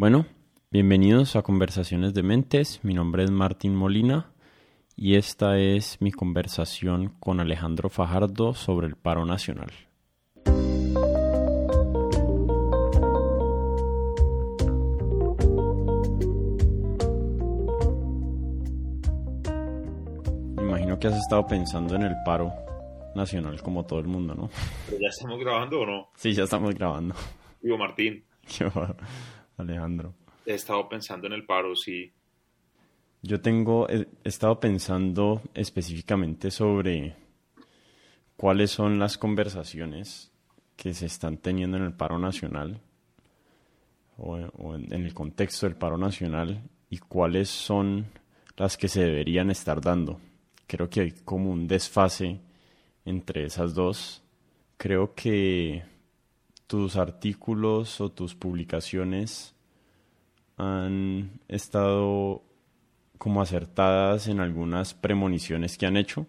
Bueno, 0.00 0.26
bienvenidos 0.70 1.34
a 1.34 1.42
Conversaciones 1.42 2.14
de 2.14 2.22
Mentes. 2.22 2.78
Mi 2.84 2.94
nombre 2.94 3.24
es 3.24 3.32
Martín 3.32 3.74
Molina 3.74 4.30
y 4.94 5.16
esta 5.16 5.58
es 5.58 6.00
mi 6.00 6.12
conversación 6.12 7.16
con 7.18 7.40
Alejandro 7.40 7.90
Fajardo 7.90 8.54
sobre 8.54 8.86
el 8.86 8.94
paro 8.94 9.26
nacional. 9.26 9.72
Me 20.54 20.62
imagino 20.62 21.00
que 21.00 21.08
has 21.08 21.16
estado 21.16 21.44
pensando 21.48 21.96
en 21.96 22.02
el 22.02 22.14
paro 22.24 22.52
nacional 23.16 23.60
como 23.62 23.84
todo 23.84 23.98
el 23.98 24.06
mundo, 24.06 24.36
¿no? 24.36 24.48
¿Ya 24.92 25.08
estamos 25.08 25.40
grabando 25.40 25.80
o 25.80 25.86
no? 25.86 26.08
Sí, 26.14 26.34
ya 26.34 26.44
estamos 26.44 26.72
grabando. 26.72 27.16
Digo, 27.60 27.76
Martín. 27.76 28.22
Alejandro. 29.58 30.14
He 30.46 30.54
estado 30.54 30.88
pensando 30.88 31.26
en 31.26 31.34
el 31.34 31.44
paro, 31.44 31.76
sí. 31.76 32.12
Yo 33.22 33.40
tengo, 33.40 33.88
he 33.88 34.06
estado 34.24 34.58
pensando 34.60 35.42
específicamente 35.52 36.50
sobre 36.50 37.16
cuáles 38.36 38.70
son 38.70 38.98
las 38.98 39.18
conversaciones 39.18 40.32
que 40.76 40.94
se 40.94 41.06
están 41.06 41.38
teniendo 41.38 41.76
en 41.76 41.82
el 41.82 41.92
paro 41.92 42.18
nacional 42.18 42.80
o, 44.16 44.38
en, 44.38 44.92
en 44.92 45.04
el 45.04 45.12
contexto 45.12 45.66
del 45.66 45.76
paro 45.76 45.98
nacional 45.98 46.62
y 46.88 46.98
cuáles 46.98 47.48
son 47.48 48.06
las 48.56 48.76
que 48.76 48.88
se 48.88 49.02
deberían 49.02 49.50
estar 49.50 49.80
dando. 49.80 50.20
Creo 50.66 50.88
que 50.88 51.00
hay 51.00 51.10
como 51.24 51.50
un 51.50 51.66
desfase 51.66 52.40
entre 53.04 53.44
esas 53.44 53.74
dos. 53.74 54.22
Creo 54.76 55.14
que 55.14 55.82
tus 56.68 56.96
artículos 56.96 58.00
o 58.00 58.10
tus 58.10 58.36
publicaciones 58.36 59.54
han 60.58 61.40
estado 61.48 62.42
como 63.16 63.40
acertadas 63.42 64.28
en 64.28 64.38
algunas 64.38 64.94
premoniciones 64.94 65.76
que 65.76 65.86
han 65.86 65.96
hecho. 65.96 66.26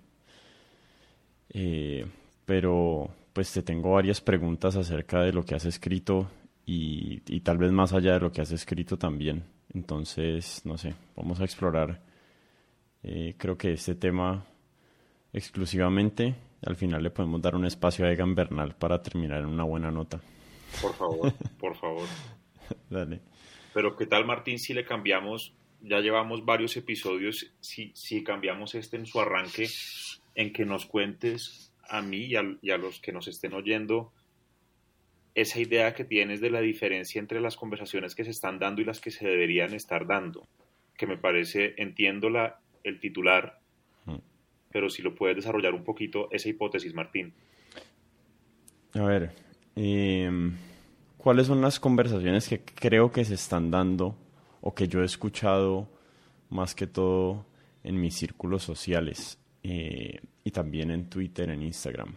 Eh, 1.50 2.08
pero 2.46 3.10
pues 3.34 3.52
te 3.52 3.62
tengo 3.62 3.92
varias 3.92 4.22
preguntas 4.22 4.76
acerca 4.76 5.22
de 5.22 5.34
lo 5.34 5.44
que 5.44 5.56
has 5.56 5.66
escrito 5.66 6.30
y, 6.66 7.20
tal 7.42 7.58
vez 7.58 7.72
más 7.72 7.94
allá 7.94 8.14
de 8.14 8.20
lo 8.20 8.32
que 8.32 8.42
has 8.42 8.52
escrito 8.52 8.98
también. 8.98 9.44
Entonces, 9.74 10.62
no 10.66 10.78
sé, 10.78 10.96
vamos 11.16 11.40
a 11.42 11.44
explorar. 11.44 12.02
Eh, 13.04 13.36
creo 13.38 13.58
que 13.58 13.74
este 13.74 13.96
tema 13.96 14.46
exclusivamente 15.34 16.36
al 16.66 16.76
final 16.76 17.04
le 17.04 17.10
podemos 17.10 17.42
dar 17.42 17.56
un 17.56 17.66
espacio 17.66 18.06
a 18.06 18.12
Egan 18.12 18.36
Bernal 18.36 18.76
para 18.76 19.02
terminar 19.02 19.40
en 19.40 19.48
una 19.48 19.64
buena 19.64 19.92
nota. 19.92 20.20
Por 20.82 20.94
favor, 20.94 21.34
por 21.58 21.76
favor. 21.76 22.08
Dale. 22.90 23.22
Pero 23.74 23.96
¿qué 23.96 24.06
tal, 24.06 24.26
Martín, 24.26 24.60
si 24.60 24.74
le 24.74 24.86
cambiamos, 24.86 25.54
ya 25.82 26.00
llevamos 26.00 26.44
varios 26.44 26.76
episodios, 26.78 27.52
si, 27.60 27.92
si 27.96 28.24
cambiamos 28.24 28.76
este 28.76 28.98
en 28.98 29.06
su 29.06 29.20
arranque, 29.20 29.68
en 30.36 30.54
que 30.54 30.66
nos 30.66 30.86
cuentes 30.86 31.72
a 31.88 32.02
mí 32.02 32.26
y 32.26 32.36
a, 32.36 32.78
los 32.78 33.00
que 33.00 33.12
nos 33.12 33.28
estén 33.28 33.54
oyendo 33.54 34.14
esa 35.36 35.60
idea 35.60 35.94
que 35.94 36.04
tienes 36.04 36.42
de 36.42 36.50
la 36.50 36.62
diferencia 36.62 37.20
entre 37.20 37.40
las 37.40 37.56
conversaciones 37.56 38.16
que 38.16 38.24
se 38.24 38.32
están 38.32 38.60
dando 38.60 38.82
y 38.82 38.86
las 38.86 39.00
que 39.00 39.12
se 39.12 39.28
deberían 39.28 39.74
estar 39.74 40.06
dando, 40.06 40.48
que 40.98 41.08
me 41.08 41.18
parece, 41.18 41.76
entiendo 41.78 42.30
la, 42.30 42.60
el 42.84 43.00
titular, 43.00 43.59
pero 44.72 44.90
si 44.90 45.02
lo 45.02 45.16
puedes 45.16 45.36
desarrollar 45.36 45.74
un 45.74 45.84
poquito 45.84 46.30
esa 46.32 46.50
hipótesis, 46.50 46.94
Martín. 46.94 47.34
A 48.94 49.04
ver, 49.04 49.32
em, 49.76 50.56
¿cuáles 51.18 51.48
son 51.48 51.62
las 51.62 51.80
conversaciones 51.80 52.48
que 52.48 52.62
creo 52.62 53.12
que 53.12 53.26
se 53.26 53.36
están 53.36 53.72
dando 53.72 54.16
o 54.62 54.74
que 54.74 54.88
yo 54.88 55.02
he 55.02 55.06
escuchado 55.06 55.88
más 56.50 56.76
que 56.76 56.88
todo 56.88 57.46
en 57.84 58.00
mis 58.00 58.16
círculos 58.16 58.64
sociales 58.64 59.40
eh, 59.64 60.20
y 60.44 60.52
también 60.52 60.92
en 60.92 61.10
Twitter, 61.10 61.50
en 61.50 61.62
Instagram? 61.64 62.16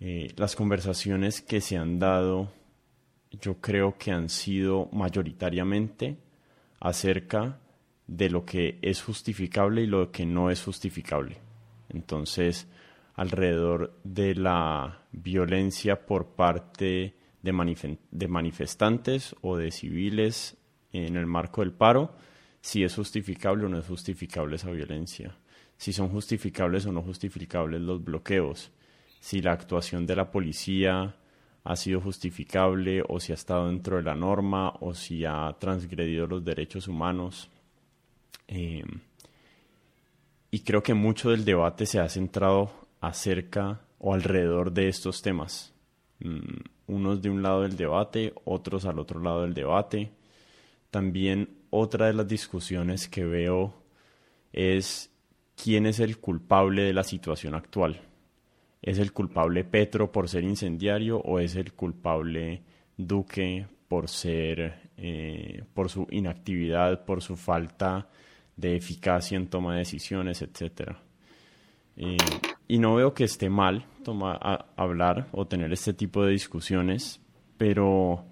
Eh, 0.00 0.32
las 0.36 0.54
conversaciones 0.54 1.42
que 1.42 1.60
se 1.60 1.76
han 1.76 1.98
dado 1.98 2.52
yo 3.32 3.60
creo 3.60 3.96
que 3.98 4.10
han 4.10 4.28
sido 4.28 4.88
mayoritariamente 4.92 6.16
acerca 6.80 7.58
de 8.08 8.30
lo 8.30 8.44
que 8.44 8.78
es 8.82 9.02
justificable 9.02 9.82
y 9.82 9.86
lo 9.86 10.10
que 10.10 10.26
no 10.26 10.50
es 10.50 10.64
justificable. 10.64 11.36
Entonces, 11.90 12.66
alrededor 13.14 13.98
de 14.02 14.34
la 14.34 15.02
violencia 15.12 16.06
por 16.06 16.28
parte 16.28 17.14
de, 17.42 18.28
manifestantes 18.28 19.36
o 19.42 19.56
de 19.56 19.70
civiles 19.70 20.56
en 20.92 21.16
el 21.16 21.26
marco 21.26 21.60
del 21.60 21.72
paro, 21.72 22.14
si 22.60 22.82
es 22.82 22.94
justificable 22.94 23.66
o 23.66 23.68
no 23.68 23.78
es 23.78 23.86
justificable 23.86 24.56
esa 24.56 24.70
violencia, 24.70 25.36
si 25.76 25.92
son 25.92 26.08
justificables 26.08 26.86
o 26.86 26.92
no 26.92 27.02
justificables 27.02 27.80
los 27.80 28.02
bloqueos, 28.02 28.72
si 29.20 29.40
la 29.40 29.52
actuación 29.52 30.06
de 30.06 30.16
la 30.16 30.30
policía 30.30 31.16
ha 31.64 31.76
sido 31.76 32.00
justificable 32.00 33.02
o 33.06 33.20
si 33.20 33.32
ha 33.32 33.34
estado 33.34 33.68
dentro 33.68 33.96
de 33.96 34.02
la 34.02 34.14
norma 34.14 34.74
o 34.80 34.94
si 34.94 35.24
ha 35.24 35.54
transgredido 35.58 36.26
los 36.26 36.44
derechos 36.44 36.88
humanos. 36.88 37.50
Eh, 38.48 38.84
y 40.50 40.60
creo 40.60 40.82
que 40.82 40.94
mucho 40.94 41.30
del 41.30 41.44
debate 41.44 41.86
se 41.86 42.00
ha 42.00 42.08
centrado 42.08 42.70
acerca 43.00 43.82
o 43.98 44.14
alrededor 44.14 44.72
de 44.72 44.88
estos 44.88 45.22
temas. 45.22 45.74
Mm, 46.20 46.38
unos 46.86 47.22
de 47.22 47.30
un 47.30 47.42
lado 47.42 47.62
del 47.62 47.76
debate, 47.76 48.32
otros 48.44 48.86
al 48.86 48.98
otro 48.98 49.20
lado 49.20 49.42
del 49.42 49.54
debate. 49.54 50.10
También 50.90 51.50
otra 51.70 52.06
de 52.06 52.14
las 52.14 52.26
discusiones 52.26 53.08
que 53.08 53.24
veo 53.24 53.74
es 54.52 55.10
quién 55.62 55.86
es 55.86 56.00
el 56.00 56.18
culpable 56.18 56.82
de 56.82 56.94
la 56.94 57.04
situación 57.04 57.54
actual. 57.54 58.00
¿Es 58.80 58.98
el 58.98 59.12
culpable 59.12 59.64
Petro 59.64 60.10
por 60.12 60.28
ser 60.28 60.44
incendiario 60.44 61.18
o 61.18 61.40
es 61.40 61.56
el 61.56 61.72
culpable 61.72 62.62
Duque 62.96 63.66
por 63.88 64.08
ser, 64.08 64.90
eh, 64.96 65.62
por 65.74 65.88
su 65.88 66.06
inactividad, 66.10 67.04
por 67.04 67.22
su 67.22 67.36
falta 67.36 68.08
de 68.58 68.76
eficacia 68.76 69.36
en 69.36 69.46
toma 69.46 69.72
de 69.72 69.78
decisiones, 69.78 70.42
etc. 70.42 70.90
Eh, 71.96 72.16
y 72.66 72.78
no 72.78 72.96
veo 72.96 73.14
que 73.14 73.24
esté 73.24 73.48
mal 73.48 73.86
hablar 74.76 75.28
o 75.32 75.46
tener 75.46 75.72
este 75.72 75.92
tipo 75.92 76.24
de 76.24 76.32
discusiones, 76.32 77.20
pero 77.56 78.24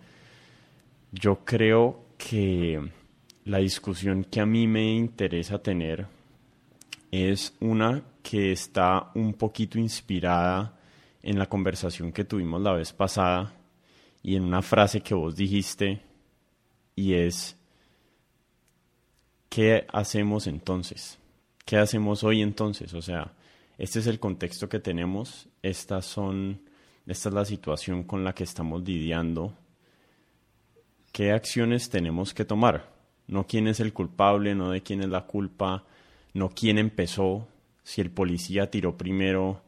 yo 1.12 1.44
creo 1.44 2.06
que 2.18 2.80
la 3.44 3.58
discusión 3.58 4.24
que 4.24 4.40
a 4.40 4.46
mí 4.46 4.66
me 4.66 4.94
interesa 4.94 5.62
tener 5.62 6.06
es 7.10 7.54
una 7.60 8.02
que 8.22 8.52
está 8.52 9.10
un 9.14 9.34
poquito 9.34 9.78
inspirada 9.78 10.78
en 11.22 11.38
la 11.38 11.46
conversación 11.46 12.12
que 12.12 12.24
tuvimos 12.24 12.60
la 12.62 12.72
vez 12.72 12.92
pasada 12.92 13.54
y 14.22 14.36
en 14.36 14.44
una 14.44 14.62
frase 14.62 15.00
que 15.00 15.14
vos 15.14 15.36
dijiste 15.36 16.02
y 16.94 17.14
es 17.14 17.56
¿qué 19.56 19.86
hacemos 19.90 20.46
entonces? 20.48 21.18
¿Qué 21.64 21.78
hacemos 21.78 22.22
hoy 22.24 22.42
entonces? 22.42 22.92
O 22.92 23.00
sea, 23.00 23.32
este 23.78 24.00
es 24.00 24.06
el 24.06 24.20
contexto 24.20 24.68
que 24.68 24.80
tenemos, 24.80 25.48
estas 25.62 26.04
son, 26.04 26.60
esta 27.06 27.30
es 27.30 27.34
la 27.34 27.46
situación 27.46 28.02
con 28.02 28.22
la 28.22 28.34
que 28.34 28.44
estamos 28.44 28.82
lidiando. 28.82 29.54
¿Qué 31.10 31.32
acciones 31.32 31.88
tenemos 31.88 32.34
que 32.34 32.44
tomar? 32.44 32.92
No 33.28 33.46
quién 33.46 33.66
es 33.66 33.80
el 33.80 33.94
culpable, 33.94 34.54
no 34.54 34.72
de 34.72 34.82
quién 34.82 35.00
es 35.00 35.08
la 35.08 35.24
culpa, 35.24 35.84
no 36.34 36.50
quién 36.50 36.76
empezó, 36.76 37.48
si 37.82 38.02
el 38.02 38.10
policía 38.10 38.70
tiró 38.70 38.98
primero 38.98 39.62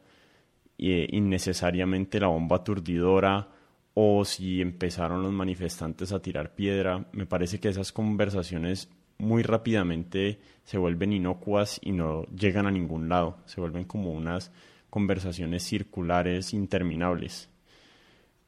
eh, 0.76 1.09
innecesariamente 1.12 2.20
la 2.20 2.26
bomba 2.26 2.56
aturdidora 2.56 3.49
o 3.94 4.26
si 4.26 4.60
empezaron 4.60 5.22
los 5.22 5.32
manifestantes 5.32 6.12
a 6.12 6.20
tirar 6.20 6.55
piedra. 6.55 7.06
Me 7.12 7.25
parece 7.25 7.58
que 7.58 7.70
esas 7.70 7.90
conversaciones 7.90 8.90
muy 9.19 9.43
rápidamente 9.43 10.38
se 10.65 10.79
vuelven 10.79 11.12
inocuas 11.12 11.81
y 11.82 11.93
no 11.93 12.25
llegan 12.26 12.67
a 12.67 12.70
ningún 12.70 13.09
lado, 13.09 13.38
se 13.47 13.61
vuelven 13.61 13.85
como 13.85 14.12
unas 14.12 14.53
conversaciones 14.91 15.65
circulares 15.65 16.55
interminables. 16.55 17.49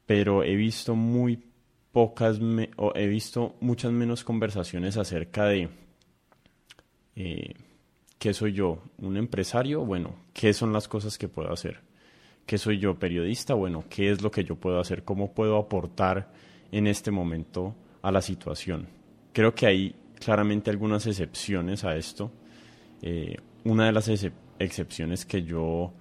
Pero 0.07 0.43
he 0.43 0.55
visto 0.57 0.95
muy 0.95 1.45
pocas, 1.93 2.39
o 2.77 2.93
he 2.95 3.07
visto 3.07 3.57
muchas 3.61 3.93
menos 3.93 4.25
conversaciones 4.25 4.97
acerca 4.97 5.47
de 5.47 5.69
eh, 7.17 7.55
qué 8.19 8.33
soy 8.33 8.53
yo, 8.53 8.83
un 8.99 9.17
empresario, 9.17 9.85
bueno, 9.85 10.15
qué 10.33 10.53
son 10.53 10.73
las 10.73 10.89
cosas 10.89 11.19
que 11.19 11.29
puedo 11.29 11.53
hacer, 11.53 11.81
qué 12.47 12.59
soy 12.59 12.79
yo, 12.79 12.99
periodista, 12.99 13.55
bueno, 13.55 13.85
qué 13.89 14.11
es 14.11 14.23
lo 14.23 14.31
que 14.31 14.45
yo 14.45 14.57
puedo 14.57 14.79
hacer, 14.79 15.05
cómo 15.05 15.33
puedo 15.33 15.59
aportar 15.59 16.33
en 16.71 16.87
este 16.87 17.11
momento 17.11 17.75
a 18.03 18.13
la 18.13 18.23
situación. 18.23 18.89
Creo 19.33 19.55
que 19.55 19.67
hay 19.67 19.95
claramente 20.21 20.71
algunas 20.71 21.07
excepciones 21.07 21.85
a 21.85 21.97
esto. 21.97 22.31
Eh, 23.03 23.37
una 23.65 23.87
de 23.87 23.93
las 23.93 24.09
excepciones 24.59 25.25
que 25.25 25.43
yo 25.43 25.93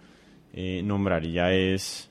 eh, 0.53 0.81
nombraría 0.83 1.53
es 1.53 2.09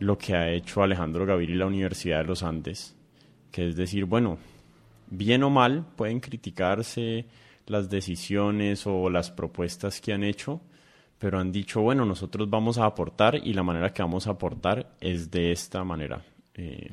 lo 0.00 0.16
que 0.16 0.34
ha 0.34 0.50
hecho 0.50 0.82
Alejandro 0.82 1.26
Gaviria 1.26 1.54
y 1.54 1.58
la 1.58 1.66
Universidad 1.66 2.18
de 2.18 2.24
los 2.24 2.42
Andes, 2.42 2.96
que 3.52 3.68
es 3.68 3.76
decir, 3.76 4.06
bueno, 4.06 4.38
bien 5.10 5.42
o 5.42 5.50
mal, 5.50 5.84
pueden 5.96 6.20
criticarse 6.20 7.26
las 7.66 7.90
decisiones 7.90 8.86
o 8.86 9.10
las 9.10 9.30
propuestas 9.30 10.00
que 10.00 10.12
han 10.12 10.24
hecho, 10.24 10.60
pero 11.18 11.38
han 11.38 11.52
dicho, 11.52 11.82
bueno, 11.82 12.06
nosotros 12.06 12.48
vamos 12.48 12.78
a 12.78 12.86
aportar 12.86 13.36
y 13.36 13.52
la 13.52 13.62
manera 13.62 13.92
que 13.92 14.02
vamos 14.02 14.26
a 14.26 14.30
aportar 14.30 14.94
es 15.00 15.30
de 15.30 15.52
esta 15.52 15.84
manera. 15.84 16.24
Eh, 16.54 16.90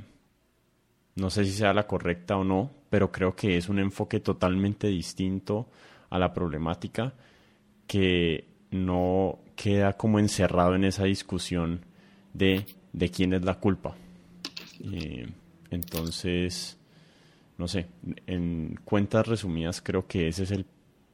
no 1.15 1.29
sé 1.29 1.45
si 1.45 1.51
sea 1.51 1.73
la 1.73 1.87
correcta 1.87 2.35
o 2.37 2.43
no, 2.43 2.71
pero 2.89 3.11
creo 3.11 3.35
que 3.35 3.57
es 3.57 3.69
un 3.69 3.79
enfoque 3.79 4.19
totalmente 4.19 4.87
distinto 4.87 5.67
a 6.09 6.19
la 6.19 6.33
problemática 6.33 7.13
que 7.85 8.47
no 8.71 9.39
queda 9.55 9.93
como 9.93 10.19
encerrado 10.19 10.75
en 10.75 10.83
esa 10.83 11.05
discusión 11.05 11.81
de, 12.33 12.65
de 12.93 13.09
quién 13.09 13.33
es 13.33 13.43
la 13.43 13.55
culpa. 13.55 13.95
Eh, 14.91 15.27
entonces, 15.71 16.77
no 17.57 17.67
sé, 17.67 17.87
en 18.27 18.79
cuentas 18.83 19.27
resumidas 19.27 19.81
creo 19.81 20.07
que 20.07 20.27
ese 20.27 20.43
es 20.43 20.51
el 20.51 20.65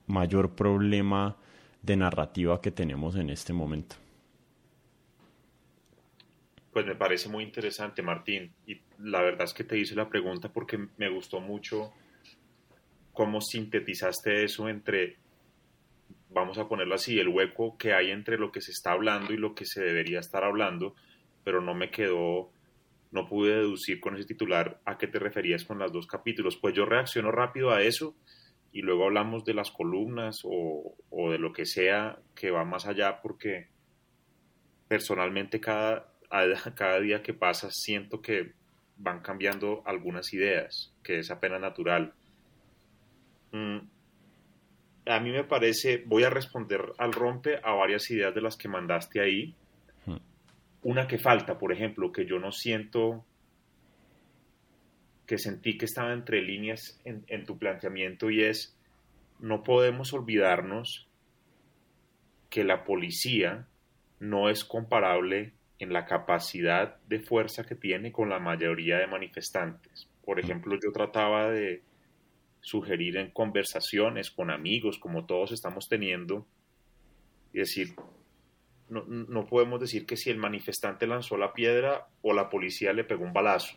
mayor 0.08 0.52
problema 0.52 1.38
de 1.82 1.96
narrativa 1.96 2.62
que 2.62 2.72
tenemos 2.72 3.16
en 3.16 3.30
este 3.30 3.54
momento. 3.54 3.96
Pues 6.74 6.86
me 6.86 6.96
parece 6.96 7.30
muy 7.30 7.44
interesante, 7.44 8.02
Martín. 8.02 8.52
Y 8.66 8.82
la 9.00 9.22
verdad 9.22 9.44
es 9.44 9.54
que 9.54 9.64
te 9.64 9.78
hice 9.78 9.96
la 9.96 10.10
pregunta 10.10 10.52
porque 10.52 10.88
me 10.98 11.10
gustó 11.10 11.40
mucho 11.40 11.94
cómo 13.14 13.42
sintetizaste 13.42 14.44
eso 14.44 14.68
entre, 14.68 15.18
vamos 16.30 16.58
a 16.58 16.68
ponerlo 16.68 16.96
así, 16.96 17.20
el 17.20 17.30
hueco 17.30 17.78
que 17.78 17.94
hay 17.94 18.10
entre 18.10 18.40
lo 18.40 18.52
que 18.52 18.60
se 18.60 18.72
está 18.72 18.92
hablando 18.92 19.34
y 19.34 19.38
lo 19.38 19.54
que 19.54 19.66
se 19.66 19.84
debería 19.84 20.20
estar 20.20 20.44
hablando, 20.44 20.96
pero 21.44 21.62
no 21.62 21.76
me 21.76 21.92
quedó 21.92 22.52
no 23.14 23.28
pude 23.28 23.56
deducir 23.56 24.00
con 24.00 24.16
ese 24.16 24.26
titular 24.26 24.82
a 24.86 24.98
qué 24.98 25.08
te 25.08 25.20
referías 25.20 25.64
con 25.64 25.78
los 25.78 25.94
dos 25.94 26.08
capítulos. 26.08 26.58
Pues 26.58 26.74
yo 26.74 26.86
reacciono 26.86 27.32
rápido 27.32 27.70
a 27.70 27.84
eso 27.84 28.16
y 28.72 28.82
luego 28.82 29.06
hablamos 29.06 29.46
de 29.46 29.54
las 29.54 29.70
columnas 29.70 30.42
o, 30.44 30.96
de 31.30 31.38
lo 31.38 31.54
que 31.54 31.68
sea 31.68 32.18
que 32.34 32.50
va 32.50 32.66
más 32.66 32.88
allá 32.88 33.22
porque 33.22 33.68
personalmente 34.88 35.60
cada, 35.60 36.12
cada 36.76 37.00
día 37.00 37.22
que 37.22 37.34
pasa 37.34 37.70
siento 37.72 38.22
que 38.22 38.54
van 38.98 39.22
cambiando 39.22 39.82
algunas 39.86 40.34
ideas, 40.34 40.94
que 41.04 41.20
es 41.20 41.32
apenas 41.32 41.62
natural. 41.62 42.14
Mm, 43.52 43.80
a 45.06 45.20
mí 45.20 45.32
me 45.32 45.44
parece, 45.44 46.04
voy 46.06 46.24
a 46.24 46.30
responder 46.30 46.94
al 46.98 47.12
rompe 47.12 47.60
a 47.64 47.74
varias 47.74 48.10
ideas 48.10 48.34
de 48.34 48.42
las 48.42 48.56
que 48.56 48.70
mandaste 48.70 49.20
ahí 49.20 49.56
una 50.84 51.08
que 51.08 51.18
falta, 51.18 51.58
por 51.58 51.72
ejemplo, 51.72 52.12
que 52.12 52.26
yo 52.26 52.40
no 52.40 52.52
siento, 52.52 53.26
que 55.26 55.38
sentí 55.38 55.78
que 55.78 55.86
estaba 55.86 56.14
entre 56.14 56.42
líneas 56.42 57.00
en, 57.06 57.46
tu 57.46 57.58
planteamiento 57.58 58.30
y 58.30 58.44
es, 58.44 58.78
no 59.40 59.64
podemos 59.64 60.14
olvidarnos 60.14 61.08
que 62.50 62.64
la 62.64 62.84
policía 62.84 63.68
no 64.20 64.50
es 64.50 64.64
comparable 64.64 65.54
en 65.80 65.94
la 65.94 66.06
capacidad 66.06 66.98
de 67.08 67.20
fuerza 67.20 67.64
que 67.64 67.76
tiene 67.76 68.12
con 68.12 68.30
la 68.30 68.40
mayoría 68.40 68.98
de 68.98 69.08
manifestantes. 69.08 70.08
Por 70.24 70.40
ejemplo, 70.40 70.78
yo 70.82 70.92
trataba 70.92 71.50
de 71.50 71.82
sugerir 72.62 73.18
en 73.18 73.32
conversaciones 73.32 74.32
con 74.32 74.50
amigos, 74.50 74.98
como 74.98 75.26
todos 75.26 75.52
estamos 75.52 75.90
teniendo, 75.90 76.48
y 77.52 77.60
decir, 77.60 77.90
no, 78.90 79.46
podemos 79.46 79.80
decir 79.80 80.06
que 80.06 80.18
si 80.18 80.30
el 80.30 80.38
manifestante 80.38 81.08
lanzó 81.08 81.38
la 81.38 81.54
piedra 81.54 82.08
o 82.22 82.34
la 82.34 82.50
policía 82.50 82.94
le 82.94 83.04
pegó 83.04 83.24
un 83.24 83.34
balazo. 83.34 83.76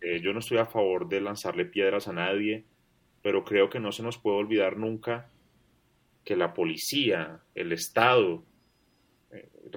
Eh, 0.00 0.20
yo 0.22 0.32
no 0.32 0.38
estoy 0.38 0.58
a 0.58 0.66
favor 0.66 1.08
de 1.08 1.20
lanzarle 1.20 1.66
piedras 1.66 2.08
a 2.08 2.12
nadie, 2.12 2.64
pero 3.22 3.44
creo 3.44 3.68
que 3.68 3.80
no 3.80 3.92
se 3.92 4.02
nos 4.02 4.18
puede 4.18 4.38
olvidar 4.38 4.78
nunca 4.78 5.28
que 6.24 6.36
la 6.36 6.54
policía, 6.54 7.40
el 7.54 7.72
Estado, 7.72 8.42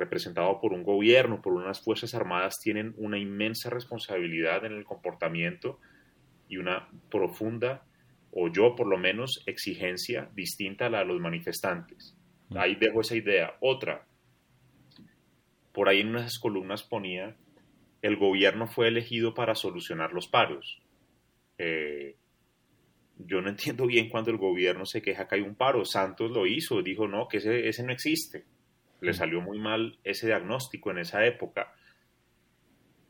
representado 0.04 0.60
por 0.60 0.74
un 0.74 0.84
gobierno, 0.84 1.42
por 1.42 1.54
unas 1.54 1.82
Fuerzas 1.82 2.14
Armadas, 2.14 2.60
tienen 2.62 2.94
una 2.98 3.18
inmensa 3.18 3.70
responsabilidad 3.70 4.66
en 4.66 4.74
el 4.74 4.84
comportamiento 4.84 5.80
y 6.48 6.58
una 6.58 6.90
profunda, 7.10 7.86
o 8.32 8.50
yo 8.50 8.76
por 8.76 8.88
lo 8.88 8.98
menos, 8.98 9.44
exigencia 9.46 10.30
distinta 10.34 10.88
a 10.88 10.90
la 10.90 11.00
de 11.00 11.06
los 11.06 11.20
manifestantes. 11.20 12.16
Mm. 12.50 12.58
Ahí 12.58 12.76
dejo 12.76 13.02
esa 13.02 13.16
idea. 13.16 13.56
Otra, 13.60 14.06
por 15.72 15.90
ahí 15.90 16.02
en 16.02 16.10
unas 16.10 16.40
columnas 16.40 16.84
ponía, 16.84 17.36
el 18.02 18.18
gobierno 18.18 18.68
fue 18.68 18.90
elegido 18.90 19.34
para 19.34 19.56
solucionar 19.56 20.14
los 20.14 20.28
paros. 20.28 20.82
Eh, 21.58 22.16
yo 23.18 23.42
no 23.42 23.50
entiendo 23.50 23.88
bien 23.88 24.10
cuando 24.10 24.32
el 24.32 24.38
gobierno 24.38 24.86
se 24.86 25.02
queja 25.02 25.28
que 25.28 25.36
hay 25.36 25.42
un 25.42 25.56
paro. 25.56 25.86
Santos 25.86 26.32
lo 26.32 26.46
hizo, 26.46 26.82
dijo 26.82 27.08
no, 27.08 27.28
que 27.28 27.38
ese, 27.38 27.68
ese 27.68 27.84
no 27.84 27.92
existe. 27.92 28.46
Le 29.04 29.12
mm. 29.12 29.16
salió 29.16 29.42
muy 29.42 29.60
mal 29.60 30.00
ese 30.04 30.28
diagnóstico 30.28 30.92
en 30.92 31.00
esa 31.00 31.26
época. 31.26 31.74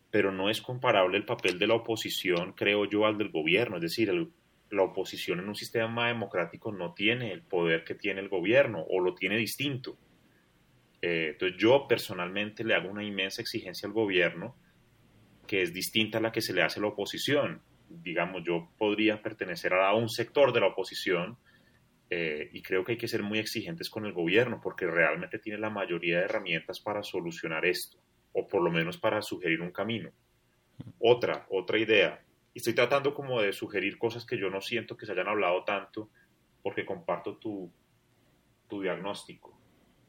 Pero 0.09 0.31
no 0.31 0.49
es 0.49 0.61
comparable 0.61 1.17
el 1.17 1.25
papel 1.25 1.59
de 1.59 1.67
la 1.67 1.75
oposición, 1.75 2.53
creo 2.53 2.85
yo, 2.85 3.05
al 3.05 3.17
del 3.17 3.29
gobierno. 3.29 3.77
Es 3.77 3.83
decir, 3.83 4.11
la 4.69 4.83
oposición 4.83 5.39
en 5.39 5.47
un 5.47 5.55
sistema 5.55 6.07
democrático 6.07 6.71
no 6.71 6.93
tiene 6.93 7.31
el 7.31 7.43
poder 7.43 7.83
que 7.83 7.95
tiene 7.95 8.21
el 8.21 8.29
gobierno 8.29 8.83
o 8.89 8.99
lo 8.99 9.13
tiene 9.13 9.37
distinto. 9.37 9.97
Eh, 11.01 11.29
entonces 11.33 11.57
yo 11.59 11.87
personalmente 11.87 12.63
le 12.63 12.73
hago 12.73 12.89
una 12.89 13.03
inmensa 13.03 13.41
exigencia 13.41 13.87
al 13.87 13.93
gobierno 13.93 14.55
que 15.45 15.61
es 15.61 15.73
distinta 15.73 16.17
a 16.17 16.21
la 16.21 16.31
que 16.31 16.41
se 16.41 16.53
le 16.53 16.63
hace 16.63 16.79
a 16.79 16.81
la 16.81 16.89
oposición. 16.89 17.61
Digamos, 17.89 18.43
yo 18.45 18.71
podría 18.77 19.21
pertenecer 19.21 19.73
a 19.73 19.93
un 19.93 20.09
sector 20.09 20.53
de 20.53 20.61
la 20.61 20.67
oposición 20.67 21.37
eh, 22.09 22.49
y 22.51 22.61
creo 22.61 22.83
que 22.83 22.93
hay 22.93 22.97
que 22.97 23.07
ser 23.07 23.23
muy 23.23 23.39
exigentes 23.39 23.89
con 23.89 24.05
el 24.05 24.13
gobierno 24.13 24.59
porque 24.61 24.85
realmente 24.85 25.39
tiene 25.39 25.59
la 25.59 25.69
mayoría 25.69 26.19
de 26.19 26.25
herramientas 26.25 26.79
para 26.79 27.03
solucionar 27.03 27.65
esto 27.65 27.97
o 28.33 28.47
por 28.47 28.61
lo 28.61 28.71
menos 28.71 28.97
para 28.97 29.21
sugerir 29.21 29.61
un 29.61 29.71
camino. 29.71 30.11
Otra, 30.99 31.45
otra 31.49 31.77
idea. 31.77 32.23
Y 32.53 32.59
estoy 32.59 32.73
tratando 32.73 33.13
como 33.13 33.41
de 33.41 33.53
sugerir 33.53 33.97
cosas 33.97 34.25
que 34.25 34.37
yo 34.37 34.49
no 34.49 34.61
siento 34.61 34.97
que 34.97 35.05
se 35.05 35.11
hayan 35.11 35.27
hablado 35.27 35.63
tanto 35.63 36.09
porque 36.61 36.85
comparto 36.85 37.37
tu, 37.37 37.71
tu 38.67 38.81
diagnóstico. 38.81 39.59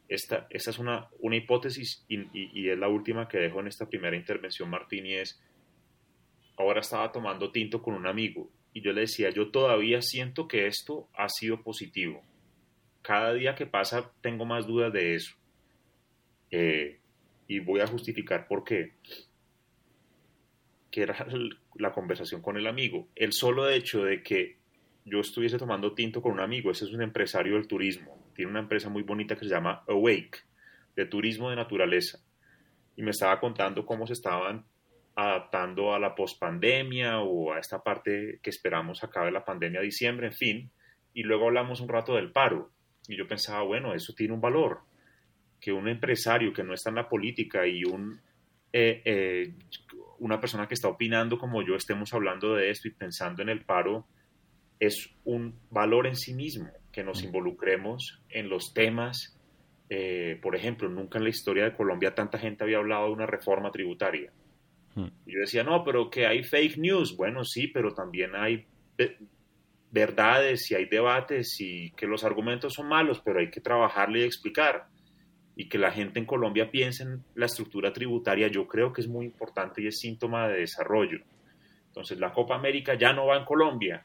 Esta, 0.08 0.46
esta 0.50 0.70
es 0.70 0.78
una, 0.78 1.08
una 1.20 1.36
hipótesis 1.36 2.04
y, 2.08 2.68
es 2.68 2.78
la 2.78 2.88
última 2.88 3.28
que 3.28 3.38
dejo 3.38 3.60
en 3.60 3.68
esta 3.68 3.88
primera 3.88 4.16
intervención, 4.16 4.68
Martín, 4.68 5.06
ahora 6.56 6.80
estaba 6.80 7.10
tomando 7.10 7.50
tinto 7.50 7.82
con 7.82 7.94
un 7.94 8.06
amigo 8.06 8.50
y 8.74 8.82
yo 8.82 8.92
le 8.92 9.02
decía, 9.02 9.30
yo 9.30 9.50
todavía 9.50 10.02
siento 10.02 10.48
que 10.48 10.66
esto 10.66 11.08
ha 11.14 11.28
sido 11.28 11.62
positivo. 11.62 12.22
Cada 13.02 13.32
día 13.32 13.54
que 13.54 13.66
pasa 13.66 14.10
tengo 14.20 14.44
más 14.44 14.66
dudas 14.66 14.92
de 14.92 15.14
eso. 15.14 15.36
Eh, 16.50 16.98
y 17.46 17.60
voy 17.60 17.80
a 17.80 17.86
justificar 17.86 18.48
por 18.48 18.64
qué. 18.64 18.94
Que 20.90 21.02
era 21.02 21.24
la 21.76 21.92
conversación 21.92 22.42
con 22.42 22.56
el 22.56 22.66
amigo. 22.66 23.06
El 23.14 23.32
solo 23.32 23.70
hecho 23.70 24.04
de 24.04 24.24
que 24.24 24.56
yo 25.04 25.20
estuviese 25.20 25.56
tomando 25.56 25.94
tinto 25.94 26.20
con 26.20 26.32
un 26.32 26.40
amigo, 26.40 26.72
ese 26.72 26.86
es 26.86 26.92
un 26.92 27.02
empresario 27.02 27.54
del 27.54 27.68
turismo, 27.68 28.18
tiene 28.34 28.50
una 28.50 28.60
empresa 28.60 28.88
muy 28.88 29.02
bonita 29.02 29.36
que 29.36 29.44
se 29.44 29.50
llama 29.50 29.84
Awake, 29.86 30.38
de 30.96 31.06
turismo 31.06 31.48
de 31.50 31.56
naturaleza. 31.56 32.18
Y 32.96 33.02
me 33.02 33.12
estaba 33.12 33.38
contando 33.38 33.86
cómo 33.86 34.06
se 34.06 34.14
estaban 34.14 34.64
adaptando 35.16 35.94
a 35.94 35.98
la 35.98 36.14
pospandemia 36.14 37.20
o 37.20 37.52
a 37.52 37.58
esta 37.58 37.82
parte 37.82 38.40
que 38.42 38.50
esperamos 38.50 39.04
acabe 39.04 39.30
la 39.30 39.44
pandemia 39.44 39.80
a 39.80 39.84
diciembre, 39.84 40.26
en 40.28 40.32
fin. 40.32 40.70
Y 41.12 41.22
luego 41.22 41.46
hablamos 41.46 41.80
un 41.80 41.88
rato 41.88 42.14
del 42.14 42.32
paro. 42.32 42.70
Y 43.06 43.16
yo 43.16 43.28
pensaba, 43.28 43.62
bueno, 43.62 43.94
eso 43.94 44.12
tiene 44.14 44.34
un 44.34 44.40
valor. 44.40 44.80
Que 45.60 45.72
un 45.72 45.88
empresario 45.88 46.52
que 46.52 46.64
no 46.64 46.74
está 46.74 46.90
en 46.90 46.96
la 46.96 47.08
política 47.08 47.66
y 47.66 47.84
un, 47.84 48.20
eh, 48.72 49.02
eh, 49.04 49.54
una 50.18 50.40
persona 50.40 50.66
que 50.66 50.74
está 50.74 50.88
opinando 50.88 51.38
como 51.38 51.62
yo 51.62 51.76
estemos 51.76 52.12
hablando 52.12 52.54
de 52.54 52.70
esto 52.70 52.88
y 52.88 52.92
pensando 52.92 53.42
en 53.42 53.48
el 53.48 53.64
paro 53.64 54.06
es 54.80 55.14
un 55.24 55.58
valor 55.70 56.06
en 56.06 56.16
sí 56.16 56.34
mismo 56.34 56.68
que 56.92 57.04
nos 57.04 57.22
mm. 57.22 57.26
involucremos 57.26 58.20
en 58.28 58.48
los 58.48 58.74
temas. 58.74 59.38
Eh, 59.88 60.38
por 60.42 60.56
ejemplo, 60.56 60.88
nunca 60.88 61.18
en 61.18 61.24
la 61.24 61.30
historia 61.30 61.64
de 61.64 61.76
Colombia 61.76 62.14
tanta 62.14 62.38
gente 62.38 62.64
había 62.64 62.78
hablado 62.78 63.06
de 63.06 63.12
una 63.12 63.26
reforma 63.26 63.70
tributaria. 63.70 64.32
Yo 64.96 65.40
decía, 65.40 65.64
no, 65.64 65.84
pero 65.84 66.08
que 66.08 66.26
hay 66.26 66.42
fake 66.44 66.78
news. 66.78 67.16
Bueno, 67.16 67.44
sí, 67.44 67.68
pero 67.68 67.94
también 67.94 68.34
hay 68.36 68.66
verdades 69.90 70.70
y 70.70 70.74
hay 70.74 70.86
debates 70.86 71.60
y 71.60 71.90
que 71.92 72.06
los 72.06 72.24
argumentos 72.24 72.74
son 72.74 72.88
malos, 72.88 73.20
pero 73.24 73.40
hay 73.40 73.50
que 73.50 73.60
trabajarle 73.60 74.20
y 74.20 74.24
explicar. 74.24 74.86
Y 75.56 75.68
que 75.68 75.78
la 75.78 75.92
gente 75.92 76.18
en 76.18 76.26
Colombia 76.26 76.70
piense 76.70 77.04
en 77.04 77.24
la 77.34 77.46
estructura 77.46 77.92
tributaria, 77.92 78.48
yo 78.48 78.66
creo 78.66 78.92
que 78.92 79.00
es 79.00 79.08
muy 79.08 79.26
importante 79.26 79.82
y 79.82 79.86
es 79.86 80.00
síntoma 80.00 80.48
de 80.48 80.60
desarrollo. 80.60 81.20
Entonces, 81.86 82.18
la 82.18 82.32
Copa 82.32 82.56
América 82.56 82.94
ya 82.94 83.12
no 83.12 83.26
va 83.26 83.38
en 83.38 83.44
Colombia, 83.44 84.04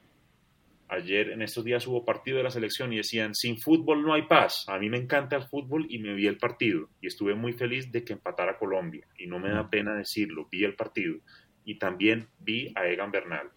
Ayer, 0.90 1.30
en 1.30 1.42
estos 1.44 1.64
días, 1.64 1.86
hubo 1.88 2.04
partido 2.04 2.38
de 2.38 2.44
la 2.44 2.50
selección 2.50 2.92
y 2.92 2.98
decían, 2.98 3.36
sin 3.36 3.60
fútbol 3.60 4.02
no 4.02 4.14
hay 4.14 4.24
paz. 4.24 4.66
A 4.68 4.80
mí 4.80 4.90
me 4.90 4.98
encanta 4.98 5.36
el 5.36 5.44
fútbol 5.44 5.86
y 5.88 6.00
me 6.00 6.14
vi 6.14 6.26
el 6.26 6.38
partido. 6.38 6.90
Y 7.00 7.08
estuve 7.08 7.36
muy 7.36 7.54
feliz 7.54 7.92
de 7.92 8.04
que 8.04 8.14
empatara 8.14 8.58
Colombia. 8.58 9.06
Y 9.18 9.28
no 9.28 9.40
me 9.40 9.50
da 9.50 9.70
pena 9.70 9.96
decirlo, 9.96 10.48
vi 10.52 10.64
el 10.64 10.76
partido. 10.76 11.20
Y 11.64 11.78
también 11.78 12.28
vi 12.40 12.72
a 12.76 12.88
Egan 12.88 13.12
Bernal. 13.12 13.50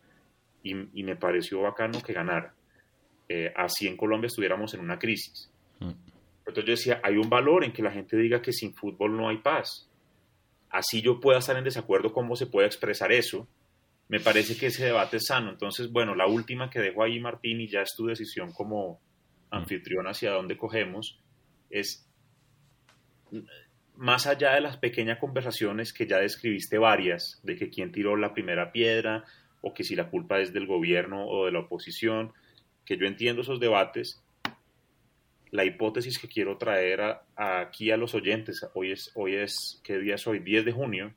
y, 0.62 1.02
me 1.02 1.16
pareció 1.16 1.62
bacano 1.62 2.00
que 2.02 2.12
ganara. 2.12 2.54
Eh, 3.28 3.50
así 3.56 3.88
en 3.88 3.96
Colombia 3.96 4.26
estuviéramos 4.26 4.74
en 4.74 4.80
una 4.80 4.98
crisis. 4.98 5.50
Mm. 5.80 5.92
Entonces 6.46 6.64
yo 6.64 6.70
decía, 6.72 7.00
hay 7.02 7.16
un 7.16 7.30
valor 7.30 7.64
en 7.64 7.72
que 7.72 7.82
la 7.82 7.90
gente 7.90 8.16
diga 8.16 8.42
que 8.42 8.52
sin 8.52 8.74
fútbol 8.74 9.16
no 9.16 9.28
hay 9.28 9.38
paz. 9.38 9.88
Así 10.68 11.00
yo 11.00 11.18
pueda 11.18 11.38
estar 11.38 11.56
en 11.56 11.64
desacuerdo 11.64 12.12
cómo 12.12 12.36
se 12.36 12.46
puede 12.46 12.66
expresar 12.66 13.10
eso. 13.10 13.48
Me 14.08 14.20
parece 14.20 14.56
que 14.56 14.66
ese 14.66 14.84
debate 14.84 15.16
es 15.16 15.26
sano. 15.26 15.50
Entonces, 15.50 15.90
bueno, 15.90 16.14
la 16.14 16.26
última 16.26 16.68
que 16.68 16.80
dejo 16.80 17.02
ahí, 17.02 17.20
Martín, 17.20 17.60
y 17.60 17.68
ya 17.68 17.82
es 17.82 17.94
tu 17.96 18.06
decisión 18.06 18.52
como 18.52 19.00
mm. 19.50 19.54
anfitrión 19.54 20.06
hacia 20.06 20.32
dónde 20.32 20.56
cogemos, 20.56 21.20
es 21.70 22.08
más 23.96 24.26
allá 24.26 24.54
de 24.54 24.60
las 24.60 24.76
pequeñas 24.76 25.18
conversaciones 25.18 25.92
que 25.92 26.06
ya 26.06 26.18
describiste 26.18 26.78
varias, 26.78 27.40
de 27.42 27.56
que 27.56 27.70
quién 27.70 27.92
tiró 27.92 28.16
la 28.16 28.34
primera 28.34 28.72
piedra 28.72 29.24
o 29.60 29.72
que 29.72 29.84
si 29.84 29.94
la 29.94 30.10
culpa 30.10 30.40
es 30.40 30.52
del 30.52 30.66
gobierno 30.66 31.26
o 31.26 31.46
de 31.46 31.52
la 31.52 31.60
oposición, 31.60 32.32
que 32.84 32.96
yo 32.96 33.06
entiendo 33.06 33.42
esos 33.42 33.60
debates, 33.60 34.22
la 35.50 35.64
hipótesis 35.64 36.18
que 36.18 36.28
quiero 36.28 36.56
traer 36.56 37.00
aquí 37.36 37.90
a 37.90 37.96
los 37.96 38.14
oyentes, 38.14 38.66
hoy 38.74 38.92
es, 38.92 39.12
hoy 39.14 39.36
es, 39.36 39.80
¿qué 39.84 39.98
día 39.98 40.16
es 40.16 40.26
hoy? 40.26 40.40
10 40.40 40.64
de 40.64 40.72
junio, 40.72 41.14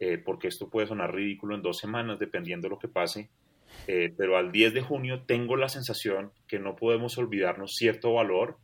eh, 0.00 0.18
porque 0.18 0.48
esto 0.48 0.68
puede 0.68 0.86
sonar 0.86 1.14
ridículo 1.14 1.54
en 1.54 1.62
dos 1.62 1.78
semanas, 1.78 2.18
dependiendo 2.18 2.66
de 2.66 2.70
lo 2.70 2.78
que 2.78 2.88
pase, 2.88 3.30
eh, 3.86 4.12
pero 4.16 4.36
al 4.36 4.52
10 4.52 4.74
de 4.74 4.82
junio 4.82 5.24
tengo 5.26 5.56
la 5.56 5.68
sensación 5.68 6.32
que 6.46 6.58
no 6.58 6.76
podemos 6.76 7.18
olvidarnos 7.18 7.74
cierto 7.74 8.14
valor 8.14 8.58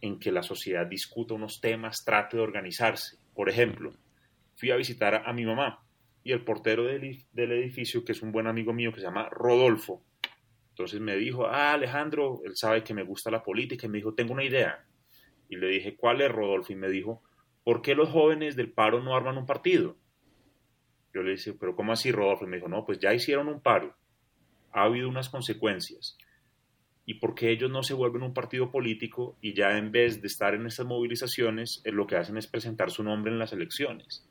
en 0.00 0.18
que 0.18 0.32
la 0.32 0.42
sociedad 0.42 0.86
discuta 0.86 1.34
unos 1.34 1.60
temas, 1.60 2.04
trate 2.04 2.36
de 2.36 2.42
organizarse. 2.42 3.16
Por 3.34 3.48
ejemplo, 3.48 3.92
fui 4.56 4.70
a 4.70 4.76
visitar 4.76 5.22
a, 5.26 5.32
mi 5.32 5.44
mamá 5.44 5.82
y 6.22 6.32
el 6.32 6.44
portero 6.44 6.84
del, 6.84 7.04
edificio, 7.34 8.04
que 8.04 8.12
es 8.12 8.22
un 8.22 8.32
buen 8.32 8.46
amigo 8.46 8.72
mío 8.72 8.92
que 8.92 9.00
se 9.00 9.06
llama 9.06 9.28
Rodolfo, 9.30 10.02
entonces 10.74 11.00
me 11.00 11.14
dijo, 11.16 11.46
ah, 11.46 11.72
Alejandro, 11.72 12.40
él 12.44 12.56
sabe 12.56 12.82
que 12.82 12.94
me 12.94 13.04
gusta 13.04 13.30
la 13.30 13.44
política 13.44 13.86
y 13.86 13.88
me 13.88 13.98
dijo, 13.98 14.14
tengo 14.14 14.32
una 14.32 14.42
idea. 14.42 14.84
Y 15.48 15.54
le 15.54 15.68
dije, 15.68 15.94
¿cuál 15.96 16.20
es, 16.20 16.32
Rodolfo? 16.32 16.72
Y 16.72 16.76
me 16.76 16.88
dijo, 16.88 17.22
¿por 17.62 17.80
qué 17.80 17.94
los 17.94 18.08
jóvenes 18.08 18.56
del 18.56 18.72
paro 18.72 19.00
no 19.00 19.14
arman 19.14 19.38
un 19.38 19.46
partido? 19.46 19.96
Yo 21.14 21.22
le 21.22 21.32
dije, 21.32 21.52
pero 21.54 21.76
¿cómo 21.76 21.92
así, 21.92 22.10
Rodolfo? 22.10 22.44
Y 22.44 22.48
me 22.48 22.56
dijo, 22.56 22.68
no, 22.68 22.84
pues 22.84 22.98
ya 22.98 23.14
hicieron 23.14 23.48
un 23.48 23.60
paro. 23.60 23.96
Ha 24.72 24.82
habido 24.82 25.08
unas 25.08 25.28
consecuencias 25.28 26.18
y 27.06 27.14
por 27.14 27.34
qué 27.34 27.50
ellos 27.50 27.70
no 27.70 27.82
se 27.82 27.94
vuelven 27.94 28.22
un 28.22 28.32
partido 28.32 28.70
político 28.70 29.36
y 29.40 29.54
ya 29.54 29.76
en 29.76 29.92
vez 29.92 30.22
de 30.22 30.26
estar 30.26 30.54
en 30.54 30.66
estas 30.66 30.86
movilizaciones, 30.86 31.82
eh, 31.84 31.92
lo 31.92 32.06
que 32.06 32.16
hacen 32.16 32.38
es 32.38 32.46
presentar 32.46 32.90
su 32.90 33.02
nombre 33.02 33.30
en 33.30 33.38
las 33.38 33.52
elecciones. 33.52 34.26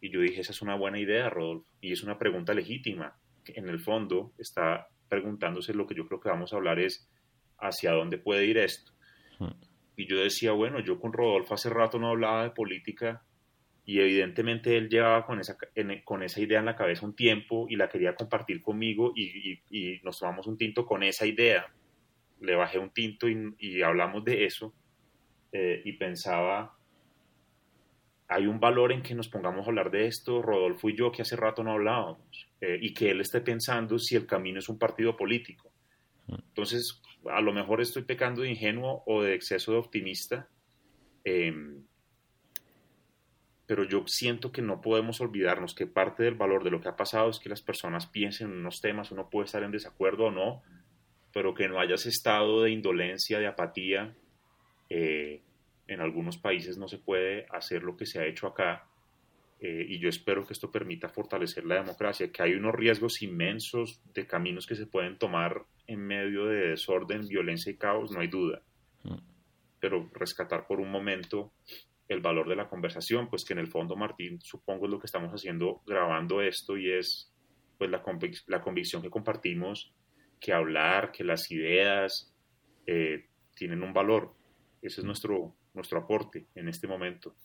Y 0.00 0.10
yo 0.10 0.20
dije, 0.20 0.40
esa 0.40 0.52
es 0.52 0.62
una 0.62 0.74
buena 0.74 0.98
idea, 0.98 1.28
Rodolfo, 1.30 1.66
y 1.80 1.92
es 1.92 2.02
una 2.02 2.18
pregunta 2.18 2.52
legítima. 2.52 3.16
Que 3.44 3.52
en 3.56 3.68
el 3.68 3.80
fondo 3.80 4.32
está 4.38 4.88
preguntándose 5.08 5.72
lo 5.72 5.86
que 5.86 5.94
yo 5.94 6.06
creo 6.06 6.20
que 6.20 6.28
vamos 6.28 6.52
a 6.52 6.56
hablar 6.56 6.78
es 6.78 7.08
hacia 7.58 7.92
dónde 7.92 8.18
puede 8.18 8.46
ir 8.46 8.58
esto. 8.58 8.92
Hmm. 9.38 9.54
Y 9.96 10.06
yo 10.08 10.18
decía, 10.18 10.52
bueno, 10.52 10.80
yo 10.80 10.98
con 10.98 11.12
Rodolfo 11.12 11.54
hace 11.54 11.70
rato 11.70 11.98
no 11.98 12.08
hablaba 12.08 12.44
de 12.44 12.50
política 12.50 13.22
y 13.90 14.00
evidentemente 14.00 14.76
él 14.76 14.88
llevaba 14.88 15.24
con 15.26 15.40
esa, 15.40 15.56
con 16.04 16.22
esa 16.22 16.40
idea 16.40 16.60
en 16.60 16.66
la 16.66 16.76
cabeza 16.76 17.06
un 17.06 17.14
tiempo 17.14 17.66
y 17.68 17.76
la 17.76 17.88
quería 17.88 18.14
compartir 18.14 18.62
conmigo 18.62 19.12
y, 19.14 19.60
y 19.70 20.00
nos 20.02 20.18
tomamos 20.18 20.46
un 20.46 20.56
tinto 20.56 20.86
con 20.86 21.02
esa 21.02 21.26
idea 21.26 21.66
le 22.40 22.56
bajé 22.56 22.78
un 22.78 22.90
tinto 22.90 23.28
y, 23.28 23.82
hablamos 23.82 24.24
de 24.24 24.44
eso 24.44 24.74
eh, 25.52 25.82
y 25.84 25.92
pensaba, 25.92 26.76
hay 28.28 28.46
un 28.46 28.58
valor 28.58 28.92
en 28.92 29.02
que 29.02 29.14
nos 29.14 29.28
pongamos 29.28 29.66
a 29.66 29.70
hablar 29.70 29.90
de 29.90 30.06
esto, 30.06 30.42
Rodolfo 30.42 30.88
y 30.88 30.96
yo, 30.96 31.12
que 31.12 31.22
hace 31.22 31.36
rato 31.36 31.62
no 31.62 31.72
hablábamos, 31.72 32.48
eh, 32.60 32.78
y 32.80 32.94
que 32.94 33.10
él 33.10 33.20
esté 33.20 33.40
pensando 33.40 33.98
si 33.98 34.16
el 34.16 34.26
camino 34.26 34.58
es 34.58 34.68
un 34.68 34.78
partido 34.78 35.16
político. 35.16 35.70
Entonces, 36.28 37.02
a 37.28 37.40
lo 37.40 37.52
mejor 37.52 37.80
estoy 37.80 38.02
pecando 38.02 38.42
de 38.42 38.50
ingenuo 38.50 39.02
o 39.06 39.22
de 39.22 39.34
exceso 39.34 39.72
de 39.72 39.78
optimista, 39.78 40.48
em, 41.24 41.84
pero 43.70 43.84
yo 43.84 44.02
siento 44.08 44.50
que 44.50 44.62
no 44.62 44.80
podemos 44.80 45.20
olvidarnos 45.20 45.76
que 45.76 45.86
parte 45.86 46.24
del 46.24 46.34
valor 46.34 46.64
de 46.64 46.72
lo 46.72 46.80
que 46.80 46.88
ha 46.88 46.96
pasado 46.96 47.30
es 47.30 47.38
que 47.38 47.48
las 47.48 47.62
personas 47.62 48.08
piensen 48.08 48.48
en 48.48 48.58
unos 48.58 48.80
temas, 48.80 49.12
uno 49.12 49.30
puede 49.30 49.44
estar 49.44 49.62
en 49.62 49.70
desacuerdo 49.70 50.24
o 50.24 50.30
no, 50.32 50.60
pero 51.32 51.54
que 51.54 51.68
no 51.68 51.78
haya 51.78 51.94
ese 51.94 52.08
estado 52.08 52.64
de 52.64 52.72
indolencia, 52.72 53.38
de 53.38 53.46
apatía. 53.46 54.12
Eh, 54.88 55.40
en 55.86 56.00
algunos 56.00 56.36
países 56.36 56.78
no 56.78 56.88
se 56.88 56.98
puede 56.98 57.46
hacer 57.48 57.84
lo 57.84 57.96
que 57.96 58.06
se 58.06 58.18
ha 58.18 58.26
hecho 58.26 58.48
acá. 58.48 58.88
Eh, 59.60 59.86
y 59.88 60.00
yo 60.00 60.08
espero 60.08 60.44
que 60.44 60.52
esto 60.52 60.72
permita 60.72 61.08
fortalecer 61.08 61.64
la 61.64 61.76
democracia, 61.76 62.32
que 62.32 62.42
hay 62.42 62.54
unos 62.54 62.74
riesgos 62.74 63.22
inmensos 63.22 64.02
de 64.12 64.26
caminos 64.26 64.66
que 64.66 64.74
se 64.74 64.86
pueden 64.86 65.16
tomar 65.16 65.62
en 65.86 66.00
medio 66.00 66.46
de 66.46 66.70
desorden, 66.70 67.28
violencia 67.28 67.70
y 67.70 67.76
caos, 67.76 68.10
no 68.10 68.18
hay 68.18 68.26
duda. 68.26 68.62
Mm. 69.04 69.18
Pero 69.78 70.10
rescatar 70.12 70.66
por 70.66 70.80
un 70.80 70.90
momento 70.90 71.52
el 72.10 72.20
valor 72.20 72.48
de 72.48 72.56
la 72.56 72.68
conversación, 72.68 73.28
pues 73.30 73.44
que 73.44 73.52
en 73.52 73.60
el 73.60 73.68
fondo, 73.68 73.94
Martín, 73.94 74.40
supongo 74.40 74.86
es 74.86 74.90
lo 74.90 74.98
que 74.98 75.06
estamos 75.06 75.30
haciendo 75.30 75.80
grabando 75.86 76.42
esto 76.42 76.76
y 76.76 76.90
es 76.90 77.32
pues 77.78 77.88
la, 77.88 78.02
la 78.48 78.60
convicción 78.60 79.00
que 79.00 79.08
compartimos 79.08 79.94
que 80.40 80.52
hablar, 80.52 81.12
que 81.12 81.22
las 81.22 81.48
ideas 81.52 82.34
eh, 82.84 83.28
tienen 83.54 83.84
un 83.84 83.92
valor. 83.92 84.34
Ese 84.82 85.02
es 85.02 85.04
nuestro, 85.04 85.54
nuestro 85.72 86.00
aporte 86.00 86.48
en 86.56 86.68
este 86.68 86.88
momento. 86.88 87.36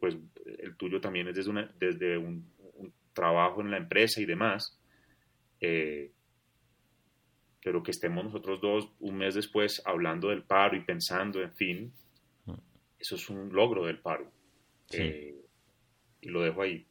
Pues 0.00 0.16
el 0.58 0.76
tuyo 0.76 1.00
también 1.00 1.28
es 1.28 1.36
desde, 1.36 1.50
una, 1.50 1.72
desde 1.78 2.18
un, 2.18 2.50
trabajo 3.12 3.60
en 3.60 3.70
la 3.70 3.76
empresa 3.76 4.20
y 4.20 4.24
demás. 4.24 4.76
Eh, 5.60 6.10
pero 7.62 7.82
que 7.82 7.92
estemos 7.92 8.24
nosotros 8.24 8.60
dos 8.60 8.92
un 8.98 9.18
mes 9.18 9.36
después 9.36 9.80
hablando 9.84 10.30
del 10.30 10.42
paro 10.42 10.76
y 10.76 10.80
pensando, 10.80 11.40
en 11.40 11.54
fin, 11.54 11.92
eso 13.00 13.16
es 13.16 13.30
un 13.30 13.52
logro 13.52 13.86
del 13.86 13.98
paro. 13.98 14.30
Eh, 14.92 15.34
y 16.20 16.28
lo 16.28 16.42
dejo 16.42 16.62
ahí. 16.62 16.86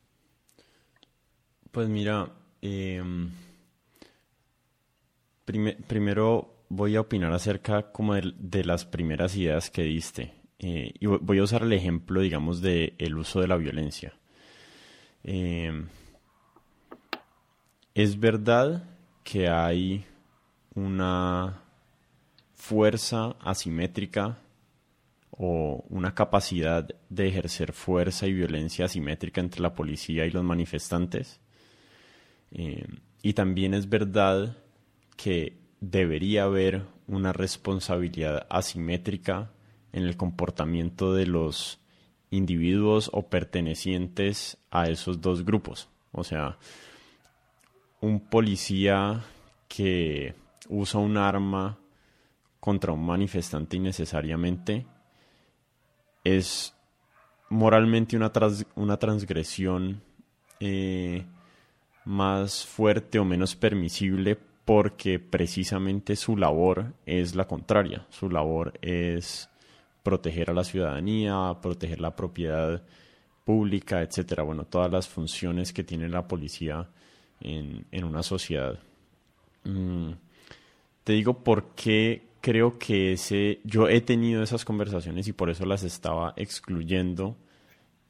Pues 1.72 1.88
mira, 1.88 2.32
eh, 2.62 3.04
primero 5.46 6.66
voy 6.70 6.96
a 6.96 7.02
opinar 7.02 7.34
acerca 7.34 7.92
como 7.92 8.16
de, 8.16 8.64
las 8.64 8.86
primeras 8.86 9.36
ideas 9.36 9.70
que 9.70 9.84
diste. 9.84 10.34
Eh, 10.60 10.94
y 11.00 11.06
voy 11.06 11.40
a 11.40 11.44
usar 11.44 11.64
el 11.64 11.74
ejemplo, 11.74 12.22
digamos, 12.22 12.62
del 12.62 12.94
el 12.98 13.18
uso 13.18 13.42
de 13.42 13.48
la 13.48 13.58
violencia. 13.58 14.14
Eh, 15.24 15.86
es 17.94 18.20
verdad 18.20 18.84
que 19.24 19.48
hay 19.48 20.06
una 20.76 21.64
fuerza 22.54 23.36
asimétrica 23.40 24.40
o 25.42 25.86
una 25.88 26.14
capacidad 26.14 26.86
de 27.08 27.28
ejercer 27.30 27.72
fuerza 27.72 28.28
y 28.28 28.34
violencia 28.34 28.86
asimétrica 28.86 29.40
entre 29.40 29.62
la 29.62 29.74
policía 29.74 30.26
y 30.26 30.32
los 30.32 30.44
manifestantes. 30.44 31.40
Eh, 32.52 32.86
y 33.24 33.34
también 33.34 33.74
es 33.74 33.88
verdad 33.88 34.58
que 35.16 35.58
debería 35.80 36.44
haber 36.44 36.84
una 37.08 37.32
responsabilidad 37.32 38.48
asimétrica 38.50 39.54
en 39.94 40.04
el 40.04 40.18
comportamiento 40.18 41.14
de 41.14 41.26
los 41.26 41.80
individuos 42.32 43.10
o 43.14 43.30
pertenecientes 43.30 44.58
a 44.72 44.90
esos 44.90 45.22
dos 45.22 45.46
grupos. 45.46 45.88
O 46.12 46.26
sea, 46.26 46.58
un 48.02 48.20
policía 48.20 49.24
que 49.70 50.36
usa 50.68 51.00
un 51.00 51.16
arma 51.16 51.80
contra 52.60 52.92
un 52.92 53.06
manifestante 53.06 53.78
innecesariamente 53.78 54.86
es 56.38 56.74
moralmente 57.50 58.16
una, 58.16 58.32
una 58.76 58.98
transgresión 58.98 60.02
eh, 60.60 61.26
más 62.06 62.66
fuerte 62.66 63.20
o 63.20 63.26
menos 63.26 63.56
permisible 63.56 64.38
porque 64.66 65.20
precisamente 65.20 66.16
su 66.16 66.38
labor 66.38 66.94
es 67.06 67.36
la 67.36 67.48
contraria. 67.48 68.06
Su 68.10 68.30
labor 68.30 68.74
es 68.82 69.50
proteger 70.04 70.52
a 70.52 70.54
la 70.54 70.64
ciudadanía, 70.64 71.58
proteger 71.62 72.00
la 72.00 72.16
propiedad 72.16 72.84
pública, 73.44 74.02
etcétera. 74.02 74.44
Bueno, 74.44 74.66
todas 74.66 74.92
las 74.92 75.08
funciones 75.08 75.74
que 75.74 75.84
tiene 75.84 76.08
la 76.08 76.28
policía 76.28 76.88
en, 77.42 78.04
una 78.04 78.22
sociedad. 78.22 78.80
Mm, 79.64 80.12
te 81.04 81.14
digo 81.14 81.44
por 81.44 81.74
qué 81.74 82.29
creo 82.42 82.78
que 82.78 83.14
ese, 83.14 83.60
yo 83.64 83.90
he 83.90 84.02
tenido 84.02 84.44
esas 84.44 84.66
conversaciones 84.66 85.28
y 85.28 85.34
por 85.34 85.50
eso 85.50 85.66
las 85.66 85.84
estaba 85.84 86.34
excluyendo 86.38 87.38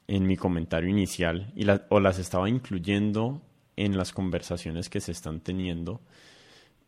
en 0.06 0.26
mi 0.26 0.36
comentario 0.36 0.90
inicial 0.90 1.52
y 1.54 1.66
o 1.88 2.00
las 2.00 2.18
estaba 2.18 2.48
incluyendo 2.48 3.42
en 3.76 3.96
las 3.96 4.12
conversaciones 4.12 4.88
que 4.88 5.00
se 5.00 5.12
están 5.12 5.40
teniendo. 5.40 6.00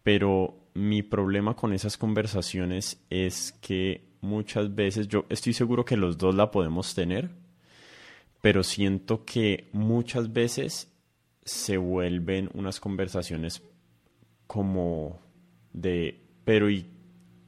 Pero 0.03 0.69
mi 0.75 1.03
problema 1.03 1.55
con 1.55 1.73
esas 1.73 1.97
conversaciones 1.97 3.01
es 3.11 3.53
que 3.61 4.05
muchas 4.21 4.75
veces, 4.75 5.09
yo 5.09 5.27
estoy 5.29 5.53
seguro 5.53 5.85
que 5.85 5.97
los 5.97 6.19
dos 6.19 6.35
la 6.35 6.51
podemos 6.51 6.95
tener, 6.95 7.31
pero 8.41 8.63
siento 8.63 9.25
que 9.25 9.69
muchas 9.73 10.33
veces 10.33 10.93
se 11.45 11.77
vuelven 11.77 12.51
unas 12.55 12.81
conversaciones 12.81 13.63
como 14.47 15.21
de, 15.73 16.21
pero 16.45 16.71
¿y, 16.71 16.87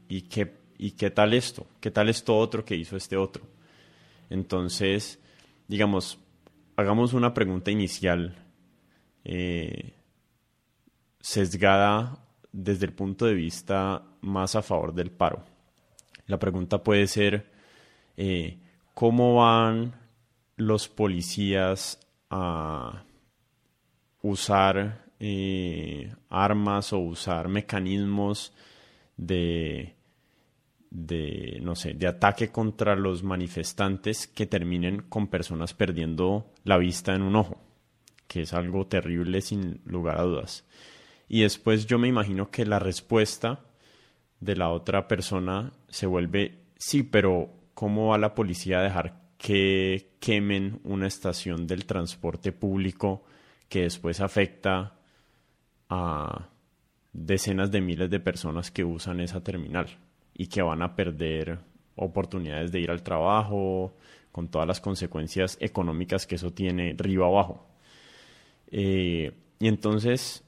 y, 0.09 0.23
qué, 0.23 0.57
¿y 0.79 0.93
qué 0.93 1.11
tal 1.11 1.35
esto? 1.35 1.67
¿Qué 1.81 1.91
tal 1.91 2.09
esto 2.09 2.37
otro 2.37 2.65
que 2.65 2.77
hizo 2.77 2.97
este 2.97 3.17
otro? 3.17 3.45
Entonces, 4.31 5.19
digamos, 5.69 6.19
hagamos 6.77 7.13
una 7.13 7.35
pregunta 7.35 7.71
inicial 7.71 8.37
eh, 9.25 9.95
sesgada 11.21 12.19
desde 12.53 12.87
el 12.87 12.93
punto 12.93 13.27
de 13.27 13.35
vista 13.35 14.03
más 14.21 14.55
a 14.55 14.63
favor 14.63 14.95
del 14.95 15.11
paro. 15.11 15.45
La 16.27 16.39
pregunta 16.39 16.83
puede 16.83 17.07
ser, 17.07 17.51
eh, 18.17 18.59
¿cómo 18.95 19.37
van 19.37 19.95
los 20.57 20.89
policías 20.89 21.99
a 22.31 23.05
usar 24.23 25.05
eh, 25.21 26.13
armas 26.31 26.93
o 26.93 26.99
usar 26.99 27.49
mecanismos 27.49 28.53
de, 29.17 29.95
de, 30.91 31.59
no 31.63 31.75
sé, 31.75 31.95
de 31.95 32.07
ataque 32.07 32.49
contra 32.49 32.95
los 32.97 33.23
manifestantes 33.23 34.27
que 34.27 34.47
terminen 34.47 35.03
con 35.03 35.29
personas 35.29 35.75
perdiendo 35.75 36.53
la 36.65 36.79
vista 36.79 37.15
en 37.15 37.23
un 37.23 37.37
ojo, 37.37 37.61
que 38.29 38.43
es 38.43 38.53
algo 38.53 38.87
terrible 38.87 39.41
sin 39.41 39.81
lugar 39.85 40.19
a 40.19 40.23
dudas. 40.23 40.65
Y 41.29 41.43
después 41.43 41.87
yo 41.87 41.99
me 41.99 42.09
imagino 42.09 42.51
que 42.51 42.65
la 42.65 42.79
respuesta 42.79 43.65
de 44.41 44.57
la 44.57 44.71
otra 44.71 45.09
persona 45.09 45.73
se 45.89 46.07
vuelve, 46.07 46.65
sí, 46.77 47.03
pero 47.03 47.51
¿cómo 47.75 48.09
va 48.09 48.19
la 48.19 48.35
policía 48.35 48.79
a 48.79 48.83
dejar 48.83 49.25
que 49.39 50.15
quemen 50.21 50.81
una 50.85 51.07
estación 51.07 51.67
del 51.67 51.87
transporte 51.87 52.53
público 52.53 53.25
que 53.69 53.83
después 53.83 54.21
afecta 54.21 54.97
a 55.89 56.49
decenas 57.15 57.71
de 57.71 57.81
miles 57.81 58.11
de 58.11 58.21
personas 58.21 58.71
que 58.71 58.85
usan 58.85 59.21
esa 59.21 59.43
terminal 59.43 59.87
y 60.35 60.49
que 60.49 60.61
van 60.61 60.83
a 60.83 60.95
perder 60.95 61.61
oportunidades 61.97 62.73
de 62.73 62.81
ir 62.81 62.91
al 62.91 63.03
trabajo 63.03 63.95
con 64.33 64.49
todas 64.49 64.69
las 64.69 64.81
consecuencias 64.81 65.57
económicas 65.61 66.27
que 66.27 66.35
eso 66.35 66.53
tiene 66.53 66.95
río 66.99 67.25
abajo. 67.25 67.67
Eh, 68.67 69.33
y 69.61 69.69
entonces 69.69 70.45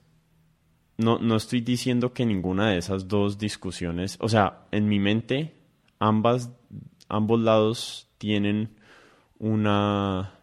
no, 0.99 1.19
no 1.19 1.37
estoy 1.37 1.61
diciendo 1.61 2.13
que 2.13 2.27
ninguna 2.27 2.71
de 2.71 2.79
esas 2.79 3.07
dos 3.07 3.39
discusiones, 3.39 4.19
o 4.21 4.29
sea, 4.29 4.67
en 4.73 4.89
mi 4.89 4.99
mente 4.99 5.55
ambas, 5.99 6.51
ambos 7.09 7.41
lados 7.41 8.09
tienen 8.19 8.77
una, 9.39 10.35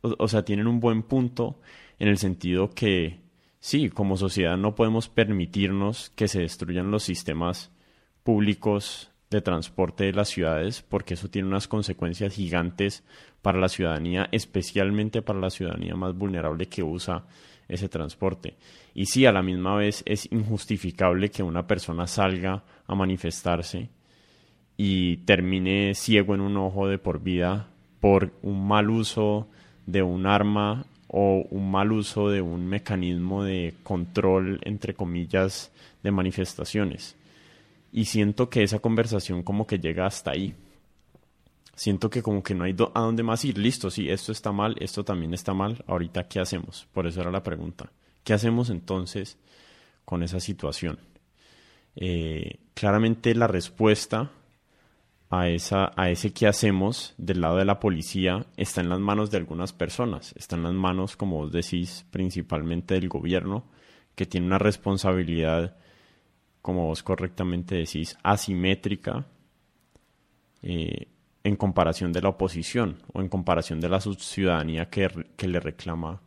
o, 0.00 0.28
sea, 0.28 0.44
tienen 0.44 0.66
un 0.66 0.80
buen 0.80 1.02
punto 1.02 1.60
en 1.98 2.08
el 2.08 2.18
sentido 2.18 2.70
que 2.70 3.20
sí, 3.60 3.90
como 3.90 4.16
sociedad 4.16 4.56
no 4.56 4.74
podemos 4.74 5.08
permitirnos 5.08 6.10
que 6.10 6.28
se 6.28 6.40
destruyan 6.40 6.90
los 6.90 7.02
sistemas 7.02 7.70
públicos 8.22 9.10
de 9.30 9.40
transporte 9.40 10.04
de 10.04 10.12
las 10.12 10.28
ciudades 10.28 10.82
porque 10.82 11.14
eso 11.14 11.28
tiene 11.28 11.48
unas 11.48 11.68
consecuencias 11.68 12.34
gigantes 12.34 13.04
para 13.42 13.58
la 13.58 13.68
ciudadanía, 13.68 14.28
especialmente 14.32 15.22
para 15.22 15.38
la 15.38 15.50
ciudadanía 15.50 15.94
más 15.94 16.14
vulnerable 16.14 16.66
que 16.66 16.82
usa 16.82 17.24
ese 17.68 17.88
transporte. 17.88 18.56
Y 18.94 19.06
sí, 19.06 19.26
a 19.26 19.32
la 19.32 19.42
misma 19.42 19.76
vez 19.76 20.02
es 20.06 20.30
injustificable 20.32 21.30
que 21.30 21.42
una 21.42 21.66
persona 21.66 22.06
salga 22.06 22.64
a 22.86 22.94
manifestarse 22.94 23.90
y 24.76 25.18
termine 25.18 25.94
ciego 25.94 26.34
en 26.34 26.40
un 26.40 26.56
ojo 26.56 26.88
de 26.88 26.98
por 26.98 27.20
vida 27.20 27.68
por 28.00 28.32
un 28.42 28.66
mal 28.66 28.90
uso 28.90 29.48
de 29.86 30.02
un 30.02 30.26
arma 30.26 30.86
o 31.08 31.46
un 31.50 31.70
mal 31.70 31.92
uso 31.92 32.28
de 32.28 32.42
un 32.42 32.66
mecanismo 32.66 33.42
de 33.42 33.74
control, 33.82 34.60
entre 34.62 34.94
comillas, 34.94 35.72
de 36.02 36.10
manifestaciones. 36.10 37.16
Y 37.92 38.04
siento 38.04 38.50
que 38.50 38.62
esa 38.62 38.78
conversación 38.78 39.42
como 39.42 39.66
que 39.66 39.78
llega 39.78 40.06
hasta 40.06 40.32
ahí. 40.32 40.54
Siento 41.74 42.10
que 42.10 42.22
como 42.22 42.42
que 42.42 42.54
no 42.54 42.64
hay 42.64 42.76
a 42.94 43.00
dónde 43.00 43.22
más 43.22 43.44
ir. 43.44 43.56
Listo, 43.56 43.90
sí, 43.90 44.10
esto 44.10 44.32
está 44.32 44.52
mal, 44.52 44.76
esto 44.80 45.04
también 45.04 45.32
está 45.32 45.54
mal. 45.54 45.82
Ahorita, 45.86 46.28
¿qué 46.28 46.40
hacemos? 46.40 46.86
Por 46.92 47.06
eso 47.06 47.20
era 47.20 47.30
la 47.30 47.42
pregunta. 47.42 47.90
¿Qué 48.24 48.34
hacemos 48.34 48.68
entonces 48.68 49.38
con 50.04 50.22
esa 50.22 50.40
situación? 50.40 50.98
Eh, 51.96 52.58
claramente 52.74 53.34
la 53.34 53.46
respuesta 53.46 54.30
a, 55.30 55.48
esa, 55.48 55.92
a 55.96 56.10
ese 56.10 56.32
que 56.32 56.46
hacemos 56.46 57.14
del 57.18 57.40
lado 57.40 57.56
de 57.56 57.64
la 57.64 57.80
policía 57.80 58.46
está 58.56 58.80
en 58.80 58.88
las 58.88 59.00
manos 59.00 59.30
de 59.30 59.36
algunas 59.36 59.72
personas, 59.72 60.34
está 60.36 60.56
en 60.56 60.62
las 60.62 60.72
manos, 60.72 61.16
como 61.16 61.36
vos 61.36 61.52
decís, 61.52 62.06
principalmente 62.10 62.94
del 62.94 63.08
gobierno, 63.08 63.64
que 64.14 64.26
tiene 64.26 64.46
una 64.46 64.58
responsabilidad, 64.58 65.76
como 66.62 66.86
vos 66.86 67.02
correctamente 67.02 67.76
decís, 67.76 68.16
asimétrica 68.22 69.26
eh, 70.62 71.08
en 71.44 71.56
comparación 71.56 72.12
de 72.12 72.22
la 72.22 72.30
oposición 72.30 73.02
o 73.12 73.20
en 73.20 73.28
comparación 73.28 73.80
de 73.80 73.88
la 73.88 74.00
ciudadanía 74.00 74.88
que, 74.90 75.08
le 75.46 75.60
reclama 75.60 76.20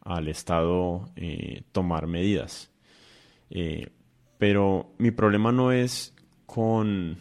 al 0.00 0.28
Estado 0.28 1.10
eh, 1.16 1.62
tomar 1.72 2.06
medidas. 2.06 2.70
Eh, 3.50 3.88
pero 4.38 4.94
mi 4.98 5.10
problema 5.10 5.52
no 5.52 5.70
es 5.72 6.14
con 6.46 7.18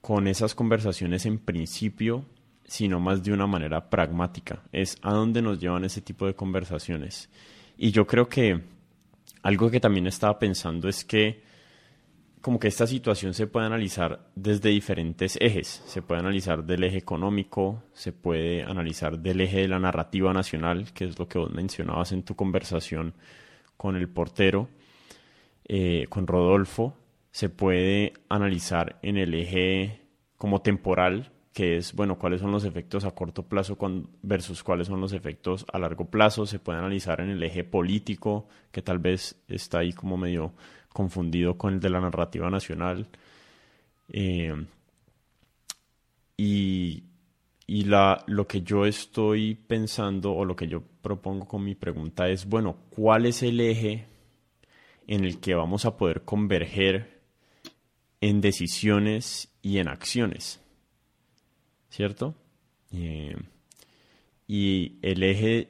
con 0.00 0.26
esas 0.26 0.54
conversaciones 0.54 1.26
en 1.26 1.38
principio, 1.38 2.24
sino 2.64 3.00
más 3.00 3.22
de 3.22 3.32
una 3.32 3.46
manera 3.46 3.90
pragmática. 3.90 4.62
Es 4.72 4.96
a 5.02 5.12
dónde 5.12 5.42
nos 5.42 5.58
llevan 5.58 5.84
ese 5.84 6.00
tipo 6.00 6.26
de 6.26 6.34
conversaciones. 6.34 7.28
Y 7.76 7.90
yo 7.90 8.06
creo 8.06 8.28
que 8.28 8.60
algo 9.42 9.70
que 9.70 9.80
también 9.80 10.06
estaba 10.06 10.38
pensando 10.38 10.88
es 10.88 11.04
que 11.04 11.42
como 12.40 12.58
que 12.58 12.68
esta 12.68 12.86
situación 12.86 13.34
se 13.34 13.46
puede 13.46 13.66
analizar 13.66 14.30
desde 14.34 14.70
diferentes 14.70 15.36
ejes. 15.40 15.82
Se 15.86 16.00
puede 16.00 16.20
analizar 16.20 16.64
del 16.64 16.84
eje 16.84 16.96
económico, 16.96 17.82
se 17.92 18.12
puede 18.12 18.62
analizar 18.62 19.18
del 19.18 19.42
eje 19.42 19.60
de 19.60 19.68
la 19.68 19.78
narrativa 19.78 20.32
nacional, 20.32 20.92
que 20.94 21.04
es 21.04 21.18
lo 21.18 21.28
que 21.28 21.38
vos 21.38 21.50
mencionabas 21.50 22.12
en 22.12 22.22
tu 22.22 22.34
conversación 22.36 23.14
con 23.76 23.96
el 23.96 24.08
portero, 24.08 24.68
eh, 25.66 26.06
con 26.08 26.26
Rodolfo, 26.26 26.96
se 27.32 27.48
puede 27.48 28.14
analizar 28.28 28.98
en 29.02 29.16
el 29.16 29.34
eje 29.34 30.02
como 30.36 30.62
temporal, 30.62 31.32
que 31.52 31.76
es, 31.76 31.94
bueno, 31.94 32.18
cuáles 32.18 32.40
son 32.40 32.52
los 32.52 32.64
efectos 32.64 33.04
a 33.04 33.10
corto 33.12 33.44
plazo 33.44 33.76
versus 34.22 34.62
cuáles 34.62 34.86
son 34.86 35.00
los 35.00 35.12
efectos 35.12 35.66
a 35.72 35.78
largo 35.78 36.06
plazo. 36.06 36.46
Se 36.46 36.58
puede 36.58 36.78
analizar 36.78 37.20
en 37.20 37.30
el 37.30 37.42
eje 37.42 37.64
político, 37.64 38.48
que 38.70 38.82
tal 38.82 38.98
vez 38.98 39.42
está 39.48 39.80
ahí 39.80 39.92
como 39.92 40.16
medio 40.16 40.54
confundido 40.88 41.56
con 41.58 41.74
el 41.74 41.80
de 41.80 41.90
la 41.90 42.00
narrativa 42.00 42.50
nacional. 42.50 43.08
Eh, 44.08 44.66
y, 46.36 47.04
y 47.66 47.84
la, 47.84 48.24
lo 48.26 48.46
que 48.46 48.62
yo 48.62 48.86
estoy 48.86 49.54
pensando 49.54 50.32
o 50.32 50.44
lo 50.44 50.56
que 50.56 50.68
yo 50.68 50.82
propongo 51.02 51.46
con 51.46 51.64
mi 51.64 51.74
pregunta 51.74 52.28
es, 52.28 52.46
bueno, 52.46 52.76
¿cuál 52.90 53.26
es 53.26 53.42
el 53.42 53.60
eje 53.60 54.06
en 55.06 55.24
el 55.24 55.40
que 55.40 55.54
vamos 55.54 55.84
a 55.84 55.96
poder 55.96 56.22
converger 56.22 57.19
en 58.20 58.40
decisiones 58.40 59.52
y 59.62 59.78
en 59.78 59.88
acciones. 59.88 60.60
¿Cierto? 61.88 62.34
Eh, 62.92 63.36
y 64.46 64.98
el 65.02 65.22
eje 65.22 65.68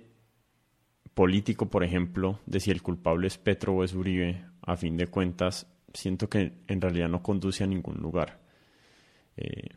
político, 1.15 1.69
por 1.69 1.85
ejemplo, 1.85 2.41
de 2.47 2.61
si 2.61 2.71
el 2.71 2.83
culpable 2.83 3.27
es 3.27 3.39
Petro 3.39 3.75
o 3.75 3.85
es 3.85 3.95
Uribe, 3.95 4.45
a 4.63 4.77
fin 4.77 4.97
de 4.97 5.07
cuentas, 5.07 5.67
siento 5.93 6.29
que 6.29 6.53
en 6.67 6.81
realidad 6.81 7.09
no 7.09 7.23
conduce 7.23 7.65
a 7.65 7.67
ningún 7.67 7.97
lugar. 7.97 8.41
Eh, 9.37 9.69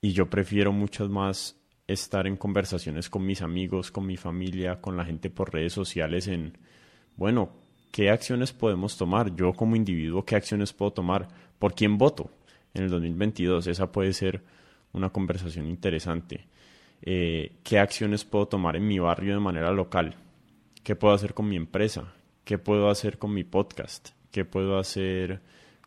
y 0.00 0.12
yo 0.12 0.30
prefiero 0.30 0.72
mucho 0.72 1.08
más 1.08 1.56
estar 1.86 2.26
en 2.26 2.36
conversaciones 2.36 3.08
con 3.08 3.24
mis 3.24 3.42
amigos, 3.42 3.90
con 3.90 4.06
mi 4.06 4.16
familia, 4.16 4.80
con 4.80 4.96
la 4.96 5.04
gente 5.04 5.30
por 5.30 5.52
redes 5.52 5.72
sociales 5.72 6.28
en, 6.28 6.58
bueno, 7.16 7.67
¿qué 7.90 8.10
acciones 8.10 8.52
podemos 8.52 8.96
tomar? 8.96 9.34
Yo 9.34 9.52
como 9.52 9.76
individuo, 9.76 10.24
¿qué 10.24 10.36
acciones 10.36 10.72
puedo 10.72 10.92
tomar? 10.92 11.28
¿Por 11.58 11.74
quién 11.74 11.98
voto 11.98 12.30
en 12.74 12.84
el 12.84 12.90
2022? 12.90 13.66
Esa 13.66 13.90
puede 13.90 14.12
ser 14.12 14.42
una 14.92 15.10
conversación 15.10 15.66
interesante. 15.66 16.46
Eh, 17.02 17.52
¿Qué 17.62 17.78
acciones 17.78 18.24
puedo 18.24 18.46
tomar 18.46 18.76
en 18.76 18.86
mi 18.86 18.98
barrio 18.98 19.34
de 19.34 19.40
manera 19.40 19.72
local? 19.72 20.16
¿Qué 20.82 20.96
puedo 20.96 21.14
hacer 21.14 21.34
con 21.34 21.48
mi 21.48 21.56
empresa? 21.56 22.12
¿Qué 22.44 22.58
puedo 22.58 22.88
hacer 22.88 23.18
con 23.18 23.34
mi 23.34 23.44
podcast? 23.44 24.10
¿Qué 24.30 24.44
puedo 24.44 24.78
hacer 24.78 25.40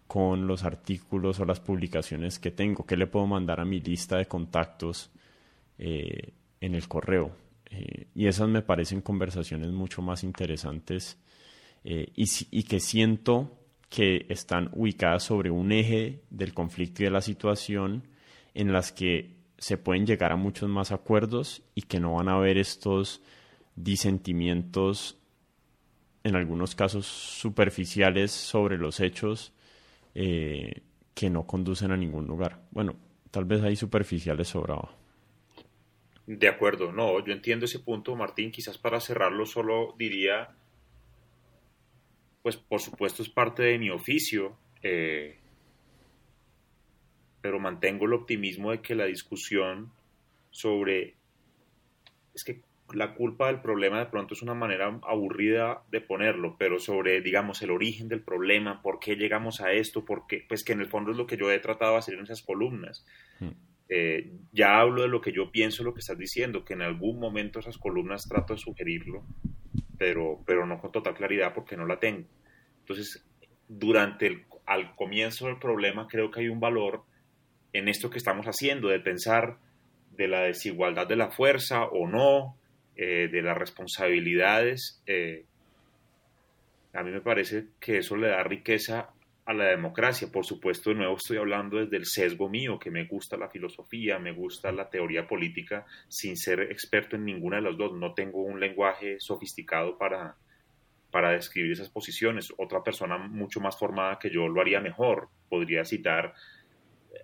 con 0.08 0.48
los 0.48 0.64
artículos 0.64 1.40
o 1.40 1.46
las 1.46 1.60
publicaciones 1.60 2.40
que 2.40 2.52
tengo? 2.52 2.86
¿Qué 2.86 2.98
le 2.98 3.08
puedo 3.08 3.28
mandar 3.28 3.60
a 3.60 3.66
mi 3.66 3.80
lista 3.80 4.18
de 4.18 4.28
contactos 4.28 5.12
eh, 5.78 6.34
en 6.60 6.76
el 6.76 6.88
correo? 6.88 7.32
Eh, 7.70 8.08
y 8.14 8.28
esas 8.28 8.50
me 8.50 8.62
parecen 8.62 9.02
conversaciones 9.02 9.72
mucho 9.72 10.02
más 10.02 10.24
interesantes 10.24 11.18
y, 11.84 12.26
y 12.52 12.63
que 12.63 12.80
siento 12.80 13.58
que 13.89 14.26
están 14.30 14.70
ubicadas 14.74 15.24
sobre 15.24 15.52
un 15.52 15.72
eje 15.72 16.22
del 16.30 16.54
conflicto 16.54 17.04
y 17.04 17.06
de 17.06 17.12
la 17.12 17.22
situación 17.22 18.08
en 18.54 18.72
las 18.72 18.91
que 18.91 19.36
se 19.58 19.78
pueden 19.78 20.06
llegar 20.06 20.32
a 20.32 20.38
muchos 20.38 20.70
más 20.70 20.91
acuerdos 20.91 21.62
y 21.76 21.84
que 21.84 22.00
no 22.00 22.15
van 22.15 22.30
a 22.30 22.36
haber 22.36 22.58
estos 22.58 23.22
disentimientos 23.76 25.17
en 26.24 26.36
algunos 26.36 26.76
casos 26.76 27.06
superficiales 27.06 28.32
sobre 28.32 28.78
los 28.78 29.00
hechos 29.00 29.54
eh, 30.15 30.82
que 31.13 31.30
no 31.30 31.46
conducen 31.46 31.91
a 31.91 31.98
ningún 31.98 32.28
lugar. 32.28 32.62
Bueno, 32.72 32.96
tal 33.30 33.46
vez 33.46 33.62
hay 33.63 33.76
superficiales 33.76 34.48
sobraba. 34.48 34.96
De 36.28 36.48
acuerdo, 36.48 36.91
no, 36.91 37.24
yo 37.26 37.34
entiendo 37.34 37.65
ese 37.65 37.80
punto, 37.80 38.15
Martín. 38.15 38.52
Quizás 38.52 38.78
para 38.78 39.00
cerrarlo 39.00 39.46
solo 39.46 39.96
diría, 39.98 40.56
pues 42.41 42.58
por 42.58 42.82
supuesto 42.82 43.21
es 43.21 43.30
parte 43.30 43.63
de 43.63 43.77
mi 43.77 43.89
oficio, 43.89 44.58
eh, 44.82 45.38
pero 47.41 47.60
mantengo 47.60 48.06
el 48.06 48.13
optimismo 48.13 48.71
de 48.71 48.82
que 48.82 48.95
la 48.95 49.06
discusión 49.06 49.91
sobre, 50.51 51.15
es 52.34 52.43
que 52.43 52.62
la 52.93 53.13
culpa 53.15 53.47
del 53.47 53.62
problema 53.62 53.99
de 53.99 54.06
pronto 54.08 54.34
es 54.34 54.41
una 54.41 54.54
manera 54.54 54.99
aburrida 55.04 55.84
de 55.91 56.01
ponerlo, 56.01 56.56
pero 56.58 56.80
sobre, 56.80 57.21
digamos, 57.21 57.62
el 57.62 57.71
origen 57.71 58.08
del 58.10 58.21
problema, 58.21 58.82
por 58.82 58.99
qué 58.99 59.15
llegamos 59.15 59.62
a 59.62 59.71
esto, 59.71 60.04
porque, 60.04 60.45
pues 60.47 60.63
que 60.63 60.73
en 60.73 60.82
el 60.82 60.88
fondo 60.88 61.12
es 61.12 61.17
lo 61.17 61.27
que 61.27 61.38
yo 61.38 61.51
he 61.51 61.60
tratado 61.60 61.93
de 61.93 61.99
hacer 61.99 62.15
en 62.15 62.23
esas 62.23 62.41
columnas. 62.41 63.06
Hmm. 63.39 63.51
Eh, 63.89 64.32
ya 64.51 64.80
hablo 64.80 65.01
de 65.01 65.10
lo 65.10 65.21
que 65.21 65.32
yo 65.32 65.51
pienso, 65.51 65.84
lo 65.84 65.93
que 65.93 65.99
estás 65.99 66.17
diciendo, 66.17 66.63
que 66.63 66.73
en 66.73 66.82
algún 66.82 67.19
momento 67.19 67.60
esas 67.60 67.77
columnas 67.77 68.27
trato 68.27 68.54
de 68.54 68.60
sugerirlo, 68.60 69.25
pero, 70.02 70.42
pero 70.48 70.66
no 70.66 70.82
con 70.82 70.92
total 70.92 71.14
claridad 71.14 71.54
porque 71.54 71.78
no 71.78 71.86
la 71.86 72.00
tengo. 72.00 72.28
Entonces, 72.80 73.24
durante 73.68 74.26
el, 74.26 74.46
al 74.66 74.96
comienzo 74.96 75.46
del 75.46 75.60
problema 75.60 76.08
creo 76.08 76.32
que 76.32 76.40
hay 76.40 76.50
un 76.50 76.60
valor 76.60 77.04
en 77.72 77.88
esto 77.88 78.10
que 78.10 78.18
estamos 78.18 78.48
haciendo, 78.48 78.88
de 78.88 79.00
pensar 79.00 79.60
de 80.10 80.28
la 80.28 80.40
desigualdad 80.42 81.06
de 81.06 81.18
la 81.18 81.30
fuerza 81.30 81.84
o 81.84 82.08
no, 82.08 82.58
eh, 82.96 83.30
de 83.32 83.44
las 83.44 83.56
responsabilidades, 83.56 85.04
eh, 85.06 85.46
a 86.94 87.04
mí 87.04 87.12
me 87.12 87.22
parece 87.22 87.66
que 87.80 88.00
eso 88.00 88.16
le 88.16 88.30
da 88.30 88.42
riqueza 88.42 89.12
a 89.52 89.54
la 89.54 89.66
democracia. 89.66 90.30
Por 90.32 90.46
supuesto, 90.46 90.90
de 90.90 90.96
nuevo 90.96 91.16
estoy 91.16 91.38
hablando 91.38 91.78
desde 91.78 91.98
el 91.98 92.06
sesgo 92.06 92.50
mío, 92.50 92.80
que 92.80 92.90
me 92.90 93.06
gusta 93.06 93.38
la 93.38 93.50
filosofía, 93.50 94.20
me 94.20 94.32
gusta 94.32 94.72
la 94.72 94.90
teoría 94.90 95.28
política, 95.28 95.86
sin 96.08 96.36
ser 96.36 96.62
experto 96.72 97.16
en 97.16 97.26
ninguna 97.26 97.58
de 97.58 97.64
las 97.64 97.78
dos. 97.78 97.94
No 97.94 98.14
tengo 98.14 98.42
un 98.42 98.60
lenguaje 98.60 99.18
sofisticado 99.20 99.98
para, 99.98 100.36
para 101.12 101.32
describir 101.32 101.74
esas 101.74 101.90
posiciones. 101.90 102.54
Otra 102.58 102.84
persona 102.84 103.18
mucho 103.18 103.60
más 103.60 103.78
formada 103.78 104.18
que 104.20 104.30
yo 104.30 104.48
lo 104.48 104.62
haría 104.62 104.80
mejor. 104.80 105.30
Podría 105.50 105.86
citar 105.86 106.34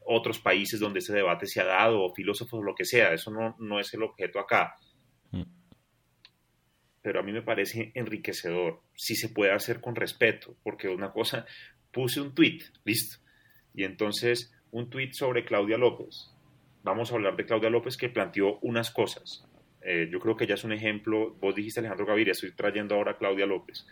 otros 0.05 0.39
países 0.39 0.79
donde 0.79 0.99
ese 0.99 1.13
debate 1.13 1.47
se 1.47 1.61
ha 1.61 1.65
dado, 1.65 2.03
o 2.03 2.13
filósofos, 2.13 2.59
o 2.59 2.63
lo 2.63 2.75
que 2.75 2.85
sea. 2.85 3.13
Eso 3.13 3.31
no, 3.31 3.55
no 3.59 3.79
es 3.79 3.93
el 3.93 4.03
objeto 4.03 4.39
acá. 4.39 4.75
Mm 5.31 5.57
pero 7.07 7.21
a 7.21 7.23
mí 7.23 7.31
me 7.31 7.41
parece 7.41 7.93
enriquecedor 7.95 8.81
si 8.93 9.15
se 9.15 9.29
puede 9.29 9.53
hacer 9.53 9.79
con 9.79 9.95
respeto, 9.95 10.57
porque 10.61 10.89
una 10.89 11.13
cosa, 11.13 11.45
puse 11.97 12.21
un 12.21 12.35
tweet, 12.35 12.59
listo, 12.85 13.17
y 13.73 13.83
entonces 13.83 14.53
un 14.69 14.87
tweet 14.87 15.13
sobre 15.13 15.43
Claudia 15.43 15.79
López. 15.79 16.29
Vamos 16.83 17.11
a 17.11 17.15
hablar 17.15 17.35
de 17.35 17.43
Claudia 17.43 17.71
López 17.71 17.97
que 17.97 18.07
planteó 18.07 18.59
unas 18.59 18.91
cosas. 18.91 19.43
Eh, 19.81 20.07
yo 20.11 20.19
creo 20.19 20.37
que 20.37 20.43
ella 20.43 20.53
es 20.53 20.63
un 20.63 20.73
ejemplo, 20.73 21.35
vos 21.41 21.55
dijiste 21.55 21.79
Alejandro 21.79 22.05
Gaviria, 22.05 22.33
estoy 22.33 22.51
trayendo 22.51 22.93
ahora 22.93 23.13
a 23.13 23.17
Claudia 23.17 23.47
López. 23.47 23.87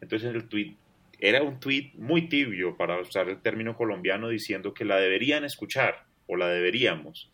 Entonces 0.00 0.34
el 0.34 0.48
tweet 0.48 0.74
era 1.20 1.44
un 1.44 1.60
tweet 1.60 1.92
muy 1.94 2.28
tibio, 2.28 2.76
para 2.76 3.00
usar 3.00 3.28
el 3.28 3.40
término 3.40 3.76
colombiano, 3.76 4.28
diciendo 4.28 4.74
que 4.74 4.84
la 4.84 4.96
deberían 4.96 5.44
escuchar 5.44 6.06
o 6.26 6.34
la 6.34 6.48
deberíamos. 6.48 7.30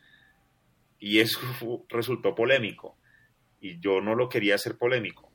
Y 0.98 1.20
eso 1.20 1.40
resultó 1.88 2.34
polémico 2.34 2.98
y 3.62 3.80
yo 3.80 4.02
no 4.02 4.14
lo 4.14 4.28
quería 4.28 4.56
hacer 4.56 4.76
polémico. 4.76 5.25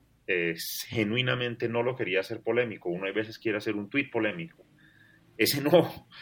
Genuinamente 0.88 1.70
no 1.70 1.84
lo 1.84 1.96
quería 1.96 2.20
hacer 2.20 2.42
polémico. 2.42 2.90
Uno 2.90 3.06
hay 3.06 3.14
veces 3.14 3.40
quiere 3.40 3.58
hacer 3.58 3.76
un 3.76 3.90
tuit 3.90 4.12
polémico. 4.12 4.66
Ese 5.38 5.62
no. 5.62 6.08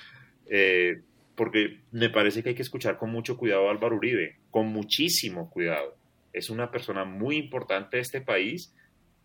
Eh, 0.51 1.03
porque 1.35 1.81
me 1.91 2.09
parece 2.09 2.41
que 2.41 2.49
hay 2.49 2.55
que 2.55 2.63
escuchar 2.63 2.97
con 2.97 3.11
mucho 3.11 3.37
cuidado 3.37 3.67
a 3.67 3.71
Álvaro 3.71 3.97
Uribe, 3.97 4.39
con 4.49 4.65
muchísimo 4.69 5.51
cuidado. 5.51 5.95
Es 6.33 6.49
una 6.49 6.71
persona 6.71 7.05
muy 7.05 7.37
importante 7.37 7.97
de 7.97 8.01
este 8.01 8.19
país 8.19 8.75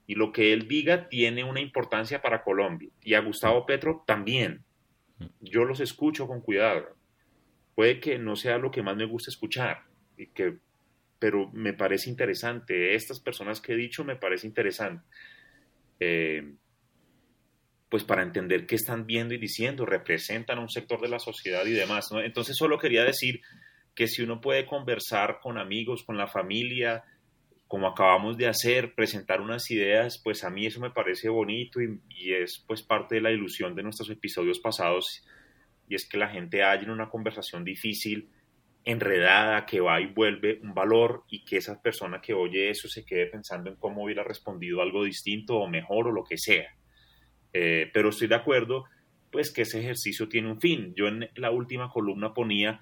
y 0.07 0.16
lo 0.16 0.33
que 0.33 0.53
él 0.53 0.68
diga 0.68 1.09
tiene 1.09 1.44
una 1.44 1.61
importancia 1.61 2.20
para 2.20 2.42
Colombia. 2.42 2.90
Y 3.01 3.14
a 3.14 3.20
Gustavo 3.20 3.64
Petro 3.64 4.05
también. 4.07 4.64
Yo 5.40 5.64
los 5.64 5.81
escucho 5.81 6.27
con 6.27 6.42
cuidado. 6.42 6.94
Puede 7.75 8.01
que 8.01 8.18
no 8.18 8.37
sea 8.37 8.59
lo 8.59 8.70
que 8.70 8.83
más 8.83 8.97
me 8.97 9.07
gusta 9.07 9.31
escuchar 9.31 9.85
y 10.16 10.27
que 10.27 10.59
pero 11.25 11.51
me 11.55 11.73
parece 11.73 12.11
interesante. 12.11 12.95
Estas 12.95 13.19
personas 13.19 13.59
que 13.59 13.73
he 13.73 13.77
dicho 13.77 14.05
me 14.05 14.15
parece 14.15 14.47
interesante. 14.47 15.07
Eh, 15.99 16.53
pues 17.89 18.05
para 18.05 18.23
entender 18.23 18.67
qué 18.67 18.75
están 18.75 19.07
viendo 19.07 19.33
y 19.33 19.39
diciendo, 19.39 19.87
representan 19.87 20.59
un 20.59 20.69
sector 20.69 21.01
de 21.01 21.09
la 21.09 21.19
sociedad 21.19 21.65
y 21.65 21.73
demás. 21.73 22.11
Entonces 22.23 22.59
solo 22.59 22.79
quería 22.79 23.05
decir 23.05 23.41
que 23.95 24.07
si 24.07 24.21
uno 24.21 24.43
puede 24.43 24.67
conversar 24.67 25.39
con 25.41 25.57
amigos, 25.57 26.05
con 26.05 26.19
la 26.19 26.27
familia, 26.27 27.05
como 27.69 27.87
acabamos 27.87 28.37
de 28.37 28.47
hacer, 28.47 28.95
presentar 28.95 29.41
unas 29.41 29.71
ideas, 29.71 30.21
pues 30.23 30.45
a 30.45 30.51
mí 30.51 30.67
eso 30.67 30.79
me 30.79 30.91
parece 30.91 31.31
bonito 31.31 31.81
y, 31.81 32.03
y, 32.11 32.35
es 32.35 32.63
pues 32.67 32.83
parte 32.83 33.15
de 33.15 33.23
la 33.23 33.33
ilusión 33.33 33.75
de 33.75 33.83
nuestros 33.83 34.11
episodios 34.11 34.59
pasados 34.59 35.25
y 35.89 35.95
es 35.95 36.07
que 36.07 36.19
la 36.19 36.29
gente 36.29 36.63
haya 36.63 36.83
en 36.83 36.91
una 36.91 37.09
conversación 37.09 37.65
difícil 37.65 38.29
enredada 38.85 39.64
que 39.64 39.81
va 39.81 40.01
y 40.01 40.07
vuelve 40.07 40.61
un 40.62 40.75
valor 40.75 41.25
y 41.29 41.44
que 41.44 41.57
esa 41.57 41.81
persona 41.81 42.20
que 42.20 42.35
oye 42.35 42.68
eso 42.68 42.87
se 42.88 43.05
quede 43.05 43.27
pensando 43.27 43.70
en 43.70 43.77
cómo 43.77 44.05
hubiera 44.05 44.23
respondido 44.23 44.83
algo 44.83 45.05
distinto 45.05 45.57
o 45.57 45.68
mejor 45.68 46.09
o 46.09 46.12
lo 46.12 46.25
que 46.25 46.37
sea. 46.37 46.77
Eh, 47.53 47.90
pero 47.92 48.11
estoy 48.11 48.29
de 48.29 48.35
acuerdo, 48.35 48.85
pues 49.31 49.53
que 49.53 49.62
ese 49.62 49.81
ejercicio 49.81 50.29
tiene 50.29 50.51
un 50.51 50.61
fin. 50.61 50.92
Yo 50.94 51.09
en 51.09 51.31
la 51.37 51.51
última 51.51 51.88
columna 51.88 52.35
ponía, 52.35 52.81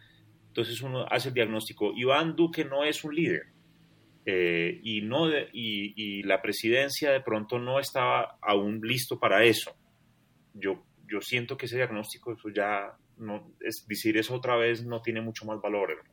entonces 0.48 0.80
uno 0.82 1.06
hace 1.08 1.28
el 1.28 1.34
diagnóstico, 1.34 1.92
Iván 1.94 2.34
Duque 2.34 2.64
no 2.64 2.84
es 2.84 3.04
un 3.04 3.14
líder. 3.14 3.46
Eh, 4.24 4.80
y, 4.82 5.02
no 5.02 5.28
y, 5.52 6.22
la 6.22 6.40
presidencia 6.40 7.10
de 7.10 7.20
pronto 7.20 7.58
no 7.58 7.80
estaba 7.80 8.38
aún 8.40 8.80
listo 8.82 9.18
para 9.18 9.44
eso. 9.44 9.74
Yo, 10.54 10.84
yo 11.08 11.20
siento 11.20 11.56
que 11.56 11.66
ese 11.66 11.76
diagnóstico 11.76 12.32
eso 12.32 12.48
ya 12.48 12.96
no, 13.18 13.52
es 13.60 13.86
decir 13.86 14.16
eso 14.16 14.34
otra 14.34 14.56
vez 14.56 14.84
no 14.84 15.02
tiene 15.02 15.20
mucho 15.20 15.44
más 15.44 15.60
valor. 15.60 16.04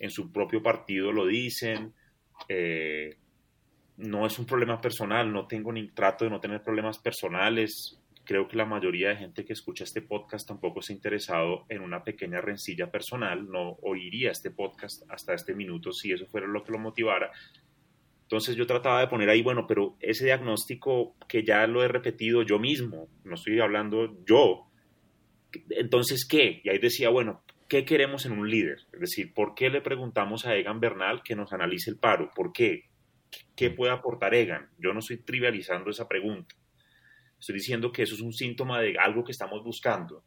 En 0.00 0.10
su 0.10 0.32
propio 0.32 0.62
partido 0.62 1.12
lo 1.12 1.26
dicen. 1.26 1.94
Eh, 2.48 3.16
no 3.98 4.26
es 4.26 4.38
un 4.38 4.46
problema 4.46 4.80
personal, 4.80 5.32
no 5.32 5.46
tengo 5.46 5.72
ni 5.72 5.88
trato 5.88 6.24
de 6.24 6.30
no 6.30 6.40
tener 6.40 6.62
problemas 6.62 6.98
personales. 6.98 8.00
Creo 8.24 8.46
que 8.46 8.56
la 8.56 8.64
mayoría 8.64 9.08
de 9.08 9.16
gente 9.16 9.44
que 9.44 9.52
escucha 9.52 9.84
este 9.84 10.02
podcast 10.02 10.46
tampoco 10.46 10.80
está 10.80 10.92
interesado 10.92 11.64
en 11.68 11.82
una 11.82 12.04
pequeña 12.04 12.40
rencilla 12.40 12.90
personal, 12.90 13.50
no 13.50 13.72
oiría 13.82 14.30
este 14.30 14.50
podcast 14.50 15.02
hasta 15.10 15.34
este 15.34 15.54
minuto 15.54 15.92
si 15.92 16.12
eso 16.12 16.26
fuera 16.26 16.46
lo 16.46 16.62
que 16.62 16.72
lo 16.72 16.78
motivara. 16.78 17.32
Entonces 18.22 18.54
yo 18.54 18.66
trataba 18.66 19.00
de 19.00 19.08
poner 19.08 19.30
ahí, 19.30 19.42
bueno, 19.42 19.66
pero 19.66 19.96
ese 20.00 20.26
diagnóstico 20.26 21.16
que 21.26 21.42
ya 21.42 21.66
lo 21.66 21.82
he 21.82 21.88
repetido 21.88 22.42
yo 22.42 22.58
mismo, 22.58 23.08
no 23.24 23.34
estoy 23.34 23.58
hablando 23.58 24.22
yo, 24.26 24.67
entonces, 25.70 26.26
¿qué? 26.26 26.60
Y 26.64 26.68
ahí 26.68 26.78
decía, 26.78 27.08
bueno, 27.10 27.42
¿qué 27.68 27.84
queremos 27.84 28.26
en 28.26 28.32
un 28.32 28.50
líder? 28.50 28.78
Es 28.92 29.00
decir, 29.00 29.32
¿por 29.34 29.54
qué 29.54 29.70
le 29.70 29.80
preguntamos 29.80 30.46
a 30.46 30.54
Egan 30.56 30.80
Bernal 30.80 31.22
que 31.22 31.36
nos 31.36 31.52
analice 31.52 31.90
el 31.90 31.98
paro? 31.98 32.30
¿Por 32.34 32.52
qué? 32.52 32.84
¿Qué 33.54 33.70
puede 33.70 33.92
aportar 33.92 34.34
Egan? 34.34 34.70
Yo 34.78 34.92
no 34.92 35.00
estoy 35.00 35.18
trivializando 35.18 35.90
esa 35.90 36.08
pregunta. 36.08 36.54
Estoy 37.38 37.56
diciendo 37.56 37.92
que 37.92 38.02
eso 38.02 38.14
es 38.14 38.20
un 38.20 38.32
síntoma 38.32 38.80
de 38.80 38.96
algo 38.98 39.24
que 39.24 39.32
estamos 39.32 39.62
buscando. 39.62 40.24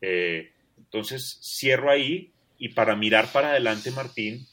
Eh, 0.00 0.52
entonces, 0.76 1.40
cierro 1.42 1.90
ahí 1.90 2.32
y 2.58 2.70
para 2.70 2.94
mirar 2.94 3.32
para 3.32 3.50
adelante, 3.50 3.90
Martín, 3.90 4.46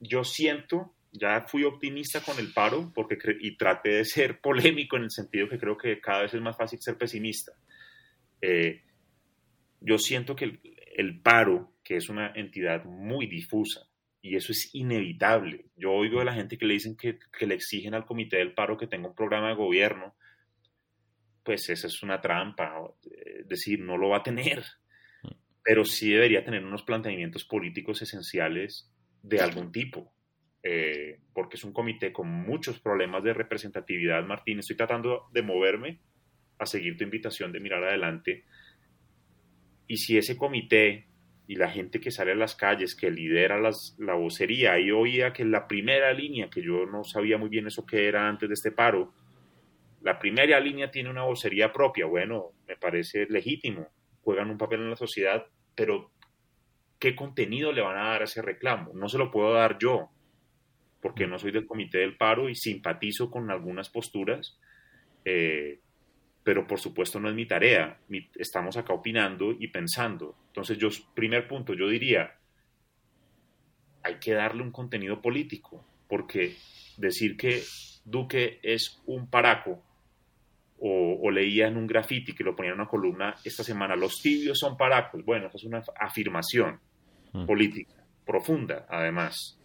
yo 0.00 0.24
siento, 0.24 0.94
ya 1.12 1.42
fui 1.42 1.64
optimista 1.64 2.20
con 2.20 2.38
el 2.38 2.52
paro 2.52 2.92
porque 2.94 3.16
y 3.40 3.56
traté 3.56 3.90
de 3.90 4.04
ser 4.04 4.40
polémico 4.42 4.96
en 4.96 5.04
el 5.04 5.10
sentido 5.10 5.48
que 5.48 5.58
creo 5.58 5.76
que 5.76 6.00
cada 6.00 6.22
vez 6.22 6.34
es 6.34 6.40
más 6.40 6.56
fácil 6.56 6.80
ser 6.80 6.98
pesimista. 6.98 7.52
Eh, 8.40 8.82
yo 9.84 9.98
siento 9.98 10.34
que 10.34 10.60
el, 10.96 11.20
paro, 11.20 11.72
que 11.84 11.96
es 11.96 12.08
una 12.08 12.32
entidad 12.34 12.84
muy 12.84 13.26
difusa, 13.26 13.86
y 14.22 14.36
eso 14.36 14.52
es 14.52 14.74
inevitable. 14.74 15.66
Yo 15.76 15.92
oigo 15.92 16.20
de 16.20 16.24
la 16.24 16.34
gente 16.34 16.56
que 16.56 16.64
le 16.64 16.74
dicen 16.74 16.96
que, 16.96 17.18
le 17.40 17.54
exigen 17.54 17.94
al 17.94 18.06
comité 18.06 18.38
del 18.38 18.54
paro 18.54 18.78
que 18.78 18.86
tenga 18.86 19.08
un 19.08 19.14
programa 19.14 19.48
de 19.48 19.54
gobierno, 19.54 20.14
pues 21.42 21.68
esa 21.68 21.86
es 21.86 22.02
una 22.02 22.22
trampa, 22.22 22.72
es 23.04 23.46
decir, 23.46 23.80
no 23.80 23.98
lo 23.98 24.08
va 24.08 24.18
a 24.18 24.22
tener, 24.22 24.64
pero 25.62 25.84
sí 25.84 26.10
debería 26.10 26.42
tener 26.42 26.64
unos 26.64 26.82
planteamientos 26.82 27.44
políticos 27.44 28.00
esenciales 28.00 28.90
de 29.22 29.40
algún 29.40 29.70
tipo. 29.70 30.14
Eh, 30.66 31.20
porque 31.34 31.56
es 31.56 31.64
un 31.64 31.74
comité 31.74 32.10
con 32.10 32.26
muchos 32.26 32.80
problemas 32.80 33.22
de 33.22 33.34
representatividad, 33.34 34.24
Martín. 34.24 34.60
Estoy 34.60 34.76
tratando 34.76 35.28
de 35.30 35.42
moverme 35.42 36.00
a 36.58 36.64
seguir 36.64 36.96
tu 36.96 37.04
invitación 37.04 37.52
de 37.52 37.60
mirar 37.60 37.84
adelante. 37.84 38.44
Y 39.86 39.98
si 39.98 40.16
ese 40.16 40.36
comité 40.36 41.06
y 41.46 41.56
la 41.56 41.70
gente 41.70 42.00
que 42.00 42.10
sale 42.10 42.32
a 42.32 42.36
las 42.36 42.54
calles, 42.54 42.94
que 42.94 43.10
lidera 43.10 43.60
las, 43.60 43.96
la 43.98 44.14
vocería, 44.14 44.72
ahí 44.72 44.90
oía 44.90 45.32
que 45.32 45.44
la 45.44 45.66
primera 45.68 46.12
línea, 46.12 46.48
que 46.48 46.62
yo 46.62 46.86
no 46.86 47.04
sabía 47.04 47.36
muy 47.36 47.50
bien 47.50 47.66
eso 47.66 47.84
que 47.84 48.08
era 48.08 48.28
antes 48.28 48.48
de 48.48 48.54
este 48.54 48.72
paro, 48.72 49.12
La 50.00 50.18
primera 50.18 50.60
línea 50.60 50.90
tiene 50.90 51.10
una 51.10 51.24
vocería 51.24 51.72
propia, 51.72 52.06
bueno, 52.06 52.52
me 52.68 52.76
parece 52.76 53.26
legítimo, 53.28 53.88
juegan 54.22 54.50
un 54.50 54.58
papel 54.58 54.80
en 54.80 54.90
la 54.90 54.96
sociedad, 54.96 55.46
pero 55.74 56.10
¿qué 56.98 57.14
contenido 57.14 57.72
le 57.72 57.82
van 57.82 57.96
a 57.96 58.08
dar 58.10 58.20
a 58.22 58.24
ese 58.24 58.42
reclamo? 58.42 58.92
No 58.94 59.08
se 59.08 59.18
lo 59.18 59.30
puedo 59.30 59.52
dar 59.52 59.78
yo, 59.78 60.10
porque 61.00 61.26
no 61.26 61.38
soy 61.38 61.52
del 61.52 61.66
comité 61.66 61.98
del 61.98 62.16
paro 62.16 62.48
y 62.48 62.54
simpatizo 62.54 63.30
con 63.30 63.50
algunas 63.50 63.90
posturas, 63.90 64.58
eh, 65.24 65.80
pero 66.44 66.66
por 66.66 66.78
supuesto 66.78 67.18
no 67.18 67.30
es 67.30 67.34
mi 67.34 67.46
tarea. 67.46 67.98
estamos 68.36 68.76
acá 68.76 68.92
opinando 68.92 69.50
y 69.58 69.68
pensando. 69.68 70.36
Entonces, 70.48 70.76
yo, 70.76 70.88
primer 71.14 71.48
punto, 71.48 71.72
yo 71.72 71.88
diría, 71.88 72.36
hay 74.02 74.16
que 74.16 74.34
darle 74.34 74.62
un 74.62 74.70
contenido 74.70 75.22
político, 75.22 75.84
porque 76.06 76.54
decir 76.98 77.38
que 77.38 77.62
Duque 78.04 78.60
es 78.62 79.02
un 79.06 79.28
paraco, 79.30 79.82
o, 80.78 81.30
leía 81.30 81.66
en 81.66 81.78
un 81.78 81.86
graffiti 81.86 82.34
que 82.34 82.44
lo 82.44 82.54
ponía 82.54 82.72
en 82.72 82.80
una 82.80 82.88
columna 82.88 83.34
esta 83.42 83.64
semana, 83.64 83.96
los 83.96 84.20
tibios 84.20 84.58
son 84.58 84.76
paracos. 84.76 85.24
Bueno, 85.24 85.46
esa 85.46 85.56
es 85.56 85.64
una 85.64 85.82
afirmación 85.98 86.78
mm. 87.32 87.46
política, 87.46 88.04
profunda 88.26 88.84
además. 88.90 89.58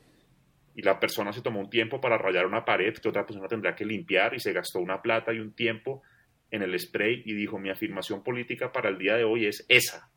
Y 0.75 0.81
la 0.81 0.97
persona 0.97 1.33
se 1.33 1.41
tomó 1.41 1.59
un 1.59 1.69
tiempo 1.69 1.99
para 1.99 2.17
rayar 2.17 2.45
una 2.45 2.63
pared 2.63 2.93
que 2.93 3.09
otra 3.09 3.25
persona 3.25 3.49
tendrá 3.49 3.75
que 3.75 3.83
limpiar 3.83 4.33
y 4.33 4.39
se 4.39 4.53
gastó 4.53 4.79
una 4.79 5.01
plata 5.01 5.33
y 5.33 5.39
un 5.39 5.51
tiempo 5.51 6.03
en 6.51 6.61
el 6.61 6.79
spray 6.79 7.23
y 7.25 7.33
dijo, 7.33 7.59
mi 7.59 7.69
afirmación 7.69 8.23
política 8.23 8.71
para 8.71 8.89
el 8.89 8.97
día 8.97 9.15
de 9.15 9.23
hoy 9.23 9.45
es 9.45 9.65
esa, 9.69 10.09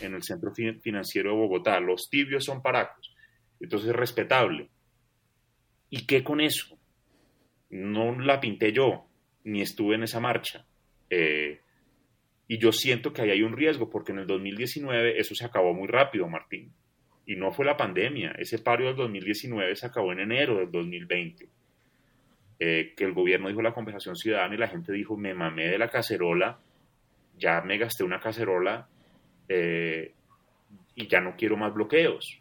en 0.00 0.14
el 0.14 0.22
Centro 0.22 0.52
Financiero 0.52 1.30
de 1.30 1.36
Bogotá, 1.36 1.80
los 1.80 2.08
tibios 2.10 2.44
son 2.44 2.62
paracos. 2.62 3.14
Entonces 3.60 3.90
es 3.90 3.96
respetable. 3.96 4.70
¿Y 5.88 6.06
qué 6.06 6.24
con 6.24 6.40
eso? 6.40 6.78
No 7.70 8.18
la 8.18 8.40
pinté 8.40 8.72
yo, 8.72 9.06
ni 9.44 9.60
estuve 9.60 9.94
en 9.94 10.02
esa 10.02 10.20
marcha. 10.20 10.66
Eh, 11.10 11.60
y 12.48 12.58
yo 12.58 12.72
siento 12.72 13.12
que 13.12 13.22
ahí 13.22 13.30
hay 13.30 13.42
un 13.42 13.56
riesgo, 13.56 13.88
porque 13.88 14.12
en 14.12 14.18
el 14.18 14.26
2019 14.26 15.18
eso 15.18 15.34
se 15.34 15.44
acabó 15.44 15.74
muy 15.74 15.88
rápido, 15.88 16.28
Martín. 16.28 16.72
Y 17.24 17.36
no 17.36 17.52
fue 17.52 17.64
la 17.64 17.76
pandemia, 17.76 18.32
ese 18.38 18.58
paro 18.58 18.86
del 18.86 18.96
2019 18.96 19.76
se 19.76 19.86
acabó 19.86 20.12
en 20.12 20.20
enero 20.20 20.56
del 20.56 20.70
2020. 20.70 21.48
Eh, 22.64 22.94
que 22.96 23.02
el 23.02 23.12
gobierno 23.12 23.48
dijo 23.48 23.60
la 23.60 23.74
compensación 23.74 24.14
ciudadana 24.14 24.54
y 24.54 24.58
la 24.58 24.68
gente 24.68 24.92
dijo, 24.92 25.16
me 25.16 25.34
mamé 25.34 25.66
de 25.66 25.78
la 25.78 25.88
cacerola, 25.88 26.60
ya 27.36 27.60
me 27.62 27.76
gasté 27.76 28.04
una 28.04 28.20
cacerola 28.20 28.86
eh, 29.48 30.14
y 30.94 31.08
ya 31.08 31.20
no 31.20 31.34
quiero 31.36 31.56
más 31.56 31.74
bloqueos. 31.74 32.40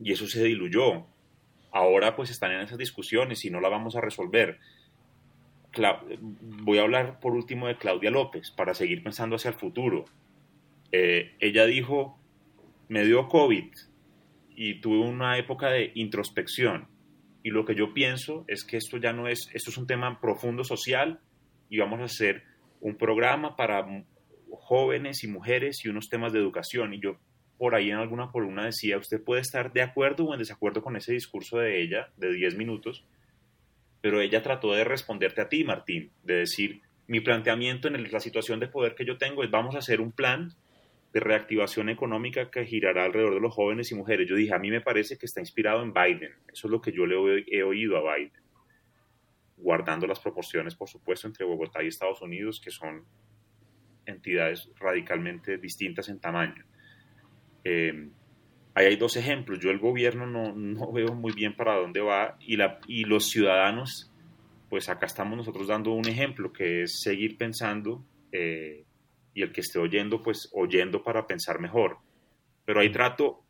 Y 0.00 0.12
eso 0.12 0.26
se 0.26 0.42
diluyó. 0.42 1.06
Ahora 1.70 2.16
pues 2.16 2.30
están 2.30 2.50
en 2.50 2.62
esas 2.62 2.78
discusiones 2.78 3.44
y 3.44 3.50
no 3.50 3.60
la 3.60 3.68
vamos 3.68 3.94
a 3.94 4.00
resolver 4.00 4.58
voy 6.40 6.78
a 6.78 6.82
hablar 6.82 7.20
por 7.20 7.34
último 7.34 7.68
de 7.68 7.76
Claudia 7.76 8.10
López 8.10 8.50
para 8.50 8.74
seguir 8.74 9.02
pensando 9.02 9.36
hacia 9.36 9.50
el 9.50 9.54
futuro. 9.54 10.04
Eh, 10.92 11.36
ella 11.40 11.66
dijo, 11.66 12.18
me 12.88 13.04
dio 13.04 13.28
COVID 13.28 13.70
y 14.56 14.80
tuve 14.80 14.98
una 14.98 15.38
época 15.38 15.70
de 15.70 15.92
introspección. 15.94 16.88
Y 17.48 17.50
lo 17.50 17.64
que 17.64 17.74
yo 17.74 17.94
pienso 17.94 18.44
es 18.46 18.62
que 18.62 18.76
esto 18.76 18.98
ya 18.98 19.14
no 19.14 19.26
es, 19.26 19.48
esto 19.54 19.70
es 19.70 19.78
un 19.78 19.86
tema 19.86 20.20
profundo 20.20 20.64
social 20.64 21.18
y 21.70 21.78
vamos 21.78 21.98
a 22.00 22.04
hacer 22.04 22.42
un 22.82 22.98
programa 22.98 23.56
para 23.56 23.86
jóvenes 24.50 25.24
y 25.24 25.28
mujeres 25.28 25.82
y 25.82 25.88
unos 25.88 26.10
temas 26.10 26.34
de 26.34 26.40
educación. 26.40 26.92
Y 26.92 27.00
yo 27.00 27.16
por 27.56 27.74
ahí 27.74 27.88
en 27.88 27.96
alguna 27.96 28.30
columna 28.30 28.66
decía, 28.66 28.98
usted 28.98 29.24
puede 29.24 29.40
estar 29.40 29.72
de 29.72 29.80
acuerdo 29.80 30.26
o 30.26 30.34
en 30.34 30.40
desacuerdo 30.40 30.82
con 30.82 30.94
ese 30.96 31.14
discurso 31.14 31.56
de 31.56 31.80
ella 31.80 32.10
de 32.18 32.34
10 32.34 32.58
minutos, 32.58 33.06
pero 34.02 34.20
ella 34.20 34.42
trató 34.42 34.74
de 34.74 34.84
responderte 34.84 35.40
a 35.40 35.48
ti, 35.48 35.64
Martín, 35.64 36.10
de 36.24 36.40
decir, 36.40 36.82
mi 37.06 37.20
planteamiento 37.20 37.88
en 37.88 38.12
la 38.12 38.20
situación 38.20 38.60
de 38.60 38.68
poder 38.68 38.94
que 38.94 39.06
yo 39.06 39.16
tengo 39.16 39.42
es 39.42 39.50
vamos 39.50 39.74
a 39.74 39.78
hacer 39.78 40.02
un 40.02 40.12
plan 40.12 40.52
de 41.12 41.20
reactivación 41.20 41.88
económica 41.88 42.50
que 42.50 42.64
girará 42.64 43.04
alrededor 43.04 43.34
de 43.34 43.40
los 43.40 43.54
jóvenes 43.54 43.90
y 43.92 43.94
mujeres. 43.94 44.28
Yo 44.28 44.36
dije, 44.36 44.54
a 44.54 44.58
mí 44.58 44.70
me 44.70 44.80
parece 44.80 45.16
que 45.16 45.26
está 45.26 45.40
inspirado 45.40 45.82
en 45.82 45.92
Biden. 45.92 46.32
Eso 46.52 46.66
es 46.66 46.70
lo 46.70 46.80
que 46.80 46.92
yo 46.92 47.06
le 47.06 47.44
he 47.48 47.62
oído 47.62 47.96
a 47.96 48.14
Biden. 48.14 48.32
Guardando 49.56 50.06
las 50.06 50.20
proporciones, 50.20 50.74
por 50.74 50.88
supuesto, 50.88 51.26
entre 51.26 51.44
Bogotá 51.44 51.82
y 51.82 51.88
Estados 51.88 52.20
Unidos, 52.22 52.60
que 52.62 52.70
son 52.70 53.04
entidades 54.06 54.70
radicalmente 54.78 55.58
distintas 55.58 56.08
en 56.08 56.20
tamaño. 56.20 56.64
Eh, 57.64 58.08
Ahí 58.78 58.86
hay 58.86 58.96
dos 58.96 59.16
ejemplos. 59.16 59.58
Yo 59.58 59.72
el 59.72 59.80
gobierno 59.80 60.24
no, 60.24 60.92
veo 60.92 61.12
muy 61.12 61.32
bien 61.32 61.56
para 61.56 61.74
dónde 61.74 62.00
va 62.00 62.36
y, 62.38 62.56
la, 62.56 62.78
y 62.86 63.02
los 63.06 63.28
ciudadanos, 63.28 64.12
pues 64.70 64.88
acá 64.88 65.06
estamos 65.06 65.36
nosotros 65.36 65.66
dando 65.66 65.90
un 65.90 66.06
ejemplo 66.06 66.52
que 66.52 66.82
es 66.82 67.00
seguir 67.00 67.36
pensando 67.36 68.04
eh, 68.30 68.84
y 69.38 69.42
el 69.42 69.52
que 69.52 69.60
esté 69.60 69.78
oyendo, 69.78 70.20
pues 70.20 70.50
oyendo 70.52 71.04
para 71.04 71.28
pensar 71.28 71.60
mejor. 71.60 71.98
Pero 72.64 72.80
ahí 72.80 72.90
trato 72.90 73.44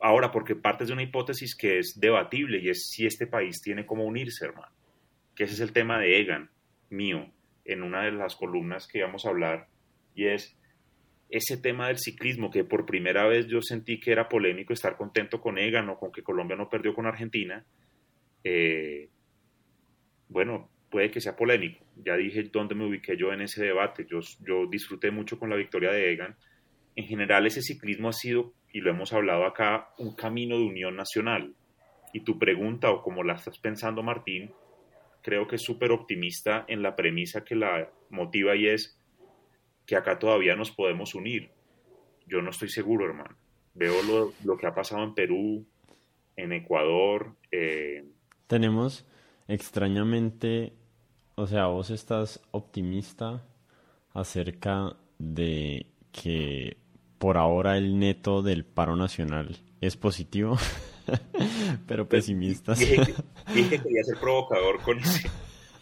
ahora 0.00 0.32
porque 0.32 0.56
partes 0.56 0.88
de 0.88 0.94
una 0.94 1.02
hipótesis 1.02 1.54
que 1.54 1.78
es 1.78 2.00
debatible 2.00 2.58
y 2.58 2.70
es 2.70 2.88
si 2.88 3.04
este 3.04 3.26
país 3.26 3.60
tiene 3.60 3.84
cómo 3.84 4.04
unirse, 4.06 4.46
hermano. 4.46 4.72
Que 5.34 5.44
ese 5.44 5.52
es 5.52 5.60
el 5.60 5.74
tema 5.74 5.98
de 5.98 6.18
Egan, 6.18 6.50
mío, 6.88 7.30
en 7.66 7.82
una 7.82 8.04
de 8.04 8.12
las 8.12 8.34
columnas 8.34 8.88
que 8.88 8.98
íbamos 8.98 9.26
a 9.26 9.28
hablar 9.28 9.68
y 10.14 10.28
es 10.28 10.56
ese 11.28 11.58
tema 11.58 11.88
del 11.88 11.98
ciclismo, 11.98 12.50
que 12.50 12.64
por 12.64 12.86
primera 12.86 13.26
vez 13.26 13.46
yo 13.46 13.60
sentí 13.60 14.00
que 14.00 14.12
era 14.12 14.30
polémico 14.30 14.72
estar 14.72 14.96
contento 14.96 15.42
con 15.42 15.58
Egan 15.58 15.90
o 15.90 15.98
con 15.98 16.12
que 16.12 16.22
Colombia 16.22 16.56
no 16.56 16.70
perdió 16.70 16.94
con 16.94 17.04
Argentina, 17.04 17.62
eh, 18.42 19.10
bueno, 20.28 20.70
puede 20.96 21.10
que 21.10 21.20
sea 21.20 21.36
polémico. 21.36 21.84
Ya 22.06 22.16
dije 22.16 22.44
dónde 22.44 22.74
me 22.74 22.86
ubiqué 22.86 23.18
yo 23.18 23.30
en 23.30 23.42
ese 23.42 23.62
debate. 23.62 24.06
Yo, 24.10 24.20
yo 24.40 24.66
disfruté 24.66 25.10
mucho 25.10 25.38
con 25.38 25.50
la 25.50 25.56
victoria 25.56 25.90
de 25.92 26.10
Egan. 26.10 26.36
En 26.94 27.04
general, 27.04 27.46
ese 27.46 27.60
ciclismo 27.60 28.08
ha 28.08 28.14
sido, 28.14 28.54
y 28.72 28.80
lo 28.80 28.92
hemos 28.92 29.12
hablado 29.12 29.44
acá, 29.44 29.90
un 29.98 30.16
camino 30.16 30.56
de 30.56 30.64
unión 30.64 30.96
nacional. 30.96 31.54
Y 32.14 32.20
tu 32.20 32.38
pregunta, 32.38 32.90
o 32.90 33.02
como 33.02 33.22
la 33.24 33.34
estás 33.34 33.58
pensando, 33.58 34.02
Martín, 34.02 34.52
creo 35.22 35.46
que 35.46 35.56
es 35.56 35.62
súper 35.62 35.90
optimista 35.90 36.64
en 36.66 36.80
la 36.82 36.96
premisa 36.96 37.44
que 37.44 37.56
la 37.56 37.90
motiva 38.08 38.56
y 38.56 38.68
es 38.68 38.98
que 39.84 39.96
acá 39.96 40.18
todavía 40.18 40.56
nos 40.56 40.70
podemos 40.70 41.14
unir. 41.14 41.50
Yo 42.26 42.40
no 42.40 42.48
estoy 42.48 42.70
seguro, 42.70 43.04
hermano. 43.04 43.36
Veo 43.74 44.02
lo, 44.02 44.32
lo 44.46 44.56
que 44.56 44.66
ha 44.66 44.74
pasado 44.74 45.04
en 45.04 45.14
Perú, 45.14 45.66
en 46.36 46.54
Ecuador. 46.54 47.36
Eh, 47.52 48.02
Tenemos 48.46 49.06
extrañamente, 49.46 50.72
o 51.36 51.46
sea, 51.46 51.66
vos 51.66 51.90
estás 51.90 52.40
optimista 52.50 53.42
acerca 54.12 54.96
de 55.18 55.86
que 56.10 56.78
por 57.18 57.36
ahora 57.36 57.76
el 57.76 57.98
neto 57.98 58.42
del 58.42 58.64
paro 58.64 58.96
nacional 58.96 59.56
es 59.80 59.96
positivo, 59.96 60.56
pero 61.86 62.08
pues, 62.08 62.24
pesimista. 62.24 62.74
Dije, 62.74 63.14
que 63.54 63.82
quería 63.82 64.02
ser 64.02 64.18
provocador 64.18 64.80
con 64.82 64.98
ese, 64.98 65.30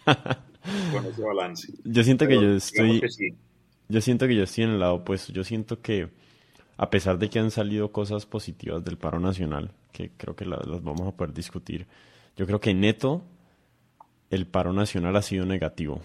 con 0.91 1.05
ese 1.05 1.21
balance. 1.21 1.73
Yo 1.83 2.03
siento 2.03 2.27
que 2.27 2.35
yo 2.35 2.55
estoy 2.55 3.01
yo 3.87 4.01
siento 4.01 4.27
que 4.27 4.35
yo 4.35 4.43
estoy 4.43 4.65
en 4.65 4.71
el 4.71 4.79
lado 4.79 4.95
opuesto. 4.95 5.31
Yo 5.31 5.43
siento 5.43 5.81
que 5.81 6.09
a 6.77 6.89
pesar 6.89 7.17
de 7.17 7.29
que 7.29 7.39
han 7.39 7.51
salido 7.51 7.91
cosas 7.91 8.25
positivas 8.25 8.83
del 8.83 8.97
paro 8.97 9.19
nacional, 9.19 9.71
que 9.91 10.11
creo 10.17 10.35
que 10.35 10.45
las, 10.45 10.59
vamos 10.83 11.07
a 11.07 11.11
poder 11.11 11.33
discutir, 11.33 11.87
yo 12.35 12.45
creo 12.45 12.59
que 12.59 12.73
neto 12.73 13.23
el 14.29 14.47
paro 14.47 14.73
nacional 14.73 15.15
ha 15.15 15.21
sido 15.21 15.45
negativo. 15.45 16.01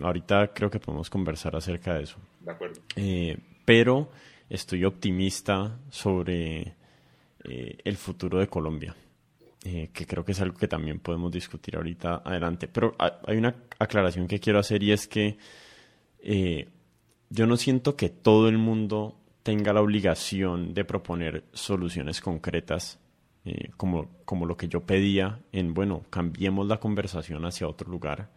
Ahorita 0.00 0.52
creo 0.52 0.70
que 0.70 0.80
podemos 0.80 1.08
conversar 1.08 1.54
acerca 1.54 1.94
de 1.94 2.04
eso. 2.04 2.16
De 2.40 2.50
acuerdo. 2.50 2.80
Eh, 2.96 3.38
pero 3.64 4.10
estoy 4.48 4.84
optimista 4.84 5.78
sobre 5.90 6.74
eh, 7.44 7.78
el 7.84 7.96
futuro 7.96 8.38
de 8.38 8.48
Colombia, 8.48 8.94
eh, 9.64 9.90
que 9.92 10.06
creo 10.06 10.24
que 10.24 10.32
es 10.32 10.40
algo 10.40 10.58
que 10.58 10.68
también 10.68 10.98
podemos 10.98 11.30
discutir 11.30 11.76
ahorita 11.76 12.22
adelante. 12.24 12.68
Pero 12.68 12.94
hay 12.98 13.36
una 13.36 13.54
aclaración 13.78 14.26
que 14.26 14.40
quiero 14.40 14.58
hacer 14.58 14.82
y 14.82 14.92
es 14.92 15.06
que 15.06 15.38
yo 17.28 17.46
no 17.46 17.56
siento 17.58 17.96
que 17.96 18.08
todo 18.08 18.48
el 18.48 18.56
mundo 18.56 19.20
tenga 19.42 19.74
la 19.74 19.82
obligación 19.82 20.72
de 20.72 20.84
proponer 20.84 21.44
soluciones 21.52 22.22
concretas, 22.22 22.98
eh, 23.44 23.70
como, 23.76 24.08
como 24.24 24.46
lo 24.46 24.56
que 24.56 24.68
yo 24.68 24.80
pedía 24.80 25.40
en, 25.52 25.74
bueno, 25.74 26.04
cambiemos 26.10 26.66
la 26.66 26.78
conversación 26.78 27.44
hacia 27.44 27.68
otro 27.68 27.90
lugar. 27.90 28.30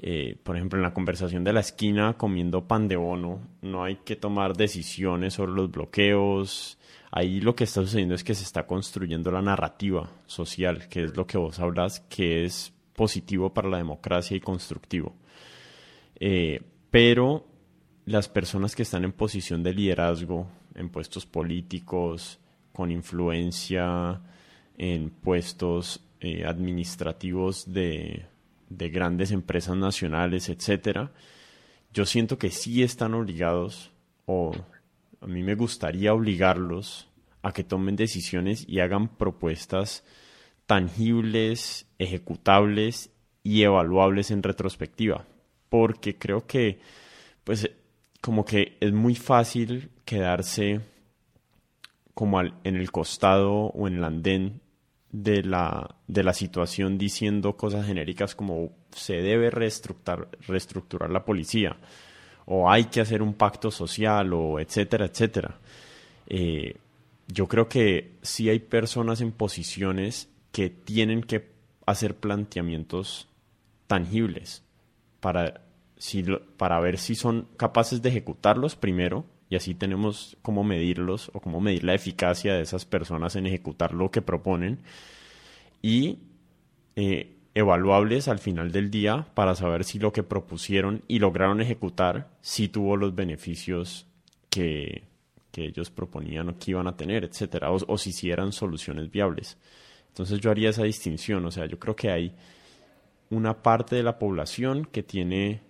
Eh, 0.00 0.36
por 0.42 0.56
ejemplo, 0.56 0.78
en 0.78 0.82
la 0.82 0.92
conversación 0.92 1.44
de 1.44 1.52
la 1.52 1.60
esquina 1.60 2.14
comiendo 2.14 2.66
pan 2.66 2.88
de 2.88 2.96
bono, 2.96 3.40
no 3.62 3.84
hay 3.84 3.96
que 4.04 4.16
tomar 4.16 4.56
decisiones 4.56 5.34
sobre 5.34 5.52
los 5.52 5.70
bloqueos. 5.70 6.78
Ahí 7.10 7.40
lo 7.40 7.54
que 7.54 7.64
está 7.64 7.80
sucediendo 7.80 8.14
es 8.14 8.24
que 8.24 8.34
se 8.34 8.42
está 8.42 8.66
construyendo 8.66 9.30
la 9.30 9.40
narrativa 9.40 10.10
social, 10.26 10.88
que 10.88 11.04
es 11.04 11.16
lo 11.16 11.26
que 11.26 11.38
vos 11.38 11.60
hablas, 11.60 12.00
que 12.00 12.44
es 12.44 12.72
positivo 12.94 13.54
para 13.54 13.68
la 13.68 13.78
democracia 13.78 14.36
y 14.36 14.40
constructivo. 14.40 15.14
Eh, 16.18 16.60
pero 16.90 17.46
las 18.04 18.28
personas 18.28 18.74
que 18.74 18.82
están 18.82 19.04
en 19.04 19.12
posición 19.12 19.62
de 19.62 19.74
liderazgo, 19.74 20.48
en 20.74 20.90
puestos 20.90 21.24
políticos, 21.24 22.40
con 22.74 22.90
influencia 22.90 24.20
en 24.76 25.10
puestos 25.10 26.04
eh, 26.20 26.44
administrativos 26.44 27.72
de, 27.72 28.26
de 28.68 28.88
grandes 28.90 29.30
empresas 29.30 29.76
nacionales, 29.76 30.48
etcétera, 30.48 31.12
yo 31.92 32.04
siento 32.04 32.36
que 32.36 32.50
sí 32.50 32.82
están 32.82 33.14
obligados, 33.14 33.92
o 34.26 34.52
a 35.20 35.26
mí 35.26 35.42
me 35.44 35.54
gustaría 35.54 36.12
obligarlos 36.12 37.08
a 37.42 37.52
que 37.52 37.62
tomen 37.62 37.94
decisiones 37.94 38.68
y 38.68 38.80
hagan 38.80 39.06
propuestas 39.06 40.04
tangibles, 40.66 41.86
ejecutables 41.98 43.10
y 43.44 43.62
evaluables 43.62 44.32
en 44.32 44.42
retrospectiva. 44.42 45.24
Porque 45.68 46.16
creo 46.16 46.46
que, 46.46 46.80
pues, 47.44 47.70
como 48.20 48.44
que 48.44 48.76
es 48.80 48.92
muy 48.92 49.14
fácil 49.14 49.90
quedarse 50.04 50.80
como 52.14 52.40
en 52.40 52.76
el 52.76 52.90
costado 52.92 53.66
o 53.66 53.88
en 53.88 53.96
el 53.96 54.04
andén 54.04 54.60
de 55.10 55.42
la, 55.42 55.96
de 56.08 56.24
la 56.24 56.32
situación 56.32 56.98
diciendo 56.98 57.56
cosas 57.56 57.86
genéricas 57.86 58.34
como 58.34 58.72
se 58.90 59.14
debe 59.14 59.50
reestructurar, 59.50 60.28
reestructurar 60.46 61.10
la 61.10 61.24
policía 61.24 61.76
o 62.46 62.70
hay 62.70 62.86
que 62.86 63.00
hacer 63.00 63.22
un 63.22 63.34
pacto 63.34 63.70
social 63.70 64.32
o 64.32 64.58
etcétera, 64.60 65.06
etcétera. 65.06 65.58
Eh, 66.26 66.76
yo 67.28 67.46
creo 67.46 67.68
que 67.68 68.16
sí 68.22 68.48
hay 68.48 68.58
personas 68.58 69.20
en 69.20 69.32
posiciones 69.32 70.28
que 70.52 70.68
tienen 70.68 71.22
que 71.22 71.48
hacer 71.86 72.16
planteamientos 72.16 73.28
tangibles 73.86 74.62
para, 75.20 75.62
si, 75.96 76.22
para 76.56 76.80
ver 76.80 76.98
si 76.98 77.14
son 77.14 77.48
capaces 77.56 78.02
de 78.02 78.10
ejecutarlos 78.10 78.76
primero 78.76 79.24
y 79.48 79.56
así 79.56 79.74
tenemos 79.74 80.36
cómo 80.42 80.64
medirlos 80.64 81.30
o 81.34 81.40
cómo 81.40 81.60
medir 81.60 81.84
la 81.84 81.94
eficacia 81.94 82.54
de 82.54 82.62
esas 82.62 82.84
personas 82.84 83.36
en 83.36 83.46
ejecutar 83.46 83.92
lo 83.92 84.10
que 84.10 84.22
proponen 84.22 84.80
y 85.82 86.18
eh, 86.96 87.36
evaluables 87.54 88.28
al 88.28 88.38
final 88.38 88.72
del 88.72 88.90
día 88.90 89.26
para 89.34 89.54
saber 89.54 89.84
si 89.84 89.98
lo 89.98 90.12
que 90.12 90.22
propusieron 90.22 91.02
y 91.06 91.18
lograron 91.18 91.60
ejecutar 91.60 92.30
si 92.40 92.68
tuvo 92.68 92.96
los 92.96 93.14
beneficios 93.14 94.06
que, 94.50 95.04
que 95.52 95.66
ellos 95.66 95.90
proponían 95.90 96.48
o 96.48 96.58
que 96.58 96.72
iban 96.72 96.86
a 96.86 96.96
tener, 96.96 97.24
etcétera, 97.24 97.70
o, 97.70 97.78
o 97.86 97.98
si 97.98 98.12
sí 98.12 98.30
eran 98.30 98.52
soluciones 98.52 99.10
viables. 99.10 99.58
Entonces 100.08 100.40
yo 100.40 100.50
haría 100.50 100.70
esa 100.70 100.84
distinción, 100.84 101.44
o 101.44 101.50
sea, 101.50 101.66
yo 101.66 101.78
creo 101.78 101.94
que 101.94 102.10
hay 102.10 102.32
una 103.30 103.62
parte 103.62 103.96
de 103.96 104.02
la 104.02 104.18
población 104.18 104.86
que 104.86 105.02
tiene 105.02 105.60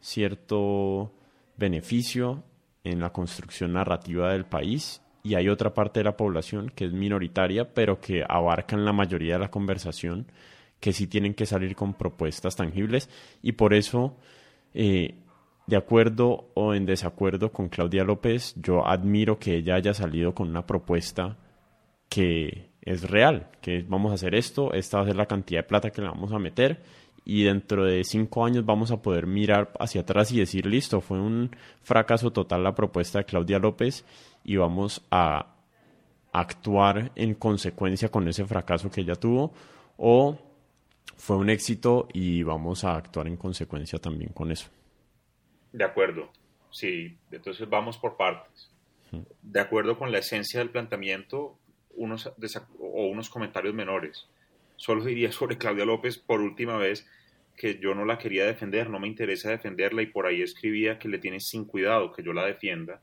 cierto 0.00 1.12
beneficio 1.56 2.42
en 2.84 3.00
la 3.00 3.10
construcción 3.10 3.72
narrativa 3.72 4.32
del 4.32 4.44
país 4.44 5.02
y 5.24 5.34
hay 5.34 5.48
otra 5.48 5.72
parte 5.72 6.00
de 6.00 6.04
la 6.04 6.18
población 6.18 6.70
que 6.74 6.84
es 6.84 6.92
minoritaria, 6.92 7.72
pero 7.72 7.98
que 7.98 8.22
abarcan 8.28 8.84
la 8.84 8.92
mayoría 8.92 9.34
de 9.34 9.40
la 9.40 9.50
conversación, 9.50 10.26
que 10.80 10.92
sí 10.92 11.06
tienen 11.06 11.32
que 11.32 11.46
salir 11.46 11.74
con 11.74 11.94
propuestas 11.94 12.56
tangibles. 12.56 13.08
Y 13.42 13.52
por 13.52 13.72
eso, 13.72 14.18
eh, 14.74 15.14
de 15.66 15.76
acuerdo 15.76 16.50
o 16.52 16.74
en 16.74 16.84
desacuerdo 16.84 17.52
con 17.52 17.70
Claudia 17.70 18.04
López, 18.04 18.54
yo 18.56 18.86
admiro 18.86 19.38
que 19.38 19.56
ella 19.56 19.76
haya 19.76 19.94
salido 19.94 20.34
con 20.34 20.50
una 20.50 20.66
propuesta 20.66 21.38
que 22.10 22.68
es 22.82 23.08
real, 23.08 23.48
que 23.62 23.82
vamos 23.88 24.12
a 24.12 24.16
hacer 24.16 24.34
esto, 24.34 24.74
esta 24.74 24.98
va 24.98 25.04
a 25.04 25.06
ser 25.06 25.16
la 25.16 25.24
cantidad 25.26 25.60
de 25.60 25.68
plata 25.68 25.90
que 25.90 26.02
le 26.02 26.08
vamos 26.08 26.32
a 26.32 26.38
meter 26.38 26.82
y 27.24 27.44
dentro 27.44 27.84
de 27.84 28.04
cinco 28.04 28.44
años 28.44 28.64
vamos 28.66 28.90
a 28.90 29.00
poder 29.00 29.26
mirar 29.26 29.72
hacia 29.78 30.02
atrás 30.02 30.30
y 30.32 30.38
decir, 30.38 30.66
listo, 30.66 31.00
fue 31.00 31.18
un 31.20 31.50
fracaso 31.82 32.32
total 32.32 32.62
la 32.62 32.74
propuesta 32.74 33.18
de 33.18 33.24
Claudia 33.24 33.58
López 33.58 34.04
y 34.44 34.56
vamos 34.56 35.02
a 35.10 35.54
actuar 36.32 37.12
en 37.14 37.34
consecuencia 37.34 38.10
con 38.10 38.28
ese 38.28 38.44
fracaso 38.44 38.90
que 38.90 39.00
ella 39.00 39.14
tuvo 39.14 39.52
o 39.96 40.38
fue 41.16 41.36
un 41.36 41.48
éxito 41.48 42.08
y 42.12 42.42
vamos 42.42 42.84
a 42.84 42.96
actuar 42.96 43.26
en 43.28 43.36
consecuencia 43.36 43.98
también 43.98 44.32
con 44.32 44.50
eso. 44.50 44.68
De 45.72 45.84
acuerdo, 45.84 46.30
sí, 46.70 47.16
entonces 47.30 47.68
vamos 47.68 47.96
por 47.96 48.16
partes. 48.16 48.70
De 49.42 49.60
acuerdo 49.60 49.96
con 49.96 50.10
la 50.10 50.18
esencia 50.18 50.58
del 50.58 50.70
planteamiento 50.70 51.56
unos 51.96 52.26
o 52.26 53.06
unos 53.06 53.30
comentarios 53.30 53.72
menores 53.72 54.26
solo 54.76 55.04
diría 55.04 55.32
sobre 55.32 55.58
Claudia 55.58 55.84
López 55.84 56.18
por 56.18 56.40
última 56.40 56.76
vez 56.76 57.06
que 57.56 57.78
yo 57.78 57.94
no 57.94 58.04
la 58.04 58.18
quería 58.18 58.46
defender, 58.46 58.90
no 58.90 58.98
me 58.98 59.08
interesa 59.08 59.50
defenderla 59.50 60.02
y 60.02 60.06
por 60.06 60.26
ahí 60.26 60.42
escribía 60.42 60.98
que 60.98 61.08
le 61.08 61.18
tiene 61.18 61.40
sin 61.40 61.64
cuidado 61.64 62.12
que 62.12 62.22
yo 62.22 62.32
la 62.32 62.44
defienda. 62.44 63.00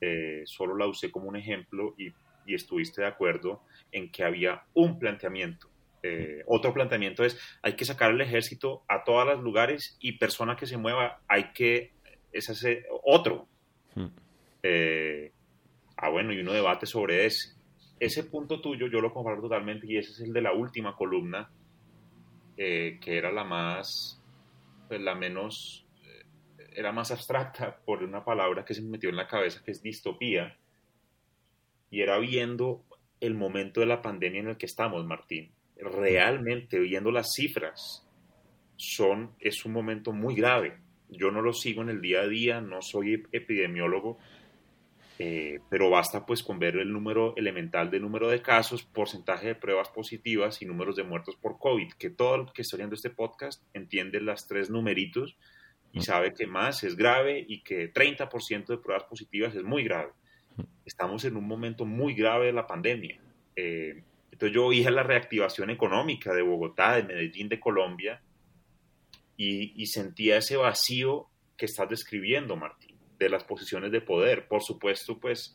Eh, 0.00 0.42
solo 0.44 0.76
la 0.76 0.86
usé 0.86 1.10
como 1.10 1.28
un 1.28 1.36
ejemplo 1.36 1.94
y, 1.98 2.12
estuviste 2.52 3.02
de 3.02 3.06
acuerdo 3.06 3.62
en 3.92 4.10
que 4.10 4.24
había 4.24 4.64
un 4.74 4.98
planteamiento. 4.98 5.68
Eh, 6.02 6.42
otro 6.46 6.74
planteamiento 6.74 7.22
es 7.22 7.38
hay 7.62 7.74
que 7.74 7.84
sacar 7.84 8.10
el 8.10 8.20
ejército 8.20 8.82
a 8.88 9.04
todos 9.04 9.24
los 9.24 9.40
lugares 9.40 9.96
y 10.00 10.18
persona 10.18 10.56
que 10.56 10.66
se 10.66 10.76
mueva 10.76 11.20
hay 11.28 11.52
que 11.52 11.92
es 12.32 12.50
hacer 12.50 12.86
otro. 13.04 13.46
Eh, 14.64 15.30
ah 15.96 16.08
bueno 16.08 16.32
y 16.32 16.40
uno 16.40 16.52
debate 16.52 16.86
sobre 16.86 17.24
ese 17.24 17.59
ese 18.00 18.24
punto 18.24 18.60
tuyo 18.60 18.86
yo 18.88 19.00
lo 19.00 19.12
comparto 19.12 19.42
totalmente 19.42 19.86
y 19.86 19.98
ese 19.98 20.12
es 20.12 20.20
el 20.20 20.32
de 20.32 20.40
la 20.40 20.54
última 20.54 20.96
columna, 20.96 21.50
eh, 22.56 22.98
que 23.00 23.18
era 23.18 23.30
la 23.30 23.44
más, 23.44 24.20
pues, 24.88 25.00
la 25.00 25.14
menos, 25.14 25.86
eh, 26.02 26.24
era 26.74 26.92
más 26.92 27.10
abstracta 27.10 27.76
por 27.84 28.02
una 28.02 28.24
palabra 28.24 28.64
que 28.64 28.74
se 28.74 28.80
me 28.80 28.88
metió 28.88 29.10
en 29.10 29.16
la 29.16 29.28
cabeza, 29.28 29.62
que 29.62 29.72
es 29.72 29.82
distopía, 29.82 30.56
y 31.90 32.00
era 32.00 32.18
viendo 32.18 32.84
el 33.20 33.34
momento 33.34 33.80
de 33.80 33.86
la 33.86 34.00
pandemia 34.00 34.40
en 34.40 34.48
el 34.48 34.56
que 34.56 34.66
estamos, 34.66 35.04
Martín. 35.04 35.52
Realmente, 35.76 36.78
viendo 36.78 37.10
las 37.10 37.34
cifras, 37.34 38.06
son, 38.76 39.34
es 39.40 39.66
un 39.66 39.72
momento 39.72 40.12
muy 40.12 40.34
grave. 40.34 40.78
Yo 41.10 41.30
no 41.30 41.42
lo 41.42 41.52
sigo 41.52 41.82
en 41.82 41.90
el 41.90 42.00
día 42.00 42.20
a 42.20 42.28
día, 42.28 42.60
no 42.60 42.80
soy 42.80 43.24
epidemiólogo, 43.32 44.18
eh, 45.22 45.60
pero 45.68 45.90
basta 45.90 46.24
pues 46.24 46.42
con 46.42 46.58
ver 46.58 46.76
el 46.76 46.90
número 46.90 47.34
elemental 47.36 47.90
de 47.90 48.00
número 48.00 48.30
de 48.30 48.40
casos, 48.40 48.84
porcentaje 48.84 49.48
de 49.48 49.54
pruebas 49.54 49.90
positivas 49.90 50.62
y 50.62 50.64
números 50.64 50.96
de 50.96 51.02
muertos 51.02 51.36
por 51.36 51.58
COVID, 51.58 51.92
que 51.98 52.08
todo 52.08 52.36
el 52.36 52.52
que 52.54 52.62
está 52.62 52.78
viendo 52.78 52.94
este 52.94 53.10
podcast 53.10 53.62
entiende 53.74 54.22
las 54.22 54.46
tres 54.46 54.70
numeritos 54.70 55.36
y 55.92 55.98
mm. 55.98 56.02
sabe 56.02 56.32
que 56.32 56.46
más 56.46 56.84
es 56.84 56.96
grave 56.96 57.44
y 57.46 57.60
que 57.60 57.92
30% 57.92 58.64
de 58.68 58.78
pruebas 58.78 59.04
positivas 59.04 59.54
es 59.54 59.62
muy 59.62 59.84
grave. 59.84 60.10
Mm. 60.56 60.62
Estamos 60.86 61.22
en 61.26 61.36
un 61.36 61.46
momento 61.46 61.84
muy 61.84 62.14
grave 62.14 62.46
de 62.46 62.54
la 62.54 62.66
pandemia. 62.66 63.20
Eh, 63.56 64.02
entonces 64.32 64.54
yo 64.54 64.70
vi 64.70 64.82
la 64.84 65.02
reactivación 65.02 65.68
económica 65.68 66.32
de 66.32 66.40
Bogotá, 66.40 66.96
de 66.96 67.02
Medellín, 67.02 67.50
de 67.50 67.60
Colombia, 67.60 68.22
y, 69.36 69.74
y 69.76 69.84
sentía 69.84 70.38
ese 70.38 70.56
vacío 70.56 71.26
que 71.58 71.66
estás 71.66 71.90
describiendo, 71.90 72.56
Martín 72.56 72.89
de 73.20 73.28
las 73.28 73.44
posiciones 73.44 73.92
de 73.92 74.00
poder. 74.00 74.48
Por 74.48 74.62
supuesto, 74.62 75.20
pues 75.20 75.54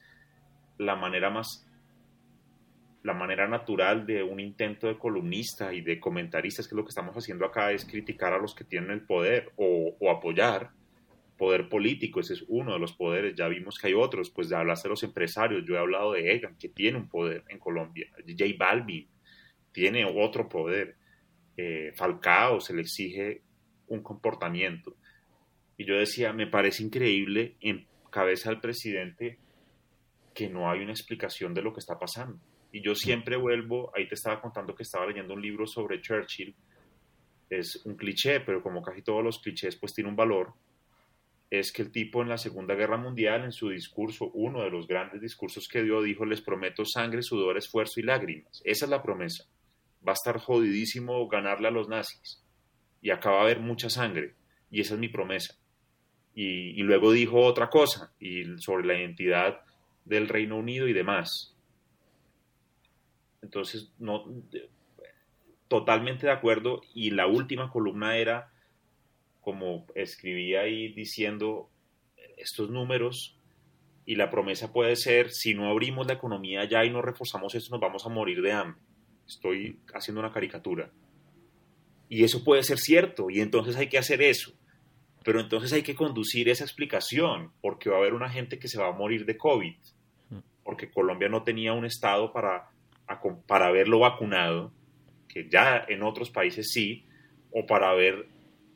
la 0.77 0.95
manera 0.95 1.29
más, 1.29 1.67
la 3.03 3.13
manera 3.13 3.47
natural 3.47 4.05
de 4.05 4.23
un 4.23 4.39
intento 4.39 4.87
de 4.87 4.97
columnista 4.97 5.73
y 5.73 5.81
de 5.81 5.99
comentaristas, 5.99 6.67
que 6.67 6.75
lo 6.75 6.83
que 6.83 6.89
estamos 6.89 7.15
haciendo 7.15 7.45
acá, 7.45 7.71
es 7.71 7.83
criticar 7.83 8.33
a 8.33 8.37
los 8.37 8.53
que 8.53 8.63
tienen 8.63 8.91
el 8.91 9.01
poder 9.01 9.51
o, 9.57 9.97
apoyar 10.09 10.71
poder 11.37 11.67
político, 11.67 12.21
ese 12.21 12.35
es 12.35 12.45
uno 12.47 12.71
de 12.71 12.79
los 12.79 12.93
poderes, 12.93 13.35
ya 13.35 13.49
vimos 13.49 13.77
que 13.77 13.87
hay 13.87 13.93
otros, 13.93 14.29
pues 14.29 14.47
de 14.47 14.55
hablar 14.55 14.77
de 14.77 14.87
los 14.87 15.03
empresarios, 15.03 15.65
yo 15.67 15.75
he 15.75 15.77
hablado 15.77 16.13
de 16.13 16.33
Egan, 16.33 16.57
que 16.57 16.69
tiene 16.69 16.97
un 16.97 17.09
poder 17.09 17.43
en 17.49 17.59
Colombia, 17.59 18.07
J 18.25 18.45
Balvin 18.57 19.05
tiene 19.73 20.05
otro 20.05 20.47
poder, 20.47 20.95
eh, 21.57 21.91
Falcao 21.93 22.61
se 22.61 22.73
le 22.73 22.83
exige 22.83 23.41
un 23.87 24.01
comportamiento. 24.01 24.95
Y 25.77 25.85
yo 25.85 25.95
decía, 25.95 26.31
me 26.31 26.47
parece 26.47 26.83
increíble 26.83 27.57
en 27.59 27.85
cabeza 28.09 28.49
del 28.49 28.61
presidente 28.61 29.39
que 30.33 30.49
no 30.49 30.69
hay 30.69 30.81
una 30.81 30.91
explicación 30.91 31.53
de 31.53 31.61
lo 31.61 31.73
que 31.73 31.79
está 31.79 31.99
pasando. 31.99 32.39
Y 32.71 32.81
yo 32.81 32.95
siempre 32.95 33.37
vuelvo, 33.37 33.91
ahí 33.95 34.07
te 34.07 34.15
estaba 34.15 34.41
contando 34.41 34.75
que 34.75 34.83
estaba 34.83 35.05
leyendo 35.05 35.33
un 35.33 35.41
libro 35.41 35.65
sobre 35.65 36.01
Churchill, 36.01 36.55
es 37.49 37.85
un 37.85 37.95
cliché, 37.95 38.39
pero 38.41 38.61
como 38.61 38.81
casi 38.81 39.01
todos 39.01 39.23
los 39.23 39.39
clichés, 39.39 39.75
pues 39.75 39.93
tiene 39.93 40.09
un 40.09 40.15
valor, 40.15 40.53
es 41.49 41.71
que 41.71 41.83
el 41.83 41.91
tipo 41.91 42.21
en 42.21 42.29
la 42.29 42.37
Segunda 42.37 42.73
Guerra 42.73 42.97
Mundial, 42.97 43.43
en 43.43 43.51
su 43.51 43.69
discurso, 43.69 44.31
uno 44.33 44.63
de 44.63 44.69
los 44.69 44.87
grandes 44.87 45.21
discursos 45.21 45.67
que 45.67 45.83
dio, 45.83 46.01
dijo, 46.01 46.25
les 46.25 46.41
prometo 46.41 46.83
sangre, 46.85 47.21
sudor, 47.21 47.57
esfuerzo 47.57 47.99
y 47.99 48.03
lágrimas. 48.03 48.61
Esa 48.65 48.85
es 48.85 48.91
la 48.91 49.03
promesa. 49.03 49.45
Va 50.05 50.11
a 50.11 50.13
estar 50.13 50.39
jodidísimo 50.39 51.27
ganarle 51.27 51.67
a 51.67 51.71
los 51.71 51.87
nazis. 51.87 52.43
Y 53.01 53.11
acá 53.11 53.29
va 53.29 53.39
a 53.39 53.43
haber 53.43 53.59
mucha 53.59 53.89
sangre. 53.89 54.33
Y 54.71 54.81
esa 54.81 54.95
es 54.95 54.99
mi 54.99 55.07
promesa 55.07 55.55
y, 56.37 56.83
luego 56.83 57.13
dijo 57.13 57.39
otra 57.39 57.69
cosa 57.69 58.11
y 58.19 58.57
sobre 58.57 58.85
la 58.85 58.99
identidad 58.99 59.61
del 60.03 60.27
Reino 60.27 60.57
Unido 60.57 60.87
y 60.87 60.93
demás. 60.93 61.55
Entonces, 63.41 63.93
no, 63.99 64.25
totalmente 65.69 66.27
de 66.27 66.33
acuerdo. 66.33 66.81
Y 66.93 67.11
la 67.11 67.25
última 67.27 67.69
columna 67.71 68.17
era, 68.17 68.51
como 69.39 69.87
escribía 69.95 70.61
ahí 70.61 70.89
diciendo, 70.89 71.69
estos 72.35 72.69
números 72.69 73.39
y 74.05 74.15
la 74.15 74.29
promesa 74.29 74.73
puede 74.73 74.97
ser, 74.97 75.31
si 75.31 75.53
no 75.53 75.69
abrimos 75.69 76.05
la 76.05 76.13
economía 76.13 76.65
ya 76.65 76.83
y 76.83 76.89
no 76.89 77.01
reforzamos 77.01 77.55
esto, 77.55 77.71
nos 77.71 77.81
vamos 77.81 78.05
a 78.05 78.09
morir 78.09 78.41
de 78.41 78.51
hambre. 78.51 78.81
Estoy 79.25 79.79
haciendo 79.93 80.19
una 80.19 80.33
caricatura. 80.33 80.91
Y 82.09 82.23
eso 82.23 82.43
puede 82.43 82.61
ser 82.61 82.77
cierto, 82.77 83.29
y 83.29 83.39
entonces 83.39 83.75
hay 83.77 83.87
que 83.87 83.97
hacer 83.97 84.21
eso. 84.21 84.53
Pero 85.25 85.39
entonces 85.39 85.73
hay 85.73 85.81
que 85.81 85.95
conducir 85.95 86.49
esa 86.49 86.63
explicación, 86.63 87.51
porque 87.59 87.89
va 87.89 87.95
a 87.95 87.99
haber 87.99 88.13
una 88.13 88.29
gente 88.29 88.59
que 88.59 88.67
se 88.67 88.79
va 88.79 88.89
a 88.89 88.91
morir 88.91 89.25
de 89.25 89.35
COVID, 89.35 89.73
porque 90.63 90.91
Colombia 90.91 91.27
no 91.27 91.41
tenía 91.41 91.73
un 91.73 91.83
Estado 91.83 92.31
para, 92.31 92.69
para 93.47 93.65
haberlo 93.65 93.99
vacunado, 93.99 94.71
que 95.27 95.49
ya 95.49 95.83
en 95.87 96.03
otros 96.03 96.29
países 96.29 96.71
sí, 96.71 97.05
o 97.49 97.65
para 97.65 97.89
haber 97.89 98.27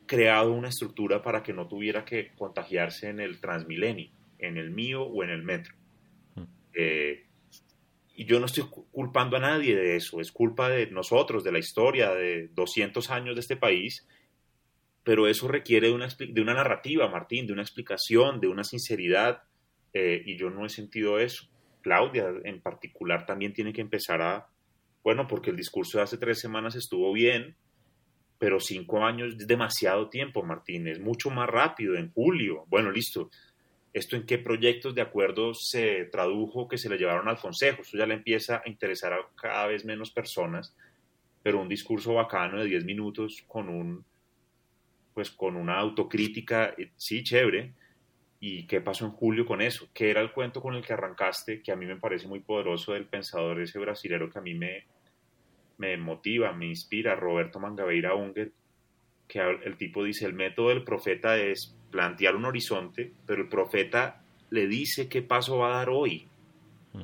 creado 0.06 0.52
una 0.52 0.70
estructura 0.70 1.22
para 1.22 1.44
que 1.44 1.52
no 1.52 1.68
tuviera 1.68 2.04
que 2.04 2.32
contagiarse 2.36 3.08
en 3.08 3.20
el 3.20 3.40
Transmilenio, 3.40 4.10
en 4.40 4.56
el 4.56 4.72
mío 4.72 5.04
o 5.04 5.22
en 5.22 5.30
el 5.30 5.44
metro. 5.44 5.76
Eh, 6.74 7.26
y 8.16 8.24
yo 8.24 8.40
no 8.40 8.46
estoy 8.46 8.64
culpando 8.90 9.36
a 9.36 9.40
nadie 9.40 9.76
de 9.76 9.94
eso, 9.94 10.20
es 10.20 10.32
culpa 10.32 10.68
de 10.68 10.90
nosotros, 10.90 11.44
de 11.44 11.52
la 11.52 11.60
historia, 11.60 12.10
de 12.10 12.48
200 12.48 13.08
años 13.10 13.36
de 13.36 13.40
este 13.40 13.56
país, 13.56 14.04
pero 15.02 15.26
eso 15.26 15.48
requiere 15.48 15.88
de 15.88 15.94
una, 15.94 16.08
de 16.08 16.40
una 16.40 16.54
narrativa, 16.54 17.08
Martín, 17.08 17.46
de 17.46 17.52
una 17.52 17.62
explicación, 17.62 18.40
de 18.40 18.48
una 18.48 18.64
sinceridad, 18.64 19.42
eh, 19.92 20.22
y 20.24 20.36
yo 20.36 20.50
no 20.50 20.66
he 20.66 20.68
sentido 20.68 21.18
eso. 21.18 21.48
Claudia 21.82 22.28
en 22.44 22.60
particular 22.60 23.26
también 23.26 23.52
tiene 23.52 23.72
que 23.72 23.80
empezar 23.80 24.20
a, 24.20 24.48
bueno, 25.02 25.26
porque 25.26 25.50
el 25.50 25.56
discurso 25.56 25.98
de 25.98 26.04
hace 26.04 26.18
tres 26.18 26.38
semanas 26.38 26.74
estuvo 26.74 27.12
bien, 27.12 27.56
pero 28.38 28.60
cinco 28.60 29.04
años 29.04 29.34
es 29.38 29.46
demasiado 29.46 30.08
tiempo, 30.08 30.42
Martín, 30.42 30.86
es 30.88 31.00
mucho 31.00 31.30
más 31.30 31.48
rápido, 31.48 31.96
en 31.96 32.10
julio. 32.12 32.64
Bueno, 32.68 32.90
listo. 32.90 33.30
¿Esto 33.92 34.14
en 34.14 34.24
qué 34.24 34.38
proyectos 34.38 34.94
de 34.94 35.02
acuerdo 35.02 35.52
se 35.52 36.04
tradujo 36.12 36.68
que 36.68 36.78
se 36.78 36.88
le 36.88 36.96
llevaron 36.96 37.28
al 37.28 37.40
Consejo? 37.40 37.82
Eso 37.82 37.98
ya 37.98 38.06
le 38.06 38.14
empieza 38.14 38.62
a 38.64 38.68
interesar 38.68 39.12
a 39.12 39.18
cada 39.34 39.66
vez 39.66 39.84
menos 39.84 40.12
personas, 40.12 40.76
pero 41.42 41.60
un 41.60 41.68
discurso 41.68 42.14
bacano 42.14 42.60
de 42.60 42.66
diez 42.66 42.84
minutos 42.84 43.44
con 43.48 43.68
un, 43.68 44.04
pues 45.20 45.30
con 45.30 45.54
una 45.56 45.78
autocrítica, 45.78 46.72
eh, 46.78 46.92
sí, 46.96 47.22
chévere, 47.22 47.74
¿Y 48.42 48.66
qué 48.66 48.80
pasó 48.80 49.04
en 49.04 49.10
julio 49.10 49.44
con 49.44 49.60
eso? 49.60 49.90
¿Qué 49.92 50.10
era 50.10 50.22
el 50.22 50.32
cuento 50.32 50.62
con 50.62 50.74
el 50.74 50.82
que 50.82 50.94
arrancaste, 50.94 51.60
que 51.60 51.72
a 51.72 51.76
mí 51.76 51.84
me 51.84 51.96
parece 51.96 52.26
muy 52.26 52.40
poderoso 52.40 52.94
del 52.94 53.04
pensador 53.04 53.60
ese 53.60 53.78
brasilero 53.78 54.30
que 54.30 54.38
a 54.38 54.40
mí 54.40 54.54
me, 54.54 54.86
me 55.76 55.98
motiva, 55.98 56.50
me 56.54 56.64
inspira, 56.68 57.14
Roberto 57.14 57.60
Mangabeira 57.60 58.14
Unger, 58.14 58.50
que 59.28 59.40
el 59.40 59.76
tipo 59.76 60.02
dice, 60.04 60.24
el 60.24 60.32
método 60.32 60.70
del 60.70 60.84
profeta 60.84 61.36
es 61.36 61.76
plantear 61.90 62.34
un 62.34 62.46
horizonte, 62.46 63.12
pero 63.26 63.42
el 63.42 63.48
profeta 63.50 64.22
le 64.48 64.66
dice 64.66 65.06
qué 65.06 65.20
paso 65.20 65.58
va 65.58 65.74
a 65.74 65.76
dar 65.80 65.90
hoy. 65.90 66.26
Mm. 66.94 67.02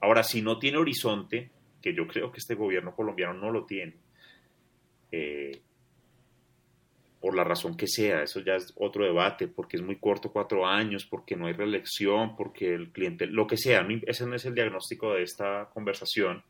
Ahora, 0.00 0.22
si 0.22 0.40
no 0.40 0.58
tiene 0.58 0.78
horizonte, 0.78 1.50
que 1.82 1.92
yo 1.92 2.06
creo 2.06 2.32
que 2.32 2.38
este 2.38 2.54
gobierno 2.54 2.96
colombiano 2.96 3.34
no 3.34 3.50
lo 3.50 3.66
tiene, 3.66 3.92
eh, 5.10 5.60
por 7.22 7.36
la 7.36 7.44
razón 7.44 7.76
que 7.76 7.86
sea, 7.86 8.24
eso 8.24 8.40
ya 8.40 8.56
es 8.56 8.72
otro 8.74 9.04
debate, 9.04 9.46
porque 9.46 9.76
es 9.76 9.82
muy 9.82 9.94
corto 9.94 10.32
cuatro 10.32 10.66
años, 10.66 11.06
porque 11.06 11.36
no 11.36 11.46
hay 11.46 11.52
reelección, 11.52 12.34
porque 12.34 12.74
el 12.74 12.90
cliente, 12.90 13.26
lo 13.26 13.46
que 13.46 13.56
sea, 13.56 13.86
ese 14.06 14.26
no 14.26 14.34
es 14.34 14.44
el 14.44 14.56
diagnóstico 14.56 15.14
de 15.14 15.22
esta 15.22 15.70
conversación, 15.72 16.42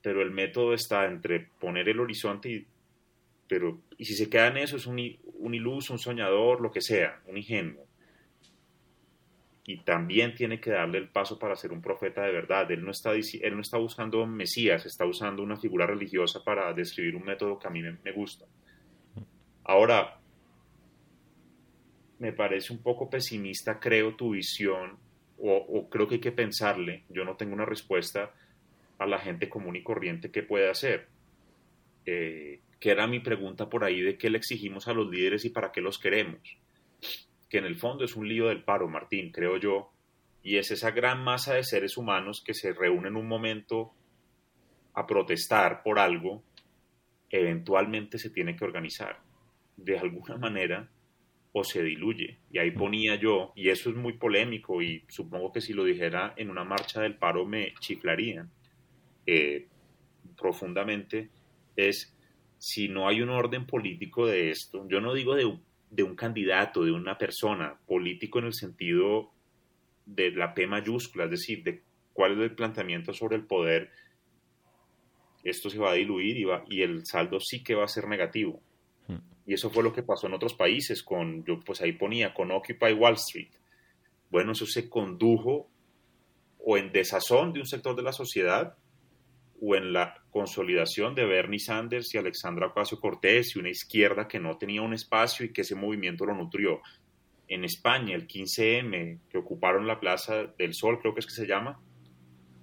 pero 0.00 0.22
el 0.22 0.30
método 0.30 0.72
está 0.72 1.04
entre 1.04 1.50
poner 1.60 1.86
el 1.90 2.00
horizonte 2.00 2.50
y, 2.50 2.66
pero, 3.46 3.82
y 3.98 4.06
si 4.06 4.14
se 4.14 4.30
queda 4.30 4.46
en 4.46 4.56
eso 4.56 4.78
es 4.78 4.86
un, 4.86 4.98
iluso, 4.98 5.92
un 5.92 5.98
soñador, 5.98 6.62
lo 6.62 6.70
que 6.70 6.80
sea, 6.80 7.20
un 7.26 7.36
ingenuo. 7.36 7.86
Y 9.66 9.80
también 9.80 10.34
tiene 10.34 10.60
que 10.60 10.70
darle 10.70 10.96
el 10.96 11.10
paso 11.10 11.38
para 11.38 11.56
ser 11.56 11.72
un 11.72 11.82
profeta 11.82 12.22
de 12.22 12.32
verdad. 12.32 12.70
Él 12.72 12.82
no 12.82 12.92
está, 12.92 13.12
él 13.12 13.54
no 13.54 13.60
está 13.60 13.76
buscando 13.76 14.26
Mesías, 14.26 14.86
está 14.86 15.04
usando 15.04 15.42
una 15.42 15.58
figura 15.58 15.86
religiosa 15.86 16.42
para 16.42 16.72
describir 16.72 17.16
un 17.16 17.24
método 17.24 17.58
que 17.58 17.66
a 17.66 17.70
mí 17.70 17.82
me 17.82 18.12
gusta. 18.12 18.46
Ahora, 19.68 20.18
me 22.18 22.32
parece 22.32 22.72
un 22.72 22.78
poco 22.82 23.10
pesimista, 23.10 23.78
creo, 23.78 24.16
tu 24.16 24.30
visión, 24.30 24.98
o, 25.38 25.90
creo 25.90 26.08
que 26.08 26.14
hay 26.14 26.20
que 26.22 26.32
pensarle, 26.32 27.04
yo 27.10 27.22
no 27.26 27.36
tengo 27.36 27.52
una 27.52 27.66
respuesta 27.66 28.32
a 28.98 29.06
la 29.06 29.18
gente 29.18 29.50
común 29.50 29.76
y 29.76 29.82
corriente 29.82 30.30
que 30.30 30.42
puede 30.42 30.70
hacer. 30.70 31.08
Eh, 32.06 32.60
que 32.80 32.90
era 32.90 33.06
mi 33.06 33.20
pregunta 33.20 33.68
por 33.68 33.84
ahí 33.84 34.00
de 34.00 34.16
qué 34.16 34.30
le 34.30 34.38
exigimos 34.38 34.88
a 34.88 34.94
los 34.94 35.10
líderes 35.10 35.44
y 35.44 35.50
para 35.50 35.70
qué 35.70 35.82
los 35.82 35.98
queremos. 35.98 36.40
Que 37.50 37.58
en 37.58 37.66
el 37.66 37.76
fondo 37.76 38.04
es 38.04 38.16
un 38.16 38.26
lío 38.26 38.48
del 38.48 38.64
paro, 38.64 38.88
Martín, 38.88 39.30
creo 39.30 39.58
yo, 39.58 39.92
y 40.42 40.56
es 40.56 40.70
esa 40.70 40.92
gran 40.92 41.22
masa 41.22 41.52
de 41.54 41.62
seres 41.62 41.98
humanos 41.98 42.42
que 42.42 42.54
se 42.54 42.72
reúnen 42.72 43.16
un 43.16 43.28
momento 43.28 43.92
a 44.94 45.06
protestar 45.06 45.82
por 45.82 45.98
algo, 45.98 46.42
eventualmente 47.28 48.18
se 48.18 48.30
tiene 48.30 48.56
que 48.56 48.64
organizar 48.64 49.27
de 49.78 49.98
alguna 49.98 50.36
manera 50.36 50.90
o 51.52 51.64
se 51.64 51.82
diluye. 51.82 52.38
Y 52.52 52.58
ahí 52.58 52.70
ponía 52.70 53.14
yo, 53.16 53.52
y 53.56 53.70
eso 53.70 53.90
es 53.90 53.96
muy 53.96 54.14
polémico 54.14 54.82
y 54.82 55.04
supongo 55.08 55.52
que 55.52 55.60
si 55.60 55.72
lo 55.72 55.84
dijera 55.84 56.34
en 56.36 56.50
una 56.50 56.64
marcha 56.64 57.00
del 57.00 57.16
paro 57.16 57.46
me 57.46 57.72
chiflarían 57.80 58.50
eh, 59.26 59.66
profundamente, 60.36 61.30
es 61.76 62.14
si 62.58 62.88
no 62.88 63.08
hay 63.08 63.22
un 63.22 63.30
orden 63.30 63.66
político 63.66 64.26
de 64.26 64.50
esto, 64.50 64.86
yo 64.88 65.00
no 65.00 65.14
digo 65.14 65.34
de, 65.34 65.58
de 65.90 66.02
un 66.02 66.16
candidato, 66.16 66.84
de 66.84 66.92
una 66.92 67.16
persona, 67.16 67.78
político 67.86 68.40
en 68.40 68.46
el 68.46 68.54
sentido 68.54 69.30
de 70.06 70.32
la 70.32 70.54
P 70.54 70.66
mayúscula, 70.66 71.24
es 71.24 71.30
decir, 71.30 71.62
de 71.62 71.82
cuál 72.12 72.32
es 72.32 72.38
el 72.38 72.54
planteamiento 72.54 73.12
sobre 73.12 73.36
el 73.36 73.44
poder, 73.44 73.90
esto 75.44 75.70
se 75.70 75.78
va 75.78 75.92
a 75.92 75.94
diluir 75.94 76.36
y, 76.36 76.44
va, 76.44 76.64
y 76.68 76.82
el 76.82 77.06
saldo 77.06 77.38
sí 77.38 77.62
que 77.62 77.74
va 77.74 77.84
a 77.84 77.88
ser 77.88 78.08
negativo. 78.08 78.60
Y 79.48 79.54
eso 79.54 79.70
fue 79.70 79.82
lo 79.82 79.94
que 79.94 80.02
pasó 80.02 80.26
en 80.26 80.34
otros 80.34 80.52
países, 80.52 81.02
con, 81.02 81.42
yo 81.42 81.58
pues 81.60 81.80
ahí 81.80 81.92
ponía, 81.92 82.34
con 82.34 82.50
Occupy 82.50 82.92
Wall 82.92 83.14
Street. 83.14 83.48
Bueno, 84.28 84.52
eso 84.52 84.66
se 84.66 84.90
condujo 84.90 85.70
o 86.58 86.76
en 86.76 86.92
desazón 86.92 87.54
de 87.54 87.60
un 87.60 87.66
sector 87.66 87.96
de 87.96 88.02
la 88.02 88.12
sociedad 88.12 88.76
o 89.58 89.74
en 89.74 89.94
la 89.94 90.22
consolidación 90.30 91.14
de 91.14 91.24
Bernie 91.24 91.58
Sanders 91.58 92.14
y 92.14 92.18
Alexandra 92.18 92.66
Ocasio 92.66 93.00
Cortés 93.00 93.56
y 93.56 93.58
una 93.58 93.70
izquierda 93.70 94.28
que 94.28 94.38
no 94.38 94.58
tenía 94.58 94.82
un 94.82 94.92
espacio 94.92 95.46
y 95.46 95.52
que 95.54 95.62
ese 95.62 95.74
movimiento 95.74 96.26
lo 96.26 96.34
nutrió. 96.34 96.82
En 97.48 97.64
España, 97.64 98.16
el 98.16 98.28
15M, 98.28 99.18
que 99.30 99.38
ocuparon 99.38 99.86
la 99.86 99.98
Plaza 99.98 100.44
del 100.58 100.74
Sol, 100.74 100.98
creo 101.00 101.14
que 101.14 101.20
es 101.20 101.26
que 101.26 101.32
se 101.32 101.46
llama, 101.46 101.80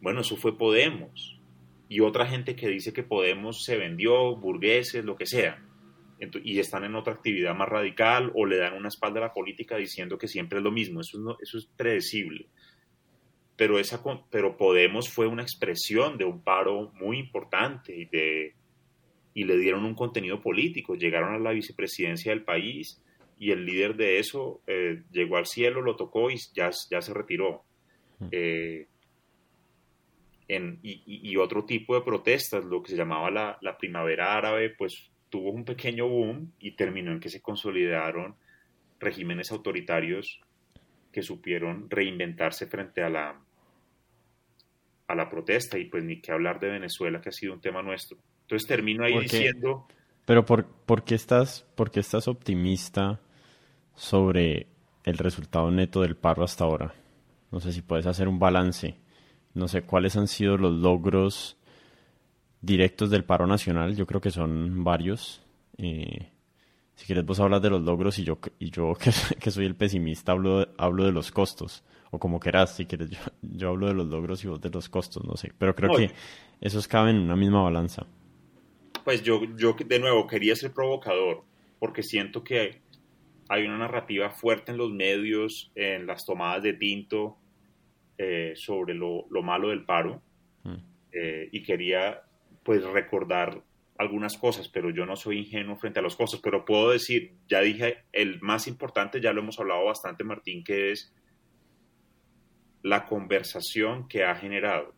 bueno, 0.02 0.22
eso 0.22 0.38
fue 0.38 0.56
Podemos. 0.56 1.42
Y 1.90 2.02
otra 2.02 2.28
gente 2.28 2.56
que 2.56 2.68
dice 2.68 2.94
que 2.94 3.02
Podemos 3.02 3.64
se 3.64 3.76
vendió, 3.76 4.36
burgueses, 4.36 5.04
lo 5.04 5.16
que 5.16 5.26
sea 5.26 5.66
y 6.20 6.60
están 6.60 6.84
en 6.86 6.96
otra 6.96 7.14
actividad 7.14 7.56
más 7.56 7.68
radical 7.68 8.32
o 8.36 8.46
le 8.46 8.58
dan 8.58 8.76
una 8.76 8.88
espalda 8.88 9.20
a 9.20 9.24
la 9.24 9.34
política 9.34 9.78
diciendo 9.78 10.18
que 10.18 10.28
siempre 10.28 10.60
es 10.60 10.64
lo 10.64 10.72
mismo. 10.72 11.02
Eso, 11.02 11.38
eso 11.42 11.58
es 11.58 11.66
predecible. 11.66 12.48
Pero, 13.56 13.80
esa, 13.80 14.02
pero 14.30 14.58
Podemos 14.58 15.10
fue 15.10 15.28
una 15.28 15.44
expresión 15.44 16.18
de 16.18 16.26
un 16.26 16.42
paro 16.42 16.92
muy 16.96 17.20
importante 17.20 17.96
y, 17.96 18.06
de, 18.06 18.54
y 19.34 19.44
le 19.44 19.58
dieron 19.58 19.86
un 19.86 19.96
contenido 19.96 20.42
político. 20.42 20.96
Llegaron 20.96 21.34
a 21.34 21.40
la 21.40 21.52
vicepresidencia 21.52 22.32
del 22.32 22.44
país 22.44 23.02
y 23.38 23.52
el 23.52 23.66
líder 23.66 23.96
de 23.96 24.20
eso 24.20 24.62
eh, 24.68 25.04
llegó 25.12 25.38
al 25.38 25.46
cielo, 25.46 25.82
lo 25.82 25.96
tocó 25.96 26.30
y 26.32 26.38
ya, 26.54 26.70
ya 26.90 27.02
se 27.02 27.14
retiró. 27.14 27.64
Mm. 28.20 28.28
Eh, 28.32 28.88
en, 30.48 30.80
y, 30.84 31.02
y, 31.06 31.38
otro 31.38 31.66
tipo 31.66 31.96
de 31.96 32.02
protestas, 32.02 32.64
lo 32.66 32.84
que 32.84 32.92
se 32.92 32.98
llamaba 32.98 33.32
la, 33.32 33.58
la 33.62 33.78
primavera 33.78 34.36
árabe, 34.36 34.70
pues 34.70 35.12
tuvo 35.30 35.52
un 35.52 35.66
pequeño 35.66 36.08
boom 36.08 36.52
y 36.60 36.72
terminó 36.76 37.12
en 37.12 37.20
que 37.20 37.30
se 37.30 37.42
consolidaron 37.42 38.36
regímenes 39.00 39.52
autoritarios 39.52 40.40
que 41.12 41.22
supieron 41.22 41.90
reinventarse 41.90 42.68
frente 42.68 43.02
a 43.02 43.10
la, 43.10 43.40
a 45.08 45.16
la 45.16 45.30
protesta 45.30 45.78
y 45.78 45.86
pues 45.86 46.04
ni 46.04 46.20
que 46.20 46.32
hablar 46.32 46.60
de 46.60 46.70
Venezuela 46.70 47.22
que 47.22 47.30
ha 47.30 47.32
sido 47.32 47.54
un 47.54 47.62
tema 47.62 47.82
nuestro. 47.82 48.18
Entonces 48.42 48.68
termino 48.68 49.04
ahí 49.04 49.20
diciendo... 49.20 49.88
Pero 50.26 50.46
por, 50.46 50.66
por, 50.66 51.04
qué 51.04 51.16
estás, 51.16 51.66
¿por 51.76 51.92
qué 51.92 52.00
estás 52.00 52.28
optimista 52.28 53.22
sobre 53.94 54.68
el 55.04 55.18
resultado 55.18 55.70
neto 55.70 56.02
del 56.02 56.16
paro 56.16 56.44
hasta 56.44 56.64
ahora? 56.64 56.96
No 57.52 57.60
sé 57.60 57.72
si 57.72 57.82
puedes 57.82 58.08
hacer 58.08 58.28
un 58.28 58.40
balance. 58.40 58.98
No 59.54 59.68
sé 59.68 59.84
cuáles 59.84 60.18
han 60.18 60.28
sido 60.28 60.58
los 60.58 60.74
logros 60.74 61.58
directos 62.66 63.10
del 63.10 63.24
paro 63.24 63.46
nacional, 63.48 63.96
yo 63.96 64.06
creo 64.06 64.20
que 64.20 64.32
son 64.32 64.84
varios. 64.84 65.42
Eh, 65.78 66.30
si 66.96 67.06
quieres 67.06 67.26
vos 67.26 67.40
hablas 67.40 67.62
de 67.62 67.70
los 67.70 67.82
logros 67.82 68.18
y 68.20 68.24
yo, 68.24 68.40
y 68.60 68.72
yo 68.72 68.94
que, 69.40 69.52
soy 69.52 69.66
el 69.66 69.76
pesimista 69.76 70.32
hablo 70.32 70.60
de, 70.60 70.68
hablo 70.78 71.06
de 71.06 71.12
los 71.12 71.32
costos. 71.32 71.84
O 72.12 72.20
como 72.20 72.40
quieras, 72.40 72.76
si 72.76 72.86
quieres, 72.86 73.10
yo, 73.42 73.70
hablo 73.70 73.88
de 73.88 73.94
los 73.94 74.08
logros 74.08 74.44
y 74.44 74.48
vos 74.48 74.62
de 74.62 74.70
los 74.70 74.90
costos, 74.90 75.26
no 75.26 75.36
sé. 75.36 75.52
Pero 75.58 75.76
creo 75.76 75.96
que 75.96 76.12
esos 76.62 76.88
caben 76.88 77.18
en 77.18 77.24
una 77.24 77.36
misma 77.36 77.64
balanza. 77.64 78.06
Pues 79.04 79.22
yo, 79.22 79.42
yo 79.58 79.76
de 79.86 80.00
nuevo 80.00 80.26
quería 80.26 80.56
ser 80.56 80.72
provocador, 80.72 81.44
porque 81.78 82.04
siento 82.04 82.44
que 82.44 82.82
hay 83.50 83.66
una 83.66 83.78
narrativa 83.78 84.30
fuerte 84.30 84.72
en 84.72 84.78
los 84.78 84.92
medios, 84.92 85.72
en 85.76 86.08
las 86.08 86.26
tomadas 86.26 86.64
de 86.64 86.74
tinto, 86.74 87.38
eh, 88.18 88.54
sobre 88.56 88.94
lo, 88.94 89.28
malo 89.44 89.70
del 89.70 89.84
paro. 89.84 90.22
Mm. 90.64 90.76
Eh, 91.12 91.50
y 91.52 91.64
quería 91.64 92.22
pues 92.66 92.84
recordar 92.84 93.62
algunas 93.98 94.38
cosas, 94.38 94.68
pero 94.68 94.90
yo 94.90 95.06
no 95.06 95.16
soy 95.16 95.38
ingenuo 95.38 95.78
frente 95.78 96.00
a 96.00 96.02
los 96.02 96.16
costos. 96.16 96.42
Pero 96.44 96.66
puedo 96.66 96.90
decir, 96.90 97.36
ya 97.48 97.62
dije, 97.62 98.00
el 98.12 98.42
más 98.42 98.68
importante, 98.68 99.22
ya 99.22 99.32
lo 99.32 99.42
hemos 99.42 99.60
hablado 99.60 99.86
bastante, 99.86 100.24
Martín, 100.24 100.64
que 100.64 100.92
es 100.92 101.14
la 102.82 103.06
conversación 103.06 104.08
que 104.08 104.24
ha 104.24 104.36
generado. 104.36 104.94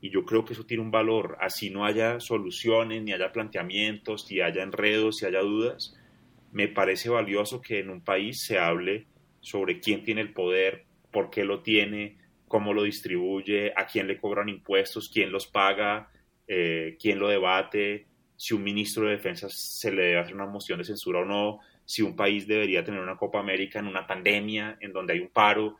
Y 0.00 0.10
yo 0.10 0.24
creo 0.24 0.44
que 0.44 0.54
eso 0.54 0.66
tiene 0.66 0.82
un 0.82 0.90
valor. 0.90 1.38
Así 1.40 1.70
no 1.70 1.84
haya 1.84 2.18
soluciones, 2.18 3.02
ni 3.02 3.12
haya 3.12 3.32
planteamientos, 3.32 4.26
ni 4.28 4.40
haya 4.40 4.64
enredos, 4.64 5.22
ni 5.22 5.28
haya 5.28 5.40
dudas. 5.40 5.96
Me 6.50 6.66
parece 6.66 7.10
valioso 7.10 7.60
que 7.60 7.78
en 7.78 7.90
un 7.90 8.00
país 8.00 8.44
se 8.44 8.58
hable 8.58 9.06
sobre 9.40 9.78
quién 9.78 10.02
tiene 10.02 10.20
el 10.20 10.32
poder, 10.32 10.84
por 11.12 11.30
qué 11.30 11.44
lo 11.44 11.60
tiene, 11.62 12.18
cómo 12.48 12.74
lo 12.74 12.82
distribuye, 12.82 13.72
a 13.76 13.86
quién 13.86 14.08
le 14.08 14.18
cobran 14.18 14.48
impuestos, 14.48 15.10
quién 15.12 15.30
los 15.30 15.46
paga, 15.46 16.10
eh, 16.52 16.96
quién 17.00 17.20
lo 17.20 17.28
debate, 17.28 18.08
si 18.34 18.54
un 18.54 18.64
ministro 18.64 19.04
de 19.04 19.12
defensa 19.12 19.48
se 19.48 19.92
le 19.92 20.02
debe 20.02 20.18
hacer 20.18 20.34
una 20.34 20.46
moción 20.46 20.78
de 20.78 20.84
censura 20.84 21.20
o 21.20 21.24
no, 21.24 21.60
si 21.84 22.02
un 22.02 22.16
país 22.16 22.48
debería 22.48 22.82
tener 22.82 23.00
una 23.00 23.16
Copa 23.16 23.38
América 23.38 23.78
en 23.78 23.86
una 23.86 24.04
pandemia, 24.04 24.76
en 24.80 24.92
donde 24.92 25.12
hay 25.12 25.20
un 25.20 25.28
paro. 25.28 25.76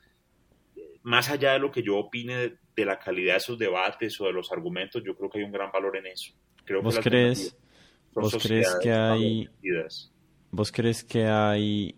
Más 1.03 1.29
allá 1.29 1.55
de 1.55 1.59
lo 1.59 1.73
que 1.73 1.83
yo 1.83 1.97
opine 1.97 2.57
de, 2.77 2.85
la 2.85 3.01
calidad 3.01 3.33
de 3.33 3.39
esos 3.39 3.59
debates 3.59 4.21
o 4.21 4.27
de 4.27 4.33
los 4.33 4.53
argumentos, 4.53 5.03
yo 5.05 5.17
creo 5.17 5.29
que 5.29 5.39
hay 5.39 5.45
un 5.45 5.51
gran 5.51 5.73
valor 5.73 5.97
en 5.97 6.07
eso. 6.07 6.35
Creo 6.65 6.83
¿Vos 6.83 7.01
crees, 7.01 7.59
¿vos 8.13 8.39
crees 8.41 8.79
que 8.81 8.93
hay... 8.93 9.49
¿Vos 10.53 10.71
crees 10.71 11.03
que 11.03 11.27
hay 11.27 11.97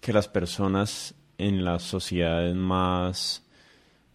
que 0.00 0.14
las 0.14 0.28
personas 0.28 1.14
en 1.36 1.62
las 1.62 1.82
sociedades 1.82 2.54
más 2.54 3.46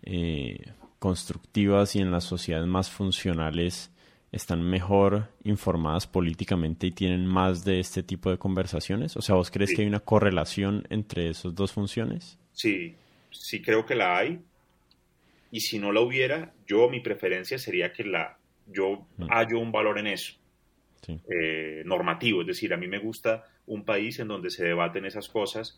eh, 0.01 0.73
constructivas 1.05 1.95
y 1.95 1.99
en 1.99 2.09
las 2.09 2.23
sociedades 2.23 2.67
más 2.67 2.89
funcionales 2.89 3.91
están 4.31 4.67
mejor 4.67 5.29
informadas 5.43 6.07
políticamente 6.07 6.87
y 6.87 6.91
tienen 6.91 7.27
más 7.27 7.63
de 7.63 7.79
este 7.79 8.01
tipo 8.01 8.31
de 8.31 8.39
conversaciones? 8.39 9.15
O 9.15 9.21
sea, 9.21 9.35
¿vos 9.35 9.51
crees 9.51 9.75
que 9.75 9.83
hay 9.83 9.87
una 9.87 9.99
correlación 9.99 10.83
entre 10.89 11.29
esas 11.29 11.53
dos 11.53 11.73
funciones? 11.73 12.39
Sí, 12.53 12.95
sí 13.29 13.61
creo 13.61 13.85
que 13.85 13.93
la 13.93 14.17
hay. 14.17 14.39
Y 15.51 15.59
si 15.59 15.77
no 15.77 15.91
la 15.91 16.01
hubiera, 16.01 16.55
yo 16.65 16.89
mi 16.89 17.01
preferencia 17.01 17.59
sería 17.59 17.93
que 17.93 18.03
la 18.03 18.39
yo 18.65 19.05
mm. 19.17 19.27
hallo 19.29 19.59
un 19.59 19.71
valor 19.71 19.99
en 19.99 20.07
eso. 20.07 20.33
Eh, 21.07 21.83
normativo, 21.85 22.41
es 22.41 22.47
decir, 22.47 22.73
a 22.73 22.77
mí 22.77 22.87
me 22.87 22.97
gusta 22.97 23.45
un 23.67 23.85
país 23.85 24.17
en 24.17 24.27
donde 24.27 24.49
se 24.49 24.65
debaten 24.65 25.05
esas 25.05 25.29
cosas 25.29 25.77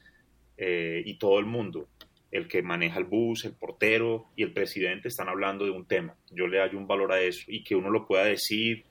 eh, 0.55 1.03
y 1.05 1.15
todo 1.15 1.37
el 1.39 1.45
mundo, 1.45 1.89
el 2.31 2.47
que 2.47 2.61
maneja 2.61 2.99
el 2.99 3.05
bus, 3.05 3.45
el 3.45 3.53
portero 3.53 4.27
y 4.35 4.43
el 4.43 4.51
presidente 4.51 5.07
están 5.07 5.29
hablando 5.29 5.65
de 5.65 5.71
un 5.71 5.85
tema. 5.85 6.15
Yo 6.31 6.47
le 6.47 6.59
hallo 6.59 6.77
un 6.77 6.87
valor 6.87 7.13
a 7.13 7.21
eso 7.21 7.45
y 7.47 7.63
que 7.63 7.75
uno 7.75 7.89
lo 7.89 8.05
pueda 8.05 8.25
decir, 8.25 8.85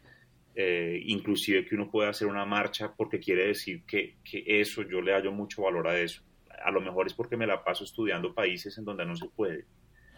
eh, 0.54 1.00
inclusive 1.04 1.66
que 1.66 1.74
uno 1.74 1.90
pueda 1.90 2.10
hacer 2.10 2.28
una 2.28 2.46
marcha 2.46 2.94
porque 2.96 3.20
quiere 3.20 3.48
decir 3.48 3.82
que, 3.84 4.16
eso, 4.46 4.82
yo 4.82 5.00
le 5.00 5.12
hallo 5.12 5.32
mucho 5.32 5.62
valor 5.62 5.88
a 5.88 6.00
eso. 6.00 6.22
A 6.64 6.70
lo 6.70 6.80
mejor 6.80 7.06
es 7.06 7.14
porque 7.14 7.36
me 7.36 7.46
la 7.46 7.62
paso 7.62 7.84
estudiando 7.84 8.34
países 8.34 8.76
en 8.78 8.84
donde 8.84 9.04
no 9.04 9.14
se 9.14 9.28
puede. 9.28 9.66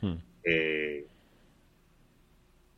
Hmm. 0.01 0.19
Eh, 0.45 1.05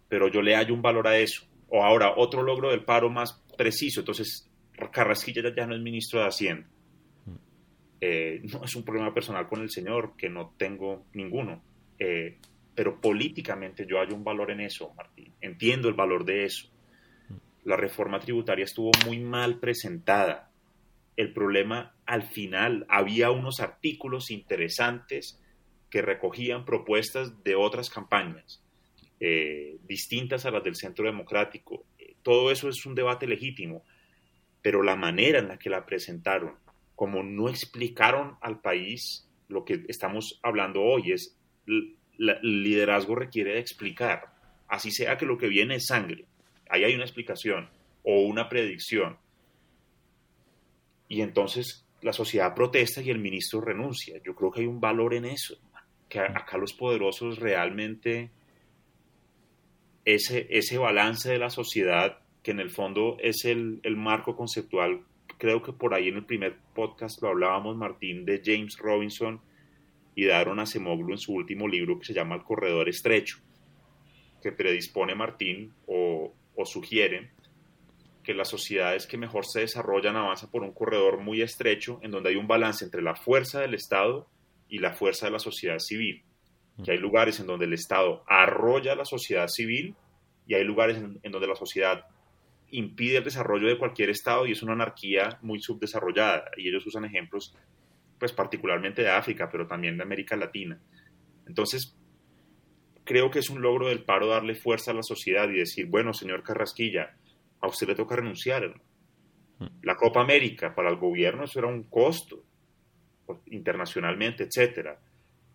pero 0.09 0.29
yo 0.29 0.41
le 0.41 0.57
hallo 0.57 0.75
un 0.75 0.83
valor 0.83 1.07
a 1.07 1.19
eso. 1.19 1.47
O 1.69 1.85
ahora, 1.85 2.15
otro 2.17 2.43
logro 2.43 2.71
del 2.71 2.83
paro 2.83 3.11
más 3.11 3.45
preciso. 3.57 4.01
Entonces, 4.01 4.51
Carrasquilla 4.91 5.55
ya 5.55 5.67
no 5.67 5.77
es 5.77 5.83
ministro 5.83 6.21
de 6.21 6.27
Hacienda 6.27 6.67
eh, 8.01 8.41
no 8.45 8.65
es 8.65 8.75
un 8.77 8.85
problema 8.85 9.13
personal 9.13 9.47
con 9.49 9.61
el 9.61 9.71
Señor, 9.71 10.15
que 10.17 10.29
no 10.29 10.55
tengo 10.57 11.07
ninguno. 11.13 11.63
Eh, 11.99 12.39
pero 12.75 13.01
políticamente 13.01 13.85
yo 13.87 14.01
hay 14.01 14.13
un 14.13 14.25
valor 14.25 14.51
en 14.51 14.61
eso, 14.61 14.95
Martín. 14.97 15.35
Entiendo 15.41 15.89
el 15.89 15.95
valor 15.95 16.25
de 16.25 16.45
eso. 16.45 16.69
La 17.65 17.77
reforma 17.77 18.19
tributaria 18.21 18.65
estuvo 18.65 18.91
muy 19.05 19.19
mal 19.19 19.59
presentada. 19.59 20.51
El 21.17 21.35
problema, 21.35 21.95
al 22.07 22.23
final, 22.23 22.87
había 22.89 23.31
unos 23.31 23.61
artículos 23.61 24.31
interesantes 24.31 25.43
que 25.91 26.01
recogían 26.01 26.65
propuestas 26.65 27.43
de 27.45 27.55
otras 27.55 27.91
campañas, 27.91 28.65
eh, 29.19 29.77
distintas 29.87 30.47
a 30.47 30.51
las 30.51 30.65
del 30.65 30.77
Centro 30.77 31.05
Democrático. 31.05 31.85
Todo 32.23 32.51
eso 32.51 32.69
es 32.69 32.87
un 32.87 32.95
debate 32.95 33.27
legítimo, 33.27 33.85
pero 34.63 34.83
la 34.83 34.97
manera 34.97 35.39
en 35.39 35.49
la 35.49 35.59
que 35.59 35.69
la 35.69 35.85
presentaron, 35.85 36.55
como 37.01 37.23
no 37.23 37.49
explicaron 37.49 38.37
al 38.43 38.61
país 38.61 39.27
lo 39.49 39.65
que 39.65 39.87
estamos 39.89 40.39
hablando 40.43 40.83
hoy, 40.83 41.13
es 41.13 41.35
el 41.67 41.97
liderazgo 42.19 43.15
requiere 43.15 43.59
explicar, 43.59 44.35
así 44.69 44.91
sea 44.91 45.17
que 45.17 45.25
lo 45.25 45.39
que 45.39 45.49
viene 45.49 45.77
es 45.77 45.87
sangre, 45.87 46.27
ahí 46.69 46.85
hay 46.85 46.95
una 46.95 47.05
explicación 47.05 47.71
o 48.03 48.21
una 48.21 48.51
predicción. 48.51 49.17
Y 51.09 51.23
entonces 51.23 51.87
la 52.03 52.13
sociedad 52.13 52.55
protesta 52.55 53.01
y 53.01 53.09
el 53.09 53.19
ministro 53.19 53.63
renuncia. 53.63 54.21
Yo 54.23 54.35
creo 54.35 54.51
que 54.51 54.61
hay 54.61 54.67
un 54.67 54.83
valor 54.83 55.15
en 55.15 55.25
eso, 55.25 55.57
que 56.07 56.21
acá 56.21 56.59
los 56.59 56.75
poderosos 56.75 57.39
realmente, 57.39 58.31
ese, 60.05 60.49
ese 60.51 60.77
balance 60.77 61.31
de 61.31 61.39
la 61.39 61.49
sociedad, 61.49 62.19
que 62.43 62.51
en 62.51 62.61
el 62.61 62.69
fondo 62.69 63.17
es 63.21 63.47
el, 63.47 63.81
el 63.85 63.97
marco 63.97 64.37
conceptual 64.37 65.07
creo 65.41 65.63
que 65.63 65.73
por 65.73 65.95
ahí 65.95 66.09
en 66.09 66.17
el 66.17 66.27
primer 66.27 66.59
podcast 66.75 67.21
lo 67.23 67.29
hablábamos, 67.29 67.75
Martín, 67.75 68.27
de 68.27 68.43
James 68.45 68.77
Robinson 68.77 69.41
y 70.15 70.27
Daron 70.27 70.61
Acemoglu 70.61 71.13
en 71.13 71.19
su 71.19 71.33
último 71.33 71.67
libro 71.67 71.99
que 71.99 72.05
se 72.05 72.13
llama 72.13 72.35
El 72.35 72.43
Corredor 72.43 72.91
Estrecho, 72.91 73.39
que 74.43 74.53
predispone 74.53 75.15
Martín 75.15 75.73
o, 75.87 76.35
o 76.55 76.65
sugiere 76.67 77.31
que 78.23 78.35
las 78.35 78.49
sociedades 78.49 79.07
que 79.07 79.17
mejor 79.17 79.47
se 79.47 79.61
desarrollan 79.61 80.15
avanzan 80.15 80.51
por 80.51 80.63
un 80.63 80.73
corredor 80.73 81.19
muy 81.19 81.41
estrecho 81.41 81.99
en 82.03 82.11
donde 82.11 82.29
hay 82.29 82.37
un 82.37 82.47
balance 82.47 82.85
entre 82.85 83.01
la 83.01 83.15
fuerza 83.15 83.61
del 83.61 83.73
Estado 83.73 84.29
y 84.69 84.79
la 84.79 84.93
fuerza 84.93 85.25
de 85.25 85.33
la 85.33 85.39
sociedad 85.39 85.79
civil. 85.79 86.23
Que 86.85 86.93
hay 86.93 86.99
lugares 86.99 87.41
en 87.41 87.47
donde 87.47 87.65
el 87.65 87.73
Estado 87.73 88.23
arrolla 88.27 88.93
a 88.93 88.97
la 88.97 89.07
sociedad 89.07 89.49
civil 89.49 89.95
y 90.47 90.55
hay 90.55 90.65
lugares 90.65 90.99
en 90.99 91.33
donde 91.33 91.47
la 91.47 91.57
sociedad 91.57 92.05
impide 92.73 93.19
el 93.19 93.25
desarrollo 93.25 93.69
de 93.69 93.79
cualquier 93.79 94.11
Estado 94.11 94.47
y 94.47 94.53
es 94.53 94.63
una 94.63 94.73
anarquía 94.73 95.39
muy 95.43 95.61
subdesarrollada. 95.61 96.51
Y 96.57 96.69
ellos 96.69 96.87
usan 96.87 97.05
ejemplos, 97.05 97.57
pues 98.19 98.33
particularmente 98.33 99.03
de 99.03 99.11
África, 99.11 99.49
pero 99.51 99.67
también 99.67 99.97
de 99.97 100.03
América 100.03 100.37
Latina. 100.37 100.81
Entonces, 101.47 101.97
creo 103.05 103.31
que 103.31 103.41
es 103.41 103.51
un 103.51 103.61
logro 103.61 103.89
del 103.89 104.05
paro 104.05 104.29
darle 104.29 104.55
fuerza 104.55 104.93
a 104.93 104.95
la 104.95 105.03
sociedad 105.03 105.49
y 105.49 105.59
decir, 105.59 105.87
bueno, 105.87 106.13
señor 106.13 106.43
Carrasquilla, 106.43 107.17
a 107.61 107.67
usted 107.67 107.89
le 107.89 107.95
toca 107.95 108.17
renunciar. 108.17 108.69
Mm. 109.59 109.67
La 109.83 109.97
Copa 109.97 110.21
América 110.21 110.75
para 110.75 110.91
el 110.91 110.97
gobierno 110.97 111.45
eso 111.45 111.59
era 111.59 111.69
un 111.69 111.85
costo 111.85 112.45
internacionalmente, 113.47 114.45
etcétera. 114.45 115.01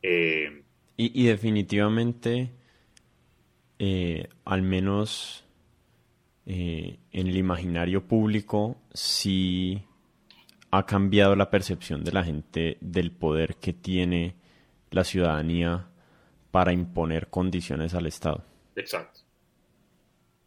Eh, 0.01 0.63
y, 0.97 1.25
definitivamente, 1.25 2.51
eh, 3.79 4.27
al 4.45 4.61
menos 4.61 5.44
eh, 6.45 6.99
en 7.11 7.27
el 7.27 7.37
imaginario 7.37 8.07
público 8.07 8.77
sí 8.93 9.83
ha 10.71 10.85
cambiado 10.85 11.35
la 11.35 11.49
percepción 11.49 12.03
de 12.03 12.11
la 12.11 12.23
gente 12.23 12.77
del 12.81 13.11
poder 13.11 13.55
que 13.55 13.73
tiene 13.73 14.35
la 14.91 15.03
ciudadanía 15.03 15.87
para 16.51 16.71
imponer 16.71 17.29
condiciones 17.29 17.93
al 17.93 18.05
Estado. 18.05 18.45
Exacto. 18.75 19.21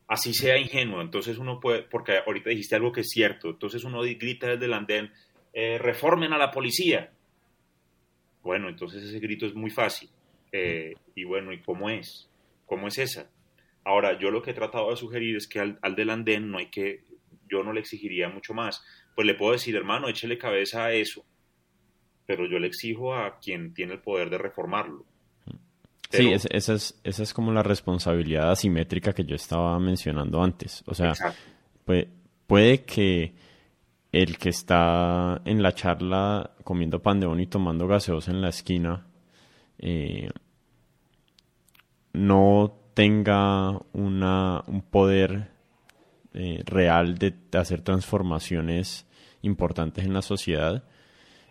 Así 0.07 0.33
sea 0.33 0.57
ingenuo, 0.57 1.03
entonces 1.03 1.37
uno 1.37 1.61
puede, 1.61 1.83
porque 1.83 2.19
ahorita 2.25 2.51
dijiste 2.51 2.77
algo 2.77 2.93
que 2.93 3.03
es 3.03 3.11
cierto, 3.11 3.51
entonces 3.51 3.85
uno 3.85 4.01
grita 4.01 4.47
desde 4.47 4.65
el 4.65 4.73
andén, 4.73 5.13
eh, 5.53 5.77
reformen 5.79 6.33
a 6.33 6.39
la 6.39 6.51
policía. 6.51 7.13
Bueno, 8.43 8.69
entonces 8.69 9.03
ese 9.03 9.19
grito 9.19 9.45
es 9.47 9.55
muy 9.55 9.71
fácil. 9.71 10.09
Eh, 10.53 10.95
y 11.15 11.25
bueno, 11.25 11.53
¿y 11.53 11.61
cómo 11.61 11.91
es? 11.91 12.31
¿Cómo 12.65 12.89
es 12.89 12.99
esa? 12.99 13.29
Ahora, 13.89 14.19
yo 14.19 14.31
lo 14.31 14.43
que 14.43 14.51
he 14.51 14.55
tratado 14.55 14.91
de 14.91 14.97
sugerir 14.97 15.35
es 15.39 15.49
que 15.49 15.61
al, 15.61 15.97
del 15.97 16.11
andén 16.11 16.51
no 16.51 16.59
hay 16.59 16.67
que, 16.67 17.07
yo 17.49 17.63
no 17.63 17.73
le 17.73 17.81
exigiría 17.81 18.29
mucho 18.29 18.53
más. 18.53 18.85
Pues 19.15 19.27
le 19.27 19.35
puedo 19.35 19.53
decir, 19.53 19.75
hermano, 19.77 20.11
échele 20.11 20.37
cabeza 20.37 20.85
a 20.85 20.93
eso, 20.93 21.25
pero 22.27 22.47
yo 22.47 22.59
le 22.59 22.67
exijo 22.67 23.15
a 23.15 23.39
quien 23.39 23.73
tiene 23.73 23.95
el 23.95 24.01
poder 24.01 24.29
de 24.29 24.37
reformarlo. 24.37 25.07
sí, 26.11 26.31
esa, 26.31 26.75
es, 26.75 27.01
esa 27.03 27.23
es 27.23 27.33
como 27.33 27.51
la 27.51 27.63
responsabilidad 27.63 28.51
asimétrica 28.51 29.15
que 29.15 29.25
yo 29.25 29.35
estaba 29.35 29.79
mencionando 29.79 30.43
antes. 30.43 30.85
O 30.85 30.93
sea, 30.93 31.15
puede, 31.87 32.11
puede 32.47 32.85
que 32.85 33.33
el 34.13 34.37
que 34.37 34.51
está 34.51 35.41
en 35.47 35.63
la 35.63 35.75
charla 35.75 36.51
comiendo 36.63 37.01
pan 37.01 37.21
de 37.21 37.27
bono 37.27 37.41
y 37.41 37.47
tomando 37.47 37.89
gaseosa 37.89 38.33
en 38.33 38.43
la 38.43 38.51
esquina 38.51 39.07
eh, 39.79 40.29
no 42.13 42.79
tenga 42.99 43.81
una, 43.93 44.65
un 44.67 44.83
poder 44.83 45.53
eh, 46.35 46.65
real 46.67 47.17
de, 47.17 47.33
hacer 47.53 47.83
transformaciones 47.83 49.07
importantes 49.43 50.05
en 50.05 50.13
la 50.13 50.21
sociedad, 50.21 50.83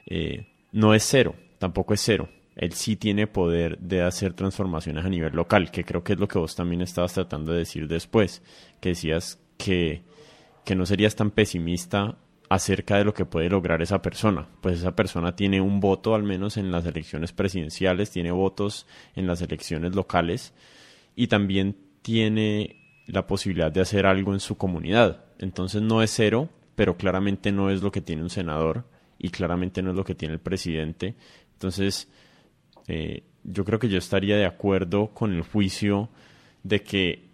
eh, 0.08 0.50
no 0.74 0.94
es 0.94 1.04
cero, 1.04 1.36
tampoco 1.58 1.94
es 1.94 2.02
cero. 2.02 2.28
él 2.58 2.74
sí 2.74 2.98
tiene 2.98 3.28
poder 3.28 3.78
de 3.80 4.02
hacer 4.02 4.34
transformaciones 4.34 5.06
a 5.06 5.10
nivel 5.10 5.38
local, 5.38 5.72
que 5.72 5.86
creo 5.86 6.04
que 6.04 6.14
es 6.14 6.20
lo 6.20 6.28
que 6.28 6.38
vos 6.38 6.54
también 6.54 6.82
estabas 6.82 7.14
tratando 7.14 7.54
de 7.54 7.60
decir 7.60 7.88
después, 7.88 8.44
que 8.82 8.90
decías 8.90 9.40
que, 9.58 10.02
que 10.66 10.76
no 10.76 10.86
serías 10.86 11.16
tan 11.16 11.32
pesimista 11.32 12.18
acerca 12.50 12.98
de 12.98 13.06
lo 13.06 13.14
que 13.14 13.24
puede 13.24 13.50
lograr 13.50 13.82
esa 13.82 14.02
persona. 14.02 14.50
Pues 14.60 14.80
esa 14.80 14.98
persona 14.98 15.38
tiene 15.38 15.62
un 15.62 15.80
voto 15.80 16.14
al 16.14 16.24
menos 16.24 16.58
en 16.58 16.74
las 16.74 16.86
elecciones 16.86 17.32
presidenciales, 17.32 18.12
tiene 18.12 18.32
votos 18.32 18.86
en 19.16 19.28
las 19.28 19.42
elecciones 19.42 19.96
locales 19.96 20.54
y 21.18 21.28
también 21.28 21.76
tiene 22.04 22.78
la 23.08 23.26
posibilidad 23.26 23.72
de 23.72 23.82
hacer 23.82 24.06
algo 24.06 24.34
en 24.34 24.40
su 24.40 24.56
comunidad. 24.56 25.26
Entonces 25.40 25.82
no 25.82 26.04
es 26.04 26.12
cero, 26.12 26.48
pero 26.76 26.96
claramente 26.96 27.52
no 27.52 27.72
es 27.72 27.82
lo 27.82 27.92
que 27.92 28.02
tiene 28.02 28.22
un 28.22 28.30
senador 28.30 28.86
y 29.18 29.30
claramente 29.30 29.82
no 29.82 29.90
es 29.90 29.96
lo 29.96 30.04
que 30.04 30.14
tiene 30.14 30.36
el 30.36 30.40
presidente. 30.40 31.16
Entonces, 31.54 32.08
eh, 32.88 33.24
yo 33.44 33.66
creo 33.66 33.80
que 33.80 33.90
yo 33.90 33.98
estaría 33.98 34.38
de 34.38 34.46
acuerdo 34.46 35.08
con 35.16 35.34
el 35.34 35.42
juicio 35.42 36.10
de 36.62 36.84
que 36.84 37.26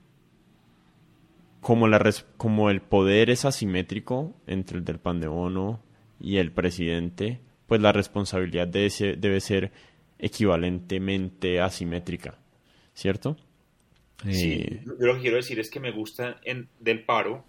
como, 1.60 1.90
la 1.90 2.02
como 2.38 2.70
el 2.70 2.82
poder 2.82 3.30
es 3.30 3.44
asimétrico 3.44 4.34
entre 4.48 4.78
el 4.78 4.86
del 4.86 5.00
pandebono 5.00 5.82
y 6.22 6.38
el 6.38 6.54
presidente, 6.54 7.42
pues 7.68 7.82
la 7.82 7.92
responsabilidad 7.92 8.68
debe 8.68 8.90
ser, 8.90 9.18
debe 9.18 9.42
ser 9.42 9.74
equivalentemente 10.20 11.60
asimétrica, 11.60 12.38
¿cierto? 12.94 13.36
Sí, 14.24 14.80
yo 14.86 15.06
lo 15.06 15.16
que 15.16 15.22
quiero 15.22 15.38
decir 15.38 15.60
es 15.60 15.70
que 15.70 15.80
me 15.80 15.92
gusta 15.92 16.40
en, 16.44 16.70
del 16.80 17.04
paro 17.04 17.46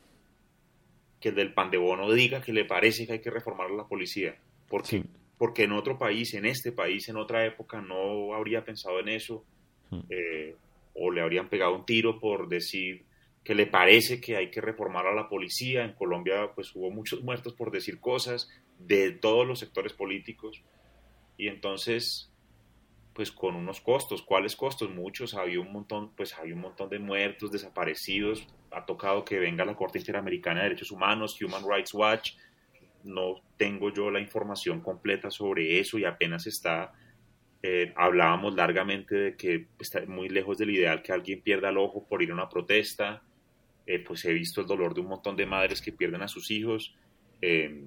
que 1.20 1.30
el 1.30 1.34
del 1.34 1.54
pandebono 1.54 2.12
diga 2.12 2.42
que 2.42 2.52
le 2.52 2.64
parece 2.64 3.06
que 3.06 3.14
hay 3.14 3.20
que 3.20 3.30
reformar 3.30 3.70
a 3.70 3.74
la 3.74 3.86
policía, 3.86 4.36
porque, 4.68 5.04
porque 5.38 5.64
en 5.64 5.72
otro 5.72 5.98
país, 5.98 6.34
en 6.34 6.44
este 6.44 6.72
país, 6.72 7.08
en 7.08 7.16
otra 7.16 7.46
época 7.46 7.80
no 7.80 8.34
habría 8.34 8.64
pensado 8.64 9.00
en 9.00 9.08
eso, 9.08 9.44
hmm. 9.90 10.00
eh, 10.10 10.56
o 10.94 11.10
le 11.10 11.22
habrían 11.22 11.48
pegado 11.48 11.76
un 11.76 11.86
tiro 11.86 12.18
por 12.18 12.48
decir 12.48 13.04
que 13.42 13.54
le 13.54 13.66
parece 13.66 14.20
que 14.20 14.36
hay 14.36 14.50
que 14.50 14.60
reformar 14.60 15.06
a 15.06 15.14
la 15.14 15.28
policía. 15.28 15.84
En 15.84 15.92
Colombia 15.92 16.52
pues 16.54 16.74
hubo 16.74 16.90
muchos 16.90 17.22
muertos 17.22 17.52
por 17.52 17.70
decir 17.70 18.00
cosas 18.00 18.48
de 18.78 19.12
todos 19.12 19.46
los 19.46 19.58
sectores 19.58 19.92
políticos. 19.92 20.62
Y 21.36 21.48
entonces 21.48 22.30
pues 23.14 23.30
con 23.30 23.54
unos 23.54 23.80
costos, 23.80 24.22
¿cuáles 24.22 24.56
costos? 24.56 24.90
Muchos, 24.90 25.34
había 25.34 25.60
un 25.60 25.72
montón, 25.72 26.10
pues 26.16 26.36
había 26.36 26.54
un 26.54 26.60
montón 26.60 26.88
de 26.90 26.98
muertos, 26.98 27.52
desaparecidos, 27.52 28.46
ha 28.72 28.84
tocado 28.84 29.24
que 29.24 29.38
venga 29.38 29.64
la 29.64 29.76
Corte 29.76 29.98
Interamericana 29.98 30.60
de 30.60 30.70
Derechos 30.70 30.90
Humanos, 30.90 31.40
Human 31.40 31.62
Rights 31.68 31.94
Watch, 31.94 32.32
no 33.04 33.40
tengo 33.56 33.92
yo 33.92 34.10
la 34.10 34.18
información 34.18 34.80
completa 34.80 35.30
sobre 35.30 35.78
eso 35.78 35.98
y 35.98 36.04
apenas 36.04 36.46
está, 36.46 36.92
eh, 37.62 37.92
hablábamos 37.94 38.54
largamente 38.54 39.14
de 39.14 39.36
que 39.36 39.68
está 39.78 40.04
muy 40.06 40.28
lejos 40.28 40.58
del 40.58 40.70
ideal 40.70 41.00
que 41.00 41.12
alguien 41.12 41.40
pierda 41.40 41.68
el 41.68 41.78
ojo 41.78 42.04
por 42.04 42.20
ir 42.20 42.32
a 42.32 42.34
una 42.34 42.48
protesta, 42.48 43.22
eh, 43.86 44.00
pues 44.00 44.24
he 44.24 44.32
visto 44.32 44.62
el 44.62 44.66
dolor 44.66 44.92
de 44.92 45.02
un 45.02 45.08
montón 45.08 45.36
de 45.36 45.46
madres 45.46 45.80
que 45.80 45.92
pierden 45.92 46.22
a 46.22 46.28
sus 46.28 46.50
hijos. 46.50 46.96
Eh, 47.40 47.84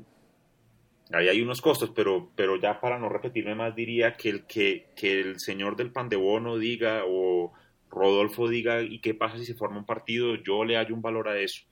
ahí 1.13 1.27
hay 1.27 1.41
unos 1.41 1.61
costos, 1.61 1.91
pero, 1.95 2.31
pero 2.35 2.57
ya 2.57 2.79
para 2.79 2.99
no 2.99 3.09
repetirme 3.09 3.55
más 3.55 3.75
diría 3.75 4.13
que 4.13 4.29
el, 4.29 4.45
que, 4.45 4.87
que 4.95 5.19
el 5.19 5.39
señor 5.39 5.75
del 5.75 5.91
pan 5.91 6.09
de 6.09 6.15
bono 6.15 6.57
diga 6.57 7.03
o 7.05 7.53
Rodolfo 7.89 8.47
diga 8.47 8.81
y 8.81 8.99
qué 8.99 9.13
pasa 9.13 9.37
si 9.37 9.45
se 9.45 9.55
forma 9.55 9.79
un 9.79 9.85
partido, 9.85 10.35
yo 10.35 10.63
le 10.65 10.75
hallo 10.75 10.93
un 10.93 11.01
valor 11.01 11.29
a 11.29 11.39
eso. 11.39 11.63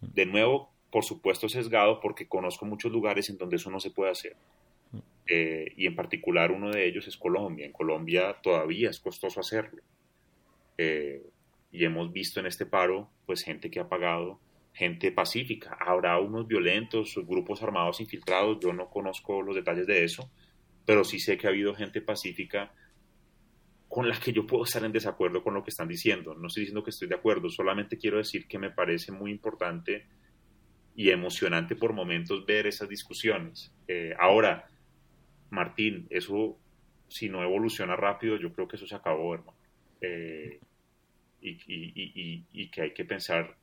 De 0.00 0.26
nuevo, 0.26 0.72
por 0.90 1.04
supuesto 1.04 1.48
sesgado 1.48 2.00
porque 2.00 2.28
conozco 2.28 2.64
muchos 2.64 2.90
lugares 2.92 3.28
en 3.30 3.38
donde 3.38 3.56
eso 3.56 3.70
no 3.70 3.80
se 3.80 3.90
puede 3.90 4.10
hacer. 4.10 4.36
Eh, 5.26 5.72
y 5.76 5.86
en 5.86 5.94
particular 5.94 6.50
uno 6.50 6.70
de 6.70 6.86
ellos 6.86 7.06
es 7.06 7.16
Colombia. 7.16 7.66
En 7.66 7.72
Colombia 7.72 8.36
todavía 8.42 8.90
es 8.90 9.00
costoso 9.00 9.40
hacerlo. 9.40 9.82
Eh, 10.78 11.22
y 11.70 11.84
hemos 11.84 12.12
visto 12.12 12.40
en 12.40 12.46
este 12.46 12.64
paro 12.64 13.10
pues 13.26 13.42
gente 13.42 13.70
que 13.70 13.80
ha 13.80 13.88
pagado, 13.88 14.40
gente 14.78 15.10
pacífica. 15.10 15.76
Habrá 15.80 16.20
unos 16.20 16.46
violentos, 16.46 17.18
grupos 17.26 17.60
armados 17.64 18.00
infiltrados, 18.00 18.58
yo 18.62 18.72
no 18.72 18.88
conozco 18.88 19.42
los 19.42 19.56
detalles 19.56 19.88
de 19.88 20.04
eso, 20.04 20.30
pero 20.86 21.02
sí 21.02 21.18
sé 21.18 21.36
que 21.36 21.48
ha 21.48 21.50
habido 21.50 21.74
gente 21.74 22.00
pacífica 22.00 22.72
con 23.88 24.08
la 24.08 24.16
que 24.20 24.32
yo 24.32 24.46
puedo 24.46 24.62
estar 24.62 24.84
en 24.84 24.92
desacuerdo 24.92 25.42
con 25.42 25.54
lo 25.54 25.64
que 25.64 25.70
están 25.70 25.88
diciendo. 25.88 26.34
No 26.34 26.46
estoy 26.46 26.60
diciendo 26.62 26.84
que 26.84 26.90
estoy 26.90 27.08
de 27.08 27.16
acuerdo, 27.16 27.48
solamente 27.48 27.98
quiero 27.98 28.18
decir 28.18 28.46
que 28.46 28.58
me 28.58 28.70
parece 28.70 29.10
muy 29.10 29.32
importante 29.32 30.06
y 30.94 31.10
emocionante 31.10 31.74
por 31.74 31.92
momentos 31.92 32.46
ver 32.46 32.68
esas 32.68 32.88
discusiones. 32.88 33.72
Eh, 33.88 34.14
ahora, 34.16 34.68
Martín, 35.50 36.06
eso 36.10 36.56
si 37.08 37.28
no 37.28 37.42
evoluciona 37.42 37.96
rápido, 37.96 38.36
yo 38.36 38.52
creo 38.52 38.68
que 38.68 38.76
eso 38.76 38.86
se 38.86 38.94
acabó, 38.94 39.34
hermano. 39.34 39.58
Eh, 40.00 40.60
y, 41.40 42.68
que 42.70 42.82
hay 42.82 42.92
que 42.92 43.04
pensar 43.04 43.56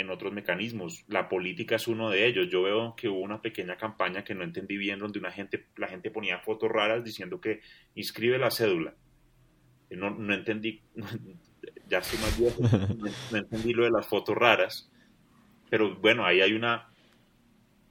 en 0.00 0.10
otros 0.10 0.32
mecanismos. 0.32 1.04
La 1.08 1.28
política 1.28 1.76
es 1.76 1.88
uno 1.88 2.10
de 2.10 2.26
ellos. 2.26 2.48
Yo 2.50 2.62
veo 2.62 2.94
que 2.96 3.08
hubo 3.08 3.20
una 3.20 3.40
pequeña 3.40 3.76
campaña 3.76 4.24
que 4.24 4.34
no 4.34 4.44
entendí 4.44 4.76
bien, 4.76 4.98
donde 4.98 5.18
una 5.18 5.30
gente, 5.30 5.66
la 5.76 5.88
gente 5.88 6.10
ponía 6.10 6.40
fotos 6.40 6.70
raras 6.70 7.04
diciendo 7.04 7.40
que 7.40 7.60
inscribe 7.94 8.38
la 8.38 8.50
cédula. 8.50 8.94
No, 9.90 10.10
no 10.10 10.34
entendí, 10.34 10.80
ya 11.88 11.98
estoy 11.98 12.18
más 12.20 12.38
viejo, 12.38 12.62
no, 13.32 13.36
entendí 13.36 13.72
lo 13.72 13.84
de 13.84 13.90
las 13.90 14.06
fotos 14.06 14.36
raras. 14.36 14.90
Pero 15.68 15.96
bueno, 15.96 16.24
ahí 16.24 16.40
hay 16.40 16.52
una, 16.52 16.88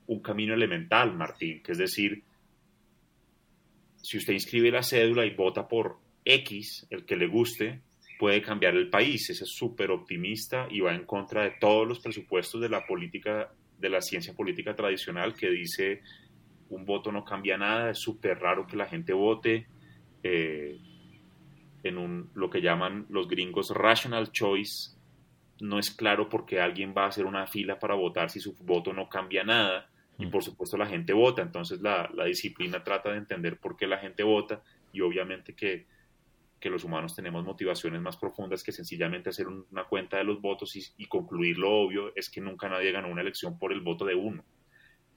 un 0.08 0.22
camino 0.22 0.54
elemental, 0.54 1.14
Martín, 1.14 1.62
que 1.62 1.74
es 1.74 1.78
decir, 1.78 2.24
si 3.98 4.18
usted 4.18 4.34
inscribe 4.34 4.72
la 4.72 4.84
cédula 4.84 5.26
y 5.26 5.36
vota 5.36 5.68
por 5.68 5.98
X, 6.24 6.88
el 6.90 7.06
que 7.06 7.16
le 7.16 7.28
guste, 7.28 7.82
puede 8.20 8.42
cambiar 8.42 8.76
el 8.76 8.90
país. 8.90 9.30
Ese 9.30 9.46
es 9.46 9.50
súper 9.50 9.92
optimista 9.92 10.68
y 10.70 10.82
va 10.82 10.94
en 10.94 11.06
contra 11.06 11.44
de 11.44 11.52
todos 11.52 11.88
los 11.88 12.02
presupuestos 12.02 12.60
de 12.60 12.68
la 12.68 12.86
política, 12.86 13.50
de 13.80 13.90
la 13.90 14.02
ciencia 14.02 14.34
política 14.36 14.76
tradicional 14.76 15.34
que 15.34 15.50
dice 15.50 16.02
un 16.70 16.86
voto 16.86 17.12
no 17.12 17.24
cambia 17.24 17.58
nada, 17.58 17.92
es 17.92 18.00
súper 18.00 18.38
raro 18.38 18.68
que 18.68 18.76
la 18.76 18.88
gente 18.88 19.14
vote 19.14 19.66
eh, 20.22 20.78
en 21.82 21.98
un, 21.98 22.30
lo 22.36 22.50
que 22.50 22.62
llaman 22.62 23.06
los 23.10 23.28
gringos 23.30 23.72
rational 23.72 24.32
choice. 24.34 24.98
No 25.62 25.80
es 25.80 25.90
claro 25.90 26.28
por 26.28 26.46
qué 26.46 26.60
alguien 26.60 26.94
va 26.96 27.06
a 27.06 27.08
hacer 27.08 27.26
una 27.26 27.48
fila 27.48 27.80
para 27.80 27.96
votar 27.96 28.30
si 28.30 28.42
su 28.42 28.54
voto 28.62 28.92
no 28.92 29.08
cambia 29.08 29.46
nada. 29.46 29.90
Y 30.18 30.26
mm. 30.26 30.30
por 30.30 30.44
supuesto 30.44 30.78
la 30.78 30.88
gente 30.88 31.14
vota, 31.14 31.42
entonces 31.42 31.80
la, 31.80 32.10
la 32.14 32.26
disciplina 32.26 32.84
trata 32.84 33.12
de 33.12 33.18
entender 33.18 33.58
por 33.58 33.78
qué 33.78 33.88
la 33.88 33.98
gente 33.98 34.24
vota 34.24 34.62
y 34.92 35.00
obviamente 35.00 35.56
que 35.56 35.88
que 36.60 36.70
los 36.70 36.84
humanos 36.84 37.16
tenemos 37.16 37.44
motivaciones 37.44 38.02
más 38.02 38.18
profundas 38.18 38.64
que 38.64 38.72
sencillamente 38.72 39.30
hacer 39.30 39.48
una 39.48 39.86
cuenta 39.86 40.18
de 40.18 40.24
los 40.24 40.42
votos 40.42 40.76
y, 40.76 41.06
concluir 41.08 41.58
lo 41.58 41.72
obvio 41.72 42.14
es 42.16 42.30
que 42.30 42.42
nunca 42.42 42.70
nadie 42.70 42.92
ganó 42.92 43.10
una 43.10 43.22
elección 43.22 43.58
por 43.58 43.72
el 43.72 43.82
voto 43.82 44.06
de 44.06 44.16
uno 44.16 44.44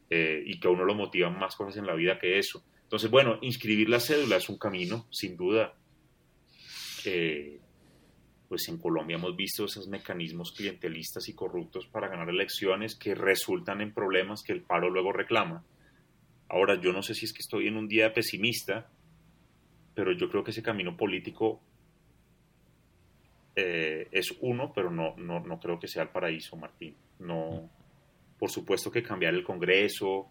eh, 0.09 0.43
y 0.47 0.61
que 0.61 0.69
a 0.69 0.71
uno 0.71 0.85
lo 0.85 0.95
motivan 0.95 1.39
más 1.39 1.57
cosas 1.57 1.77
en 1.77 1.87
la 1.87 1.95
vida 1.95 2.19
que 2.19 2.39
eso. 2.39 2.65
Entonces, 2.83 3.11
bueno, 3.11 3.39
inscribir 3.43 3.89
la 3.89 4.01
cédula 4.01 4.37
es 4.37 4.49
un 4.49 4.59
camino, 4.59 5.07
sin 5.11 5.37
duda. 5.37 5.75
Eh, 7.05 7.59
pues 8.49 8.69
en 8.69 8.77
Colombia 8.77 9.17
hemos 9.17 9.35
visto 9.35 9.65
esos 9.65 9.89
mecanismos 9.89 10.53
clientelistas 10.53 11.27
y 11.31 11.35
corruptos 11.35 11.87
para 11.87 12.09
ganar 12.09 12.29
elecciones 12.29 12.95
que 12.95 13.15
resultan 13.15 13.81
en 13.81 13.95
problemas 13.95 14.43
que 14.43 14.53
el 14.53 14.63
paro 14.63 14.91
luego 14.91 15.11
reclama. 15.11 15.65
Ahora, 16.51 16.79
yo 16.79 16.93
no 16.93 17.03
sé 17.03 17.15
si 17.15 17.25
es 17.25 17.33
que 17.33 17.41
estoy 17.41 17.69
en 17.69 17.79
un 17.79 17.89
día 17.89 18.13
pesimista, 18.13 18.91
pero 19.95 20.13
yo 20.13 20.29
creo 20.29 20.43
que 20.43 20.51
ese 20.51 20.63
camino 20.63 20.97
político 20.97 21.61
eh, 23.55 24.09
es 24.11 24.35
uno, 24.41 24.73
pero 24.73 24.91
no, 24.91 25.15
no, 25.17 25.41
no, 25.41 25.61
creo 25.61 25.79
que 25.79 25.89
sea 25.89 26.05
el 26.05 26.09
paraíso, 26.09 26.57
Martín. 26.57 26.97
No, 27.19 27.69
por 28.39 28.51
supuesto 28.51 28.91
que 28.91 29.03
cambiar 29.03 29.35
el 29.35 29.45
Congreso, 29.45 30.29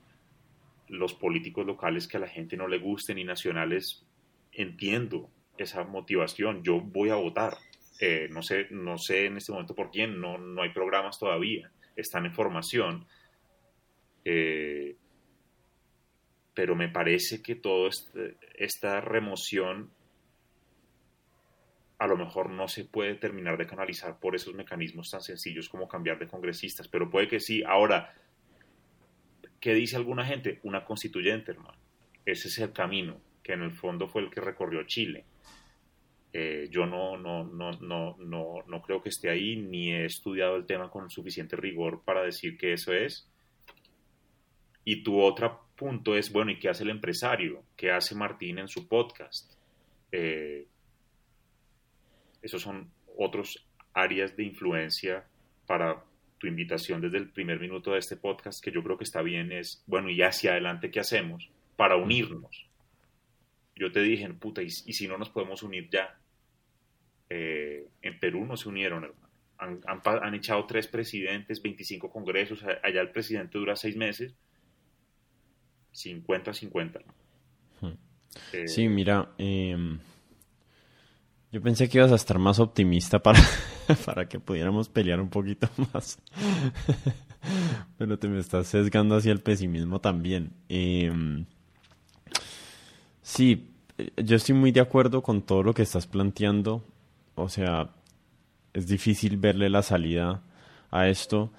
los 0.88 1.14
políticos 1.14 1.66
locales 1.66 2.08
que 2.08 2.18
a 2.18 2.22
la 2.22 2.28
gente 2.28 2.58
no 2.58 2.68
le 2.68 2.80
gusten 2.80 3.18
y 3.18 3.24
nacionales, 3.24 4.06
entiendo 4.52 5.30
esa 5.58 5.84
motivación. 5.84 6.64
Yo 6.64 6.82
voy 6.82 7.10
a 7.10 7.16
votar. 7.16 7.58
Eh, 8.00 8.28
no 8.32 8.42
sé, 8.42 8.68
no 8.72 8.98
sé 8.98 9.28
en 9.28 9.38
este 9.38 9.52
momento 9.52 9.76
por 9.76 9.92
quién, 9.92 10.20
no, 10.20 10.40
no 10.40 10.64
hay 10.64 10.70
programas 10.70 11.20
todavía, 11.20 11.72
están 11.96 12.26
en 12.26 12.34
formación. 12.34 13.06
Eh, 14.26 14.96
pero 16.54 16.76
me 16.76 16.90
parece 16.90 17.42
que 17.42 17.56
toda 17.56 17.90
este, 17.90 18.38
esta 18.56 19.02
remoción 19.02 19.92
a 22.02 22.08
lo 22.08 22.18
mejor 22.18 22.50
no 22.50 22.68
se 22.68 22.86
puede 22.86 23.14
terminar 23.14 23.60
de 23.60 23.68
canalizar 23.68 24.20
por 24.20 24.36
esos 24.36 24.56
mecanismos 24.56 25.12
tan 25.12 25.22
sencillos 25.22 25.70
como 25.70 25.88
cambiar 25.88 26.18
de 26.18 26.28
congresistas, 26.28 26.88
pero 26.88 27.12
puede 27.12 27.28
que 27.28 27.40
sí. 27.40 27.62
Ahora, 27.64 28.16
¿qué 29.60 29.76
dice 29.76 29.98
alguna 29.98 30.26
gente? 30.26 30.60
Una 30.64 30.84
constituyente, 30.84 31.52
hermano. 31.52 31.78
Ese 32.26 32.48
es 32.48 32.58
el 32.58 32.74
camino, 32.74 33.22
que 33.44 33.54
en 33.54 33.62
el 33.62 33.72
fondo 33.72 34.08
fue 34.08 34.24
el 34.24 34.32
que 34.32 34.42
recorrió 34.42 34.84
Chile. 34.88 35.26
Eh, 36.34 36.70
yo 36.72 36.88
no, 36.88 37.18
no, 37.18 37.44
no, 37.44 37.72
no, 37.74 38.16
no, 38.18 38.64
no 38.66 38.82
creo 38.82 39.04
que 39.04 39.10
esté 39.10 39.30
ahí, 39.30 39.58
ni 39.58 39.92
he 39.92 40.06
estudiado 40.06 40.56
el 40.56 40.66
tema 40.66 40.90
con 40.90 41.08
suficiente 41.12 41.56
rigor 41.56 42.02
para 42.04 42.24
decir 42.24 42.58
que 42.58 42.74
eso 42.74 42.94
es. 42.94 43.30
Y 44.84 45.04
tu 45.04 45.22
otra 45.22 45.60
punto 45.82 46.16
es, 46.16 46.32
bueno, 46.32 46.52
¿y 46.52 46.60
qué 46.60 46.70
hace 46.70 46.84
el 46.84 46.92
empresario? 46.92 47.64
¿Qué 47.76 47.90
hace 47.90 48.14
Martín 48.14 48.60
en 48.60 48.68
su 48.68 48.88
podcast? 48.88 49.52
Eh, 50.12 50.68
esos 52.40 52.62
son 52.62 52.92
otros 53.18 53.68
áreas 53.92 54.38
de 54.38 54.44
influencia 54.44 55.26
para 55.66 56.06
tu 56.38 56.46
invitación 56.46 57.02
desde 57.02 57.18
el 57.18 57.32
primer 57.32 57.60
minuto 57.60 57.94
de 57.94 57.98
este 57.98 58.16
podcast, 58.16 58.64
que 58.64 58.72
yo 58.72 58.84
creo 58.84 58.96
que 58.96 59.06
está 59.06 59.24
bien, 59.24 59.52
es, 59.52 59.84
bueno, 59.88 60.12
y 60.12 60.22
hacia 60.22 60.52
adelante, 60.52 60.92
¿qué 60.92 61.00
hacemos? 61.00 61.50
Para 61.76 61.96
unirnos. 61.96 62.68
Yo 63.76 63.92
te 63.92 64.04
dije, 64.04 64.32
puta, 64.36 64.62
¿y, 64.62 64.70
si 64.70 65.08
no 65.08 65.18
nos 65.18 65.32
podemos 65.32 65.64
unir 65.64 65.90
ya? 65.90 66.16
Eh, 67.28 67.88
en 68.04 68.20
Perú 68.20 68.46
no 68.46 68.56
se 68.56 68.70
unieron, 68.70 69.04
hermano. 69.04 69.32
Han, 69.58 70.36
echado 70.36 70.64
tres 70.68 70.86
presidentes, 70.86 71.60
25 71.60 72.12
congresos, 72.12 72.64
allá 72.84 73.02
el 73.02 73.10
presidente 73.10 73.58
dura 73.58 73.76
seis 73.76 73.96
meses, 73.96 74.36
50-50. 75.94 77.02
Hmm. 77.82 77.88
Eh, 78.54 78.68
sí, 78.68 78.88
mira, 78.88 79.34
eh, 79.38 79.98
yo 81.52 81.62
pensé 81.62 81.90
que 81.90 81.98
ibas 81.98 82.12
a 82.14 82.16
estar 82.16 82.40
más 82.40 82.60
optimista 82.60 83.20
para, 83.20 83.40
para 84.06 84.28
que 84.28 84.40
pudiéramos 84.40 84.88
pelear 84.88 85.20
un 85.20 85.30
poquito 85.30 85.70
más. 85.94 86.18
Pero 87.98 88.18
te 88.18 88.30
me 88.30 88.40
estás 88.40 88.68
sesgando 88.68 89.16
hacia 89.16 89.34
el 89.34 89.42
pesimismo 89.42 90.00
también. 90.00 90.54
Em, 90.70 91.46
sí, 93.22 93.72
yo 94.16 94.36
estoy 94.38 94.56
muy 94.56 94.72
de 94.72 94.80
acuerdo 94.80 95.22
con 95.22 95.42
todo 95.42 95.62
lo 95.64 95.74
que 95.74 95.82
estás 95.82 96.08
planteando. 96.08 96.86
O 97.36 97.50
sea, 97.50 97.90
es 98.74 98.88
difícil 98.88 99.36
verle 99.38 99.70
la 99.70 99.82
salida 99.82 100.44
a 100.90 101.10
esto. 101.10 101.52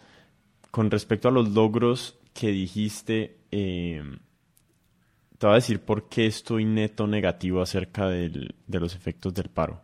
Con 0.70 0.90
respecto 0.90 1.28
a 1.28 1.32
los 1.32 1.50
logros 1.50 2.18
que 2.32 2.48
dijiste, 2.48 3.36
eh, 3.52 4.02
te 5.38 5.46
voy 5.46 5.52
a 5.52 5.56
decir 5.56 5.80
por 5.80 6.08
qué 6.08 6.26
estoy 6.26 6.64
neto 6.64 7.06
negativo 7.06 7.62
acerca 7.62 8.08
de 8.08 8.54
los 8.68 8.94
efectos 8.94 9.32
del 9.34 9.48
paro. 9.48 9.82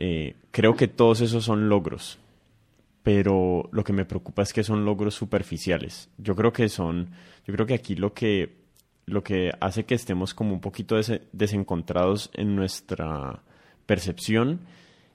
Eh, 0.00 0.36
creo 0.52 0.76
que 0.76 0.86
todos 0.86 1.20
esos 1.20 1.44
son 1.44 1.68
logros, 1.68 2.18
pero 3.02 3.68
lo 3.72 3.82
que 3.82 3.92
me 3.92 4.04
preocupa 4.04 4.42
es 4.42 4.52
que 4.52 4.62
son 4.62 4.84
logros 4.84 5.14
superficiales. 5.14 6.08
Yo 6.18 6.36
creo 6.36 6.52
que 6.52 6.68
son, 6.68 7.10
yo 7.44 7.52
creo 7.52 7.66
que 7.66 7.74
aquí 7.74 7.96
lo 7.96 8.14
que, 8.14 8.58
lo 9.06 9.24
que 9.24 9.50
hace 9.60 9.84
que 9.84 9.96
estemos 9.96 10.34
como 10.34 10.54
un 10.54 10.60
poquito 10.60 10.94
desencontrados 11.32 12.30
en 12.34 12.54
nuestra 12.54 13.42
percepción 13.86 14.60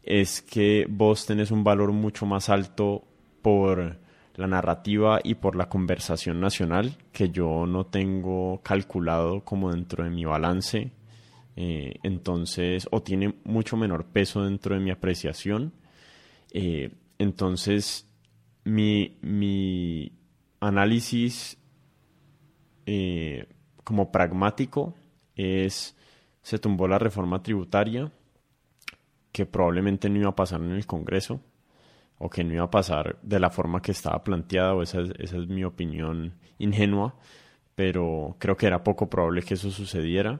es 0.04 0.42
que 0.42 0.86
vos 0.90 1.26
tenés 1.26 1.52
un 1.52 1.64
valor 1.64 1.94
mucho 1.94 2.26
más 2.26 2.50
alto 2.50 3.06
por 3.42 4.03
la 4.36 4.48
narrativa 4.48 5.20
y 5.24 5.36
por 5.36 5.56
la 5.56 5.70
conversación 5.70 6.40
nacional 6.40 6.98
que 7.12 7.30
yo 7.30 7.66
no 7.66 7.86
tengo 7.86 8.62
calculado 8.64 9.44
como 9.44 9.72
dentro 9.72 10.04
de 10.04 10.10
mi 10.10 10.26
balance. 10.26 10.92
Eh, 11.56 11.96
entonces, 12.02 12.88
o 12.92 13.04
tiene 13.04 13.36
mucho 13.44 13.78
menor 13.78 14.06
peso 14.06 14.44
dentro 14.44 14.76
de 14.76 14.82
mi 14.82 14.90
apreciación. 14.90 15.74
Eh, 16.52 16.92
entonces, 17.20 18.08
mi, 18.64 19.18
mi 19.22 20.12
análisis 20.60 21.58
eh, 22.86 23.48
como 23.84 24.12
pragmático 24.12 24.96
es, 25.36 25.96
se 26.42 26.58
tumbó 26.58 26.88
la 26.88 26.98
reforma 26.98 27.44
tributaria, 27.44 28.12
que 29.32 29.46
probablemente 29.46 30.10
no 30.10 30.20
iba 30.20 30.30
a 30.30 30.36
pasar 30.36 30.62
en 30.62 30.72
el 30.72 30.86
Congreso 30.86 31.40
o 32.24 32.30
que 32.30 32.42
no 32.42 32.54
iba 32.54 32.64
a 32.64 32.72
pasar 32.72 33.20
de 33.22 33.38
la 33.38 33.50
forma 33.50 33.82
que 33.82 33.92
estaba 33.92 34.24
planteada, 34.24 34.74
o 34.74 34.82
esa 34.82 35.02
es, 35.02 35.12
esa 35.20 35.38
es 35.38 35.48
mi 35.50 35.66
opinión 35.66 36.34
ingenua, 36.58 37.16
pero 37.76 38.38
creo 38.40 38.56
que 38.56 38.66
era 38.66 38.82
poco 38.82 39.10
probable 39.10 39.42
que 39.42 39.56
eso 39.56 39.70
sucediera. 39.70 40.40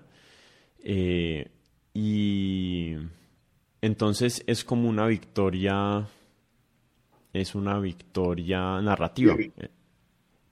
Eh, 0.82 1.52
y 1.94 2.96
entonces 3.82 4.46
es 4.48 4.64
como 4.64 4.88
una 4.88 5.08
victoria, 5.08 6.08
es 7.34 7.54
una 7.54 7.78
victoria 7.80 8.80
narrativa. 8.80 9.36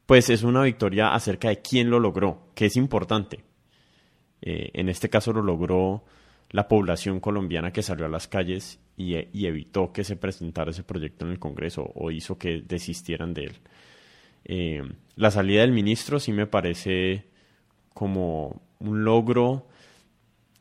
Pues 0.06 0.30
es 0.30 0.44
una 0.44 0.64
victoria 0.64 1.14
acerca 1.14 1.48
de 1.48 1.62
quién 1.62 1.90
lo 1.90 2.02
logró, 2.02 2.52
que 2.56 2.66
es 2.66 2.76
importante. 2.76 3.46
Eh, 4.42 4.70
en 4.74 4.90
este 4.90 5.10
caso 5.10 5.32
lo 5.32 5.42
logró 5.42 6.04
la 6.52 6.68
población 6.68 7.20
colombiana 7.20 7.72
que 7.72 7.82
salió 7.82 8.06
a 8.06 8.10
las 8.10 8.28
calles 8.28 8.80
y, 8.98 9.16
evitó 9.46 9.92
que 9.92 10.04
se 10.04 10.16
presentara 10.16 10.72
ese 10.72 10.84
proyecto 10.84 11.26
en 11.26 11.32
el 11.32 11.40
Congreso 11.40 11.92
o 11.96 12.12
hizo 12.12 12.38
que 12.38 12.62
desistieran 12.62 13.34
de 13.34 13.44
él. 13.46 13.56
Eh, 14.44 14.84
la 15.16 15.32
salida 15.32 15.62
del 15.62 15.72
ministro 15.72 16.20
sí 16.20 16.32
me 16.32 16.48
parece 16.48 17.26
como 17.94 18.62
un 18.80 19.04
logro, 19.04 19.68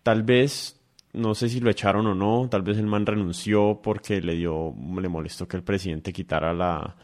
tal 0.03 0.23
vez, 0.23 0.81
no 1.13 1.35
sé 1.35 1.49
si 1.49 1.61
lo 1.61 1.71
echaron 1.71 2.07
o 2.07 2.15
no, 2.15 2.49
tal 2.49 2.63
vez 2.63 2.79
el 2.79 2.87
man 2.87 3.05
renunció 3.05 3.81
porque 3.83 4.21
le 4.21 4.35
dio, 4.35 4.75
le 5.01 5.09
molestó 5.09 5.49
que 5.49 5.57
el 5.57 5.65
presidente 5.65 6.13
quitara 6.13 6.53
la, 6.53 6.97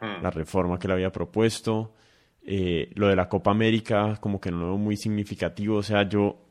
hmm. 0.00 0.26
reforma 0.32 0.78
que 0.78 0.88
le 0.88 0.94
había 0.94 1.12
propuesto. 1.12 1.94
Eh, 2.44 2.90
lo 2.96 3.06
de 3.06 3.14
la 3.14 3.28
Copa 3.28 3.52
América, 3.52 4.18
como 4.20 4.40
que 4.40 4.50
no 4.50 4.58
lo 4.58 4.66
veo 4.68 4.78
muy 4.78 4.96
significativo. 4.96 5.76
O 5.76 5.82
sea, 5.82 6.08
yo, 6.08 6.44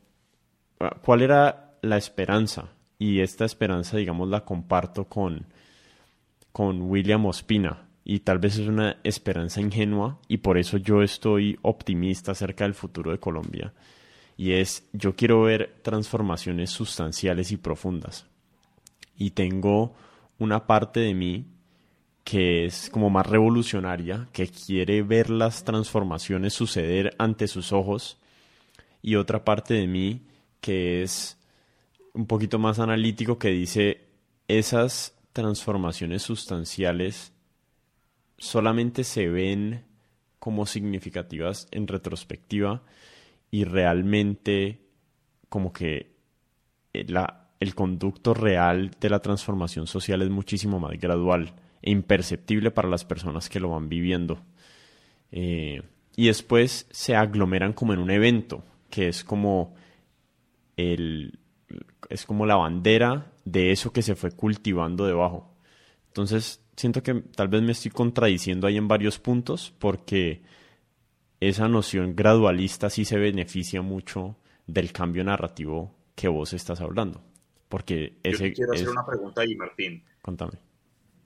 ¿cuál 1.02 1.20
era 1.20 1.71
la 1.82 1.98
esperanza? 1.98 2.70
y 3.02 3.18
esta 3.18 3.44
esperanza, 3.44 3.96
digamos, 3.96 4.28
la 4.28 4.44
comparto 4.44 5.06
con, 5.06 5.46
con 6.52 6.82
William 6.82 7.26
Ospina. 7.26 7.88
Y 8.04 8.20
tal 8.20 8.38
vez 8.38 8.58
es 8.58 8.68
una 8.68 8.98
esperanza 9.02 9.60
ingenua 9.60 10.20
y 10.28 10.36
por 10.36 10.56
eso 10.56 10.76
yo 10.76 11.02
estoy 11.02 11.58
optimista 11.62 12.30
acerca 12.30 12.62
del 12.62 12.74
futuro 12.74 13.10
de 13.10 13.18
Colombia. 13.18 13.74
Y 14.36 14.52
es, 14.52 14.88
yo 14.92 15.16
quiero 15.16 15.42
ver 15.42 15.80
transformaciones 15.82 16.70
sustanciales 16.70 17.50
y 17.50 17.56
profundas. 17.56 18.26
Y 19.16 19.30
tengo 19.32 19.94
una 20.38 20.68
parte 20.68 21.00
de 21.00 21.14
mí 21.14 21.46
que 22.22 22.66
es 22.66 22.88
como 22.88 23.10
más 23.10 23.26
revolucionaria, 23.26 24.28
que 24.32 24.46
quiere 24.46 25.02
ver 25.02 25.28
las 25.28 25.64
transformaciones 25.64 26.54
suceder 26.54 27.16
ante 27.18 27.48
sus 27.48 27.72
ojos, 27.72 28.20
y 29.02 29.16
otra 29.16 29.44
parte 29.44 29.74
de 29.74 29.88
mí 29.88 30.22
que 30.60 31.02
es 31.02 31.41
un 32.14 32.26
poquito 32.26 32.58
más 32.58 32.78
analítico 32.78 33.38
que 33.38 33.48
dice 33.48 34.08
esas 34.48 35.18
transformaciones 35.32 36.22
sustanciales 36.22 37.32
solamente 38.36 39.04
se 39.04 39.28
ven 39.28 39.84
como 40.38 40.66
significativas 40.66 41.68
en 41.70 41.86
retrospectiva 41.86 42.82
y 43.50 43.64
realmente 43.64 44.80
como 45.48 45.72
que 45.72 46.16
eh, 46.92 47.04
la, 47.08 47.50
el 47.60 47.74
conducto 47.74 48.34
real 48.34 48.90
de 49.00 49.10
la 49.10 49.20
transformación 49.20 49.86
social 49.86 50.22
es 50.22 50.30
muchísimo 50.30 50.80
más 50.80 50.98
gradual 50.98 51.54
e 51.80 51.90
imperceptible 51.90 52.70
para 52.70 52.88
las 52.88 53.04
personas 53.04 53.48
que 53.48 53.60
lo 53.60 53.70
van 53.70 53.88
viviendo. 53.88 54.40
Eh, 55.30 55.82
y 56.16 56.26
después 56.26 56.86
se 56.90 57.16
aglomeran 57.16 57.72
como 57.72 57.92
en 57.92 58.00
un 58.00 58.10
evento, 58.10 58.64
que 58.90 59.08
es 59.08 59.24
como 59.24 59.74
el, 60.76 61.38
es 62.08 62.26
como 62.26 62.46
la 62.46 62.56
bandera 62.56 63.32
de 63.44 63.72
eso 63.72 63.92
que 63.92 64.02
se 64.02 64.14
fue 64.14 64.32
cultivando 64.32 65.06
debajo. 65.06 65.54
Entonces, 66.08 66.62
siento 66.76 67.02
que 67.02 67.14
tal 67.14 67.48
vez 67.48 67.62
me 67.62 67.72
estoy 67.72 67.90
contradiciendo 67.90 68.66
ahí 68.66 68.76
en 68.76 68.88
varios 68.88 69.18
puntos 69.18 69.74
porque 69.78 70.42
esa 71.40 71.68
noción 71.68 72.14
gradualista 72.14 72.90
sí 72.90 73.04
se 73.04 73.18
beneficia 73.18 73.82
mucho 73.82 74.36
del 74.66 74.92
cambio 74.92 75.24
narrativo 75.24 75.94
que 76.14 76.28
vos 76.28 76.52
estás 76.52 76.80
hablando. 76.80 77.22
Porque 77.68 78.18
ese, 78.22 78.50
Yo 78.50 78.54
quiero 78.54 78.72
hacer 78.74 78.88
una 78.88 79.06
pregunta 79.06 79.40
ahí, 79.40 79.56
Martín. 79.56 80.04
Contame. 80.20 80.58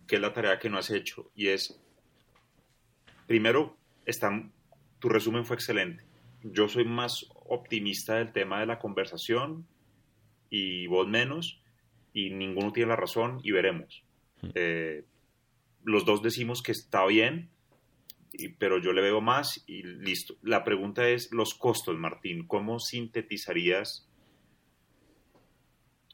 ¿Qué 0.06 0.16
es 0.16 0.22
la 0.22 0.32
tarea 0.32 0.58
que 0.58 0.70
no 0.70 0.78
has 0.78 0.90
hecho? 0.90 1.30
Y 1.34 1.48
es, 1.48 1.78
primero, 3.26 3.76
tu 5.00 5.08
resumen 5.08 5.44
fue 5.44 5.56
excelente. 5.56 6.04
Yo 6.42 6.68
soy 6.68 6.84
más 6.84 7.26
optimista 7.34 8.14
del 8.14 8.32
tema 8.32 8.60
de 8.60 8.66
la 8.66 8.78
conversación 8.78 9.66
y 10.50 10.86
vos 10.86 11.08
menos, 11.08 11.60
y 12.12 12.30
ninguno 12.30 12.72
tiene 12.72 12.90
la 12.90 12.96
razón 12.96 13.40
y 13.42 13.52
veremos. 13.52 14.02
Hmm. 14.42 14.50
Eh, 14.54 15.04
los 15.84 16.04
dos 16.04 16.22
decimos 16.22 16.62
que 16.62 16.72
está 16.72 17.06
bien, 17.06 17.50
pero 18.58 18.78
yo 18.78 18.92
le 18.92 19.02
veo 19.02 19.20
más 19.20 19.64
y 19.66 19.82
listo. 19.82 20.34
La 20.42 20.64
pregunta 20.64 21.08
es 21.08 21.30
los 21.32 21.54
costos, 21.54 21.96
Martín. 21.96 22.46
¿Cómo 22.46 22.78
sintetizarías? 22.78 24.08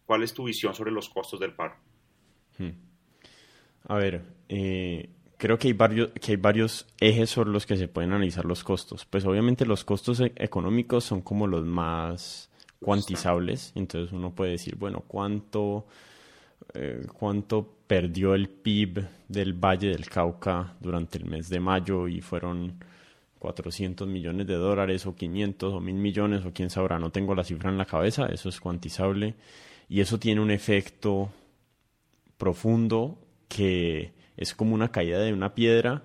¿Cuál 0.04 0.22
es 0.22 0.34
tu 0.34 0.44
visión 0.44 0.74
sobre 0.74 0.92
los 0.92 1.08
costos 1.08 1.40
del 1.40 1.54
paro? 1.54 1.76
Hmm. 2.58 2.70
A 3.88 3.96
ver, 3.96 4.22
eh, 4.48 5.10
creo 5.38 5.58
que 5.58 5.68
hay, 5.68 5.74
varios, 5.74 6.12
que 6.12 6.32
hay 6.32 6.36
varios 6.36 6.86
ejes 7.00 7.30
sobre 7.30 7.50
los 7.50 7.66
que 7.66 7.76
se 7.76 7.88
pueden 7.88 8.12
analizar 8.12 8.44
los 8.44 8.62
costos. 8.62 9.04
Pues 9.06 9.24
obviamente 9.24 9.66
los 9.66 9.84
costos 9.84 10.20
e-, 10.20 10.32
económicos 10.36 11.04
son 11.04 11.22
como 11.22 11.46
los 11.46 11.64
más 11.64 12.51
cuantizables. 12.82 13.72
Entonces 13.74 14.12
uno 14.12 14.34
puede 14.34 14.52
decir, 14.52 14.76
bueno, 14.76 15.04
¿cuánto, 15.06 15.86
eh, 16.74 17.06
cuánto 17.12 17.76
perdió 17.86 18.34
el 18.34 18.48
PIB 18.48 19.06
del 19.28 19.54
Valle 19.54 19.88
del 19.88 20.08
Cauca 20.08 20.74
durante 20.80 21.18
el 21.18 21.24
mes 21.24 21.48
de 21.48 21.60
mayo? 21.60 22.08
Y 22.08 22.20
fueron 22.20 22.78
400 23.42 24.06
millones 24.06 24.46
de 24.46 24.54
dólares 24.54 25.04
o 25.06 25.16
500 25.16 25.74
o 25.74 25.80
1000 25.80 25.94
millones 25.96 26.44
o 26.44 26.52
quién 26.52 26.70
sabrá, 26.70 27.00
no 27.00 27.10
tengo 27.10 27.34
la 27.34 27.42
cifra 27.42 27.70
en 27.70 27.76
la 27.76 27.86
cabeza, 27.86 28.26
eso 28.26 28.48
es 28.48 28.60
cuantizable 28.60 29.34
y 29.88 30.00
eso 30.00 30.20
tiene 30.20 30.40
un 30.40 30.52
efecto 30.52 31.32
profundo 32.38 33.18
que 33.48 34.12
es 34.36 34.54
como 34.54 34.74
una 34.74 34.92
caída 34.92 35.18
de 35.18 35.32
una 35.32 35.54
piedra 35.54 36.04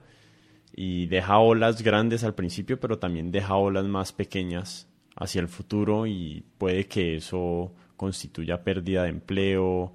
y 0.75 1.05
deja 1.05 1.37
olas 1.37 1.83
grandes 1.83 2.23
al 2.23 2.33
principio, 2.33 2.79
pero 2.79 2.97
también 2.97 3.31
deja 3.31 3.55
olas 3.55 3.85
más 3.85 4.13
pequeñas 4.13 4.86
hacia 5.17 5.41
el 5.41 5.47
futuro 5.47 6.07
y 6.07 6.43
puede 6.57 6.87
que 6.87 7.15
eso 7.17 7.73
constituya 7.95 8.63
pérdida 8.63 9.03
de 9.03 9.09
empleo, 9.09 9.93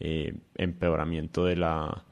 eh, 0.00 0.34
empeoramiento 0.56 1.44
de 1.44 1.56
la, 1.56 2.04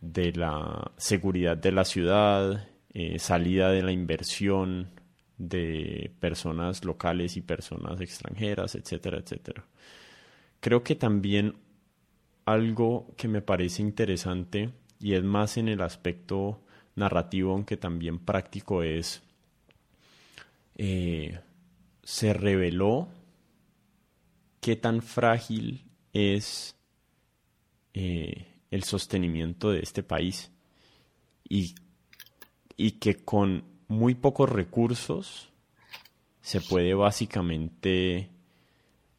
de 0.00 0.32
la 0.32 0.92
seguridad 0.96 1.56
de 1.56 1.72
la 1.72 1.84
ciudad, 1.84 2.68
eh, 2.92 3.18
salida 3.18 3.70
de 3.70 3.82
la 3.82 3.92
inversión 3.92 4.90
de 5.38 6.12
personas 6.20 6.84
locales 6.84 7.36
y 7.36 7.40
personas 7.40 8.00
extranjeras, 8.00 8.74
etcétera, 8.74 9.18
etcétera. 9.18 9.64
Creo 10.60 10.84
que 10.84 10.94
también 10.94 11.56
algo 12.44 13.14
que 13.16 13.28
me 13.28 13.40
parece 13.40 13.82
interesante 13.82 14.70
y 15.00 15.14
es 15.14 15.24
más 15.24 15.56
en 15.56 15.68
el 15.68 15.80
aspecto 15.80 16.60
narrativo, 16.94 17.52
aunque 17.52 17.76
también 17.76 18.18
práctico, 18.18 18.82
es 18.82 19.22
eh, 20.76 21.40
se 22.02 22.32
reveló 22.32 23.08
qué 24.60 24.76
tan 24.76 25.02
frágil 25.02 25.84
es 26.12 26.76
eh, 27.94 28.46
el 28.70 28.84
sostenimiento 28.84 29.70
de 29.70 29.80
este 29.80 30.02
país 30.02 30.50
y 31.48 31.74
y 32.76 32.92
que 32.92 33.16
con 33.16 33.64
muy 33.88 34.14
pocos 34.14 34.48
recursos 34.48 35.50
se 36.40 36.60
puede 36.60 36.94
básicamente 36.94 38.30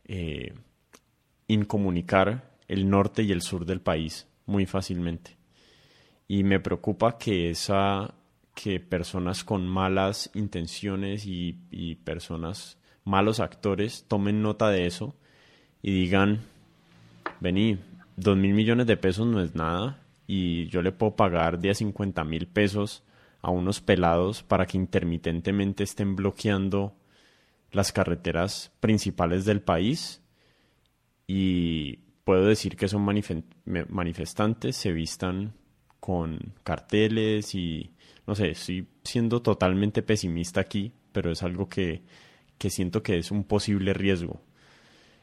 eh, 0.03 0.53
incomunicar 1.47 2.57
el 2.67 2.89
norte 2.89 3.23
y 3.23 3.31
el 3.31 3.41
sur 3.41 3.65
del 3.65 3.81
país 3.81 4.27
muy 4.45 4.65
fácilmente. 4.65 5.37
Y 6.27 6.43
me 6.43 6.59
preocupa 6.59 7.17
que 7.17 7.49
esa 7.49 8.13
que 8.53 8.79
personas 8.79 9.43
con 9.43 9.67
malas 9.67 10.29
intenciones 10.33 11.25
y, 11.25 11.53
personas 12.03 12.77
malos 13.05 13.39
actores 13.39 14.05
tomen 14.07 14.41
nota 14.41 14.69
de 14.69 14.85
eso 14.85 15.15
y 15.81 15.91
digan 15.91 16.41
vení, 17.39 17.79
dos 18.15 18.37
mil 18.37 18.53
millones 18.53 18.87
de 18.87 18.97
pesos 18.97 19.27
no 19.27 19.41
es 19.41 19.55
nada 19.55 20.01
y 20.27 20.67
yo 20.67 20.81
le 20.81 20.91
puedo 20.91 21.15
pagar 21.15 21.59
de 21.59 21.71
a 21.71 21.73
cincuenta 21.73 22.23
mil 22.23 22.47
pesos 22.47 23.03
a 23.41 23.51
unos 23.51 23.81
pelados 23.81 24.43
para 24.43 24.65
que 24.65 24.77
intermitentemente 24.77 25.83
estén 25.83 26.15
bloqueando 26.15 26.95
las 27.71 27.91
carreteras 27.91 28.71
principales 28.79 29.43
del 29.45 29.61
país 29.61 30.21
y 31.27 31.97
puedo 32.23 32.45
decir 32.45 32.77
que 32.77 32.87
son 32.87 33.05
manifestantes, 33.89 34.77
se 34.77 34.91
vistan 34.91 35.53
con 35.99 36.53
carteles 36.63 37.55
y 37.55 37.91
no 38.25 38.35
sé, 38.35 38.51
estoy 38.51 38.87
siendo 39.03 39.41
totalmente 39.41 40.01
pesimista 40.01 40.61
aquí, 40.61 40.93
pero 41.11 41.31
es 41.31 41.43
algo 41.43 41.67
que, 41.67 42.01
que 42.57 42.69
siento 42.69 43.03
que 43.03 43.17
es 43.17 43.31
un 43.31 43.43
posible 43.43 43.93
riesgo. 43.93 44.41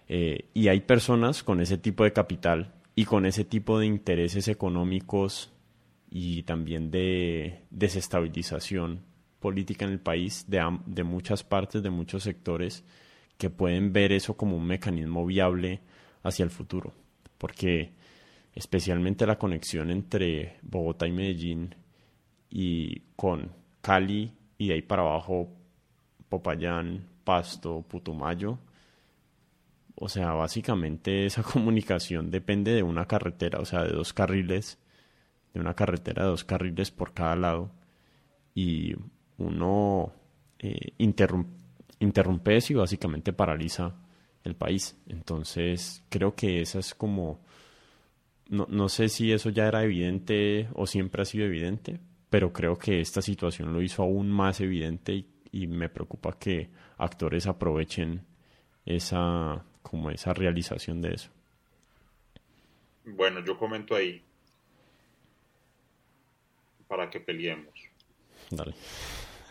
Eh, 0.08 0.48
y 0.54 0.68
hay 0.68 0.80
personas 0.80 1.42
con 1.42 1.60
ese 1.60 1.78
tipo 1.78 2.04
de 2.04 2.12
capital 2.12 2.74
y 2.94 3.04
con 3.04 3.26
ese 3.26 3.44
tipo 3.44 3.78
de 3.78 3.86
intereses 3.86 4.48
económicos 4.48 5.52
y 6.10 6.42
también 6.42 6.90
de 6.90 7.62
desestabilización 7.70 9.02
política 9.38 9.84
en 9.84 9.92
el 9.92 10.00
país 10.00 10.44
de, 10.48 10.60
de 10.86 11.04
muchas 11.04 11.44
partes, 11.44 11.82
de 11.82 11.90
muchos 11.90 12.24
sectores 12.24 12.84
que 13.38 13.50
pueden 13.50 13.92
ver 13.92 14.12
eso 14.12 14.36
como 14.36 14.56
un 14.56 14.66
mecanismo 14.66 15.24
viable 15.24 15.80
hacia 16.22 16.44
el 16.44 16.50
futuro. 16.50 16.92
Porque 17.38 17.92
especialmente 18.54 19.26
la 19.26 19.38
conexión 19.38 19.90
entre 19.90 20.58
Bogotá 20.62 21.06
y 21.06 21.12
Medellín 21.12 21.74
y 22.50 23.00
con 23.16 23.52
Cali 23.80 24.32
y 24.58 24.68
de 24.68 24.74
ahí 24.74 24.82
para 24.82 25.02
abajo 25.02 25.48
Popayán, 26.28 27.06
Pasto, 27.24 27.82
Putumayo. 27.82 28.58
O 29.94 30.08
sea, 30.08 30.32
básicamente 30.32 31.26
esa 31.26 31.42
comunicación 31.42 32.30
depende 32.30 32.74
de 32.74 32.82
una 32.82 33.06
carretera, 33.06 33.60
o 33.60 33.64
sea, 33.64 33.84
de 33.84 33.92
dos 33.92 34.12
carriles 34.12 34.78
de 35.52 35.60
una 35.60 35.74
carretera 35.74 36.24
de 36.24 36.30
dos 36.30 36.44
carriles 36.44 36.90
por 36.90 37.12
cada 37.12 37.36
lado 37.36 37.72
y 38.54 38.94
uno 39.38 40.12
eh, 40.58 40.92
interrumpe, 40.98 42.56
eso 42.56 42.72
y 42.72 42.76
básicamente 42.76 43.32
paraliza 43.32 43.94
el 44.44 44.54
país. 44.54 44.96
Entonces 45.06 46.04
creo 46.08 46.34
que 46.34 46.60
esa 46.60 46.78
es 46.78 46.94
como, 46.94 47.40
no, 48.48 48.66
no 48.68 48.88
sé 48.88 49.08
si 49.08 49.32
eso 49.32 49.50
ya 49.50 49.66
era 49.66 49.82
evidente 49.82 50.68
o 50.74 50.86
siempre 50.86 51.22
ha 51.22 51.24
sido 51.24 51.46
evidente, 51.46 52.00
pero 52.30 52.52
creo 52.52 52.78
que 52.78 53.00
esta 53.00 53.20
situación 53.20 53.72
lo 53.72 53.82
hizo 53.82 54.02
aún 54.02 54.30
más 54.30 54.60
evidente 54.60 55.12
y, 55.12 55.28
y 55.52 55.66
me 55.66 55.88
preocupa 55.88 56.38
que 56.38 56.70
actores 56.96 57.46
aprovechen 57.46 58.24
esa 58.86 59.64
como 59.82 60.10
esa 60.10 60.32
realización 60.32 61.00
de 61.00 61.14
eso. 61.14 61.30
Bueno, 63.04 63.44
yo 63.44 63.58
comento 63.58 63.96
ahí 63.96 64.22
para 66.86 67.08
que 67.08 67.20
peleemos. 67.20 67.74
Dale. 68.50 68.74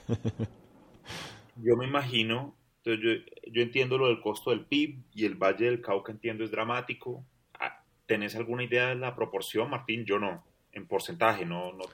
yo 1.57 1.75
me 1.75 1.85
imagino, 1.85 2.55
entonces 2.83 3.23
yo, 3.51 3.61
entiendo 3.61 3.97
lo 3.97 4.07
del 4.07 4.21
costo 4.21 4.51
del 4.51 4.65
PIB 4.65 4.99
y 5.13 5.25
el 5.25 5.35
Valle 5.35 5.65
del 5.65 5.81
Cauca 5.81 6.11
entiendo 6.11 6.43
es 6.43 6.51
dramático. 6.51 7.25
Ah, 7.53 7.83
¿Tenés 8.05 8.35
alguna 8.35 8.63
idea 8.63 8.87
de 8.87 8.95
la 8.95 9.15
proporción, 9.15 9.69
Martín? 9.69 10.05
Yo 10.05 10.19
no, 10.19 10.43
en 10.73 10.87
porcentaje, 10.87 11.45
no, 11.45 11.73
no 11.73 11.85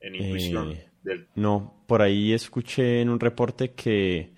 en 0.00 0.14
intuición. 0.14 0.72
Eh, 0.72 1.26
no, 1.34 1.82
por 1.86 2.02
ahí 2.02 2.32
escuché 2.32 3.00
en 3.00 3.08
un 3.08 3.20
reporte 3.20 3.72
que 3.72 4.32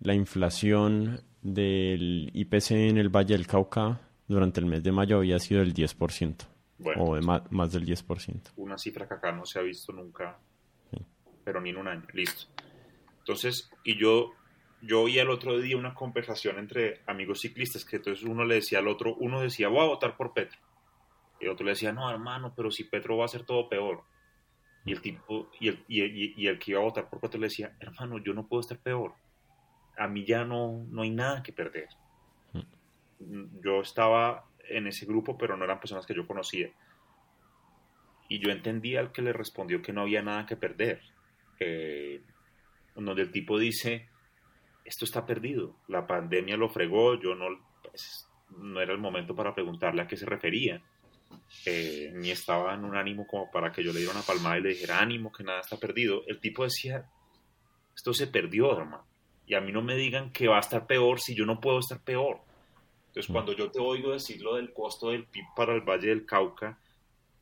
la 0.00 0.14
inflación 0.14 1.20
del 1.42 2.30
IPC 2.32 2.70
en 2.72 2.98
el 2.98 3.08
Valle 3.08 3.36
del 3.36 3.46
Cauca 3.46 4.00
durante 4.26 4.60
el 4.60 4.66
mes 4.66 4.82
de 4.82 4.92
mayo 4.92 5.18
había 5.18 5.38
sido 5.38 5.60
del 5.60 5.74
10% 5.74 6.46
o 6.96 7.14
de 7.14 7.22
más, 7.22 7.42
más, 7.50 7.72
del 7.72 7.84
10%. 7.84 8.52
Una 8.56 8.78
cifra 8.78 9.08
que 9.08 9.14
acá 9.14 9.32
no 9.32 9.44
se 9.44 9.58
ha 9.58 9.62
visto 9.62 9.92
nunca, 9.92 10.38
pero 11.44 11.60
ni 11.60 11.70
en 11.70 11.78
un 11.78 11.88
año. 11.88 12.06
Listo. 12.12 12.46
Entonces, 13.18 13.70
y 13.84 13.98
yo, 13.98 14.32
yo 14.82 15.02
oí 15.02 15.18
el 15.18 15.30
otro 15.30 15.58
día 15.58 15.76
una 15.76 15.94
conversación 15.94 16.58
entre 16.58 17.02
amigos 17.06 17.40
ciclistas, 17.40 17.84
que 17.84 17.96
entonces 17.96 18.24
uno 18.24 18.44
le 18.44 18.56
decía 18.56 18.78
al 18.78 18.88
otro, 18.88 19.16
uno 19.16 19.40
decía, 19.40 19.68
voy 19.68 19.80
a 19.80 19.88
votar 19.88 20.16
por 20.16 20.32
Petro. 20.32 20.58
Y 21.40 21.44
el 21.44 21.50
otro 21.50 21.64
le 21.64 21.72
decía, 21.72 21.92
no, 21.92 22.10
hermano, 22.10 22.52
pero 22.56 22.70
si 22.70 22.84
Petro 22.84 23.16
va 23.16 23.24
a 23.24 23.28
ser 23.28 23.44
todo 23.44 23.68
peor. 23.68 24.02
Y 24.84 24.92
el 24.92 25.02
tipo, 25.02 25.50
y 25.60 25.68
el, 25.68 25.84
y, 25.88 26.46
el 26.46 26.58
que 26.58 26.70
iba 26.70 26.80
a 26.80 26.84
votar 26.84 27.10
por 27.10 27.20
Petro 27.20 27.40
le 27.40 27.48
decía, 27.48 27.76
hermano, 27.80 28.18
yo 28.18 28.32
no 28.32 28.46
puedo 28.46 28.60
estar 28.60 28.78
peor. 28.78 29.14
A 29.96 30.08
mí 30.08 30.24
ya 30.24 30.44
no, 30.44 30.86
no 30.88 31.02
hay 31.02 31.10
nada 31.10 31.42
que 31.42 31.52
perder. 31.52 31.88
Mm. 32.52 33.60
Yo 33.62 33.80
estaba 33.80 34.46
en 34.68 34.86
ese 34.86 35.06
grupo, 35.06 35.36
pero 35.36 35.56
no 35.56 35.64
eran 35.64 35.80
personas 35.80 36.06
que 36.06 36.14
yo 36.14 36.26
conocía. 36.26 36.70
Y 38.28 38.38
yo 38.38 38.50
entendía 38.50 39.00
al 39.00 39.12
que 39.12 39.22
le 39.22 39.32
respondió 39.32 39.82
que 39.82 39.92
no 39.92 40.02
había 40.02 40.22
nada 40.22 40.46
que 40.46 40.56
perder. 40.56 41.00
Eh, 41.60 42.22
donde 42.94 43.22
el 43.22 43.32
tipo 43.32 43.58
dice, 43.58 44.08
esto 44.84 45.04
está 45.04 45.26
perdido, 45.26 45.76
la 45.86 46.06
pandemia 46.06 46.56
lo 46.56 46.68
fregó, 46.68 47.20
yo 47.20 47.34
no, 47.34 47.46
pues, 47.82 48.28
no 48.56 48.80
era 48.80 48.92
el 48.92 48.98
momento 48.98 49.34
para 49.34 49.54
preguntarle 49.54 50.02
a 50.02 50.06
qué 50.06 50.16
se 50.16 50.26
refería. 50.26 50.82
Eh, 51.66 52.12
ni 52.14 52.30
estaba 52.30 52.74
en 52.74 52.84
un 52.84 52.96
ánimo 52.96 53.26
como 53.26 53.50
para 53.50 53.72
que 53.72 53.82
yo 53.82 53.92
le 53.92 53.98
diera 53.98 54.14
una 54.14 54.22
palmada 54.22 54.58
y 54.58 54.62
le 54.62 54.70
dijera 54.70 55.00
ánimo, 55.00 55.32
que 55.32 55.44
nada 55.44 55.60
está 55.60 55.76
perdido. 55.76 56.22
El 56.26 56.40
tipo 56.40 56.64
decía, 56.64 57.04
esto 57.94 58.12
se 58.14 58.26
perdió, 58.26 58.72
hermano. 58.72 59.04
Y 59.46 59.54
a 59.54 59.60
mí 59.60 59.72
no 59.72 59.82
me 59.82 59.96
digan 59.96 60.30
que 60.30 60.48
va 60.48 60.56
a 60.56 60.60
estar 60.60 60.86
peor 60.86 61.20
si 61.20 61.34
yo 61.34 61.46
no 61.46 61.60
puedo 61.60 61.78
estar 61.78 62.00
peor. 62.00 62.40
Entonces, 63.08 63.32
cuando 63.32 63.52
yo 63.52 63.70
te 63.70 63.80
oigo 63.80 64.12
decir 64.12 64.40
lo 64.42 64.56
del 64.56 64.72
costo 64.72 65.10
del 65.10 65.24
PIB 65.24 65.44
para 65.56 65.74
el 65.74 65.80
Valle 65.80 66.08
del 66.08 66.26
Cauca, 66.26 66.78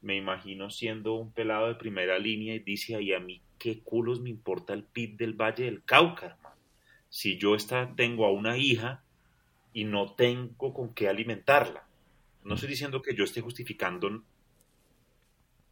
me 0.00 0.16
imagino 0.16 0.70
siendo 0.70 1.14
un 1.14 1.32
pelado 1.32 1.68
de 1.68 1.74
primera 1.74 2.18
línea 2.18 2.54
y 2.54 2.60
dice 2.60 2.94
ahí 2.94 3.12
a 3.12 3.20
mí, 3.20 3.40
¿qué 3.58 3.80
culos 3.80 4.20
me 4.20 4.30
importa 4.30 4.72
el 4.72 4.84
PIB 4.84 5.16
del 5.16 5.34
Valle 5.34 5.64
del 5.64 5.82
Cauca, 5.84 6.26
hermano? 6.26 6.56
Si 7.08 7.38
yo 7.38 7.54
está, 7.54 7.92
tengo 7.96 8.24
a 8.24 8.32
una 8.32 8.56
hija 8.56 9.02
y 9.72 9.84
no 9.84 10.12
tengo 10.14 10.72
con 10.72 10.94
qué 10.94 11.08
alimentarla. 11.08 11.85
No 12.46 12.54
estoy 12.54 12.68
diciendo 12.70 13.02
que 13.02 13.14
yo 13.14 13.24
esté 13.24 13.40
justificando, 13.40 14.22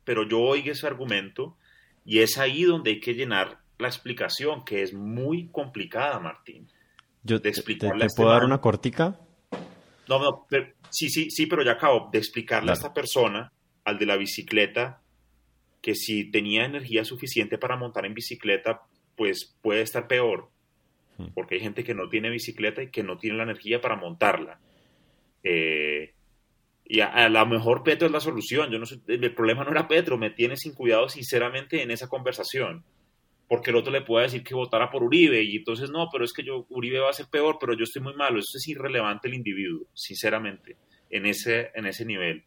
pero 0.03 0.27
yo 0.29 0.41
oigo 0.41 0.72
ese 0.72 0.87
argumento 0.87 1.57
y 2.05 2.18
es 2.18 2.37
ahí 2.37 2.64
donde 2.64 2.91
hay 2.91 3.01
que 3.01 3.14
llenar 3.14 3.61
la 3.79 3.87
explicación, 3.87 4.64
que 4.64 4.83
es 4.83 4.93
muy 4.93 5.49
complicada, 5.49 6.18
Martín. 6.18 6.68
Yo 7.22 7.41
te, 7.41 7.53
te, 7.53 7.62
te 7.62 8.07
puedo 8.16 8.29
dar 8.29 8.45
una 8.45 8.61
cortica. 8.61 9.18
No, 10.09 10.18
no, 10.18 10.47
sí, 10.91 11.09
sí, 11.09 11.31
sí, 11.31 11.47
pero 11.47 11.62
ya 11.62 11.72
acabo 11.72 12.11
de 12.11 12.18
explicarle 12.18 12.70
a 12.70 12.75
esta 12.75 12.93
persona, 12.93 13.53
al 13.85 13.99
de 13.99 14.07
la 14.07 14.16
bicicleta, 14.16 15.01
que 15.81 15.95
si 15.95 16.31
tenía 16.31 16.64
energía 16.64 17.05
suficiente 17.05 17.57
para 17.57 17.77
montar 17.77 18.05
en 18.05 18.14
bicicleta, 18.14 18.83
pues 19.16 19.57
puede 19.62 19.83
estar 19.83 20.09
peor, 20.09 20.51
hmm. 21.18 21.27
porque 21.35 21.55
hay 21.55 21.61
gente 21.61 21.85
que 21.85 21.95
no 21.95 22.09
tiene 22.09 22.31
bicicleta 22.31 22.83
y 22.83 22.91
que 22.91 23.05
no 23.05 23.16
tiene 23.16 23.37
la 23.37 23.45
energía 23.45 23.81
para 23.81 23.95
montarla. 23.95 24.59
Eh, 25.45 26.14
y 26.95 27.01
a, 27.01 27.29
lo 27.29 27.45
mejor 27.47 27.83
Petro 27.83 28.07
es 28.07 28.13
la 28.13 28.21
solución. 28.21 28.71
Yo 28.71 28.79
no 28.79 28.85
el 29.09 29.35
problema 29.35 29.65
no 29.65 29.73
era 29.73 29.89
Petro, 29.89 30.17
me 30.17 30.31
tiene 30.31 30.57
sin 30.57 30.75
cuidado 30.75 31.09
sinceramente 31.09 31.83
en 31.83 31.91
esa 31.91 32.09
conversación. 32.09 32.85
Porque 33.49 33.71
el 33.71 33.77
otro 33.77 33.93
le 33.93 34.03
puede 34.03 34.27
decir 34.27 34.45
que 34.45 34.55
votara 34.55 34.91
por 34.91 35.03
Uribe 35.03 35.43
y 35.43 35.57
entonces 35.57 35.91
no, 35.91 36.07
pero 36.13 36.25
es 36.25 36.33
que 36.33 36.45
yo 36.45 36.67
Uribe 36.69 37.01
va 37.01 37.11
a 37.11 37.15
ser 37.15 37.27
peor, 37.27 37.57
pero 37.59 37.75
yo 37.75 37.83
estoy 37.83 38.01
muy 38.01 38.15
malo. 38.15 38.39
Eso 38.39 38.59
es 38.59 38.69
irrelevante 38.69 39.27
el 39.27 39.35
individuo, 39.35 39.89
sinceramente, 39.93 40.77
en 41.11 41.27
ese, 41.27 41.73
en 41.75 41.87
ese 41.87 42.05
nivel. 42.05 42.45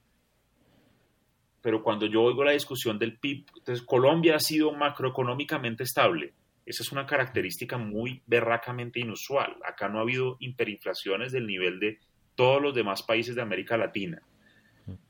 Pero 1.62 1.84
cuando 1.84 2.06
yo 2.06 2.24
oigo 2.24 2.45
la 2.45 2.54
discusión 2.54 2.98
del 2.98 3.20
PIB, 3.20 3.48
entonces 3.58 3.86
Colombia 3.86 4.38
ha 4.38 4.39
sido 4.39 4.72
macroeconómicamente 4.72 5.84
estable. 5.84 6.36
Esa 6.66 6.84
es 6.84 6.91
una 6.93 7.06
característica 7.06 7.78
muy 7.78 8.22
berracamente 8.26 9.02
inusual. 9.02 9.58
Acá 9.66 9.89
no 9.89 10.00
ha 10.00 10.04
habido 10.04 10.38
hiperinflaciones 10.39 11.34
del 11.34 11.48
nivel 11.48 11.82
de 11.82 12.00
todos 12.36 12.62
los 12.62 12.74
demás 12.74 13.04
países 13.04 13.36
de 13.36 13.41
América 13.41 13.76
Latina. 13.76 14.22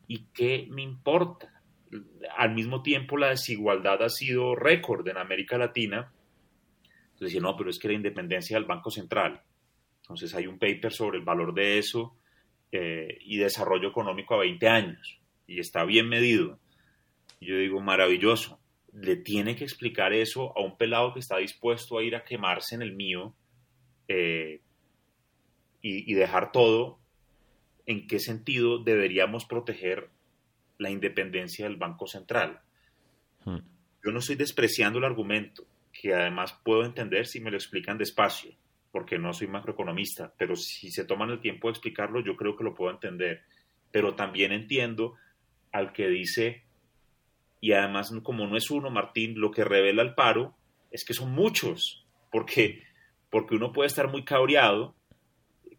¿Y 0.08 0.28
qué 0.34 0.68
me 0.70 0.82
importa? 0.82 1.62
Al 2.38 2.54
mismo 2.54 2.82
tiempo, 2.82 3.18
la 3.18 3.30
desigualdad 3.30 4.02
ha 4.04 4.10
sido 4.10 4.56
récord 4.56 5.08
en 5.08 5.18
América 5.18 5.58
Latina. 5.58 6.12
Entonces, 6.84 7.34
decía, 7.34 7.42
no, 7.42 7.56
pero 7.58 7.70
es 7.70 7.80
que 7.80 7.90
la 7.90 7.94
independencia 7.94 8.58
del 8.58 8.66
Banco 8.66 8.90
Central. 8.90 9.42
Entonces, 10.02 10.34
hay 10.34 10.48
un 10.48 10.60
paper 10.60 10.94
sobre 10.94 11.18
el 11.18 11.26
valor 11.26 11.54
de 11.54 11.78
eso 11.78 12.16
eh, 12.72 13.18
y 13.22 13.38
desarrollo 13.38 13.90
económico 13.90 14.36
a 14.36 14.40
20 14.40 14.68
años. 14.68 15.20
Y 15.46 15.60
está 15.60 15.84
bien 15.84 16.08
medido. 16.08 16.60
Yo 17.42 17.58
digo, 17.58 17.82
maravilloso. 17.82 18.60
Le 18.94 19.18
tiene 19.18 19.56
que 19.56 19.66
explicar 19.66 20.14
eso 20.14 20.58
a 20.58 20.62
un 20.62 20.78
pelado 20.78 21.14
que 21.14 21.20
está 21.20 21.38
dispuesto 21.38 21.98
a 21.98 22.04
ir 22.04 22.16
a 22.16 22.24
quemarse 22.24 22.76
en 22.76 22.82
el 22.82 22.94
mío 22.94 23.36
eh, 24.08 24.62
y 25.82 26.14
dejar 26.16 26.52
todo 26.52 26.97
en 27.88 28.06
qué 28.06 28.20
sentido 28.20 28.78
deberíamos 28.78 29.46
proteger 29.46 30.10
la 30.78 30.92
independencia 30.92 31.66
del 31.66 31.78
Banco 31.78 32.06
Central. 32.06 32.60
Hmm. 33.46 33.60
Yo 34.04 34.12
no 34.12 34.20
estoy 34.20 34.36
despreciando 34.36 35.00
el 35.00 35.06
argumento, 35.06 35.66
que 35.92 36.14
además 36.14 36.54
puedo 36.64 36.86
entender 36.86 37.26
si 37.26 37.40
me 37.40 37.50
lo 37.50 37.58
explican 37.58 37.98
despacio, 37.98 38.52
porque 38.92 39.18
no 39.18 39.34
soy 39.34 39.48
macroeconomista, 39.48 40.34
pero 40.38 40.56
si 40.56 40.92
se 40.92 41.06
toman 41.06 41.32
el 41.32 41.40
tiempo 41.40 41.68
de 41.68 41.72
explicarlo, 41.72 42.20
yo 42.20 42.36
creo 42.36 42.56
que 42.56 42.64
lo 42.64 42.76
puedo 42.76 42.92
entender. 42.92 43.42
Pero 43.90 44.16
también 44.16 44.52
entiendo 44.52 45.16
al 45.72 45.94
que 45.94 46.10
dice, 46.10 46.64
y 47.62 47.72
además 47.72 48.14
como 48.22 48.48
no 48.48 48.58
es 48.58 48.70
uno, 48.70 48.90
Martín, 48.90 49.40
lo 49.40 49.50
que 49.50 49.64
revela 49.64 50.04
el 50.04 50.14
paro 50.14 50.56
es 50.92 51.06
que 51.06 51.14
son 51.14 51.32
muchos, 51.32 52.06
porque, 52.32 52.84
porque 53.30 53.56
uno 53.56 53.72
puede 53.72 53.88
estar 53.88 54.10
muy 54.10 54.26
cabreado 54.26 54.97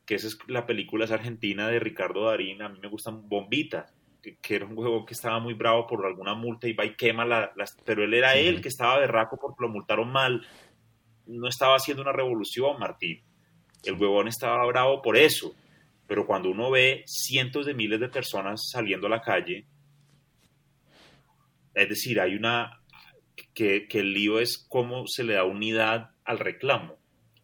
que 0.09 0.15
esa 0.15 0.29
es 0.29 0.39
la 0.47 0.65
película 0.65 1.05
es 1.05 1.11
argentina 1.11 1.69
de 1.69 1.79
Ricardo 1.79 2.25
Darín, 2.25 2.63
a 2.63 2.71
mí 2.71 2.79
me 2.81 2.89
gustan 2.89 3.29
Bombita, 3.29 3.93
que, 4.23 4.55
era 4.55 4.65
un 4.65 4.75
juego 4.75 5.05
que 5.05 5.13
estaba 5.13 5.39
muy 5.39 5.53
bravo 5.53 5.87
por 5.87 6.07
alguna 6.07 6.35
multa 6.35 6.67
y 6.67 6.73
va 6.73 6.87
y 6.87 6.97
quema 6.97 7.27
la, 7.27 7.53
las, 7.57 7.77
pero 7.85 8.03
él 8.03 8.15
era 8.15 8.35
él 8.35 8.63
que 8.63 8.69
estaba 8.69 8.99
berraco 8.99 9.39
porque 9.39 9.61
lo 9.61 9.69
multaron 9.69 10.11
mal, 10.11 10.47
no 11.27 11.47
estaba 11.47 11.77
haciendo 11.77 12.03
una 12.03 12.13
revolución, 12.13 12.79
Martín, 12.79 13.23
el 13.85 13.95
huevón 13.97 14.29
estaba 14.29 14.65
bravo 14.65 15.03
por 15.03 15.19
eso, 15.19 15.55
pero 16.07 16.27
cuando 16.27 16.49
uno 16.49 16.71
ve 16.71 17.03
cientos 17.05 17.67
de 17.67 17.75
miles 17.75 18.01
de 18.01 18.09
personas 18.09 18.67
saliendo 18.73 19.09
a 19.09 19.11
la 19.11 19.21
calle, 19.21 19.67
es 21.75 21.87
decir, 21.87 22.19
hay 22.19 22.35
una, 22.35 22.81
que, 23.53 23.87
que 23.87 23.99
el 23.99 24.15
lío 24.15 24.41
es 24.41 24.57
cómo 24.71 25.07
se 25.07 25.23
le 25.23 25.35
da 25.35 25.45
unidad 25.45 26.13
al 26.25 26.39
reclamo 26.39 26.98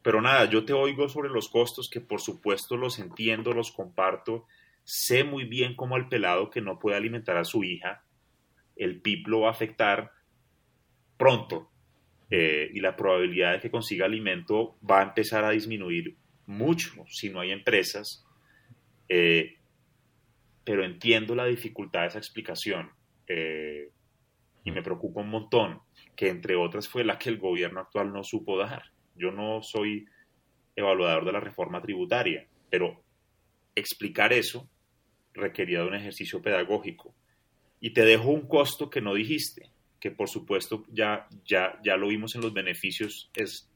pero 0.04 0.20
nada, 0.20 0.44
yo 0.50 0.66
te 0.66 0.74
oigo 0.74 1.08
sobre 1.08 1.30
los 1.30 1.48
costos, 1.48 1.88
que 1.88 2.02
por 2.02 2.20
supuesto 2.20 2.76
los 2.76 2.98
entiendo, 2.98 3.54
los 3.54 3.72
comparto. 3.72 4.44
Sé 4.82 5.24
muy 5.24 5.44
bien 5.44 5.74
cómo 5.74 5.96
el 5.96 6.08
pelado 6.08 6.50
que 6.50 6.60
no 6.60 6.78
puede 6.78 6.98
alimentar 6.98 7.38
a 7.38 7.44
su 7.44 7.64
hija, 7.64 8.04
el 8.76 9.00
PIB 9.00 9.28
lo 9.28 9.40
va 9.40 9.48
a 9.48 9.52
afectar 9.52 10.10
pronto. 11.16 11.70
Eh, 12.30 12.70
y 12.74 12.80
la 12.80 12.94
probabilidad 12.96 13.52
de 13.52 13.60
que 13.60 13.70
consiga 13.70 14.04
alimento 14.04 14.76
va 14.88 15.00
a 15.00 15.04
empezar 15.04 15.42
a 15.42 15.52
disminuir 15.52 16.18
mucho 16.44 17.06
si 17.08 17.30
no 17.30 17.40
hay 17.40 17.52
empresas. 17.52 18.26
Eh, 19.08 19.56
pero 20.64 20.84
entiendo 20.84 21.34
la 21.34 21.46
dificultad 21.46 22.02
de 22.02 22.06
esa 22.08 22.18
explicación 22.18 22.90
eh, 23.26 23.88
y 24.64 24.70
me 24.70 24.82
preocupa 24.82 25.22
un 25.22 25.30
montón, 25.30 25.80
que 26.14 26.28
entre 26.28 26.56
otras 26.56 26.90
fue 26.90 27.04
la 27.04 27.18
que 27.18 27.30
el 27.30 27.38
gobierno 27.38 27.80
actual 27.80 28.12
no 28.12 28.22
supo 28.22 28.58
dar. 28.58 28.93
Yo 29.14 29.30
no 29.30 29.62
soy 29.62 30.06
evaluador 30.76 31.24
de 31.24 31.32
la 31.32 31.40
reforma 31.40 31.80
tributaria, 31.80 32.46
pero 32.70 33.02
explicar 33.74 34.32
eso 34.32 34.68
requería 35.32 35.80
de 35.80 35.88
un 35.88 35.94
ejercicio 35.94 36.42
pedagógico. 36.42 37.14
Y 37.80 37.90
te 37.90 38.04
dejo 38.04 38.30
un 38.30 38.46
costo 38.46 38.90
que 38.90 39.00
no 39.00 39.14
dijiste, 39.14 39.70
que 40.00 40.10
por 40.10 40.28
supuesto 40.28 40.84
ya, 40.90 41.28
ya, 41.44 41.78
ya 41.84 41.96
lo 41.96 42.08
vimos 42.08 42.34
en 42.34 42.40
los 42.40 42.52
beneficios, 42.52 43.30
es 43.34 43.70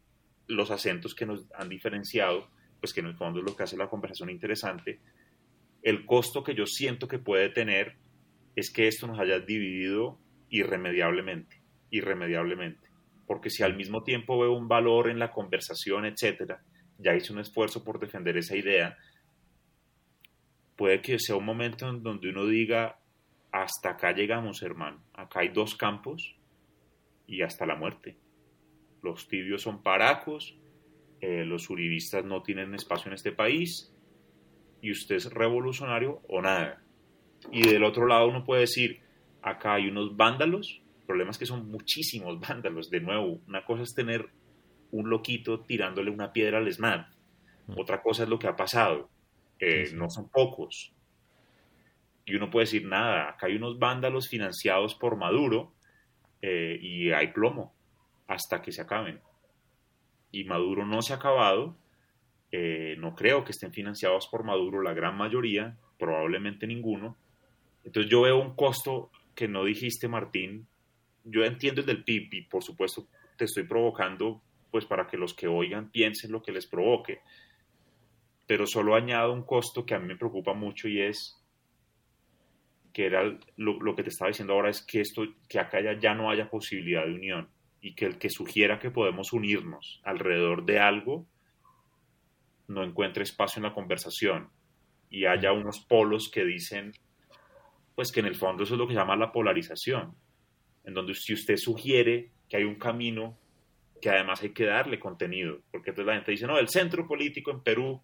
los 0.47 0.71
acentos 0.71 1.15
que 1.15 1.27
nos 1.27 1.47
han 1.55 1.69
diferenciado, 1.69 2.51
pues 2.81 2.93
que 2.93 3.01
en 3.01 3.07
el 3.07 3.17
fondo 3.17 3.41
es 3.41 3.45
lo 3.45 3.57
que 3.57 3.65
hace 3.65 3.77
la 3.77 3.89
conversación 3.89 4.31
interesante. 4.31 5.01
El 5.83 6.07
costo 6.07 6.43
que 6.43 6.55
yo 6.55 6.67
siento 6.67 7.07
que 7.07 7.19
puede 7.19 7.49
tener 7.51 7.97
es 8.57 8.71
que 8.71 8.89
esto 8.89 9.07
nos 9.07 9.19
haya 9.19 9.39
dividido 9.41 10.19
irremediablemente, 10.49 11.61
irremediablemente 11.91 12.88
porque 13.29 13.51
si 13.51 13.63
al 13.63 13.77
mismo 13.77 14.03
tiempo 14.03 14.41
veo 14.41 14.53
un 14.53 14.69
valor 14.69 15.11
en 15.11 15.19
la 15.19 15.31
conversación, 15.31 16.07
etcétera, 16.07 16.63
ya 16.97 17.15
hice 17.15 17.35
un 17.35 17.41
esfuerzo 17.41 17.85
por 17.85 18.01
defender 18.01 18.39
esa 18.39 18.57
idea, 18.57 18.97
puede 20.77 21.03
que 21.03 21.19
sea 21.19 21.37
un 21.37 21.45
momento 21.45 21.91
en 21.91 22.03
donde 22.03 22.31
uno 22.31 22.47
diga, 22.47 22.99
hasta 23.53 23.91
acá 23.91 24.13
llegamos, 24.13 24.63
hermano, 24.63 25.03
acá 25.13 25.41
hay 25.41 25.51
dos 25.51 25.77
campos 25.77 26.37
y 27.27 27.43
hasta 27.43 27.67
la 27.67 27.77
muerte. 27.77 28.17
Los 29.03 29.29
tibios 29.29 29.61
son 29.61 29.83
paracos, 29.83 30.57
eh, 31.21 31.45
los 31.45 31.69
uribistas 31.69 32.25
no 32.25 32.43
tienen 32.43 32.75
espacio 32.75 33.11
en 33.11 33.15
este 33.15 33.33
país 33.33 33.95
y 34.81 34.91
usted 34.91 35.17
es 35.17 35.31
revolucionario 35.31 36.23
o 36.29 36.41
nada. 36.41 36.83
Y 37.53 37.69
del 37.69 37.85
otro 37.85 38.07
lado 38.07 38.27
uno 38.27 38.43
puede 38.43 38.63
decir, 38.63 39.03
acá 39.43 39.75
hay 39.75 39.89
unos 39.89 40.17
vándalos 40.17 40.81
problema 41.09 41.31
es 41.31 41.39
que 41.39 41.47
son 41.47 41.69
muchísimos 41.69 42.39
vándalos. 42.49 42.91
De 42.91 43.01
nuevo, 43.01 43.41
una 43.49 43.65
cosa 43.65 43.83
es 43.83 43.95
tener 43.95 44.29
un 44.93 45.11
loquito 45.11 45.61
tirándole 45.61 46.11
una 46.11 46.33
piedra 46.33 46.59
al 46.59 46.73
SMAD. 46.73 47.07
Mm. 47.67 47.81
Otra 47.81 48.03
cosa 48.03 48.23
es 48.23 48.29
lo 48.29 48.39
que 48.39 48.47
ha 48.47 48.55
pasado. 48.55 49.09
Eh, 49.59 49.91
no 49.95 50.09
son 50.11 50.29
pocos. 50.29 50.93
Y 52.25 52.37
uno 52.37 52.51
puede 52.51 52.67
decir, 52.67 52.85
nada, 52.85 53.31
acá 53.31 53.47
hay 53.47 53.57
unos 53.57 53.79
vándalos 53.79 54.29
financiados 54.29 54.95
por 54.95 55.17
Maduro 55.17 55.73
eh, 56.43 56.79
y 56.81 57.11
hay 57.11 57.29
plomo 57.29 57.75
hasta 58.27 58.61
que 58.61 58.71
se 58.71 58.83
acaben. 58.83 59.21
Y 60.31 60.45
Maduro 60.45 60.87
no 60.87 61.01
se 61.01 61.15
ha 61.15 61.17
acabado. 61.17 61.77
Eh, 62.53 62.97
no 62.99 63.15
creo 63.15 63.45
que 63.45 63.53
estén 63.53 63.73
financiados 63.73 64.29
por 64.29 64.45
Maduro 64.45 64.83
la 64.83 64.93
gran 64.93 65.17
mayoría, 65.17 65.79
probablemente 65.99 66.67
ninguno. 66.67 67.17
Entonces 67.83 68.11
yo 68.11 68.23
veo 68.23 68.37
un 68.37 68.55
costo 68.55 69.11
que 69.35 69.49
no 69.49 69.65
dijiste, 69.65 70.09
Martín, 70.09 70.67
yo 71.31 71.45
entiendo 71.45 71.81
el 71.81 71.87
del 71.87 72.05
PIB 72.05 72.29
y 72.33 72.43
por 72.43 72.63
supuesto 72.63 73.07
te 73.37 73.45
estoy 73.45 73.65
provocando 73.65 74.43
pues 74.71 74.85
para 74.85 75.07
que 75.07 75.17
los 75.17 75.35
que 75.35 75.47
oigan 75.47 75.91
piensen 75.91 76.33
lo 76.33 76.43
que 76.43 76.53
les 76.53 76.67
provoque. 76.67 77.21
Pero 78.47 78.67
solo 78.67 78.95
añado 78.95 79.33
un 79.33 79.45
costo 79.45 79.85
que 79.85 79.95
a 79.95 79.99
mí 79.99 80.07
me 80.07 80.17
preocupa 80.17 80.53
mucho 80.55 80.89
y 80.89 81.01
es 81.01 81.43
que 82.93 83.07
era 83.07 83.39
lo, 83.57 83.95
que 83.95 84.03
te 84.03 84.09
estaba 84.09 84.29
diciendo 84.29 84.55
ahora 84.55 84.71
es 84.71 84.83
que 84.83 85.01
esto 85.01 85.23
que 85.49 85.59
acá 85.59 85.81
ya, 85.81 85.99
ya 85.99 86.15
no 86.15 86.31
haya 86.31 86.51
posibilidad 86.51 87.05
de 87.05 87.15
unión 87.15 87.49
y 87.81 87.95
que 87.95 88.07
el 88.07 88.19
que 88.19 88.31
sugiera 88.31 88.79
que 88.79 88.91
podemos 88.91 89.33
unirnos 89.33 90.01
alrededor 90.05 90.65
de 90.65 90.81
algo 90.81 91.27
no 92.67 92.83
encuentre 92.83 93.23
espacio 93.23 93.61
en 93.61 93.65
la 93.65 93.75
conversación 93.75 94.51
y 95.11 95.27
haya 95.27 95.53
unos 95.53 95.81
polos 95.81 96.31
que 96.31 96.45
dicen 96.45 96.93
pues 97.95 98.11
que 98.11 98.21
en 98.21 98.27
el 98.27 98.35
fondo 98.35 98.65
eso 98.65 98.75
es 98.75 98.79
lo 98.79 98.87
que 98.87 98.95
se 98.95 98.99
llama 98.99 99.17
la 99.17 99.33
polarización 99.33 100.15
en 100.89 100.95
donde 100.95 101.15
si 101.15 101.35
usted 101.35 101.59
sugiere 101.59 102.31
que 102.49 102.57
hay 102.57 102.65
un 102.65 102.77
camino 102.77 103.37
que 104.01 104.09
además 104.09 104.43
hay 104.43 104.55
que 104.55 104.65
darle 104.65 104.99
contenido, 104.99 105.61
porque 105.71 105.91
entonces 105.91 106.07
la 106.07 106.15
gente 106.15 106.31
dice, 106.31 106.47
no, 106.47 106.59
el 106.59 106.69
centro 106.69 107.07
político 107.07 107.51
en 107.51 107.63
Perú, 107.63 108.01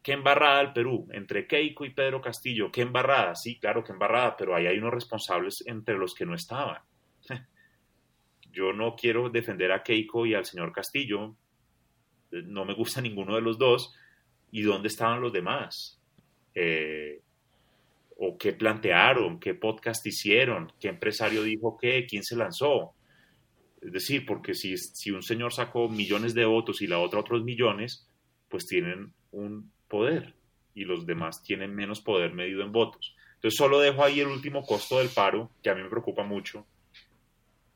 qué 0.00 0.12
embarrada 0.12 0.60
el 0.60 0.72
Perú, 0.72 1.08
entre 1.10 1.48
Keiko 1.48 1.84
y 1.84 1.90
Pedro 1.90 2.20
Castillo, 2.20 2.70
qué 2.70 2.82
embarrada, 2.82 3.34
sí, 3.34 3.58
claro, 3.58 3.82
qué 3.82 3.90
embarrada, 3.90 4.36
pero 4.36 4.54
ahí 4.54 4.68
hay 4.68 4.78
unos 4.78 4.94
responsables 4.94 5.64
entre 5.66 5.98
los 5.98 6.14
que 6.14 6.24
no 6.24 6.36
estaban. 6.36 6.80
Yo 8.52 8.72
no 8.72 8.94
quiero 8.94 9.28
defender 9.28 9.72
a 9.72 9.82
Keiko 9.82 10.24
y 10.24 10.34
al 10.34 10.44
señor 10.44 10.70
Castillo, 10.70 11.34
no 12.30 12.64
me 12.64 12.74
gusta 12.74 13.00
ninguno 13.00 13.34
de 13.34 13.40
los 13.40 13.58
dos, 13.58 13.92
¿y 14.52 14.62
dónde 14.62 14.86
estaban 14.86 15.20
los 15.20 15.32
demás? 15.32 16.00
Eh, 16.54 17.22
o 18.20 18.36
qué 18.36 18.52
plantearon, 18.52 19.38
qué 19.38 19.54
podcast 19.54 20.04
hicieron, 20.04 20.72
qué 20.80 20.88
empresario 20.88 21.44
dijo 21.44 21.78
qué, 21.80 22.04
quién 22.06 22.24
se 22.24 22.36
lanzó. 22.36 22.94
Es 23.80 23.92
decir, 23.92 24.26
porque 24.26 24.54
si, 24.54 24.76
si 24.76 25.12
un 25.12 25.22
señor 25.22 25.52
sacó 25.52 25.88
millones 25.88 26.34
de 26.34 26.44
votos 26.44 26.82
y 26.82 26.88
la 26.88 26.98
otra 26.98 27.20
otros 27.20 27.44
millones, 27.44 28.08
pues 28.48 28.66
tienen 28.66 29.12
un 29.30 29.70
poder 29.86 30.34
y 30.74 30.84
los 30.84 31.06
demás 31.06 31.42
tienen 31.44 31.74
menos 31.74 32.00
poder 32.00 32.34
medido 32.34 32.62
en 32.62 32.72
votos. 32.72 33.14
Entonces 33.36 33.56
solo 33.56 33.78
dejo 33.78 34.02
ahí 34.02 34.18
el 34.18 34.26
último 34.26 34.62
costo 34.62 34.98
del 34.98 35.10
paro, 35.10 35.52
que 35.62 35.70
a 35.70 35.74
mí 35.76 35.82
me 35.82 35.88
preocupa 35.88 36.24
mucho, 36.24 36.66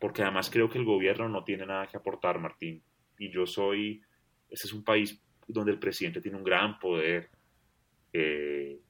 porque 0.01 0.22
además 0.22 0.51
creo 0.51 0.68
que 0.68 0.78
el 0.78 0.84
gobierno 0.84 1.28
no 1.28 1.45
tiene 1.45 1.66
nada 1.66 1.86
que 1.86 1.97
aportar, 1.97 2.40
Martín. 2.40 2.82
Y 3.16 3.30
yo 3.30 3.47
soy, 3.47 4.03
este 4.51 4.66
es 4.66 4.72
un 4.72 4.82
país 4.82 5.20
donde 5.47 5.70
el 5.70 5.78
presidente 5.78 6.20
tiene 6.20 6.36
un 6.36 6.43
gran 6.43 6.80
poder. 6.80 7.30
Eh, 8.12 8.80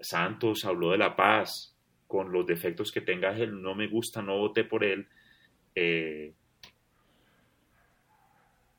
Santos 0.00 0.64
habló 0.64 0.90
de 0.92 0.98
la 0.98 1.14
paz, 1.14 1.76
con 2.06 2.32
los 2.32 2.44
defectos 2.44 2.90
que 2.90 3.00
tenga 3.00 3.36
él, 3.36 3.62
no 3.62 3.74
me 3.74 3.86
gusta, 3.86 4.20
no 4.20 4.38
voté 4.38 4.64
por 4.64 4.82
él. 4.82 5.06
Eh, 5.74 6.34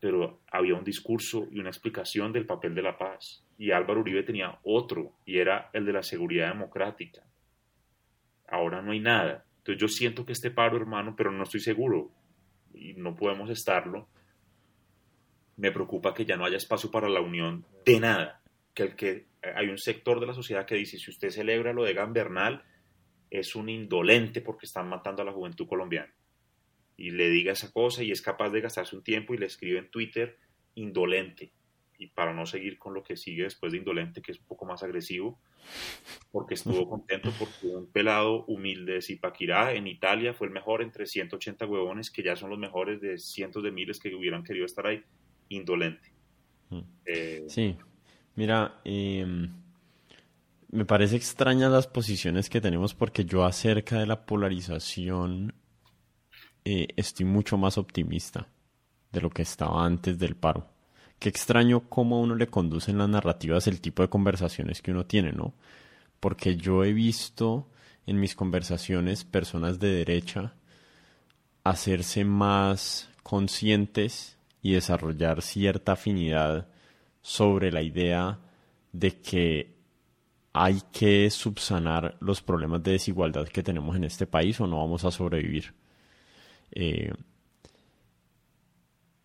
pero 0.01 0.41
había 0.51 0.75
un 0.75 0.83
discurso 0.83 1.47
y 1.51 1.59
una 1.59 1.69
explicación 1.69 2.33
del 2.33 2.45
papel 2.45 2.75
de 2.75 2.81
la 2.81 2.97
paz. 2.97 3.45
Y 3.57 3.71
Álvaro 3.71 4.01
Uribe 4.01 4.23
tenía 4.23 4.59
otro, 4.63 5.13
y 5.25 5.37
era 5.37 5.69
el 5.73 5.85
de 5.85 5.93
la 5.93 6.03
seguridad 6.03 6.49
democrática. 6.49 7.23
Ahora 8.47 8.81
no 8.81 8.91
hay 8.91 8.99
nada. 8.99 9.45
Entonces 9.59 9.79
yo 9.79 9.87
siento 9.87 10.25
que 10.25 10.33
este 10.33 10.49
paro, 10.49 10.75
hermano, 10.75 11.15
pero 11.15 11.31
no 11.31 11.43
estoy 11.43 11.59
seguro 11.59 12.11
y 12.73 12.93
no 12.95 13.15
podemos 13.15 13.49
estarlo. 13.49 14.09
Me 15.55 15.71
preocupa 15.71 16.13
que 16.13 16.25
ya 16.25 16.35
no 16.35 16.45
haya 16.45 16.57
espacio 16.57 16.89
para 16.89 17.07
la 17.07 17.21
unión 17.21 17.63
de 17.85 17.99
nada. 17.99 18.40
Que, 18.73 18.83
el 18.83 18.95
que 18.95 19.27
hay 19.55 19.67
un 19.67 19.77
sector 19.77 20.19
de 20.19 20.27
la 20.27 20.33
sociedad 20.33 20.65
que 20.65 20.75
dice, 20.75 20.97
si 20.97 21.09
usted 21.09 21.29
celebra 21.29 21.73
lo 21.73 21.83
de 21.83 21.93
Gambernal, 21.93 22.63
es 23.29 23.55
un 23.55 23.69
indolente 23.69 24.41
porque 24.41 24.65
están 24.65 24.89
matando 24.89 25.21
a 25.21 25.25
la 25.25 25.33
juventud 25.33 25.67
colombiana. 25.67 26.13
Y 26.97 27.11
le 27.11 27.29
diga 27.29 27.53
esa 27.53 27.71
cosa 27.71 28.03
y 28.03 28.11
es 28.11 28.21
capaz 28.21 28.49
de 28.49 28.61
gastarse 28.61 28.95
un 28.95 29.03
tiempo 29.03 29.33
y 29.33 29.37
le 29.37 29.47
escribe 29.47 29.79
en 29.79 29.89
Twitter 29.89 30.37
indolente 30.75 31.51
y 32.01 32.07
para 32.07 32.33
no 32.33 32.47
seguir 32.47 32.79
con 32.79 32.95
lo 32.95 33.03
que 33.03 33.15
sigue 33.15 33.43
después 33.43 33.71
de 33.71 33.77
Indolente, 33.77 34.23
que 34.23 34.31
es 34.31 34.39
un 34.39 34.47
poco 34.47 34.65
más 34.65 34.81
agresivo, 34.81 35.39
porque 36.31 36.55
estuvo 36.55 36.89
contento 36.89 37.31
porque 37.37 37.67
un 37.67 37.91
pelado 37.91 38.43
humilde 38.45 38.93
de 38.93 39.01
Zipaquirá 39.03 39.73
en 39.73 39.85
Italia 39.85 40.33
fue 40.33 40.47
el 40.47 40.53
mejor 40.53 40.81
entre 40.81 41.05
180 41.05 41.63
huevones, 41.67 42.09
que 42.09 42.23
ya 42.23 42.35
son 42.35 42.49
los 42.49 42.57
mejores 42.57 43.01
de 43.01 43.19
cientos 43.19 43.61
de 43.61 43.71
miles 43.71 43.99
que 43.99 44.15
hubieran 44.15 44.43
querido 44.43 44.65
estar 44.65 44.87
ahí, 44.87 45.03
Indolente. 45.49 46.11
Mm. 46.71 46.81
Eh, 47.05 47.43
sí, 47.47 47.77
mira, 48.41 48.81
em, 48.83 49.51
me 50.71 50.83
parece 50.83 51.15
extrañas 51.15 51.71
las 51.71 51.85
posiciones 51.85 52.49
que 52.49 52.59
tenemos 52.59 52.95
porque 52.95 53.23
yo 53.23 53.45
acerca 53.45 53.99
de 53.99 54.07
la 54.07 54.25
polarización 54.25 55.53
eh, 56.65 56.87
estoy 56.95 57.27
mucho 57.27 57.59
más 57.59 57.77
optimista 57.77 58.47
de 59.11 59.21
lo 59.21 59.29
que 59.29 59.43
estaba 59.43 59.85
antes 59.85 60.17
del 60.17 60.35
paro 60.35 60.71
qué 61.19 61.29
extraño 61.29 61.87
cómo 61.87 62.15
a 62.15 62.19
uno 62.21 62.33
le 62.33 62.47
conducen 62.47 62.97
las 62.97 63.07
narrativas 63.07 63.67
el 63.67 63.79
tipo 63.79 64.01
de 64.01 64.09
conversaciones 64.09 64.81
que 64.81 64.89
uno 64.89 65.05
tiene, 65.05 65.31
¿no? 65.31 65.53
Porque 66.19 66.55
yo 66.57 66.83
he 66.83 66.93
visto 66.93 67.69
en 68.07 68.19
mis 68.19 68.33
conversaciones 68.33 69.23
personas 69.23 69.79
de 69.79 69.89
derecha 69.93 70.55
hacerse 71.63 72.25
más 72.25 73.07
conscientes 73.21 74.39
y 74.63 74.73
desarrollar 74.73 75.43
cierta 75.43 75.91
afinidad 75.91 76.70
sobre 77.21 77.71
la 77.71 77.81
idea 77.81 78.39
de 78.91 79.21
que 79.21 79.75
hay 80.53 80.81
que 80.91 81.29
subsanar 81.29 82.17
los 82.19 82.41
problemas 82.41 82.83
de 82.83 82.91
desigualdad 82.91 83.47
que 83.47 83.63
tenemos 83.63 83.95
en 83.95 84.03
este 84.03 84.27
país 84.27 84.59
o 84.59 84.67
no 84.67 84.79
vamos 84.79 85.05
a 85.05 85.11
sobrevivir. 85.11 85.73
Eh, 86.71 87.13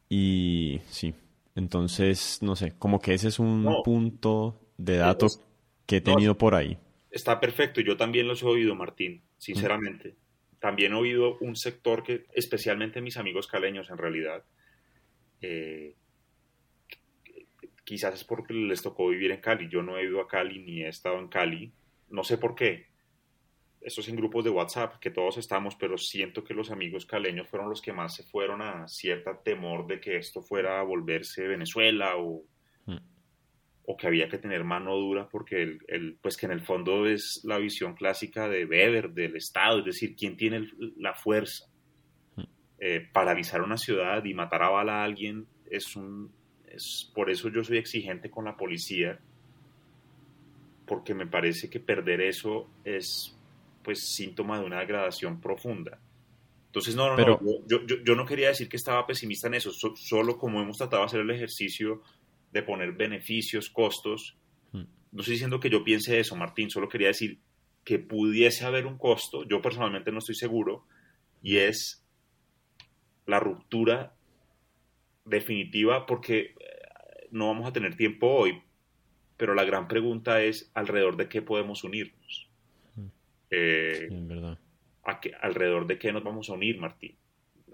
y 0.08 0.80
sí, 0.88 1.14
entonces, 1.56 2.38
no 2.42 2.54
sé, 2.54 2.74
como 2.78 3.00
que 3.00 3.14
ese 3.14 3.28
es 3.28 3.38
un 3.38 3.82
punto 3.84 4.60
de 4.76 4.98
datos 4.98 5.42
que 5.86 5.96
he 5.96 6.00
tenido 6.00 6.36
por 6.36 6.54
ahí. 6.54 6.78
Está 7.10 7.40
perfecto, 7.40 7.80
yo 7.80 7.96
también 7.96 8.28
los 8.28 8.42
he 8.42 8.46
oído, 8.46 8.74
Martín, 8.74 9.22
sinceramente. 9.38 10.14
También 10.60 10.92
he 10.92 10.96
oído 10.96 11.38
un 11.38 11.56
sector 11.56 12.02
que, 12.02 12.26
especialmente 12.34 13.00
mis 13.00 13.16
amigos 13.16 13.46
caleños 13.46 13.90
en 13.90 13.98
realidad, 13.98 14.44
eh, 15.40 15.94
quizás 17.86 18.14
es 18.14 18.24
porque 18.24 18.52
les 18.52 18.82
tocó 18.82 19.08
vivir 19.08 19.30
en 19.30 19.40
Cali. 19.40 19.68
Yo 19.70 19.82
no 19.82 19.96
he 19.96 20.04
ido 20.04 20.20
a 20.20 20.28
Cali 20.28 20.58
ni 20.58 20.82
he 20.82 20.88
estado 20.88 21.18
en 21.18 21.28
Cali. 21.28 21.72
No 22.10 22.24
sé 22.24 22.36
por 22.36 22.54
qué, 22.54 22.88
estos 23.86 24.08
en 24.08 24.16
grupos 24.16 24.42
de 24.42 24.50
WhatsApp, 24.50 24.98
que 24.98 25.12
todos 25.12 25.38
estamos, 25.38 25.76
pero 25.76 25.96
siento 25.96 26.42
que 26.42 26.54
los 26.54 26.72
amigos 26.72 27.06
caleños 27.06 27.48
fueron 27.48 27.68
los 27.68 27.80
que 27.80 27.92
más 27.92 28.16
se 28.16 28.24
fueron 28.24 28.60
a 28.60 28.88
cierta 28.88 29.40
temor 29.40 29.86
de 29.86 30.00
que 30.00 30.16
esto 30.16 30.42
fuera 30.42 30.80
a 30.80 30.82
volverse 30.82 31.46
Venezuela 31.46 32.16
o, 32.16 32.42
mm. 32.86 32.96
o 33.84 33.96
que 33.96 34.08
había 34.08 34.28
que 34.28 34.38
tener 34.38 34.64
mano 34.64 34.96
dura 34.96 35.28
porque 35.28 35.78
el, 35.86 36.18
pues 36.20 36.36
que 36.36 36.46
en 36.46 36.52
el 36.52 36.62
fondo 36.62 37.06
es 37.06 37.42
la 37.44 37.58
visión 37.58 37.94
clásica 37.94 38.48
de 38.48 38.64
Weber, 38.64 39.12
del 39.12 39.36
Estado, 39.36 39.78
es 39.78 39.84
decir, 39.84 40.16
quién 40.16 40.36
tiene 40.36 40.68
la 40.96 41.14
fuerza. 41.14 41.66
Mm. 42.34 42.42
Eh, 42.80 43.08
paralizar 43.12 43.62
una 43.62 43.76
ciudad 43.76 44.24
y 44.24 44.34
matar 44.34 44.64
a 44.64 44.70
bala 44.70 45.02
a 45.02 45.04
alguien 45.04 45.46
es 45.70 45.94
un... 45.94 46.34
Es, 46.76 47.10
por 47.14 47.30
eso 47.30 47.48
yo 47.48 47.64
soy 47.64 47.78
exigente 47.78 48.30
con 48.30 48.44
la 48.44 48.56
policía, 48.56 49.18
porque 50.86 51.14
me 51.14 51.26
parece 51.26 51.68
que 51.68 51.80
perder 51.80 52.20
eso 52.20 52.70
es 52.84 53.36
pues 53.82 54.00
síntoma 54.00 54.58
de 54.58 54.66
una 54.66 54.80
degradación 54.80 55.40
profunda. 55.40 55.98
Entonces, 56.66 56.94
no, 56.94 57.16
no, 57.16 57.16
no, 57.16 57.40
yo, 57.66 57.86
yo, 57.86 57.96
yo, 58.04 58.14
no 58.14 58.26
quería 58.26 58.48
decir 58.48 58.68
que 58.68 58.76
estaba 58.76 59.06
pesimista 59.06 59.46
en 59.46 59.54
eso, 59.54 59.70
solo 59.72 60.36
como 60.36 60.60
hemos 60.60 60.76
tratado 60.76 61.02
de 61.02 61.06
hacer 61.06 61.20
el 61.20 61.30
ejercicio 61.30 62.02
de 62.52 62.62
poner 62.62 62.92
beneficios, 62.92 63.70
costos, 63.70 64.36
hmm. 64.72 64.82
no 65.12 65.20
estoy 65.20 65.34
diciendo 65.34 65.60
que 65.60 65.70
yo 65.70 65.82
piense 65.82 66.18
eso, 66.18 66.36
Martín, 66.36 66.68
solo 66.68 66.88
quería 66.88 67.08
decir 67.08 67.38
que 67.84 67.98
pudiese 67.98 68.66
haber 68.66 68.86
un 68.86 68.98
costo, 68.98 69.44
yo 69.44 69.62
personalmente 69.62 70.10
no 70.10 70.18
estoy 70.18 70.34
seguro, 70.34 70.84
y 71.42 71.58
es 71.58 72.04
la 73.24 73.38
ruptura 73.40 74.15
definitiva 75.26 76.06
porque 76.06 76.38
eh, 76.38 77.26
no 77.30 77.48
vamos 77.48 77.68
a 77.68 77.72
tener 77.72 77.96
tiempo 77.96 78.28
hoy, 78.28 78.62
pero 79.36 79.54
la 79.54 79.64
gran 79.64 79.88
pregunta 79.88 80.42
es 80.42 80.70
alrededor 80.74 81.16
de 81.16 81.28
qué 81.28 81.42
podemos 81.42 81.84
unirnos. 81.84 82.48
Eh, 83.50 84.08
verdad. 84.10 84.58
¿Alrededor 85.40 85.86
de 85.86 85.98
qué 85.98 86.12
nos 86.12 86.24
vamos 86.24 86.48
a 86.48 86.54
unir, 86.54 86.80
Martín? 86.80 87.16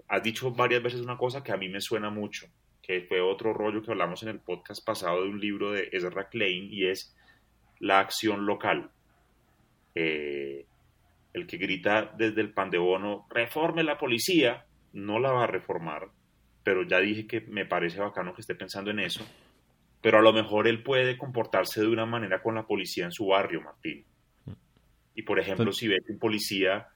Has 0.07 0.21
dicho 0.21 0.51
varias 0.51 0.83
veces 0.83 1.01
una 1.01 1.17
cosa 1.17 1.43
que 1.43 1.51
a 1.51 1.57
mí 1.57 1.69
me 1.69 1.81
suena 1.81 2.09
mucho, 2.09 2.47
que 2.81 3.01
fue 3.01 3.21
otro 3.21 3.53
rollo 3.53 3.81
que 3.81 3.91
hablamos 3.91 4.21
en 4.23 4.29
el 4.29 4.39
podcast 4.39 4.85
pasado 4.85 5.23
de 5.23 5.29
un 5.29 5.39
libro 5.39 5.71
de 5.71 5.89
Ezra 5.91 6.29
Klein 6.29 6.71
y 6.71 6.85
es 6.85 7.15
la 7.79 7.99
acción 7.99 8.45
local. 8.45 8.91
Eh, 9.95 10.65
el 11.33 11.47
que 11.47 11.57
grita 11.57 12.13
desde 12.15 12.41
el 12.41 12.53
pan 12.53 12.69
de 12.69 12.77
bono, 12.77 13.25
reforme 13.29 13.83
la 13.83 13.97
policía, 13.97 14.65
no 14.91 15.19
la 15.19 15.31
va 15.31 15.45
a 15.45 15.47
reformar, 15.47 16.09
pero 16.63 16.83
ya 16.83 16.99
dije 16.99 17.27
que 17.27 17.41
me 17.41 17.65
parece 17.65 17.99
bacano 17.99 18.33
que 18.33 18.41
esté 18.41 18.55
pensando 18.55 18.91
en 18.91 18.99
eso, 18.99 19.25
pero 20.01 20.19
a 20.19 20.21
lo 20.21 20.33
mejor 20.33 20.67
él 20.67 20.83
puede 20.83 21.17
comportarse 21.17 21.81
de 21.81 21.87
una 21.87 22.05
manera 22.05 22.41
con 22.41 22.55
la 22.55 22.65
policía 22.65 23.05
en 23.05 23.11
su 23.11 23.27
barrio, 23.27 23.61
Martín. 23.61 24.03
Y 25.15 25.21
por 25.21 25.39
ejemplo, 25.39 25.71
si 25.71 25.87
ve 25.87 25.99
que 26.05 26.13
un 26.13 26.19
policía 26.19 26.87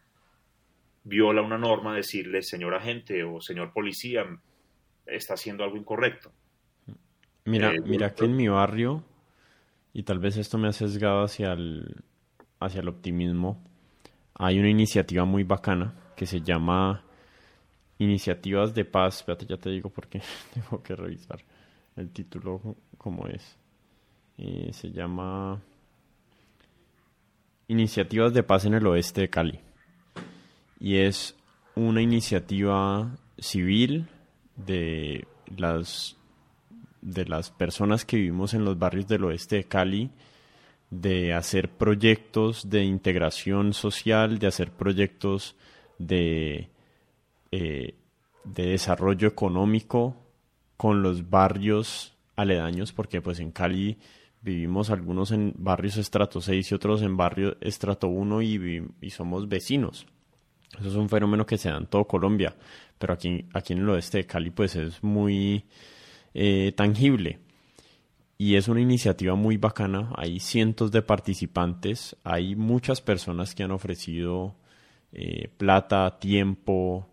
viola 1.03 1.41
una 1.41 1.57
norma, 1.57 1.95
decirle, 1.95 2.41
señor 2.41 2.73
agente 2.75 3.23
o 3.23 3.39
señor 3.39 3.71
policía, 3.71 4.25
está 5.05 5.35
haciendo 5.35 5.63
algo 5.63 5.77
incorrecto. 5.77 6.31
Mira, 7.45 7.71
eh, 7.71 7.79
mira 7.85 8.13
que 8.13 8.25
en 8.25 8.35
mi 8.35 8.47
barrio, 8.47 9.05
y 9.93 10.03
tal 10.03 10.19
vez 10.19 10.35
esto 10.37 10.57
me 10.57 10.67
ha 10.67 10.73
sesgado 10.73 11.23
hacia 11.23 11.53
el, 11.53 12.03
hacia 12.59 12.81
el 12.81 12.89
optimismo, 12.89 13.63
hay 14.33 14.59
una 14.59 14.69
iniciativa 14.69 15.23
muy 15.23 15.43
bacana 15.43 15.95
que 16.15 16.25
se 16.25 16.41
llama 16.41 17.03
Iniciativas 17.99 18.73
de 18.73 18.85
Paz. 18.85 19.17
Espérate, 19.17 19.45
ya 19.45 19.57
te 19.57 19.69
digo 19.69 19.89
porque 19.89 20.21
tengo 20.53 20.81
que 20.83 20.95
revisar 20.95 21.39
el 21.95 22.09
título 22.11 22.75
como 22.97 23.27
es. 23.27 23.57
Eh, 24.37 24.69
se 24.71 24.91
llama 24.91 25.59
Iniciativas 27.67 28.33
de 28.33 28.43
Paz 28.43 28.65
en 28.65 28.75
el 28.75 28.85
Oeste 28.85 29.21
de 29.21 29.29
Cali. 29.29 29.59
Y 30.79 30.97
es 30.97 31.35
una 31.75 32.01
iniciativa 32.01 33.17
civil 33.37 34.07
de 34.55 35.27
las, 35.55 36.17
de 37.01 37.25
las 37.25 37.51
personas 37.51 38.05
que 38.05 38.17
vivimos 38.17 38.53
en 38.53 38.65
los 38.65 38.77
barrios 38.77 39.07
del 39.07 39.23
oeste 39.25 39.57
de 39.57 39.63
Cali, 39.65 40.09
de 40.89 41.33
hacer 41.33 41.69
proyectos 41.69 42.69
de 42.69 42.83
integración 42.83 43.73
social, 43.73 44.39
de 44.39 44.47
hacer 44.47 44.71
proyectos 44.71 45.55
de, 45.99 46.69
eh, 47.51 47.95
de 48.43 48.65
desarrollo 48.67 49.27
económico 49.27 50.15
con 50.77 51.01
los 51.01 51.29
barrios 51.29 52.15
aledaños, 52.35 52.93
porque 52.93 53.21
pues 53.21 53.39
en 53.39 53.51
Cali 53.51 53.97
vivimos 54.41 54.89
algunos 54.89 55.31
en 55.31 55.53
barrios 55.57 55.97
estrato 55.97 56.39
6 56.39 56.71
y 56.71 56.75
otros 56.75 57.01
en 57.01 57.17
barrio 57.17 57.57
estrato 57.61 58.07
1 58.07 58.41
y, 58.43 58.87
y, 59.01 59.09
somos 59.09 59.49
vecinos. 59.49 60.05
Eso 60.79 60.89
es 60.89 60.95
un 60.95 61.09
fenómeno 61.09 61.45
que 61.45 61.57
se 61.57 61.69
da 61.69 61.77
en 61.77 61.87
todo 61.87 62.05
Colombia. 62.05 62.55
pero 62.97 63.13
aquí, 63.13 63.45
aquí 63.53 63.73
en 63.73 63.79
el 63.79 63.89
oeste 63.89 64.19
de 64.19 64.25
Cali 64.25 64.51
pues 64.51 64.75
es 64.75 65.03
muy 65.03 65.65
eh, 66.33 66.71
tangible. 66.75 67.39
Y 68.37 68.55
es 68.55 68.67
una 68.67 68.81
iniciativa 68.81 69.33
muy 69.33 69.57
bacana, 69.57 70.11
hay 70.15 70.39
cientos 70.39 70.91
de 70.91 71.01
participantes, 71.01 72.15
hay 72.23 72.55
muchas 72.55 73.01
personas 73.01 73.55
que 73.55 73.63
han 73.63 73.71
ofrecido 73.71 74.55
eh, 75.11 75.49
plata, 75.57 76.19
tiempo 76.19 77.09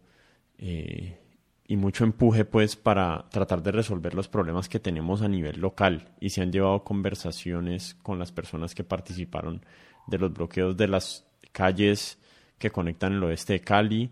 eh, 0.58 1.18
y 1.66 1.76
mucho 1.76 2.04
empuje 2.04 2.44
pues 2.44 2.76
para 2.76 3.28
tratar 3.30 3.62
de 3.62 3.72
resolver 3.72 4.14
los 4.14 4.28
problemas 4.28 4.68
que 4.68 4.80
tenemos 4.80 5.22
a 5.22 5.28
nivel 5.28 5.60
local 5.60 6.12
y 6.20 6.30
se 6.30 6.42
han 6.42 6.52
llevado 6.52 6.84
conversaciones 6.84 7.94
con 7.94 8.18
las 8.18 8.32
personas 8.32 8.74
que 8.74 8.84
participaron 8.84 9.64
de 10.06 10.18
los 10.18 10.32
bloqueos 10.32 10.76
de 10.76 10.88
las 10.88 11.26
calles 11.52 12.18
que 12.58 12.70
conectan 12.70 13.14
el 13.14 13.24
oeste 13.24 13.54
de 13.54 13.60
Cali 13.60 14.10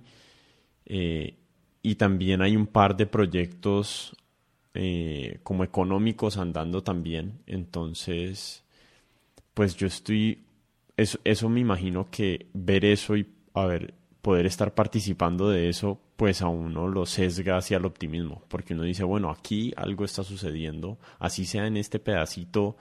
eh, 0.87 1.37
y 1.83 1.95
también 1.97 2.43
hay 2.43 2.57
un 2.57 2.67
par 2.67 2.97
de 2.97 3.07
proyectos 3.07 4.17
eh, 4.75 5.41
como 5.43 5.65
económicos 5.65 6.39
andando 6.39 6.83
también. 6.83 7.41
Entonces, 7.47 8.65
pues 9.53 9.77
yo 9.77 9.87
estoy, 9.87 10.45
eso, 10.97 11.19
eso 11.25 11.49
me 11.49 11.61
imagino 11.61 12.09
que 12.11 12.47
ver 12.55 12.85
eso 12.85 13.17
y 13.17 13.27
a 13.55 13.67
ver, 13.67 13.95
poder 14.23 14.47
estar 14.47 14.75
participando 14.75 15.51
de 15.51 15.69
eso, 15.69 16.01
pues 16.23 16.41
a 16.41 16.47
uno 16.47 16.87
lo 16.87 17.05
sesga 17.05 17.57
hacia 17.57 17.79
el 17.79 17.85
optimismo, 17.85 18.45
porque 18.47 18.75
uno 18.75 18.85
dice, 18.85 19.03
bueno, 19.03 19.29
aquí 19.29 19.75
algo 19.77 20.05
está 20.05 20.23
sucediendo, 20.23 20.97
así 21.19 21.47
sea 21.47 21.67
en 21.67 21.77
este 21.77 21.99
pedacito 21.99 22.77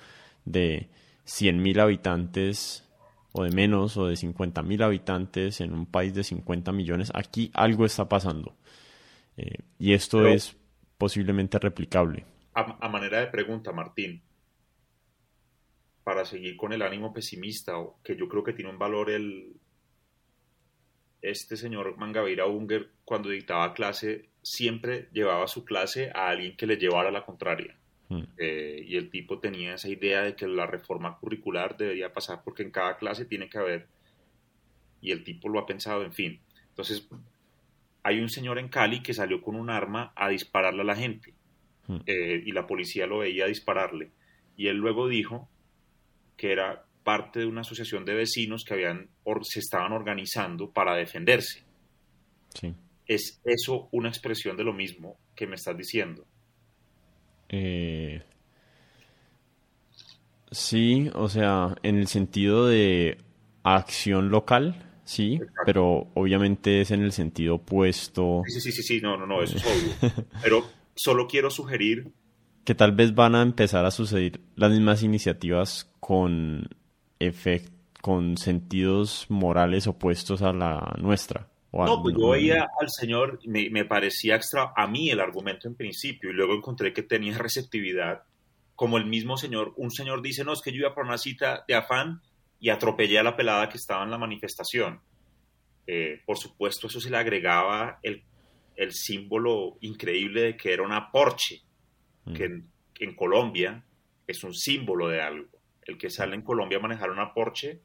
de 0.46 0.90
100.000 1.26 1.82
habitantes 1.82 2.88
o 3.32 3.44
de 3.44 3.50
menos 3.50 3.98
o 3.98 4.06
de 4.06 4.14
50.000 4.14 4.84
habitantes 4.84 5.60
en 5.60 5.74
un 5.74 5.88
país 5.88 6.14
de 6.14 6.24
50 6.24 6.72
millones, 6.72 7.12
aquí 7.16 7.50
algo 7.56 7.84
está 7.84 8.08
pasando. 8.08 8.54
Eh, 9.38 9.58
y 9.80 9.94
esto 9.94 10.28
es 10.28 10.56
posiblemente 11.00 11.58
replicable. 11.58 12.26
A, 12.54 12.90
manera 12.90 13.22
de 13.22 13.26
pregunta, 13.26 13.72
Martín, 13.72 14.22
para 16.04 16.26
seguir 16.26 16.56
con 16.58 16.74
el 16.74 16.84
ánimo 16.84 17.12
pesimista, 17.12 17.74
que 18.04 18.16
yo 18.16 18.28
creo 18.28 18.44
que 18.44 18.54
tiene 18.54 18.70
un 18.70 18.78
valor 18.78 19.10
el, 19.10 19.56
este 21.22 21.56
señor 21.56 21.98
Mangabeira 21.98 22.48
Unger, 22.48 22.89
cuando 23.06 23.30
dictaba 23.30 23.73
clase, 23.73 24.30
siempre 24.41 25.10
llevaba 25.14 25.48
su 25.48 25.64
clase 25.64 26.11
a 26.14 26.30
alguien 26.30 26.56
que 26.56 26.65
le 26.65 26.77
llevara 26.77 27.11
la 27.11 27.26
contraria. 27.26 27.76
Hmm. 28.10 28.23
Eh, 28.38 28.84
y 28.88 28.98
el 28.98 29.10
tipo 29.10 29.39
tenía 29.39 29.76
esa 29.76 29.88
idea 29.88 30.23
de 30.23 30.35
que 30.35 30.48
la 30.48 30.65
reforma 30.65 31.18
curricular 31.18 31.77
debería 31.77 32.11
pasar 32.11 32.43
porque 32.43 32.64
en 32.64 32.72
cada 32.72 32.98
clase 32.98 33.26
tiene 33.26 33.49
que 33.49 33.57
haber, 33.57 33.88
y 34.99 35.11
el 35.11 35.23
tipo 35.23 35.48
lo 35.49 35.60
ha 35.60 35.65
pensado, 35.65 36.03
en 36.03 36.14
fin. 36.14 36.41
Entonces, 36.69 37.07
hay 38.03 38.19
un 38.19 38.30
señor 38.30 38.57
en 38.57 38.69
Cali 38.69 39.02
que 39.02 39.14
salió 39.14 39.41
con 39.41 39.56
un 39.56 39.69
arma 39.69 40.11
a 40.15 40.30
dispararle 40.30 40.81
a 40.81 40.85
la 40.85 40.95
gente 40.95 41.34
hmm. 41.88 41.98
eh, 42.06 42.43
y 42.45 42.52
la 42.52 42.68
policía 42.68 43.06
lo 43.06 43.19
veía 43.19 43.45
dispararle. 43.45 44.11
Y 44.57 44.68
él 44.68 44.77
luego 44.77 45.07
dijo 45.07 45.49
que 46.35 46.52
era 46.52 46.85
parte 47.03 47.40
de 47.40 47.45
una 47.45 47.61
asociación 47.61 48.06
de 48.06 48.14
vecinos 48.14 48.64
que 48.64 48.73
habían, 48.73 49.10
se 49.44 49.60
estaban 49.60 49.91
organizando 49.91 50.72
para 50.72 50.95
defenderse. 50.95 51.64
¿Es 53.07 53.41
eso 53.44 53.90
una 53.91 54.10
expresión 54.10 54.56
de 54.57 54.64
lo 54.64 54.73
mismo 54.73 55.18
que 55.36 55.48
me 55.48 55.56
estás 55.56 55.78
diciendo? 55.78 56.26
Eh, 57.49 58.22
sí, 60.52 61.10
o 61.14 61.28
sea, 61.28 61.76
en 61.84 61.98
el 61.98 62.07
sentido 62.07 62.68
de 62.68 63.18
acción 63.64 64.30
local, 64.30 65.02
sí, 65.03 65.40
pero 65.65 66.10
obviamente 66.14 66.82
es 66.82 66.91
en 66.91 67.02
el 67.02 67.11
sentido 67.11 67.56
opuesto. 67.56 68.44
Sí, 68.48 68.61
sí, 68.61 68.72
sí, 68.72 68.84
sí, 68.84 69.02
no, 69.02 69.18
no, 69.18 69.26
no, 69.26 69.41
eso 69.41 69.57
es 69.57 69.65
obvio. 70.03 70.26
pero 70.41 70.65
solo 70.95 71.28
quiero 71.28 71.49
sugerir 71.49 72.11
que 72.64 72.76
tal 72.76 72.91
vez 72.91 73.15
van 73.15 73.36
a 73.36 73.41
empezar 73.41 73.86
a 73.86 73.91
suceder 73.91 74.40
las 74.56 74.72
mismas 74.72 75.03
iniciativas 75.03 75.91
con 75.99 76.69
con 78.02 78.38
sentidos 78.38 79.26
morales 79.30 79.88
opuestos 79.88 80.41
a 80.41 80.53
la 80.53 80.95
nuestra. 80.98 81.48
no, 81.72 82.02
pues 82.02 82.15
yo 82.18 82.30
veía 82.30 82.68
al 82.80 82.89
señor, 82.89 83.39
me, 83.45 83.69
me, 83.69 83.85
parecía 83.85 84.35
extra 84.35 84.73
a 84.76 84.88
mí 84.88 85.10
el 85.10 85.19
argumento 85.19 85.68
en 85.68 85.76
principio 85.76 86.31
y 86.31 86.34
luego 86.34 86.56
encontré 86.56 86.93
que 86.93 87.03
tenía 87.03 87.38
receptividad. 87.38 88.23
Como 88.76 88.98
el 88.98 89.06
mismo 89.06 89.38
señor, 89.38 89.73
un 89.77 89.91
señor 89.91 90.22
dice, 90.22 90.43
no, 90.43 90.53
es 90.53 90.61
que 90.61 90.72
yo 90.72 90.80
iba 90.80 90.95
por 90.95 91.06
una 91.06 91.18
cita 91.18 91.64
de 91.68 91.76
afán 91.76 92.22
y 92.60 92.69
atropellé 92.69 93.19
a 93.19 93.23
la 93.23 93.35
pelada 93.35 93.68
que 93.68 93.77
estaba 93.77 94.03
en 94.03 94.11
la 94.11 94.18
manifestación. 94.18 95.02
Eh, 95.88 96.22
por 96.26 96.38
supuesto, 96.38 96.88
eso 96.88 97.02
se 97.02 97.10
le 97.10 97.18
agregaba 97.18 97.99
el, 98.03 98.23
el, 98.76 98.93
símbolo 98.93 99.77
increíble 99.81 100.41
de 100.41 100.57
que 100.57 100.72
era 100.72 100.84
una 100.84 101.11
Porsche, 101.11 101.61
mm. 102.26 102.34
que, 102.34 102.45
en, 102.99 103.15
Colombia 103.15 103.84
es 104.27 104.43
un 104.43 104.53
símbolo 104.53 105.10
de 105.10 105.22
algo. 105.22 105.49
El 105.84 105.98
que 105.98 106.10
sale 106.10 106.36
en 106.36 106.44
Colombia 106.44 106.78
a 106.78 106.82
manejar 106.82 107.10
una 107.10 107.34
Porsche 107.34 107.82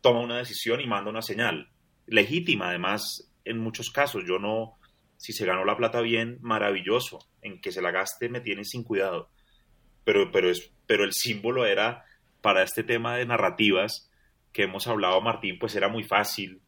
toma 0.00 0.20
una 0.20 0.38
decisión 0.38 0.80
y 0.80 0.86
manda 0.86 1.10
una 1.10 1.22
señal. 1.22 1.70
Legítima, 2.06 2.68
además, 2.68 3.32
en 3.44 3.58
muchos 3.58 3.90
casos. 3.90 4.24
Yo 4.26 4.38
no, 4.38 4.78
si 5.16 5.32
se 5.32 5.46
ganó 5.46 5.64
la 5.64 5.76
plata 5.76 6.00
bien, 6.00 6.38
maravilloso. 6.42 7.18
En 7.40 7.60
que 7.60 7.72
se 7.72 7.80
la 7.80 7.90
gaste 7.90 8.28
me 8.28 8.40
tiene 8.40 8.64
sin 8.64 8.84
cuidado. 8.84 9.30
Pero, 10.04 10.30
pero, 10.30 10.50
es, 10.50 10.72
pero 10.86 11.04
el 11.04 11.12
símbolo 11.12 11.64
era 11.64 12.04
para 12.42 12.62
este 12.62 12.82
tema 12.82 13.16
de 13.16 13.24
narrativas 13.24 14.10
que 14.52 14.64
hemos 14.64 14.86
hablado, 14.86 15.20
Martín, 15.20 15.58
pues 15.58 15.74
era 15.74 15.88
muy 15.88 16.04
fácil. 16.04 16.60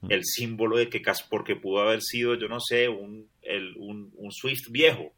Mm. 0.00 0.12
El 0.12 0.24
símbolo 0.24 0.78
de 0.78 0.88
que 0.88 1.02
porque 1.28 1.56
pudo 1.56 1.80
haber 1.80 2.02
sido, 2.02 2.34
yo 2.34 2.48
no 2.48 2.60
sé, 2.60 2.88
un, 2.88 3.28
un, 3.76 4.32
Swift 4.32 4.70
viejo. 4.70 5.12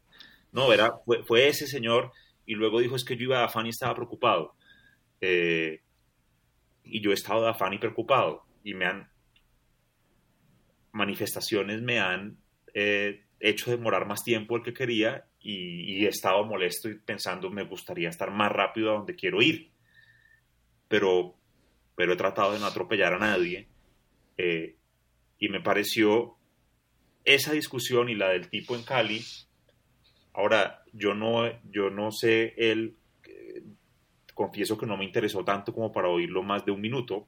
No, 0.51 0.73
era, 0.73 0.91
fue, 1.27 1.47
ese 1.47 1.67
señor 1.67 2.11
y 2.45 2.55
luego 2.55 2.79
dijo 2.79 2.95
es 2.95 3.05
que 3.05 3.15
yo 3.15 3.23
iba 3.23 3.41
a 3.41 3.45
afán 3.45 3.67
y 3.67 3.69
estaba 3.69 3.95
preocupado. 3.95 4.55
Eh, 5.21 5.81
y 6.83 7.01
yo 7.01 7.11
he 7.11 7.13
estado 7.13 7.43
de 7.43 7.49
afán 7.49 7.73
y 7.73 7.77
preocupado 7.77 8.45
y 8.63 8.73
me 8.73 8.85
han 8.85 9.09
manifestaciones 10.91 11.81
me 11.81 11.99
han 11.99 12.37
eh, 12.73 13.25
hecho 13.39 13.69
demorar 13.69 14.07
más 14.07 14.23
tiempo 14.23 14.55
del 14.55 14.63
que 14.63 14.73
quería 14.73 15.25
y, 15.39 15.99
y, 15.99 16.05
he 16.05 16.09
estado 16.09 16.43
molesto 16.45 16.89
y 16.89 16.95
pensando 16.95 17.49
me 17.49 17.63
gustaría 17.63 18.09
estar 18.09 18.31
más 18.31 18.51
rápido 18.51 18.91
a 18.91 18.95
donde 18.95 19.15
quiero 19.15 19.41
ir 19.41 19.71
pero, 20.89 21.35
pero 21.95 22.11
he 22.11 22.17
tratado 22.17 22.51
de 22.51 22.59
no 22.59 22.65
atropellar 22.65 23.13
a 23.13 23.19
nadie. 23.19 23.69
Eh, 24.37 24.75
y 25.37 25.47
me 25.47 25.61
pareció 25.61 26.35
esa 27.23 27.53
discusión 27.53 28.09
y 28.09 28.15
la 28.15 28.29
del 28.29 28.49
tipo 28.49 28.75
en 28.75 28.83
Cali. 28.83 29.23
Ahora, 30.33 30.83
yo 30.91 31.13
no, 31.13 31.47
yo 31.71 31.89
no 31.89 32.11
sé, 32.11 32.53
él, 32.57 32.97
confieso 34.39 34.77
que 34.77 34.85
no 34.85 34.95
me 34.95 35.03
interesó 35.03 35.43
tanto 35.43 35.73
como 35.73 35.91
para 35.91 36.07
oírlo 36.07 36.41
más 36.43 36.63
de 36.63 36.71
un 36.71 36.79
minuto, 36.79 37.27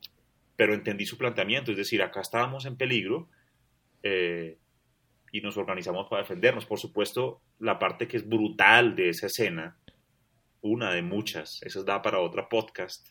pero 0.56 0.74
entendí 0.74 1.06
su 1.06 1.18
planteamiento, 1.18 1.70
es 1.72 1.76
decir, 1.76 2.02
acá 2.02 2.22
estábamos 2.22 2.66
en 2.66 2.78
peligro 2.78 3.28
eh, 4.02 4.58
y 5.34 5.42
nos 5.42 5.58
organizamos 5.58 6.08
para 6.08 6.22
defendernos. 6.22 6.66
Por 6.66 6.80
supuesto, 6.80 7.42
la 7.60 7.78
parte 7.78 8.08
que 8.08 8.16
es 8.16 8.26
brutal 8.26 8.96
de 8.96 9.10
esa 9.10 9.26
escena, 9.26 9.78
una 10.62 10.94
de 10.94 11.02
muchas, 11.02 11.62
esa 11.64 11.84
da 11.84 12.02
para 12.02 12.22
otra 12.22 12.48
podcast, 12.48 13.10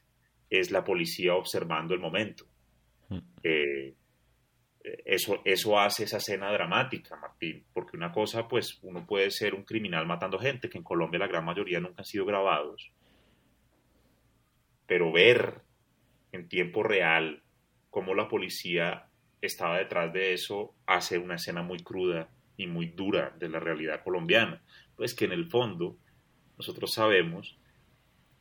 es 0.48 0.70
la 0.70 0.82
policía 0.82 1.34
observando 1.34 1.92
el 1.92 2.00
momento. 2.00 2.46
Mm. 3.10 3.18
Eh, 3.42 3.94
eso, 5.04 5.42
eso 5.44 5.78
hace 5.78 6.04
esa 6.04 6.16
escena 6.16 6.50
dramática, 6.50 7.16
Martín, 7.16 7.66
porque 7.74 7.98
una 7.98 8.12
cosa, 8.12 8.48
pues 8.48 8.78
uno 8.80 9.04
puede 9.06 9.30
ser 9.30 9.54
un 9.54 9.64
criminal 9.64 10.06
matando 10.06 10.38
gente, 10.38 10.70
que 10.70 10.78
en 10.78 10.84
Colombia 10.84 11.18
la 11.18 11.28
gran 11.28 11.44
mayoría 11.44 11.80
nunca 11.80 11.96
han 11.98 12.06
sido 12.06 12.24
grabados, 12.24 12.90
pero 14.90 15.12
ver 15.12 15.60
en 16.32 16.48
tiempo 16.48 16.82
real 16.82 17.44
cómo 17.90 18.12
la 18.12 18.26
policía 18.26 19.06
estaba 19.40 19.78
detrás 19.78 20.12
de 20.12 20.32
eso 20.32 20.74
hace 20.84 21.16
una 21.16 21.36
escena 21.36 21.62
muy 21.62 21.78
cruda 21.78 22.28
y 22.56 22.66
muy 22.66 22.86
dura 22.86 23.32
de 23.38 23.48
la 23.48 23.60
realidad 23.60 24.02
colombiana. 24.02 24.60
Pues 24.96 25.14
que 25.14 25.26
en 25.26 25.30
el 25.30 25.48
fondo 25.48 25.96
nosotros 26.58 26.90
sabemos 26.92 27.56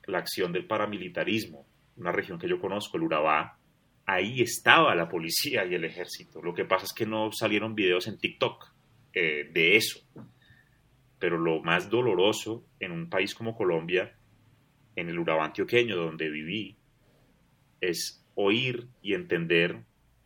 la 0.07 0.17
acción 0.17 0.51
del 0.51 0.65
paramilitarismo 0.65 1.67
una 1.97 2.11
región 2.11 2.39
que 2.39 2.49
yo 2.49 2.59
conozco, 2.59 2.97
el 2.97 3.03
Urabá, 3.03 3.59
ahí 4.07 4.41
estaba 4.41 4.95
la 4.95 5.07
policía 5.07 5.65
y 5.65 5.75
el 5.75 5.85
ejército. 5.85 6.41
Lo 6.41 6.55
que 6.55 6.65
pasa 6.65 6.85
es 6.85 6.93
que 6.93 7.05
no 7.05 7.31
salieron 7.31 7.75
videos 7.75 8.07
en 8.07 8.17
TikTok 8.17 8.73
eh, 9.13 9.51
de 9.53 9.75
eso. 9.75 9.99
Pero 11.19 11.37
lo 11.37 11.61
más 11.61 11.91
doloroso 11.91 12.65
en 12.79 12.91
un 12.91 13.07
país 13.07 13.35
como 13.35 13.55
Colombia, 13.55 14.15
en 14.99 15.09
el 15.09 15.19
Urabá 15.19 15.45
antioqueño 15.45 15.95
donde 15.95 16.29
viví, 16.29 16.75
es 17.81 18.25
oír 18.35 18.87
y 19.01 19.13
entender 19.13 19.83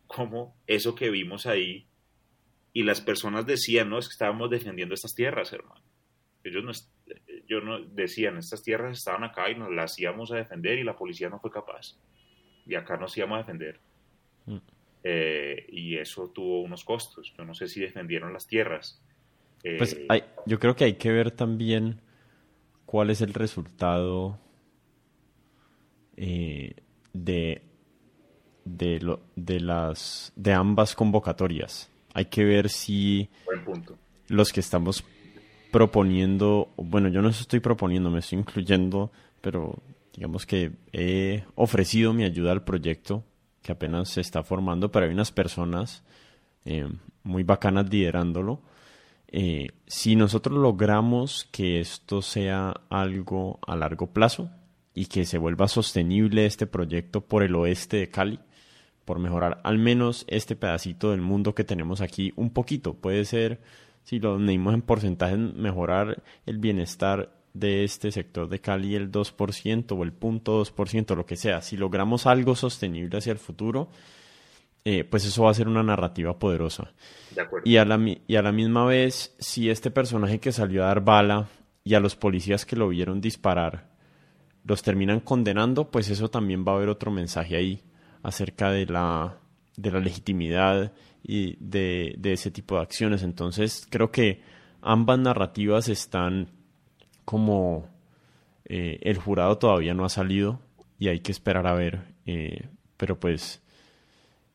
cómo 0.07 0.55
eso 0.67 0.95
que 0.95 1.09
vimos 1.09 1.45
ahí 1.45 1.87
y 2.73 2.83
las 2.83 3.01
personas 3.01 3.45
decían, 3.45 3.89
no, 3.89 3.99
es 3.99 4.07
que 4.07 4.13
estábamos 4.13 4.49
defendiendo 4.49 4.95
estas 4.95 5.13
tierras, 5.13 5.53
hermano. 5.53 5.81
Ellos 6.43 6.63
no, 6.63 6.71
yo 7.47 7.61
no 7.61 7.79
decían, 7.79 8.37
estas 8.37 8.63
tierras 8.63 8.97
estaban 8.97 9.23
acá 9.23 9.49
y 9.49 9.55
nos 9.55 9.71
las 9.71 9.97
íbamos 9.99 10.31
a 10.31 10.37
defender 10.37 10.79
y 10.79 10.83
la 10.83 10.97
policía 10.97 11.29
no 11.29 11.39
fue 11.39 11.51
capaz. 11.51 11.95
Y 12.65 12.75
acá 12.75 12.97
nos 12.97 13.15
íbamos 13.15 13.35
a 13.35 13.39
defender. 13.39 13.79
Mm. 14.45 14.57
eh, 15.03 15.65
y 15.69 15.97
eso 15.97 16.29
tuvo 16.31 16.61
unos 16.61 16.83
costos. 16.83 17.33
Yo 17.37 17.45
no 17.45 17.53
sé 17.53 17.67
si 17.67 17.79
defendieron 17.79 18.33
las 18.33 18.47
tierras. 18.47 19.01
pues 19.61 19.97
hay, 20.09 20.23
yo 20.45 20.59
creo 20.59 20.75
que 20.75 20.85
hay 20.85 20.95
que 20.95 21.11
ver 21.11 21.31
también 21.31 22.01
cuál 22.85 23.11
es 23.11 23.21
el 23.21 23.33
resultado 23.33 24.39
de, 26.15 26.75
de, 27.13 28.99
lo, 28.99 29.21
de, 29.35 29.59
las, 29.59 30.33
de 30.35 30.53
ambas 30.53 30.95
convocatorias. 30.95 31.89
Hay 32.13 32.25
que 32.25 32.43
ver 32.43 32.69
si 32.69 33.29
los 34.27 34.51
que 34.51 34.59
estamos 34.59 35.03
proponiendo, 35.71 36.71
bueno, 36.77 37.09
yo 37.09 37.21
no 37.21 37.29
estoy 37.29 37.59
proponiendo, 37.59 38.11
me 38.11 38.19
estoy 38.19 38.39
incluyendo, 38.39 39.11
pero 39.41 39.81
digamos 40.13 40.45
que 40.45 40.71
he 40.91 41.43
ofrecido 41.55 42.13
mi 42.13 42.23
ayuda 42.23 42.51
al 42.51 42.63
proyecto 42.63 43.23
que 43.63 43.71
apenas 43.71 44.09
se 44.09 44.21
está 44.21 44.43
formando, 44.43 44.91
pero 44.91 45.05
hay 45.05 45.13
unas 45.13 45.31
personas 45.31 46.03
eh, 46.65 46.87
muy 47.23 47.43
bacanas 47.43 47.89
liderándolo. 47.89 48.61
Eh, 49.27 49.69
si 49.87 50.15
nosotros 50.15 50.59
logramos 50.59 51.47
que 51.51 51.79
esto 51.79 52.21
sea 52.21 52.73
algo 52.89 53.59
a 53.65 53.75
largo 53.75 54.07
plazo 54.07 54.51
y 54.93 55.05
que 55.07 55.25
se 55.25 55.37
vuelva 55.37 55.67
sostenible 55.67 56.45
este 56.45 56.67
proyecto 56.67 57.21
por 57.21 57.43
el 57.43 57.55
oeste 57.55 57.97
de 57.97 58.09
Cali, 58.09 58.39
por 59.05 59.19
mejorar 59.19 59.59
al 59.63 59.77
menos 59.77 60.25
este 60.27 60.55
pedacito 60.55 61.11
del 61.11 61.21
mundo 61.21 61.55
que 61.55 61.63
tenemos 61.63 62.01
aquí 62.01 62.31
un 62.35 62.51
poquito, 62.51 62.93
puede 62.93 63.25
ser 63.25 63.59
si 64.03 64.19
lo 64.19 64.37
medimos 64.37 64.73
en 64.73 64.81
porcentaje, 64.81 65.37
mejorar 65.37 66.21
el 66.45 66.57
bienestar 66.57 67.31
de 67.53 67.83
este 67.83 68.11
sector 68.11 68.49
de 68.49 68.59
Cali 68.59 68.95
el 68.95 69.11
2% 69.11 69.91
o 69.97 70.03
el 70.03 70.19
0.2%, 70.19 71.15
lo 71.15 71.25
que 71.25 71.35
sea. 71.35 71.61
Si 71.61 71.77
logramos 71.77 72.25
algo 72.25 72.55
sostenible 72.55 73.17
hacia 73.17 73.31
el 73.31 73.37
futuro, 73.37 73.89
eh, 74.83 75.03
pues 75.05 75.25
eso 75.25 75.43
va 75.43 75.51
a 75.51 75.53
ser 75.53 75.67
una 75.67 75.83
narrativa 75.83 76.37
poderosa. 76.37 76.91
Y, 77.63 77.77
a 77.77 77.85
la, 77.85 77.99
y 78.27 78.35
a 78.35 78.41
la 78.41 78.51
misma 78.51 78.85
vez, 78.85 79.35
si 79.39 79.69
este 79.69 79.91
personaje 79.91 80.39
que 80.39 80.51
salió 80.51 80.83
a 80.83 80.87
dar 80.87 81.03
bala 81.03 81.47
y 81.83 81.93
a 81.93 81.99
los 81.99 82.15
policías 82.15 82.65
que 82.65 82.75
lo 82.75 82.89
vieron 82.89 83.21
disparar 83.21 83.92
los 84.63 84.81
terminan 84.81 85.19
condenando, 85.19 85.91
pues 85.91 86.09
eso 86.09 86.29
también 86.29 86.65
va 86.65 86.73
a 86.73 86.75
haber 86.75 86.89
otro 86.89 87.11
mensaje 87.11 87.55
ahí 87.55 87.81
acerca 88.21 88.71
de 88.71 88.85
la, 88.85 89.37
de 89.75 89.91
la 89.91 89.99
legitimidad 89.99 90.93
y 91.21 91.57
de, 91.59 92.17
ese 92.23 92.51
tipo 92.51 92.75
de 92.75 92.81
acciones. 92.81 93.23
Entonces 93.23 93.87
creo 93.89 94.11
que 94.11 94.41
ambas 94.81 95.19
narrativas 95.19 95.89
están 95.89 96.49
como 97.25 97.87
eh, 98.65 98.99
el 99.01 99.17
jurado 99.17 99.57
todavía 99.57 99.93
no 99.93 100.05
ha 100.05 100.09
salido 100.09 100.61
y 100.97 101.09
hay 101.09 101.19
que 101.19 101.31
esperar 101.31 101.67
a 101.67 101.73
ver. 101.73 102.15
Eh, 102.25 102.69
pero 102.97 103.19
pues 103.19 103.61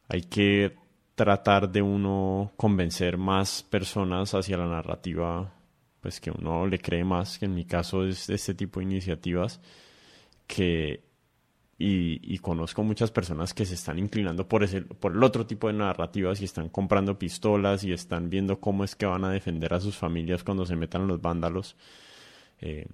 hay 0.09 0.22
que 0.22 0.76
tratar 1.14 1.70
de 1.70 1.82
uno 1.82 2.52
convencer 2.56 3.18
más 3.18 3.62
personas 3.62 4.35
hacia 4.35 4.56
la 4.56 4.66
narrativa 4.66 5.52
pues 6.01 6.20
que 6.20 6.30
uno 6.30 6.66
le 6.66 6.78
cree 6.78 7.05
más, 7.05 7.39
que 7.39 7.47
en 7.47 7.55
mi 7.55 7.64
caso 7.64 8.05
es 8.05 8.30
este 8.30 8.55
tipo 8.55 8.80
de 8.80 8.86
iniciativas, 8.86 9.60
que 10.49 11.05
y, 11.81 12.39
conozco 12.39 12.83
muchas 12.83 13.12
personas 13.12 13.55
que 13.55 13.65
se 13.65 13.75
están 13.75 14.01
inclinando 14.01 14.49
por, 14.49 14.65
ese, 14.65 14.83
por 14.83 15.12
el 15.12 15.23
otro 15.23 15.47
tipo 15.47 15.69
de 15.69 15.75
narrativas 15.75 16.41
y 16.41 16.45
están 16.45 16.70
comprando 16.70 17.16
pistolas 17.16 17.85
y 17.85 17.93
están 17.93 18.31
viendo 18.31 18.59
cómo 18.59 18.83
es 18.83 18.97
que 18.97 19.07
van 19.07 19.25
a 19.25 19.31
defender 19.31 19.73
a 19.73 19.81
sus 19.81 19.97
familias 19.97 20.43
cuando 20.43 20.66
se 20.66 20.75
metan 20.75 21.07
los 21.07 21.23
vándalos. 21.23 21.77
Eh, 22.61 22.87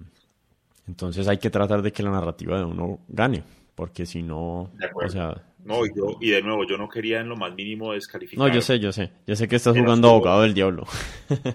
entonces 0.87 1.27
hay 1.27 1.39
que 1.39 1.49
tratar 1.49 1.81
de 1.81 1.91
que 1.91 2.03
la 2.03 2.11
narrativa 2.11 2.59
de 2.59 2.65
uno 2.65 2.99
gane, 3.07 3.41
porque 3.73 4.05
si 4.05 4.21
no, 4.21 4.71
o 4.93 5.09
sea... 5.09 5.43
No, 5.63 5.83
y, 5.83 5.89
yo, 5.95 6.17
y 6.21 6.29
de 6.29 6.43
nuevo, 6.43 6.63
yo 6.69 6.77
no 6.77 6.87
quería 6.87 7.21
en 7.21 7.29
lo 7.29 7.35
más 7.35 7.55
mínimo 7.55 7.93
descalificar. 7.93 8.47
No, 8.47 8.53
yo 8.53 8.61
sé, 8.61 8.79
yo 8.79 8.91
sé. 8.91 9.09
Yo 9.25 9.35
sé 9.35 9.47
que 9.47 9.55
estás 9.55 9.75
jugando 9.75 10.09
abogado 10.09 10.43
del 10.43 10.53
diablo. 10.53 10.83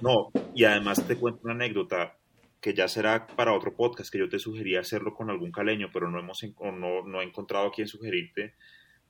No, 0.03 0.33
y 0.53 0.65
además 0.65 1.07
te 1.07 1.15
cuento 1.15 1.43
una 1.45 1.53
anécdota 1.55 2.19
que 2.61 2.75
ya 2.75 2.89
será 2.89 3.27
para 3.27 3.55
otro 3.55 3.75
podcast, 3.75 4.13
que 4.13 4.19
yo 4.19 4.29
te 4.29 4.39
sugería 4.39 4.81
hacerlo 4.81 5.15
con 5.15 5.31
algún 5.31 5.51
caleño, 5.51 5.89
pero 5.93 6.11
no, 6.11 6.21
hemos, 6.21 6.45
no, 6.61 7.03
no 7.07 7.21
he 7.21 7.25
encontrado 7.25 7.69
a 7.69 7.73
quién 7.73 7.89
sugerirte. 7.89 8.55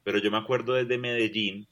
Pero 0.05 0.19
yo 0.19 0.31
me 0.31 0.39
acuerdo 0.39 0.75
desde 0.75 0.99
Medellín 0.99 1.67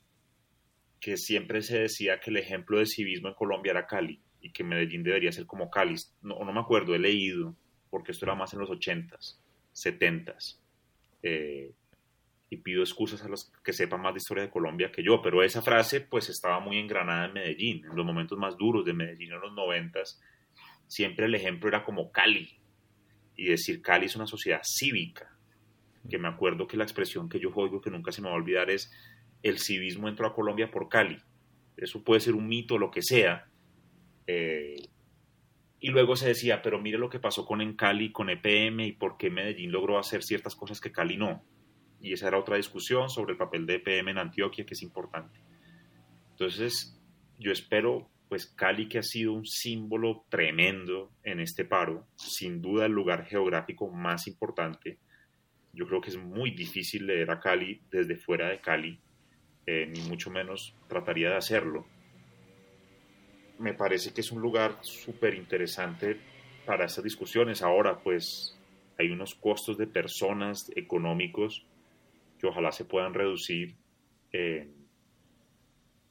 que 1.01 1.17
siempre 1.17 1.63
se 1.63 1.79
decía 1.79 2.19
que 2.19 2.31
el 2.31 2.37
ejemplo 2.37 2.79
de 2.79 2.87
civismo 2.87 3.29
en 3.29 3.35
Colombia 3.35 3.71
era 3.71 3.87
Cali 3.87 4.21
y 4.41 4.51
que 4.51 4.65
Medellín 4.65 5.05
debería 5.05 5.31
ser 5.31 5.47
como 5.47 5.71
Cali. 5.71 5.95
No, 6.23 6.39
no 6.45 6.53
me 6.53 6.61
acuerdo, 6.61 6.95
he 6.95 6.99
leído, 6.99 7.55
porque 7.91 8.11
esto 8.11 8.27
era 8.27 8.35
más 8.35 8.53
en 8.53 8.59
los 8.59 8.71
80s, 8.71 9.39
70s. 9.73 10.59
Eh, 11.23 11.73
y 12.51 12.57
pido 12.57 12.83
excusas 12.83 13.23
a 13.23 13.29
los 13.29 13.53
que 13.63 13.73
sepan 13.73 14.01
más 14.01 14.15
de 14.15 14.19
historia 14.19 14.45
de 14.45 14.51
Colombia 14.51 14.91
que 14.91 15.03
yo, 15.03 15.21
pero 15.23 15.43
esa 15.43 15.63
frase 15.63 16.01
pues 16.01 16.29
estaba 16.29 16.59
muy 16.61 16.79
engranada 16.79 17.27
en 17.27 17.35
Medellín, 17.35 17.85
en 17.85 17.95
los 17.95 18.07
momentos 18.07 18.39
más 18.39 18.57
duros 18.57 18.85
de 18.85 18.95
Medellín 18.95 19.33
en 19.33 19.41
los 19.41 19.53
90s 19.53 20.19
siempre 20.89 21.27
el 21.27 21.35
ejemplo 21.35 21.69
era 21.69 21.85
como 21.85 22.11
Cali. 22.11 22.59
Y 23.37 23.45
decir 23.45 23.81
Cali 23.83 24.07
es 24.07 24.17
una 24.17 24.27
sociedad 24.27 24.63
cívica. 24.65 25.39
Que 26.11 26.19
me 26.19 26.29
acuerdo 26.29 26.67
que 26.67 26.77
la 26.77 26.85
expresión 26.85 27.29
que 27.29 27.39
yo 27.39 27.53
oigo 27.55 27.81
que 27.81 27.91
nunca 27.91 28.11
se 28.11 28.21
me 28.21 28.29
va 28.29 28.35
a 28.35 28.39
olvidar 28.39 28.71
es 28.71 28.91
el 29.43 29.59
civismo 29.59 30.09
entró 30.09 30.27
a 30.27 30.35
Colombia 30.35 30.71
por 30.71 30.89
Cali. 30.89 31.19
Eso 31.77 32.03
puede 32.03 32.21
ser 32.21 32.35
un 32.35 32.49
mito, 32.49 32.79
lo 32.79 32.91
que 32.91 33.03
sea. 33.03 33.49
Eh, 34.27 34.89
y 35.81 35.91
luego 35.91 36.17
se 36.17 36.29
decía, 36.29 36.61
pero 36.61 36.81
mire 36.81 36.99
lo 36.99 37.09
que 37.09 37.21
pasó 37.21 37.47
con 37.47 37.61
en 37.61 37.75
Cali, 37.75 38.11
con 38.11 38.31
EPM 38.31 38.81
y 38.81 38.93
por 38.93 39.17
qué 39.17 39.31
Medellín 39.31 39.71
logró 39.71 39.99
hacer 39.99 40.25
ciertas 40.25 40.57
cosas 40.57 40.81
que 40.81 40.91
Cali 40.91 41.17
no. 41.17 41.45
Y 42.01 42.13
esa 42.13 42.29
era 42.29 42.39
otra 42.39 42.57
discusión 42.57 43.11
sobre 43.11 43.33
el 43.33 43.39
papel 43.39 43.67
de 43.67 43.77
EPM 43.77 44.11
en 44.11 44.19
Antioquia, 44.19 44.67
que 44.67 44.75
es 44.75 44.83
importante. 44.83 45.41
Entonces, 46.31 47.01
yo 47.39 47.53
espero 47.53 48.11
pues 48.29 48.47
Cali 48.47 48.89
que 48.89 48.99
ha 48.99 49.03
sido 49.03 49.33
un 49.33 49.47
símbolo 49.47 50.25
tremendo 50.29 51.13
en 51.23 51.41
este 51.41 51.65
paro, 51.65 52.07
sin 52.17 52.61
duda 52.61 52.87
el 52.87 52.93
lugar 52.93 53.25
geográfico 53.25 53.91
más 53.91 54.27
importante. 54.27 54.99
Yo 55.73 55.87
creo 55.87 56.01
que 56.01 56.11
es 56.11 56.17
muy 56.17 56.51
difícil 56.51 57.07
leer 57.07 57.31
a 57.31 57.41
Cali 57.41 57.81
desde 57.91 58.17
fuera 58.17 58.49
de 58.49 58.61
Cali, 58.61 59.01
eh, 59.67 59.87
ni 59.87 60.01
mucho 60.03 60.31
menos 60.31 60.75
trataría 60.89 61.31
de 61.31 61.37
hacerlo. 61.37 61.87
Me 63.59 63.75
parece 63.75 64.13
que 64.13 64.21
es 64.21 64.31
un 64.31 64.41
lugar 64.41 64.79
súper 64.83 65.35
interesante 65.35 66.17
para 66.65 66.85
estas 66.85 67.05
discusiones. 67.05 67.63
Ahora, 67.63 67.99
pues, 67.99 68.57
hay 68.99 69.11
unos 69.11 69.35
costos 69.35 69.79
de 69.79 69.87
personas 69.87 70.71
económicos 70.77 71.67
que 72.39 72.47
ojalá 72.47 72.73
se 72.73 72.85
puedan 72.85 73.15
reducir. 73.15 73.77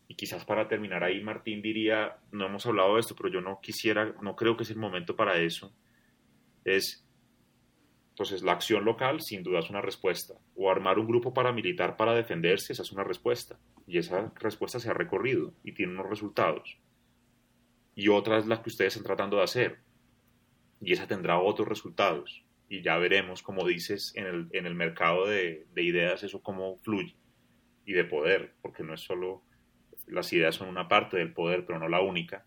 Y 0.08 0.16
quizás 0.16 0.46
para 0.46 0.68
terminar 0.68 1.04
ahí, 1.04 1.22
Martín 1.22 1.62
diría, 1.62 2.18
no 2.32 2.46
hemos 2.46 2.66
hablado 2.66 2.96
de 2.96 3.02
esto, 3.02 3.16
pero 3.16 3.30
yo 3.30 3.42
no 3.42 3.60
quisiera, 3.62 4.16
no 4.22 4.36
creo 4.36 4.56
que 4.56 4.64
es 4.64 4.70
el 4.70 4.78
momento 4.78 5.16
para 5.16 5.38
eso. 5.38 5.74
Es, 6.64 7.06
entonces, 8.10 8.42
la 8.42 8.54
acción 8.54 8.86
local 8.86 9.22
sin 9.22 9.44
duda 9.44 9.60
es 9.60 9.70
una 9.70 9.82
respuesta. 9.82 10.36
O 10.56 10.72
armar 10.72 10.98
un 10.98 11.08
grupo 11.08 11.34
paramilitar 11.34 11.98
para 11.98 12.16
defenderse, 12.16 12.72
esa 12.72 12.84
es 12.84 12.92
una 12.94 13.04
respuesta. 13.04 13.60
Y 13.86 13.98
esa 13.98 14.32
respuesta 14.36 14.80
se 14.80 14.90
ha 14.90 14.94
recorrido 14.94 15.54
y 15.64 15.74
tiene 15.74 15.94
unos 15.94 16.10
resultados. 16.10 16.78
Y 17.94 18.08
otra 18.08 18.38
es 18.38 18.48
la 18.48 18.62
que 18.62 18.70
ustedes 18.70 18.96
están 18.96 19.06
tratando 19.06 19.38
de 19.38 19.44
hacer. 19.44 19.80
Y 20.80 20.94
esa 20.94 21.08
tendrá 21.08 21.40
otros 21.40 21.68
resultados. 21.68 22.46
Y 22.70 22.82
ya 22.82 22.98
veremos, 22.98 23.42
como 23.42 23.68
dices, 23.68 24.14
en 24.16 24.26
el, 24.26 24.48
en 24.54 24.66
el 24.68 24.76
mercado 24.76 25.26
de, 25.26 25.66
de 25.74 25.84
ideas 25.84 26.24
eso 26.24 26.42
cómo 26.42 26.78
fluye. 26.78 27.16
Y 27.86 27.94
de 27.94 28.06
poder, 28.06 28.54
porque 28.62 28.84
no 28.84 28.94
es 28.94 29.02
solo 29.02 29.44
las 30.08 30.32
ideas 30.34 30.56
son 30.56 30.70
una 30.70 30.88
parte 30.88 31.18
del 31.18 31.34
poder, 31.34 31.66
pero 31.66 31.80
no 31.80 31.88
la 31.88 32.02
única. 32.02 32.46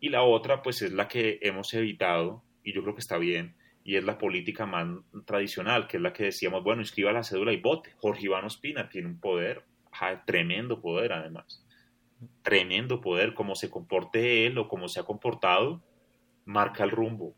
Y 0.00 0.08
la 0.08 0.22
otra, 0.22 0.62
pues 0.62 0.82
es 0.82 0.92
la 0.92 1.08
que 1.08 1.38
hemos 1.42 1.72
evitado, 1.74 2.42
y 2.62 2.72
yo 2.72 2.82
creo 2.82 2.94
que 2.94 3.00
está 3.00 3.18
bien, 3.18 3.56
y 3.84 3.96
es 3.96 4.04
la 4.04 4.18
política 4.18 4.66
más 4.66 4.88
tradicional, 5.24 5.86
que 5.86 5.96
es 5.96 6.02
la 6.02 6.12
que 6.12 6.24
decíamos, 6.24 6.64
bueno, 6.64 6.82
inscriba 6.82 7.12
la 7.12 7.22
cédula 7.22 7.52
y 7.52 7.60
vote. 7.60 7.92
Jorge 7.98 8.24
Iván 8.24 8.44
Ospina 8.44 8.88
tiene 8.88 9.08
un 9.08 9.20
poder, 9.20 9.64
tremendo 10.26 10.80
poder 10.80 11.12
además, 11.12 11.64
tremendo 12.42 13.00
poder, 13.00 13.32
como 13.34 13.54
se 13.54 13.70
comporte 13.70 14.46
él 14.46 14.58
o 14.58 14.68
como 14.68 14.88
se 14.88 15.00
ha 15.00 15.04
comportado, 15.04 15.82
marca 16.44 16.82
el 16.82 16.90
rumbo. 16.90 17.36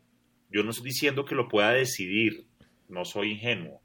Yo 0.49 0.63
no 0.63 0.71
estoy 0.71 0.85
diciendo 0.85 1.23
que 1.23 1.35
lo 1.35 1.47
pueda 1.47 1.71
decidir, 1.71 2.47
no 2.87 3.05
soy 3.05 3.33
ingenuo, 3.33 3.81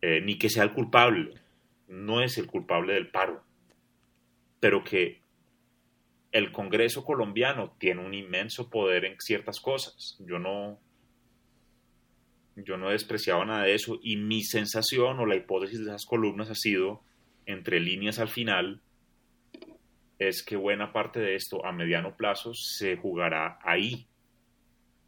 eh, 0.00 0.20
ni 0.20 0.38
que 0.38 0.50
sea 0.50 0.64
el 0.64 0.72
culpable, 0.72 1.34
no 1.86 2.20
es 2.20 2.36
el 2.38 2.46
culpable 2.46 2.94
del 2.94 3.10
paro, 3.10 3.44
pero 4.60 4.84
que 4.84 5.22
el 6.32 6.52
Congreso 6.52 7.04
colombiano 7.04 7.76
tiene 7.78 8.04
un 8.04 8.14
inmenso 8.14 8.68
poder 8.68 9.04
en 9.04 9.18
ciertas 9.20 9.60
cosas. 9.60 10.16
Yo 10.20 10.38
no, 10.38 10.78
yo 12.56 12.76
no 12.76 12.88
he 12.88 12.92
despreciado 12.92 13.44
nada 13.44 13.64
de 13.64 13.74
eso 13.74 13.98
y 14.02 14.16
mi 14.16 14.42
sensación 14.42 15.18
o 15.20 15.26
la 15.26 15.36
hipótesis 15.36 15.78
de 15.78 15.86
esas 15.86 16.06
columnas 16.06 16.50
ha 16.50 16.54
sido, 16.54 17.02
entre 17.46 17.80
líneas 17.80 18.18
al 18.18 18.28
final, 18.28 18.82
es 20.18 20.42
que 20.42 20.56
buena 20.56 20.92
parte 20.92 21.20
de 21.20 21.34
esto 21.34 21.64
a 21.64 21.72
mediano 21.72 22.16
plazo 22.16 22.52
se 22.52 22.96
jugará 22.96 23.58
ahí, 23.62 24.06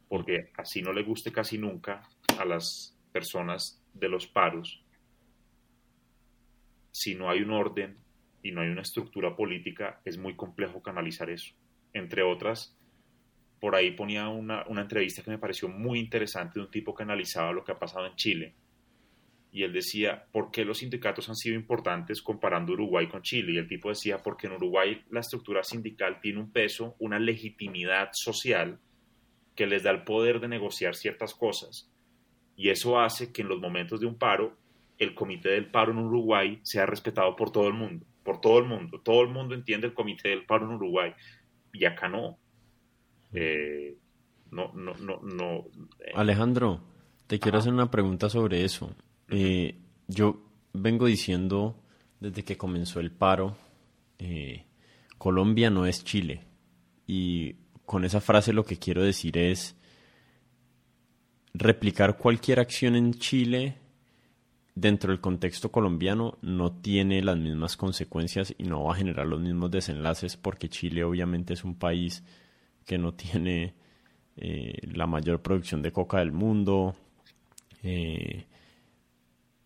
porque 0.07 0.51
así 0.57 0.81
no 0.81 0.93
le 0.93 1.03
guste 1.03 1.31
casi 1.31 1.57
nunca 1.57 2.07
a 2.39 2.45
las 2.45 2.97
personas 3.11 3.83
de 3.93 4.09
los 4.09 4.25
paros, 4.25 4.83
si 6.91 7.13
no 7.15 7.29
hay 7.29 7.41
un 7.41 7.51
orden 7.51 7.97
y 8.43 8.51
no 8.51 8.61
hay 8.61 8.69
una 8.69 8.81
estructura 8.81 9.35
política, 9.35 10.01
es 10.05 10.17
muy 10.17 10.35
complejo 10.35 10.81
canalizar 10.81 11.29
eso. 11.29 11.53
Entre 11.93 12.23
otras, 12.23 12.77
por 13.59 13.75
ahí 13.75 13.91
ponía 13.91 14.27
una, 14.27 14.65
una, 14.67 14.81
entrevista 14.81 15.21
que 15.21 15.31
me 15.31 15.37
pareció 15.37 15.69
muy 15.69 15.99
interesante 15.99 16.59
de 16.59 16.65
un 16.65 16.71
tipo 16.71 16.95
que 16.95 17.03
analizaba 17.03 17.51
lo 17.51 17.63
que 17.63 17.71
ha 17.71 17.79
pasado 17.79 18.07
en 18.07 18.15
Chile. 18.15 18.55
Y 19.51 19.63
él 19.63 19.73
decía, 19.73 20.25
¿por 20.31 20.49
qué 20.49 20.63
los 20.63 20.79
sindicatos 20.79 21.27
han 21.29 21.35
sido 21.35 21.55
importantes 21.55 22.21
comparando 22.21 22.73
Uruguay 22.73 23.07
con 23.07 23.21
Chile? 23.21 23.53
Y 23.53 23.57
el 23.57 23.67
tipo 23.67 23.89
decía, 23.89 24.17
porque 24.23 24.47
en 24.47 24.53
Uruguay 24.53 25.03
la 25.11 25.19
estructura 25.19 25.63
sindical 25.63 26.21
tiene 26.21 26.39
un 26.39 26.51
peso, 26.51 26.95
una 26.99 27.19
legitimidad 27.19 28.09
social 28.13 28.79
que 29.55 29.67
les 29.67 29.83
da 29.83 29.91
el 29.91 30.03
poder 30.03 30.39
de 30.39 30.47
negociar 30.47 30.95
ciertas 30.95 31.35
cosas. 31.35 31.91
Y 32.55 32.69
eso 32.69 32.99
hace 32.99 33.31
que 33.31 33.41
en 33.41 33.49
los 33.49 33.59
momentos 33.59 33.99
de 33.99 34.07
un 34.07 34.17
paro, 34.17 34.57
el 34.97 35.13
comité 35.13 35.49
del 35.49 35.69
paro 35.69 35.91
en 35.91 35.99
Uruguay 35.99 36.59
sea 36.63 36.85
respetado 36.85 37.35
por 37.35 37.51
todo 37.51 37.67
el 37.67 37.73
mundo, 37.73 38.05
por 38.23 38.41
todo 38.41 38.59
el 38.59 38.65
mundo. 38.65 39.01
Todo 39.01 39.21
el 39.21 39.29
mundo 39.29 39.55
entiende 39.55 39.87
el 39.87 39.93
comité 39.93 40.29
del 40.29 40.45
paro 40.45 40.65
en 40.65 40.75
Uruguay. 40.75 41.13
Y 41.73 41.85
acá 41.85 42.07
no. 42.07 42.37
Eh, 43.33 43.97
no, 44.51 44.71
no, 44.73 44.93
no, 44.95 45.19
no. 45.21 45.65
Eh. 45.99 46.11
Alejandro, 46.15 46.81
te 47.27 47.39
quiero 47.39 47.57
hacer 47.57 47.73
una 47.73 47.89
pregunta 47.89 48.29
sobre 48.29 48.63
eso. 48.63 48.95
Eh, 49.29 49.79
yo 50.07 50.43
vengo 50.73 51.05
diciendo 51.05 51.77
desde 52.19 52.43
que 52.43 52.57
comenzó 52.57 52.99
el 52.99 53.11
paro, 53.11 53.57
Colombia 55.17 55.69
no 55.69 55.85
es 55.87 56.03
Chile. 56.03 56.43
Y 57.07 57.55
con 57.85 58.05
esa 58.05 58.21
frase 58.21 58.53
lo 58.53 58.63
que 58.63 58.77
quiero 58.77 59.01
decir 59.03 59.37
es 59.37 59.75
replicar 61.53 62.17
cualquier 62.17 62.59
acción 62.59 62.95
en 62.95 63.13
Chile 63.15 63.80
dentro 64.81 65.11
del 65.11 65.21
contexto 65.21 65.71
colombiano 65.71 66.39
no 66.41 66.71
tiene 66.71 67.21
las 67.21 67.37
mismas 67.37 67.77
consecuencias 67.77 68.53
y 68.57 68.63
no 68.63 68.83
va 68.83 68.93
a 68.93 68.97
generar 68.97 69.27
los 69.27 69.39
mismos 69.39 69.69
desenlaces 69.69 70.37
porque 70.37 70.69
Chile 70.69 71.03
obviamente 71.03 71.53
es 71.53 71.63
un 71.63 71.75
país 71.75 72.23
que 72.85 72.97
no 72.97 73.13
tiene 73.13 73.75
eh, 74.37 74.75
la 74.93 75.05
mayor 75.05 75.41
producción 75.41 75.83
de 75.83 75.91
coca 75.91 76.17
del 76.17 76.31
mundo. 76.31 76.95
Eh, 77.83 78.45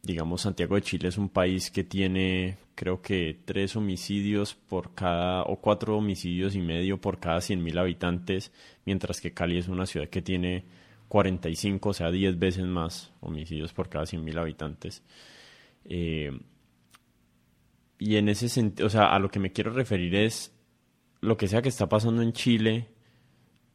digamos, 0.04 0.42
Santiago 0.42 0.76
de 0.76 0.82
Chile 0.82 1.08
es 1.08 1.18
un 1.18 1.30
país 1.30 1.72
que 1.72 1.86
tiene, 1.86 2.58
creo 2.76 3.02
que, 3.02 3.40
tres 3.46 3.78
homicidios 3.78 4.54
por 4.54 4.94
cada, 4.94 5.44
o 5.44 5.62
cuatro 5.62 5.98
homicidios 5.98 6.56
y 6.56 6.62
medio 6.62 7.00
por 7.00 7.20
cada 7.20 7.40
100.000 7.40 7.80
habitantes, 7.80 8.52
mientras 8.86 9.22
que 9.22 9.34
Cali 9.34 9.58
es 9.58 9.70
una 9.70 9.86
ciudad 9.86 10.10
que 10.10 10.22
tiene 10.22 10.66
45, 11.07 11.90
o 11.90 11.94
sea, 11.94 12.11
10 12.11 12.40
veces 12.40 12.65
más 12.65 13.14
homicidios 13.22 13.73
por 13.73 13.90
cada 13.90 14.06
100.000 14.06 14.40
habitantes. 14.40 15.03
Eh, 15.86 16.32
y 17.98 18.15
en 18.18 18.30
ese 18.30 18.49
sentido, 18.49 18.88
o 18.88 18.90
sea, 18.90 19.14
a 19.14 19.19
lo 19.19 19.30
que 19.30 19.40
me 19.40 19.52
quiero 19.52 19.72
referir 19.72 20.15
es 20.15 20.53
lo 21.22 21.38
que 21.38 21.48
sea 21.48 21.61
que 21.61 21.69
está 21.69 21.88
pasando 21.88 22.22
en 22.22 22.34
Chile 22.34 22.90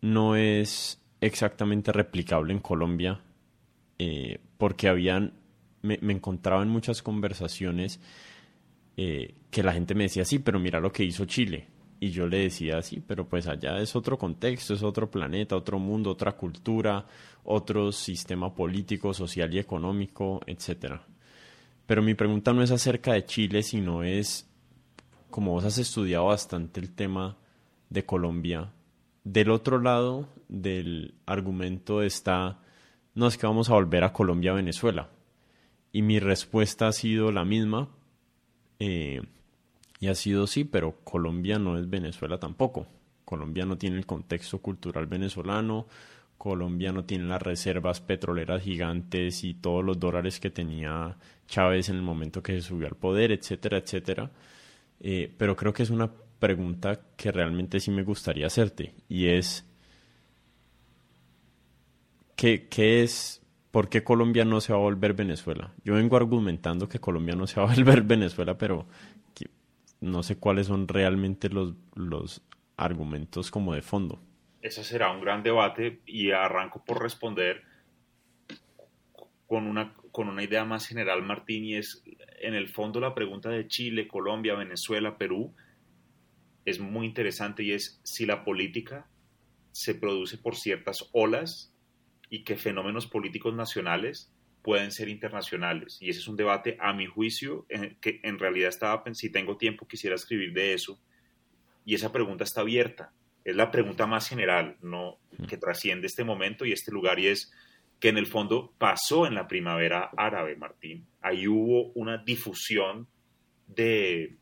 no 0.03 0.37
es 0.37 1.03
exactamente 1.21 1.93
replicable 1.93 2.53
en 2.53 2.61
Colombia, 2.61 3.21
eh, 3.99 4.39
porque 4.57 4.89
habían, 4.89 5.35
me, 5.83 5.99
encontraba 6.01 6.63
en 6.63 6.69
muchas 6.69 7.03
conversaciones 7.03 8.01
eh, 8.97 9.35
que 9.51 9.63
la 9.63 9.73
gente 9.73 9.95
me 9.95 10.05
decía, 10.05 10.25
sí, 10.25 10.39
pero 10.39 10.59
mira 10.59 10.81
lo 10.81 10.93
que 10.93 11.05
hizo 11.05 11.25
Chile. 11.27 11.69
Y 12.03 12.11
yo 12.11 12.27
le 12.27 12.39
decía, 12.39 12.81
sí, 12.81 13.03
pero 13.07 13.29
pues 13.29 13.47
allá 13.47 13.79
es 13.79 13.95
otro 13.95 14.17
contexto, 14.17 14.73
es 14.73 14.83
otro 14.83 15.11
planeta, 15.11 15.55
otro 15.55 15.79
mundo, 15.79 16.11
otra 16.11 16.33
cultura, 16.33 17.07
otro 17.45 17.93
sistema 17.93 18.55
político, 18.55 19.13
social 19.13 19.53
y 19.53 19.59
económico, 19.59 20.41
etcétera. 20.47 21.05
Pero 21.87 22.03
mi 22.03 22.15
pregunta 22.15 22.55
no 22.55 22.63
es 22.63 22.71
acerca 22.71 23.13
de 23.13 23.27
Chile, 23.27 23.63
sino 23.63 24.03
es, 24.03 24.51
como 25.29 25.53
vos 25.53 25.65
has 25.65 25.77
estudiado 25.77 26.27
bastante 26.27 26.81
el 26.81 26.95
tema 26.95 27.37
de 27.91 28.07
Colombia, 28.07 28.73
del 29.25 29.51
otro 29.51 29.79
lado 29.79 30.29
del 30.49 31.15
argumento 31.27 32.03
está, 32.03 32.61
no 33.15 33.27
es 33.27 33.37
que 33.37 33.47
vamos 33.47 33.69
a 33.69 33.75
volver 33.75 34.05
a 34.05 34.13
Colombia, 34.15 34.55
Venezuela. 34.55 35.11
Y 35.93 36.03
mi 36.03 36.19
respuesta 36.19 36.89
ha 36.89 36.93
sido 36.93 37.31
la 37.31 37.45
misma. 37.45 37.91
Eh, 38.79 39.21
y 40.01 40.09
ha 40.09 40.15
sido 40.15 40.47
sí, 40.47 40.65
pero 40.65 40.97
Colombia 41.05 41.59
no 41.59 41.79
es 41.79 41.89
Venezuela 41.89 42.39
tampoco. 42.39 42.87
Colombia 43.25 43.67
no 43.67 43.79
tiene 43.79 43.99
el 43.99 44.07
contexto 44.07 44.59
cultural 44.59 45.07
venezolano, 45.07 45.87
Colombia 46.37 46.91
no 46.91 47.05
tiene 47.05 47.25
las 47.27 47.41
reservas 47.41 48.01
petroleras 48.01 48.63
gigantes 48.63 49.45
y 49.45 49.55
todos 49.55 49.85
los 49.85 50.01
dólares 50.01 50.41
que 50.41 50.51
tenía 50.51 51.17
Chávez 51.47 51.91
en 51.91 51.97
el 51.97 52.03
momento 52.03 52.43
que 52.43 52.55
se 52.55 52.63
subió 52.63 52.89
al 52.89 52.97
poder, 52.97 53.31
etcétera, 53.31 53.77
etcétera. 53.79 54.31
Eh, 55.01 55.33
pero 55.37 55.55
creo 55.55 55.73
que 55.73 55.83
es 55.83 55.91
una 55.91 56.11
pregunta 56.39 56.99
que 57.17 57.31
realmente 57.31 57.79
sí 57.79 57.91
me 57.91 58.03
gustaría 58.03 58.47
hacerte 58.47 58.95
y 59.09 59.27
es 59.27 59.67
¿qué, 62.37 62.69
qué 62.69 63.03
es, 63.03 63.43
por 63.71 63.91
qué 63.91 64.03
Colombia 64.03 64.47
no 64.47 64.63
se 64.63 64.73
va 64.73 64.79
a 64.79 64.83
volver 64.83 65.13
Venezuela? 65.13 65.75
Yo 65.85 65.95
vengo 65.95 66.17
argumentando 66.17 66.89
que 66.89 66.99
Colombia 66.99 67.37
no 67.37 67.47
se 67.47 67.61
va 67.61 67.71
a 67.71 67.75
volver 67.75 68.01
Venezuela, 68.05 68.57
pero 68.57 68.87
no 70.01 70.23
sé 70.23 70.39
cuáles 70.39 70.67
son 70.67 70.89
realmente 70.89 71.49
los, 71.49 71.75
los 71.95 72.43
argumentos 72.77 73.51
como 73.51 73.75
de 73.75 73.83
fondo. 73.83 74.21
Ese 74.63 74.85
será 74.85 75.11
un 75.11 75.21
gran 75.21 75.43
debate 75.43 76.01
y 76.07 76.31
arranco 76.33 76.85
por 76.85 77.03
responder 77.03 77.63
con 79.47 79.67
una, 79.67 79.95
con 80.13 80.29
una 80.29 80.43
idea 80.43 80.65
más 80.65 80.87
general, 80.87 81.23
Martín, 81.23 81.65
y 81.65 81.75
es 81.77 82.03
en 82.41 82.55
el 82.55 82.69
fondo 82.69 83.01
la 83.01 83.15
pregunta 83.15 83.51
de 83.51 83.67
Chile, 83.67 84.09
Colombia, 84.09 84.55
Venezuela, 84.55 85.19
Perú, 85.19 85.55
es 86.65 86.79
muy 86.79 87.07
interesante 87.07 87.63
y 87.63 87.73
es 87.73 88.01
si 88.05 88.27
la 88.27 88.45
política 88.45 89.09
se 89.73 89.95
produce 89.95 90.39
por 90.39 90.57
ciertas 90.57 91.09
olas 91.13 91.75
y 92.29 92.45
que 92.45 92.57
fenómenos 92.57 93.07
políticos 93.07 93.55
nacionales 93.55 94.33
pueden 94.63 94.93
ser 94.93 95.09
internacionales. 95.09 95.99
Y 96.01 96.11
ese 96.11 96.21
es 96.21 96.29
un 96.29 96.37
debate, 96.37 96.77
a 96.81 96.93
mi 96.93 97.07
juicio, 97.07 97.67
que 98.01 98.21
en 98.23 98.39
realidad 98.39 98.69
estaba, 98.69 99.03
si 99.15 99.31
tengo 99.31 99.57
tiempo, 99.57 99.87
quisiera 99.87 100.17
escribir 100.17 100.53
de 100.53 100.75
eso. 100.75 101.01
Y 101.85 101.95
esa 101.95 102.13
pregunta 102.13 102.45
está 102.45 102.61
abierta. 102.61 103.13
Es 103.45 103.57
la 103.57 103.71
pregunta 103.71 104.07
más 104.07 104.29
general, 104.29 104.77
no 104.83 105.19
que 105.49 105.57
trasciende 105.57 106.07
este 106.07 106.25
momento 106.25 106.67
y 106.67 106.73
este 106.73 106.93
lugar, 106.93 107.19
y 107.19 107.29
es 107.29 107.53
que 107.99 108.09
en 108.09 108.19
el 108.19 108.27
fondo 108.27 108.75
pasó 108.79 109.27
en 109.27 109.35
la 109.35 109.49
primavera 109.49 110.11
árabe, 110.17 110.57
Martín. 110.57 111.07
Ahí 111.21 111.49
hubo 111.49 111.93
una 111.95 112.19
difusión 112.19 113.09
de 113.67 114.37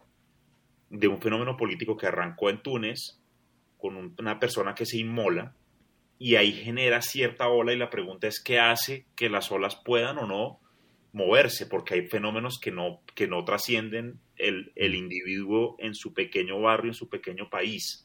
de 0.90 1.08
un 1.08 1.20
fenómeno 1.20 1.56
político 1.56 1.96
que 1.96 2.06
arrancó 2.06 2.50
en 2.50 2.62
Túnez 2.62 3.20
con 3.78 4.14
una 4.18 4.38
persona 4.38 4.74
que 4.74 4.86
se 4.86 4.98
inmola 4.98 5.54
y 6.18 6.36
ahí 6.36 6.52
genera 6.52 7.00
cierta 7.00 7.48
ola 7.48 7.72
y 7.72 7.76
la 7.76 7.90
pregunta 7.90 8.26
es 8.26 8.40
qué 8.40 8.58
hace 8.58 9.06
que 9.14 9.28
las 9.28 9.52
olas 9.52 9.76
puedan 9.76 10.18
o 10.18 10.26
no 10.26 10.60
moverse, 11.12 11.66
porque 11.66 11.94
hay 11.94 12.06
fenómenos 12.06 12.58
que 12.58 12.70
no, 12.70 13.00
que 13.14 13.26
no 13.26 13.44
trascienden 13.44 14.20
el, 14.36 14.72
el 14.76 14.94
individuo 14.94 15.76
en 15.78 15.94
su 15.94 16.12
pequeño 16.12 16.60
barrio, 16.60 16.90
en 16.90 16.94
su 16.94 17.08
pequeño 17.08 17.48
país. 17.48 18.04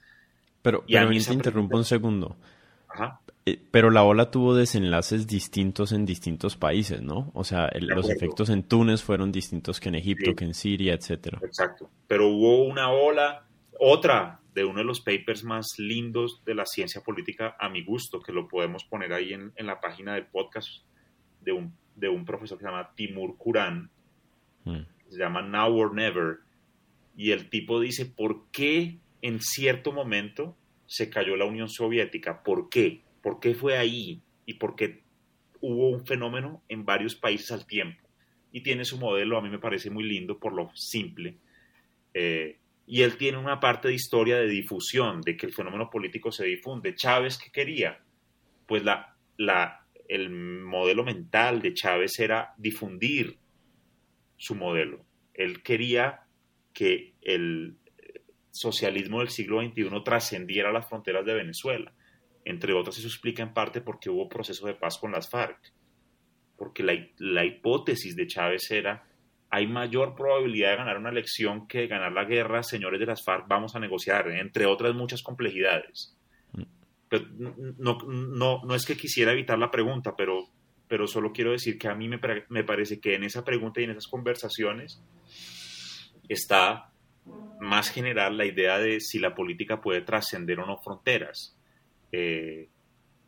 Pero, 0.61 0.83
y 0.87 0.95
a 0.95 1.05
mí 1.05 1.19
te 1.19 1.33
interrumpo 1.33 1.77
un 1.77 1.83
segundo. 1.83 2.37
Ajá. 2.87 3.19
Eh, 3.45 3.61
pero 3.71 3.89
la 3.89 4.03
ola 4.03 4.31
tuvo 4.31 4.55
desenlaces 4.55 5.27
distintos 5.27 5.91
en 5.91 6.05
distintos 6.05 6.55
países, 6.55 7.01
¿no? 7.01 7.31
O 7.33 7.43
sea, 7.43 7.69
los 7.79 8.09
efectos 8.09 8.49
en 8.49 8.63
Túnez 8.63 9.03
fueron 9.03 9.31
distintos 9.31 9.81
que 9.81 9.89
en 9.89 9.95
Egipto, 9.95 10.33
que 10.33 10.45
en 10.45 10.53
Siria, 10.53 10.93
etcétera. 10.93 11.39
Exacto. 11.43 11.89
Pero 12.07 12.29
hubo 12.29 12.63
una 12.63 12.89
ola, 12.89 13.45
otra 13.77 14.39
de 14.53 14.65
uno 14.65 14.79
de 14.79 14.85
los 14.85 15.01
papers 15.01 15.43
más 15.43 15.77
lindos 15.77 16.43
de 16.45 16.55
la 16.55 16.65
ciencia 16.65 17.01
política, 17.01 17.55
a 17.59 17.69
mi 17.69 17.83
gusto, 17.83 18.21
que 18.21 18.31
lo 18.31 18.47
podemos 18.47 18.83
poner 18.83 19.13
ahí 19.13 19.33
en, 19.33 19.51
la 19.57 19.81
página 19.81 20.13
del 20.13 20.27
podcast 20.27 20.83
de 21.41 21.51
un, 21.51 21.75
de 21.95 22.09
un 22.09 22.23
profesor 22.25 22.57
que 22.57 22.63
se 22.63 22.69
llama 22.69 22.93
Timur 22.95 23.37
Kuran, 23.37 23.89
mm. 24.63 24.81
se 25.09 25.17
llama 25.17 25.41
Now 25.41 25.75
or 25.75 25.95
Never, 25.95 26.39
y 27.15 27.31
el 27.31 27.49
tipo 27.49 27.79
dice, 27.79 28.05
¿por 28.05 28.49
qué 28.51 28.97
en 29.21 29.41
cierto 29.41 29.91
momento 29.91 30.55
se 30.85 31.09
cayó 31.09 31.35
la 31.35 31.45
Unión 31.45 31.69
Soviética? 31.69 32.43
¿Por 32.43 32.69
qué? 32.69 33.01
¿Por 33.21 33.39
qué 33.39 33.55
fue 33.55 33.77
ahí? 33.77 34.21
¿Y 34.45 34.55
por 34.55 34.75
qué 34.75 35.01
hubo 35.61 35.89
un 35.89 36.05
fenómeno 36.05 36.61
en 36.69 36.85
varios 36.85 37.15
países 37.15 37.51
al 37.51 37.65
tiempo? 37.65 38.07
Y 38.51 38.61
tiene 38.61 38.85
su 38.85 38.99
modelo, 38.99 39.37
a 39.37 39.41
mí 39.41 39.49
me 39.49 39.59
parece 39.59 39.89
muy 39.89 40.03
lindo 40.03 40.37
por 40.37 40.53
lo 40.53 40.69
simple. 40.75 41.37
Eh, 42.13 42.59
y 42.85 43.01
él 43.01 43.17
tiene 43.17 43.37
una 43.37 43.59
parte 43.59 43.87
de 43.87 43.93
historia 43.93 44.37
de 44.37 44.47
difusión, 44.47 45.21
de 45.21 45.37
que 45.37 45.45
el 45.45 45.53
fenómeno 45.53 45.89
político 45.89 46.31
se 46.31 46.45
difunde. 46.45 46.95
Chávez, 46.95 47.37
¿qué 47.37 47.51
quería? 47.51 47.99
Pues 48.65 48.83
la, 48.83 49.15
la, 49.37 49.85
el 50.07 50.29
modelo 50.29 51.03
mental 51.03 51.61
de 51.61 51.73
Chávez 51.73 52.19
era 52.19 52.53
difundir 52.57 53.37
su 54.37 54.55
modelo. 54.55 55.05
Él 55.33 55.63
quería 55.63 56.21
que 56.73 57.13
el 57.21 57.77
socialismo 58.51 59.19
del 59.19 59.29
siglo 59.29 59.61
XXI 59.61 60.03
trascendiera 60.03 60.71
las 60.71 60.87
fronteras 60.87 61.25
de 61.25 61.33
Venezuela. 61.33 61.93
Entre 62.45 62.73
otras, 62.73 62.97
eso 62.97 63.07
explica 63.07 63.41
en 63.41 63.53
parte 63.53 63.81
por 63.81 63.99
qué 63.99 64.09
hubo 64.09 64.29
proceso 64.29 64.67
de 64.67 64.75
paz 64.75 64.97
con 64.97 65.11
las 65.11 65.29
FARC. 65.29 65.73
Porque 66.57 66.83
la, 66.83 67.45
hipótesis 67.45 68.15
de 68.15 68.27
Chávez 68.27 68.69
era 68.69 69.07
hay 69.53 69.67
mayor 69.67 70.15
probabilidad 70.15 70.71
de 70.71 70.77
ganar 70.77 70.97
una 70.97 71.11
elección 71.11 71.67
que 71.67 71.81
de 71.81 71.87
ganar 71.87 72.11
la 72.11 72.25
guerra, 72.25 72.63
señores 72.63 72.99
de 72.99 73.05
las 73.05 73.23
FARC, 73.23 73.47
vamos 73.47 73.75
a 73.75 73.79
negociar, 73.79 74.27
entre 74.31 74.65
otras 74.65 74.95
muchas 74.95 75.21
complejidades. 75.21 76.17
no, 77.77 77.99
no, 78.07 78.61
no 78.63 78.73
es 78.73 78.83
que 78.83 78.97
quisiera 78.97 79.31
evitar 79.31 79.59
la 79.59 79.69
pregunta, 79.69 80.15
pero, 80.17 80.49
pero 80.87 81.05
solo 81.05 81.31
quiero 81.31 81.51
decir 81.51 81.77
que 81.77 81.87
a 81.87 81.93
mí 81.93 82.09
me, 82.09 82.19
me 82.49 82.63
parece 82.63 82.99
que 82.99 83.13
en 83.13 83.25
esa 83.25 83.45
pregunta 83.45 83.79
y 83.79 83.83
en 83.83 83.91
esas 83.91 84.07
conversaciones 84.07 85.03
está 86.27 86.89
más 87.59 87.91
general 87.91 88.35
la 88.35 88.45
idea 88.45 88.79
de 88.79 88.99
si 89.01 89.19
la 89.19 89.35
política 89.35 89.81
puede 89.81 90.01
trascender 90.01 90.59
o 90.61 90.65
no 90.65 90.79
fronteras. 90.79 91.55
Eh, 92.11 92.69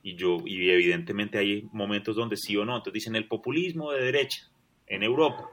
y, 0.01 0.15
yo, 0.15 0.37
y 0.43 0.71
evidentemente 0.71 1.37
hay 1.37 1.69
momentos 1.71 2.15
donde 2.15 2.35
sí 2.35 2.57
o 2.57 2.65
no. 2.65 2.77
Entonces 2.77 2.93
dicen 2.93 3.15
el 3.15 3.27
populismo 3.27 3.91
de 3.91 4.05
derecha 4.05 4.49
en 4.87 5.03
Europa. 5.03 5.51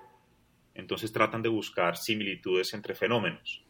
Entonces 0.74 1.12
tratan 1.12 1.42
de 1.42 1.48
buscar 1.48 1.96
similitudes 1.96 2.72
entre 2.74 2.94
fenómenos. 2.94 3.64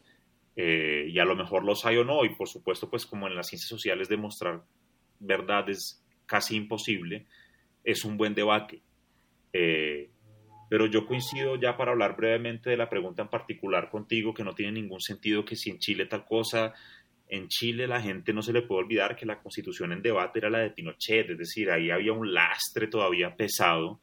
Eh, 0.54 1.06
y 1.08 1.18
a 1.18 1.24
lo 1.24 1.34
mejor 1.34 1.64
los 1.64 1.84
hay 1.86 1.96
o 1.96 2.04
no. 2.04 2.24
Y 2.24 2.34
por 2.34 2.48
supuesto, 2.48 2.88
pues 2.88 3.06
como 3.06 3.26
en 3.26 3.34
las 3.34 3.48
ciencias 3.48 3.68
sociales 3.68 4.08
demostrar 4.08 4.62
verdad 5.18 5.68
es 5.70 6.02
casi 6.26 6.56
imposible, 6.56 7.26
es 7.84 8.04
un 8.04 8.16
buen 8.16 8.34
debate. 8.34 8.82
Eh, 9.52 10.10
pero 10.68 10.86
yo 10.86 11.06
coincido 11.06 11.56
ya 11.56 11.76
para 11.76 11.92
hablar 11.92 12.16
brevemente 12.16 12.70
de 12.70 12.76
la 12.76 12.88
pregunta 12.88 13.22
en 13.22 13.28
particular 13.28 13.90
contigo, 13.90 14.32
que 14.32 14.44
no 14.44 14.54
tiene 14.54 14.72
ningún 14.72 15.00
sentido 15.00 15.44
que 15.44 15.56
si 15.56 15.70
en 15.70 15.78
Chile 15.78 16.06
tal 16.06 16.24
cosa, 16.24 16.72
en 17.28 17.48
Chile 17.48 17.86
la 17.86 18.00
gente 18.00 18.32
no 18.32 18.42
se 18.42 18.52
le 18.52 18.62
puede 18.62 18.84
olvidar 18.84 19.14
que 19.14 19.26
la 19.26 19.38
constitución 19.38 19.92
en 19.92 20.02
debate 20.02 20.38
era 20.38 20.50
la 20.50 20.60
de 20.60 20.70
Pinochet, 20.70 21.30
es 21.30 21.38
decir, 21.38 21.70
ahí 21.70 21.90
había 21.90 22.12
un 22.12 22.32
lastre 22.32 22.86
todavía 22.86 23.36
pesado. 23.36 24.00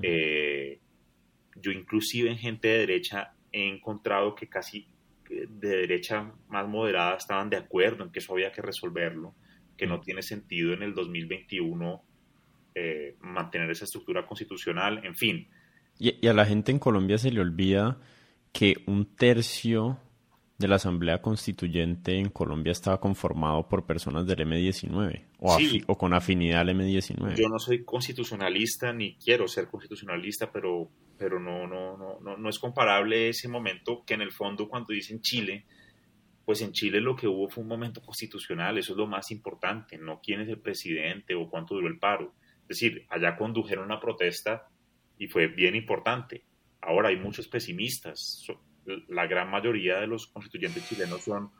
Eh, 0.00 0.78
yo 1.60 1.70
inclusive 1.72 2.30
en 2.30 2.38
gente 2.38 2.68
de 2.68 2.78
derecha 2.78 3.34
he 3.52 3.68
encontrado 3.68 4.34
que 4.34 4.48
casi 4.48 4.86
de 5.28 5.68
derecha 5.68 6.32
más 6.48 6.66
moderada 6.66 7.16
estaban 7.16 7.50
de 7.50 7.56
acuerdo 7.56 8.04
en 8.04 8.10
que 8.10 8.18
eso 8.20 8.32
había 8.32 8.52
que 8.52 8.62
resolverlo, 8.62 9.34
que 9.76 9.86
no 9.86 10.00
tiene 10.00 10.22
sentido 10.22 10.72
en 10.72 10.82
el 10.82 10.94
2021 10.94 12.02
eh, 12.74 13.16
mantener 13.20 13.70
esa 13.70 13.84
estructura 13.84 14.26
constitucional, 14.26 15.04
en 15.04 15.16
fin. 15.16 15.48
Y, 15.98 16.26
a 16.26 16.32
la 16.32 16.46
gente 16.46 16.70
en 16.70 16.78
Colombia 16.78 17.18
se 17.18 17.30
le 17.30 17.40
olvida 17.40 17.98
que 18.52 18.76
un 18.86 19.16
tercio 19.16 19.98
de 20.58 20.68
la 20.68 20.76
Asamblea 20.76 21.20
Constituyente 21.20 22.18
en 22.18 22.30
Colombia 22.30 22.72
estaba 22.72 23.00
conformado 23.00 23.68
por 23.68 23.84
personas 23.86 24.26
del 24.26 24.38
M19 24.38 25.24
o, 25.38 25.58
o, 25.86 25.98
con 25.98 26.14
afinidad 26.14 26.60
al 26.60 26.70
M19. 26.70 27.36
Yo 27.36 27.48
no 27.48 27.58
soy 27.58 27.84
constitucionalista 27.84 28.92
ni 28.92 29.16
quiero 29.16 29.46
ser 29.46 29.68
constitucionalista, 29.68 30.50
pero, 30.50 30.90
pero 31.18 31.40
no, 31.40 31.66
no, 31.66 31.96
no, 31.96 32.20
no, 32.20 32.36
no 32.36 32.48
es 32.48 32.58
comparable 32.58 33.28
ese 33.28 33.48
momento 33.48 34.04
que 34.06 34.14
en 34.14 34.22
el 34.22 34.32
fondo 34.32 34.68
cuando 34.68 34.92
dicen 34.92 35.20
Chile, 35.20 35.66
pues 36.44 36.62
en 36.62 36.72
Chile 36.72 37.00
lo 37.00 37.14
que 37.14 37.26
hubo 37.26 37.48
fue 37.48 37.62
un 37.62 37.68
momento 37.68 38.00
constitucional, 38.00 38.78
eso 38.78 38.92
es 38.92 38.96
lo 38.96 39.06
más 39.06 39.30
importante, 39.30 39.98
no 39.98 40.20
quién 40.22 40.40
es 40.40 40.48
el 40.48 40.60
presidente 40.60 41.34
o 41.34 41.50
cuánto 41.50 41.74
duró 41.74 41.88
el 41.88 41.98
paro. 41.98 42.32
Es 42.62 42.80
decir, 42.80 43.04
allá 43.10 43.36
condujeron 43.36 43.84
una 43.84 44.00
protesta 44.00 44.68
y 45.18 45.26
fue 45.26 45.48
bien 45.48 45.74
importante. 45.74 46.44
Ahora 46.80 47.08
hay 47.08 47.16
muchos 47.16 47.48
pesimistas. 47.48 48.46
La 49.08 49.26
gran 49.26 49.50
mayoría 49.50 50.00
de 50.00 50.06
los 50.06 50.28
constituyentes 50.28 50.88
chilenos 50.88 51.22
son, 51.22 51.50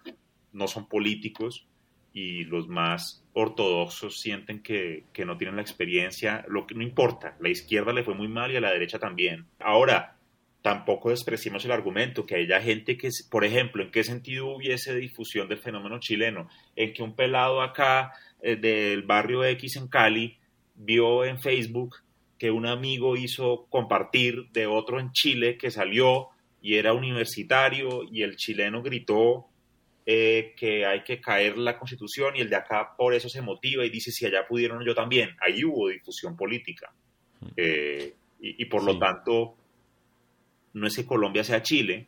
no 0.53 0.69
son 0.69 0.89
políticos 0.89 1.69
y 2.13 2.45
los 2.45 2.69
más 2.69 3.28
ortodoxos 3.39 4.21
sienten 4.21 4.63
que, 4.63 5.05
que, 5.13 5.25
no 5.25 5.37
tienen 5.37 5.57
la 5.57 5.63
experiencia, 5.63 6.45
lo 6.49 6.67
que 6.67 6.75
no 6.75 6.83
importa, 6.83 7.37
la 7.41 7.49
izquierda 7.49 7.93
le 7.93 8.03
fue 8.03 8.15
muy 8.15 8.29
mal 8.29 8.51
y 8.51 8.57
a 8.57 8.61
la 8.61 8.73
derecha 8.73 8.99
también. 8.99 9.47
Ahora, 9.61 10.17
tampoco 10.63 11.11
despreciemos 11.11 11.65
el 11.65 11.73
argumento 11.73 12.27
que 12.27 12.35
haya 12.35 12.61
gente 12.61 12.97
que, 12.97 13.11
por 13.31 13.45
ejemplo, 13.45 13.83
¿en 13.83 13.91
qué 13.91 14.03
sentido 14.03 14.49
hubiese 14.49 14.95
difusión 14.95 15.49
del 15.49 15.59
fenómeno 15.59 16.01
chileno? 16.01 16.49
En 16.75 16.93
que 16.93 17.03
un 17.03 17.15
pelado 17.15 17.63
acá 17.63 18.13
eh, 18.43 18.57
del 18.57 19.03
barrio 19.03 19.45
X 19.45 19.77
en 19.77 19.89
Cali 19.89 20.39
vio 20.75 21.25
en 21.25 21.41
Facebook 21.41 21.97
que 22.39 22.51
un 22.51 22.67
amigo 22.67 23.17
hizo 23.17 23.67
compartir 23.69 24.49
de 24.53 24.67
otro 24.67 25.01
en 25.01 25.13
Chile 25.13 25.59
que 25.59 25.71
salió 25.71 26.29
y 26.61 26.75
era 26.75 26.93
universitario 26.93 28.03
y 28.11 28.23
el 28.23 28.37
chileno 28.37 28.83
gritó 28.83 29.49
eh, 30.11 30.55
que 30.57 30.87
hay 30.87 31.03
que 31.03 31.21
caer 31.21 31.59
la 31.59 31.79
constitución 31.79 32.35
y 32.35 32.41
el 32.41 32.49
de 32.49 32.57
acá 32.57 32.97
por 32.97 33.13
eso 33.13 33.29
se 33.29 33.43
motiva 33.43 33.85
y 33.85 33.91
dice 33.91 34.11
si 34.11 34.25
allá 34.25 34.47
pudieron 34.49 34.83
yo 34.83 34.95
también. 34.95 35.37
Ahí 35.39 35.63
hubo 35.63 35.91
difusión 35.91 36.35
política. 36.35 36.91
Eh, 37.55 38.15
y, 38.41 38.65
por 38.65 38.85
lo 38.85 38.99
tanto, 38.99 39.55
no 40.73 40.87
es 40.87 40.97
que 40.97 41.05
Colombia 41.05 41.45
sea 41.45 41.63
Chile, 41.63 42.07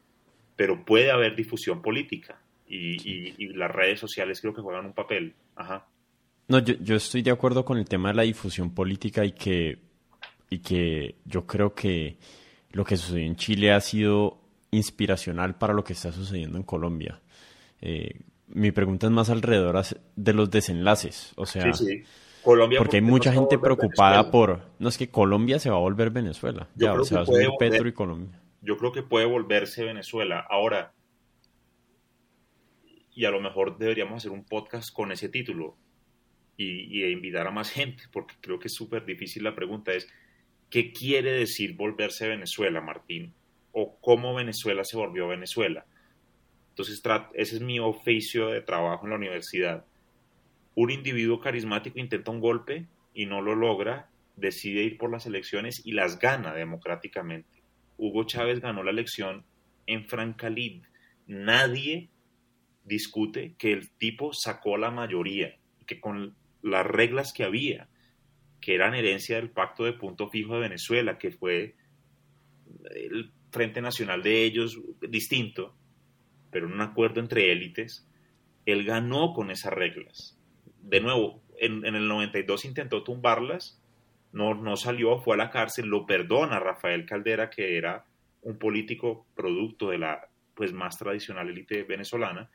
pero 0.56 0.82
puede 0.82 1.10
haber 1.10 1.36
difusión 1.36 1.82
política 1.82 2.40
y, 2.66 3.48
las 3.48 3.70
redes 3.70 4.00
sociales 4.00 4.40
creo 4.40 4.54
que 4.54 4.62
juegan 4.62 4.86
un 4.86 4.94
papel. 4.94 5.34
Ajá. 5.54 5.86
No, 6.48 6.60
yo, 6.60 6.76
yo 6.80 6.96
estoy 6.96 7.20
de 7.20 7.32
acuerdo 7.32 7.66
con 7.66 7.76
el 7.76 7.84
tema 7.84 8.08
de 8.08 8.14
la 8.14 8.22
difusión 8.22 8.74
política 8.74 9.26
y 9.26 9.32
que 9.32 9.78
y 10.48 10.60
que 10.60 11.16
yo 11.26 11.46
creo 11.46 11.74
que 11.74 12.16
lo 12.72 12.82
que 12.82 12.96
sucedió 12.96 13.26
en 13.26 13.36
Chile 13.36 13.72
ha 13.72 13.80
sido 13.82 14.40
inspiracional 14.70 15.58
para 15.58 15.74
lo 15.74 15.84
que 15.84 15.92
está 15.92 16.12
sucediendo 16.12 16.56
en 16.56 16.64
Colombia. 16.64 17.20
Eh, 17.80 18.20
mi 18.48 18.72
pregunta 18.72 19.06
es 19.06 19.12
más 19.12 19.30
alrededor 19.30 19.82
de 20.16 20.32
los 20.32 20.50
desenlaces, 20.50 21.32
o 21.36 21.46
sea, 21.46 21.70
Colombia 22.42 22.78
porque 22.78 22.96
hay 22.96 23.02
mucha 23.02 23.32
gente 23.32 23.58
preocupada 23.58 24.30
por, 24.30 24.62
no 24.78 24.88
es 24.88 24.98
que 24.98 25.10
Colombia 25.10 25.58
se 25.58 25.70
va 25.70 25.76
a 25.76 25.80
volver 25.80 26.10
Venezuela, 26.10 26.68
ya, 26.74 26.94
o 26.94 27.04
sea, 27.04 27.24
Petro 27.58 27.88
y 27.88 27.92
Colombia. 27.92 28.40
Yo 28.62 28.76
creo 28.76 28.92
que 28.92 29.02
puede 29.02 29.24
volverse 29.24 29.84
Venezuela. 29.84 30.44
Ahora, 30.50 30.92
y 33.14 33.24
a 33.24 33.30
lo 33.30 33.40
mejor 33.40 33.78
deberíamos 33.78 34.18
hacer 34.18 34.32
un 34.32 34.44
podcast 34.44 34.92
con 34.92 35.12
ese 35.12 35.28
título 35.28 35.76
y, 36.56 37.00
y 37.00 37.10
invitar 37.10 37.46
a 37.46 37.50
más 37.50 37.70
gente, 37.70 38.02
porque 38.12 38.34
creo 38.40 38.58
que 38.58 38.68
es 38.68 38.74
súper 38.74 39.06
difícil 39.06 39.44
la 39.44 39.54
pregunta, 39.54 39.92
es 39.92 40.08
¿Qué 40.70 40.92
quiere 40.92 41.32
decir 41.32 41.74
volverse 41.74 42.28
Venezuela, 42.28 42.80
Martín? 42.80 43.34
¿O 43.72 43.98
cómo 44.00 44.34
Venezuela 44.34 44.84
se 44.84 44.96
volvió 44.96 45.26
Venezuela? 45.26 45.84
Entonces, 46.70 47.02
ese 47.34 47.56
es 47.56 47.60
mi 47.60 47.78
oficio 47.78 48.48
de 48.48 48.62
trabajo 48.62 49.04
en 49.04 49.10
la 49.10 49.16
universidad. 49.16 49.84
Un 50.74 50.90
individuo 50.90 51.40
carismático 51.40 51.98
intenta 51.98 52.30
un 52.30 52.40
golpe 52.40 52.86
y 53.12 53.26
no 53.26 53.42
lo 53.42 53.54
logra, 53.54 54.08
decide 54.36 54.82
ir 54.82 54.96
por 54.96 55.10
las 55.10 55.26
elecciones 55.26 55.82
y 55.84 55.92
las 55.92 56.18
gana 56.18 56.54
democráticamente. 56.54 57.62
Hugo 57.98 58.24
Chávez 58.24 58.60
ganó 58.60 58.82
la 58.82 58.92
elección 58.92 59.44
en 59.86 60.06
Francalid. 60.06 60.82
Nadie 61.26 62.08
discute 62.84 63.54
que 63.58 63.72
el 63.72 63.90
tipo 63.90 64.32
sacó 64.32 64.76
la 64.78 64.90
mayoría, 64.90 65.56
que 65.86 66.00
con 66.00 66.34
las 66.62 66.86
reglas 66.86 67.32
que 67.32 67.44
había, 67.44 67.88
que 68.60 68.74
eran 68.74 68.94
herencia 68.94 69.36
del 69.36 69.50
pacto 69.50 69.84
de 69.84 69.92
punto 69.92 70.28
fijo 70.28 70.54
de 70.54 70.60
Venezuela, 70.60 71.18
que 71.18 71.30
fue 71.30 71.74
el 72.94 73.32
Frente 73.50 73.80
Nacional 73.80 74.22
de 74.22 74.44
ellos 74.44 74.80
distinto, 75.08 75.74
pero 76.50 76.66
en 76.66 76.72
un 76.72 76.80
acuerdo 76.80 77.20
entre 77.20 77.52
élites, 77.52 78.08
él 78.66 78.84
ganó 78.84 79.32
con 79.32 79.50
esas 79.50 79.72
reglas. 79.72 80.38
De 80.82 81.00
nuevo, 81.00 81.42
en, 81.58 81.84
el 81.84 82.08
92 82.08 82.64
intentó 82.64 83.02
tumbarlas, 83.02 83.82
no, 84.32 84.54
no 84.54 84.76
salió, 84.76 85.18
fue 85.18 85.34
a 85.34 85.38
la 85.38 85.50
cárcel, 85.50 85.86
lo 85.86 86.06
perdona 86.06 86.60
Rafael 86.60 87.04
Caldera, 87.04 87.50
que 87.50 87.76
era 87.76 88.06
un 88.42 88.58
político 88.58 89.26
producto 89.34 89.90
de 89.90 89.98
la 89.98 90.28
pues 90.54 90.72
más 90.72 90.98
tradicional 90.98 91.48
élite 91.48 91.84
venezolana, 91.84 92.50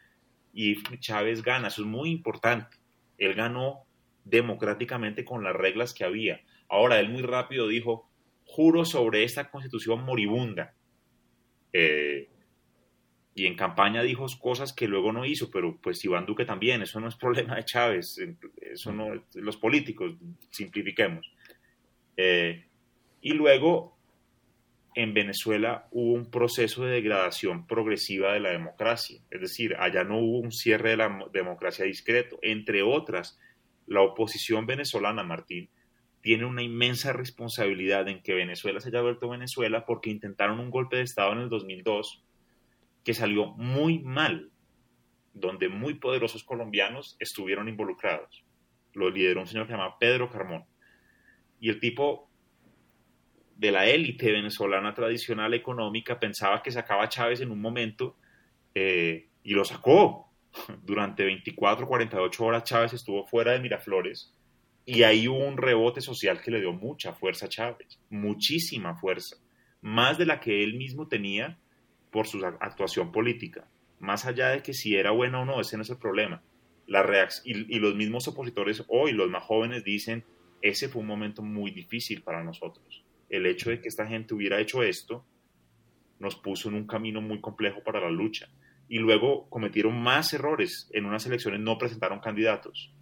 y 0.54 0.82
Chávez 1.00 1.44
gana, 1.44 1.68
eso 1.68 1.82
es 1.82 1.88
muy 1.88 2.12
importante. 2.12 2.78
Él 3.18 3.34
ganó 3.34 3.86
democráticamente 4.24 5.26
con 5.26 5.44
las 5.44 5.56
reglas 5.56 5.94
que 5.94 6.06
había. 6.06 6.42
Ahora, 6.70 7.00
él 7.00 7.10
muy 7.10 7.22
rápido 7.24 7.68
dijo, 7.68 8.10
juro 8.46 8.86
sobre 8.86 9.24
esta 9.24 9.50
constitución 9.50 10.04
moribunda. 10.04 10.74
Eh, 11.74 12.30
y 13.38 13.48
en 13.48 13.58
campaña 13.58 14.02
dijo 14.02 14.26
cosas 14.42 14.72
que 14.72 14.88
luego 14.88 15.12
no 15.12 15.26
hizo, 15.26 15.52
pero 15.52 15.78
pues 15.82 16.04
Iván 16.06 16.26
Duque 16.26 16.46
también, 16.46 16.82
eso 16.82 17.02
no 17.02 17.10
es 17.10 17.16
problema 17.18 17.58
de 17.58 17.66
Chávez, 17.66 18.18
eso 18.62 18.94
no, 18.94 19.10
los 19.34 19.58
políticos, 19.58 20.16
simplifiquemos. 20.52 21.30
Eh, 22.16 22.64
y 23.20 23.34
luego 23.34 23.98
en 24.96 25.14
Venezuela 25.14 25.90
hubo 25.92 26.14
un 26.14 26.32
proceso 26.32 26.86
de 26.86 26.94
degradación 26.94 27.68
progresiva 27.68 28.32
de 28.32 28.40
la 28.40 28.52
democracia, 28.52 29.20
es 29.30 29.42
decir, 29.42 29.76
allá 29.78 30.06
no 30.06 30.18
hubo 30.20 30.40
un 30.40 30.54
cierre 30.54 30.92
de 30.92 30.98
la 30.98 31.26
democracia 31.34 31.84
discreto, 31.84 32.40
entre 32.42 32.84
otras 32.84 33.38
la 33.86 34.02
oposición 34.02 34.66
venezolana, 34.66 35.24
Martín, 35.24 35.70
tiene 36.22 36.46
una 36.46 36.64
inmensa 36.64 37.12
responsabilidad 37.12 38.08
en 38.08 38.24
que 38.24 38.34
Venezuela 38.34 38.80
se 38.80 38.88
haya 38.88 39.02
vuelto 39.02 39.30
Venezuela 39.30 39.86
porque 39.86 40.10
intentaron 40.10 40.62
un 40.62 40.72
golpe 40.72 40.96
de 40.96 41.04
Estado 41.04 41.34
en 41.34 41.40
el 41.40 41.50
2002 41.50 42.24
que 43.06 43.14
salió 43.14 43.54
muy 43.54 44.00
mal, 44.00 44.52
donde 45.34 45.70
muy 45.70 45.94
poderosos 45.94 46.44
colombianos 46.44 47.16
estuvieron 47.20 47.70
involucrados. 47.70 48.44
Lo 48.94 49.10
lideró 49.10 49.42
un 49.42 49.48
señor 49.48 49.68
que 49.68 49.74
se 49.74 49.78
llama 49.78 49.98
Pedro 49.98 50.30
Carmón. 50.30 50.66
Y 51.60 51.70
el 51.70 51.80
tipo 51.80 52.30
de 53.56 53.72
la 53.72 53.86
élite 53.86 54.32
venezolana 54.32 54.94
tradicional 54.94 55.54
económica 55.54 56.20
pensaba 56.20 56.62
que 56.62 56.72
sacaba 56.72 57.04
a 57.04 57.10
Chávez 57.10 57.40
en 57.40 57.52
un 57.52 57.62
momento 57.62 58.18
eh, 58.74 59.30
y 59.44 59.54
lo 59.54 59.64
sacó. 59.64 60.32
Durante 60.84 61.24
24, 61.24 61.88
48 61.88 62.44
horas 62.44 62.64
Chávez 62.64 62.94
estuvo 62.94 63.26
fuera 63.28 63.52
de 63.52 63.60
Miraflores 63.60 64.34
y 64.86 65.04
ahí 65.04 65.28
hubo 65.28 65.46
un 65.46 65.58
rebote 65.58 66.00
social 66.00 66.42
que 66.42 66.52
le 66.52 66.62
dio 66.62 66.72
mucha 66.72 67.14
fuerza 67.14 67.48
a 67.48 67.50
Chávez, 67.50 68.00
muchísima 68.10 68.96
fuerza, 68.96 69.38
más 69.82 70.18
de 70.18 70.28
la 70.28 70.40
que 70.40 70.64
él 70.64 70.76
mismo 70.76 71.08
tenía 71.08 71.60
por 72.16 72.28
su 72.28 72.46
actuación 72.46 73.12
política. 73.12 73.68
Más 74.00 74.26
allá 74.26 74.50
de 74.52 74.62
que 74.64 74.74
si 74.74 74.96
era 74.96 75.12
bueno 75.12 75.42
o 75.42 75.46
no, 75.46 75.60
ese 75.60 75.76
no 75.76 75.84
es 75.84 75.90
el 75.90 75.98
problema. 75.98 76.42
La 76.88 77.04
y, 77.44 77.76
y 77.76 77.80
los 77.80 77.96
mismos 77.96 78.28
opositores 78.30 78.86
hoy, 78.88 79.12
los 79.12 79.30
más 79.30 79.44
jóvenes, 79.44 79.84
dicen, 79.84 80.24
ese 80.62 80.88
fue 80.88 81.02
un 81.02 81.08
momento 81.08 81.42
muy 81.42 81.72
difícil 81.72 82.24
para 82.24 82.42
nosotros. 82.42 83.04
El 83.30 83.46
hecho 83.46 83.70
de 83.70 83.82
que 83.82 83.90
esta 83.90 84.08
gente 84.08 84.34
hubiera 84.34 84.62
hecho 84.62 84.82
esto 84.82 85.26
nos 86.20 86.38
puso 86.38 86.70
en 86.70 86.76
un 86.76 86.88
camino 86.88 87.20
muy 87.20 87.42
complejo 87.42 87.84
para 87.84 88.00
la 88.00 88.10
lucha. 88.10 88.48
Y 88.88 89.00
luego 89.00 89.50
cometieron 89.50 90.02
más 90.02 90.32
errores. 90.34 90.90
En 90.94 91.06
unas 91.06 91.26
elecciones 91.26 91.60
no 91.60 91.78
presentaron 91.78 92.20
candidatos 92.20 92.96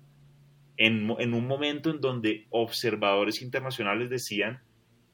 en, 0.78 1.34
un 1.34 1.48
momento 1.48 1.90
en 1.90 2.02
donde 2.02 2.48
observadores 2.50 3.42
internacionales 3.42 4.10
decían 4.10 4.62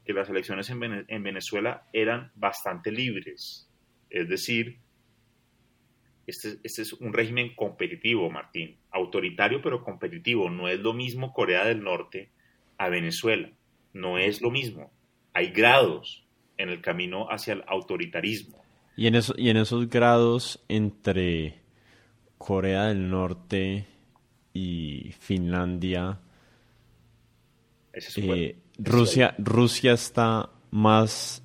que 0.05 0.13
las 0.13 0.29
elecciones 0.29 0.69
en, 0.69 1.23
Venezuela 1.23 1.85
eran 1.93 2.31
bastante 2.35 2.91
libres. 2.91 3.68
Es 4.09 4.27
decir, 4.27 4.79
este, 6.27 6.59
este, 6.63 6.83
es 6.83 6.93
un 6.93 7.13
régimen 7.13 7.55
competitivo, 7.55 8.29
Martín, 8.29 8.77
autoritario 8.91 9.61
pero 9.61 9.83
competitivo. 9.83 10.49
No 10.49 10.67
es 10.67 10.79
lo 10.79 10.93
mismo 10.93 11.33
Corea 11.33 11.65
del 11.65 11.83
Norte 11.83 12.29
a 12.77 12.89
Venezuela. 12.89 13.49
No 13.93 14.17
es 14.17 14.41
lo 14.41 14.51
mismo. 14.51 14.91
Hay 15.33 15.47
grados 15.47 16.27
en 16.57 16.69
el 16.69 16.81
camino 16.81 17.27
hacia 17.31 17.53
el 17.53 17.63
autoritarismo. 17.67 18.63
Y 18.95 19.07
en, 19.07 19.15
eso, 19.15 19.33
y 19.37 19.49
en 19.49 19.57
esos 19.57 19.89
grados 19.89 20.63
entre 20.67 21.55
Corea 22.37 22.85
del 22.85 23.09
Norte 23.09 23.87
y 24.53 25.13
Finlandia. 25.19 26.19
Eh, 27.93 28.55
Rusia, 28.77 29.35
Rusia 29.37 29.93
está 29.93 30.49
más 30.71 31.43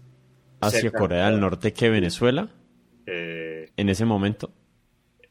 hacia 0.67 0.91
Corea 0.91 1.31
del 1.31 1.41
Norte 1.41 1.73
que 1.73 1.91
Venezuela 1.91 2.49
eh, 3.07 3.71
en 3.77 3.89
ese 3.89 4.05
momento. 4.05 4.53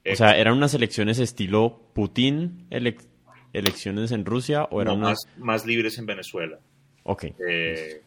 o 0.09 0.15
sea, 0.15 0.37
¿eran 0.37 0.55
unas 0.55 0.73
elecciones 0.73 1.19
estilo 1.19 1.89
Putin, 1.93 2.67
elecciones 3.53 4.11
en 4.11 4.25
Rusia 4.25 4.63
o 4.65 4.81
eran 4.81 4.99
más, 4.99 5.27
más 5.37 5.65
libres 5.65 5.97
en 5.97 6.05
Venezuela? 6.05 6.59
Ok. 7.03 7.25
Eh, 7.47 8.01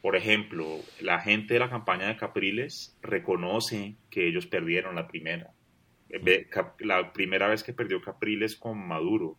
por 0.00 0.16
ejemplo, 0.16 0.80
la 1.00 1.20
gente 1.20 1.54
de 1.54 1.60
la 1.60 1.70
campaña 1.70 2.08
de 2.08 2.16
Capriles 2.16 2.96
reconoce 3.02 3.94
que 4.10 4.28
ellos 4.28 4.46
perdieron 4.46 4.94
la 4.96 5.06
primera 5.06 5.52
la 6.80 7.12
primera 7.12 7.48
vez 7.48 7.62
que 7.62 7.72
perdió 7.72 8.00
Capriles 8.00 8.56
con 8.56 8.78
Maduro. 8.86 9.36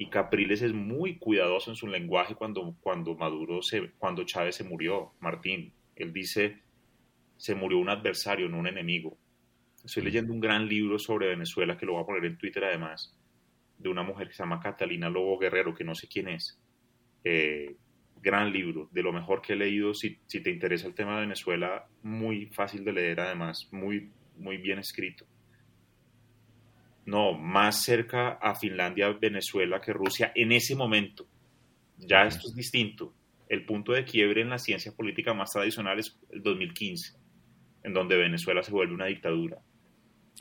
Y 0.00 0.10
Capriles 0.10 0.62
es 0.62 0.72
muy 0.72 1.18
cuidadoso 1.18 1.70
en 1.70 1.76
su 1.76 1.88
lenguaje 1.88 2.36
cuando, 2.36 2.76
cuando 2.80 3.16
Maduro 3.16 3.62
se, 3.62 3.90
cuando 3.98 4.22
Chávez 4.22 4.54
se 4.54 4.62
murió, 4.62 5.10
Martín. 5.18 5.72
Él 5.96 6.12
dice, 6.12 6.62
se 7.36 7.56
murió 7.56 7.78
un 7.78 7.88
adversario, 7.88 8.48
no 8.48 8.60
un 8.60 8.68
enemigo. 8.68 9.18
Estoy 9.84 10.04
leyendo 10.04 10.32
un 10.32 10.38
gran 10.38 10.68
libro 10.68 11.00
sobre 11.00 11.26
Venezuela 11.26 11.76
que 11.76 11.84
lo 11.84 11.94
voy 11.94 12.02
a 12.02 12.06
poner 12.06 12.24
en 12.26 12.38
Twitter 12.38 12.62
además, 12.62 13.12
de 13.76 13.88
una 13.88 14.04
mujer 14.04 14.28
que 14.28 14.34
se 14.34 14.44
llama 14.44 14.60
Catalina 14.60 15.10
Lobo 15.10 15.36
Guerrero, 15.36 15.74
que 15.74 15.82
no 15.82 15.96
sé 15.96 16.06
quién 16.06 16.28
es. 16.28 16.60
Eh, 17.24 17.74
gran 18.22 18.52
libro, 18.52 18.88
de 18.92 19.02
lo 19.02 19.12
mejor 19.12 19.42
que 19.42 19.54
he 19.54 19.56
leído. 19.56 19.94
Si, 19.94 20.20
si, 20.28 20.40
te 20.40 20.50
interesa 20.50 20.86
el 20.86 20.94
tema 20.94 21.16
de 21.16 21.22
Venezuela, 21.22 21.88
muy 22.04 22.46
fácil 22.46 22.84
de 22.84 22.92
leer 22.92 23.18
además, 23.18 23.68
muy, 23.72 24.12
muy 24.36 24.58
bien 24.58 24.78
escrito 24.78 25.26
no, 27.08 27.32
más 27.32 27.84
cerca 27.84 28.32
a 28.32 28.54
Finlandia, 28.54 29.10
Venezuela 29.12 29.80
que 29.80 29.94
Rusia 29.94 30.30
en 30.34 30.52
ese 30.52 30.76
momento. 30.76 31.26
Ya 31.96 32.24
esto 32.24 32.48
es 32.48 32.54
distinto. 32.54 33.14
El 33.48 33.64
punto 33.64 33.92
de 33.92 34.04
quiebre 34.04 34.42
en 34.42 34.50
la 34.50 34.58
ciencia 34.58 34.92
política 34.94 35.32
más 35.32 35.50
tradicional 35.52 35.98
es 35.98 36.20
el 36.30 36.42
2015, 36.42 37.18
en 37.84 37.94
donde 37.94 38.18
Venezuela 38.18 38.62
se 38.62 38.72
vuelve 38.72 38.92
una 38.92 39.06
dictadura. 39.06 39.56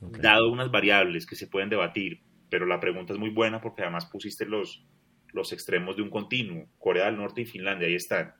Dado 0.02 0.52
unas 0.52 0.70
variables 0.70 1.26
que 1.26 1.38
se 1.38 1.48
pueden 1.48 1.70
debatir, 1.70 2.20
pero 2.50 2.66
la 2.66 2.82
pregunta 2.82 3.14
es 3.14 3.20
muy 3.20 3.30
buena 3.30 3.62
porque 3.62 3.84
además 3.84 4.06
pusiste 4.06 4.46
los, 4.46 4.86
los 5.32 5.54
extremos 5.54 5.96
de 5.96 6.02
un 6.02 6.10
continuo, 6.10 6.68
Corea 6.80 7.06
del 7.06 7.16
Norte 7.16 7.44
y 7.44 7.46
Finlandia, 7.46 7.88
ahí 7.88 7.96
están. 7.96 8.34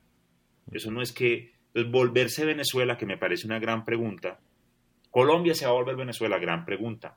Eso 0.70 0.90
no 0.90 1.00
es 1.00 1.12
que, 1.12 1.54
entonces 1.68 1.90
volverse 1.90 2.44
Venezuela, 2.44 2.98
que 2.98 3.06
me 3.06 3.16
parece 3.16 3.46
una 3.46 3.58
gran 3.58 3.86
pregunta, 3.86 4.38
Colombia 5.10 5.54
se 5.54 5.64
va 5.64 5.70
a 5.70 5.74
volver 5.74 5.96
Venezuela, 5.96 6.38
gran 6.38 6.66
pregunta 6.66 7.16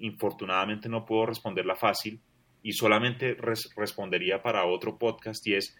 infortunadamente 0.00 0.88
no 0.88 1.04
puedo 1.04 1.26
responderla 1.26 1.76
fácil 1.76 2.20
y 2.62 2.72
solamente 2.72 3.36
respondería 3.76 4.42
para 4.42 4.66
otro 4.66 4.98
podcast 4.98 5.46
y 5.46 5.54
es 5.54 5.76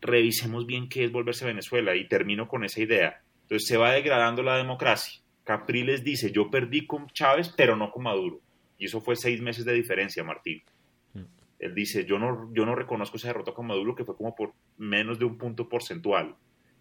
revisemos 0.00 0.66
bien 0.66 0.88
qué 0.88 1.04
es 1.04 1.12
volverse 1.12 1.44
a 1.44 1.48
Venezuela 1.48 1.96
y 1.96 2.06
termino 2.06 2.46
con 2.46 2.62
esa 2.62 2.82
idea. 2.82 3.22
Entonces 3.42 3.66
se 3.66 3.78
va 3.78 3.92
degradando 3.92 4.42
la 4.42 4.56
democracia. 4.56 5.22
Capriles 5.44 6.04
dice, 6.04 6.30
yo 6.30 6.50
perdí 6.50 6.86
con 6.86 7.06
Chávez, 7.08 7.52
pero 7.56 7.74
no 7.76 7.90
con 7.90 8.02
Maduro. 8.02 8.40
Y 8.78 8.86
eso 8.86 9.00
fue 9.00 9.16
seis 9.16 9.40
meses 9.40 9.64
de 9.64 9.72
diferencia, 9.72 10.22
Martín. 10.22 10.62
Mm. 11.14 11.24
Él 11.58 11.74
dice, 11.74 12.04
yo 12.04 12.18
no, 12.18 12.50
yo 12.52 12.66
no 12.66 12.74
reconozco 12.74 13.16
esa 13.16 13.28
derrota 13.28 13.52
con 13.52 13.66
Maduro, 13.66 13.94
que 13.94 14.04
fue 14.04 14.16
como 14.16 14.34
por 14.34 14.52
menos 14.76 15.18
de 15.18 15.24
un 15.24 15.38
punto 15.38 15.68
porcentual. 15.68 16.34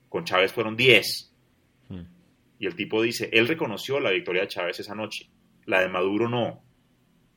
Con 0.09 0.25
Chávez 0.25 0.51
fueron 0.51 0.75
diez. 0.75 1.33
Mm. 1.89 2.01
Y 2.59 2.65
el 2.65 2.75
tipo 2.75 3.01
dice, 3.01 3.29
él 3.31 3.47
reconoció 3.47 3.99
la 3.99 4.11
victoria 4.11 4.41
de 4.41 4.47
Chávez 4.47 4.79
esa 4.79 4.95
noche, 4.95 5.29
la 5.65 5.81
de 5.81 5.89
Maduro 5.89 6.29
no. 6.29 6.63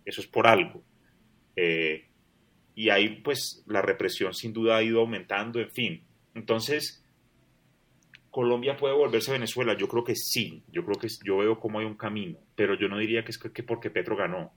Eso 0.04 0.20
es 0.20 0.26
por 0.26 0.46
algo. 0.46 0.82
Eh, 1.56 2.08
y 2.74 2.90
ahí 2.90 3.20
pues 3.22 3.64
la 3.66 3.82
represión 3.82 4.34
sin 4.34 4.52
duda 4.52 4.76
ha 4.76 4.82
ido 4.82 5.00
aumentando, 5.00 5.60
en 5.60 5.70
fin. 5.70 6.04
Entonces, 6.34 7.02
Colombia 8.30 8.76
puede 8.76 8.94
volverse 8.94 9.30
a 9.30 9.34
Venezuela. 9.34 9.74
Yo 9.76 9.88
creo 9.88 10.04
que 10.04 10.14
sí. 10.14 10.62
Yo 10.70 10.84
creo 10.84 10.98
que 10.98 11.08
yo 11.24 11.38
veo 11.38 11.58
cómo 11.58 11.78
hay 11.78 11.86
un 11.86 11.96
camino. 11.96 12.38
Pero 12.54 12.78
yo 12.78 12.86
no 12.86 12.98
diría 12.98 13.24
que 13.24 13.30
es 13.30 13.38
que 13.38 13.62
porque 13.62 13.90
Petro 13.90 14.14
ganó. 14.14 14.52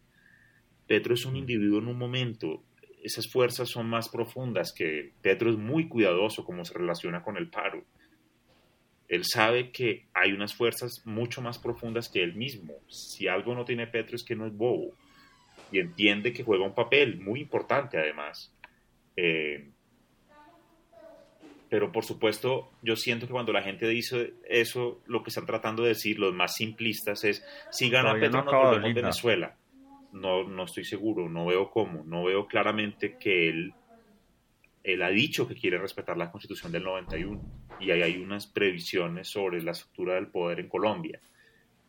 Petro 0.85 1.13
es 1.13 1.25
un 1.25 1.37
individuo 1.37 1.79
en 1.79 1.87
un 1.87 1.97
momento. 1.97 2.63
Esas 3.01 3.31
fuerzas 3.31 3.69
son 3.69 3.87
más 3.87 4.09
profundas 4.09 4.73
que 4.73 5.13
Petro 5.21 5.49
es 5.49 5.57
muy 5.57 5.87
cuidadoso 5.87 6.43
como 6.43 6.65
se 6.65 6.73
relaciona 6.73 7.23
con 7.23 7.37
el 7.37 7.49
paro. 7.49 7.85
Él 9.09 9.25
sabe 9.25 9.71
que 9.71 10.05
hay 10.13 10.31
unas 10.31 10.53
fuerzas 10.53 11.01
mucho 11.03 11.41
más 11.41 11.57
profundas 11.57 12.09
que 12.09 12.23
él 12.23 12.35
mismo. 12.35 12.75
Si 12.87 13.27
algo 13.27 13.55
no 13.55 13.65
tiene 13.65 13.87
Petro 13.87 14.15
es 14.15 14.23
que 14.23 14.35
no 14.35 14.45
es 14.45 14.55
bobo. 14.55 14.93
Y 15.71 15.79
entiende 15.79 16.31
que 16.31 16.43
juega 16.43 16.63
un 16.63 16.75
papel 16.75 17.19
muy 17.19 17.41
importante 17.41 17.97
además. 17.97 18.53
Eh, 19.17 19.67
pero 21.69 21.91
por 21.91 22.05
supuesto, 22.05 22.71
yo 22.83 22.95
siento 22.95 23.25
que 23.25 23.33
cuando 23.33 23.51
la 23.51 23.63
gente 23.63 23.87
dice 23.87 24.33
eso, 24.47 25.01
lo 25.07 25.23
que 25.23 25.29
están 25.29 25.47
tratando 25.47 25.83
de 25.83 25.89
decir 25.89 26.19
los 26.19 26.33
más 26.33 26.55
simplistas 26.55 27.23
es, 27.23 27.43
si 27.71 27.89
gana 27.89 28.13
Petro 28.13 28.43
no 28.43 28.85
en 28.85 28.93
Venezuela. 28.93 29.55
No, 30.11 30.43
no 30.43 30.63
estoy 30.63 30.85
seguro, 30.85 31.29
no 31.29 31.47
veo 31.47 31.69
cómo, 31.71 32.03
no 32.03 32.23
veo 32.23 32.47
claramente 32.47 33.17
que 33.19 33.49
él 33.49 33.73
él 34.83 35.01
ha 35.03 35.09
dicho 35.09 35.47
que 35.47 35.55
quiere 35.55 35.77
respetar 35.77 36.17
la 36.17 36.31
constitución 36.31 36.71
del 36.71 36.83
91 36.83 37.58
y 37.79 37.91
ahí 37.91 38.01
hay 38.01 38.17
unas 38.17 38.47
previsiones 38.47 39.27
sobre 39.27 39.61
la 39.61 39.71
estructura 39.71 40.15
del 40.15 40.27
poder 40.27 40.59
en 40.59 40.69
Colombia. 40.69 41.19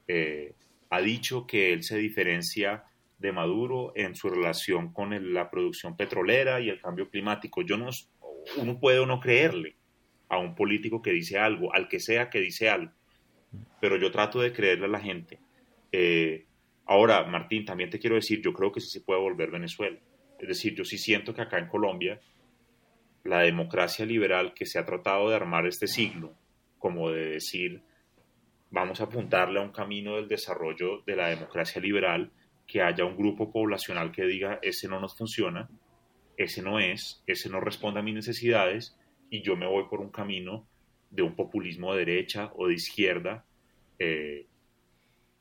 Eh, 0.07 0.55
ha 0.91 1.01
dicho 1.01 1.47
que 1.47 1.73
él 1.73 1.83
se 1.83 1.97
diferencia 1.99 2.85
de 3.19 3.33
Maduro 3.33 3.93
en 3.95 4.15
su 4.15 4.29
relación 4.29 4.93
con 4.93 5.35
la 5.35 5.51
producción 5.51 5.97
petrolera 5.97 6.61
y 6.61 6.69
el 6.69 6.81
cambio 6.81 7.09
climático. 7.09 7.63
Yo 7.63 7.77
no, 7.77 7.91
uno 8.57 8.79
puede 8.81 8.99
o 8.99 9.07
no 9.07 9.21
creerle 9.21 9.77
a 10.29 10.39
un 10.39 10.55
político 10.55 11.03
que 11.03 11.11
dice 11.11 11.39
algo, 11.39 11.73
al 11.75 11.89
que 11.89 12.01
sea 12.01 12.31
que 12.31 12.41
dice 12.41 12.71
algo, 12.71 12.93
pero 13.81 13.97
yo 13.97 14.11
trato 14.11 14.41
de 14.41 14.53
creerle 14.53 14.87
a 14.87 14.89
la 14.89 15.01
gente. 15.01 15.39
Eh, 15.93 16.47
ahora, 16.87 17.25
Martín, 17.25 17.65
también 17.65 17.91
te 17.91 17.99
quiero 17.99 18.17
decir, 18.17 18.41
yo 18.41 18.53
creo 18.53 18.73
que 18.73 18.81
sí 18.81 18.89
se 18.89 19.01
puede 19.01 19.21
volver 19.21 19.51
Venezuela. 19.51 19.99
Es 20.39 20.49
decir, 20.49 20.75
yo 20.75 20.85
sí 20.85 20.97
siento 20.97 21.35
que 21.35 21.43
acá 21.43 21.59
en 21.59 21.69
Colombia 21.69 22.19
la 23.25 23.41
democracia 23.41 24.05
liberal 24.07 24.55
que 24.55 24.67
se 24.67 24.79
ha 24.79 24.85
tratado 24.85 25.29
de 25.29 25.37
armar 25.37 25.67
este 25.67 25.87
siglo, 25.87 26.35
como 26.79 27.11
de 27.11 27.31
decir, 27.31 27.83
vamos 28.71 29.01
a 29.01 29.05
apuntarle 29.05 29.61
a 29.61 29.63
un 29.63 29.73
camino 29.73 30.17
del 30.17 30.29
desarrollo 30.29 31.03
de 31.07 31.17
la 31.17 31.29
democracia 31.29 31.81
liberal, 31.81 32.31
que 32.67 32.83
haya 32.83 33.05
un 33.05 33.17
grupo 33.17 33.51
poblacional 33.51 34.13
que 34.13 34.25
diga, 34.25 34.59
ese 34.63 34.89
no 34.89 35.01
nos 35.01 35.17
funciona, 35.17 35.69
ese 36.37 36.63
no 36.63 36.79
es, 36.79 37.23
ese 37.27 37.51
no 37.51 37.61
responde 37.61 38.01
a 38.01 38.03
mis 38.03 38.15
necesidades, 38.15 38.97
y 39.29 39.43
yo 39.43 39.57
me 39.57 39.67
voy 39.67 39.85
por 39.89 40.01
un 40.01 40.11
camino 40.11 40.67
de 41.11 41.23
un 41.23 41.35
populismo 41.35 41.93
de 41.93 42.05
derecha 42.05 42.53
o 42.55 42.69
de 42.69 42.75
izquierda, 42.75 43.45
eh, 43.99 44.47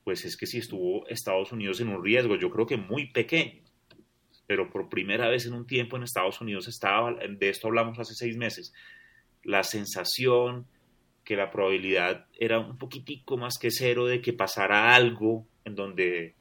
pues 0.04 0.26
es 0.26 0.36
que 0.36 0.48
si 0.48 0.58
estuvo 0.58 1.08
Estados 1.08 1.52
Unidos 1.52 1.80
en 1.82 1.90
un 1.90 2.04
riesgo, 2.04 2.36
yo 2.36 2.50
creo 2.50 2.66
que 2.66 2.78
muy 2.78 3.12
pequeño, 3.12 3.62
pero 4.50 4.68
por 4.68 4.90
primera 4.90 5.30
vez 5.30 5.46
en 5.46 5.54
un 5.54 5.68
tiempo 5.68 5.96
en 5.96 6.02
Estados 6.02 6.42
Unidos 6.42 6.68
estaba, 6.68 7.14
de 7.14 7.50
esto 7.50 7.68
hablamos 7.68 8.00
hace 8.00 8.16
seis 8.16 8.36
meses, 8.36 8.74
la 9.44 9.62
sensación 9.62 10.66
que 11.24 11.36
la 11.36 11.52
probabilidad 11.52 12.26
era 12.36 12.58
un 12.58 12.76
poquitico 12.80 13.38
más 13.38 13.60
que 13.60 13.70
cero 13.70 14.08
de 14.08 14.22
que 14.22 14.34
pasara 14.34 14.96
algo 14.96 15.46
en 15.66 15.76
donde 15.76 16.34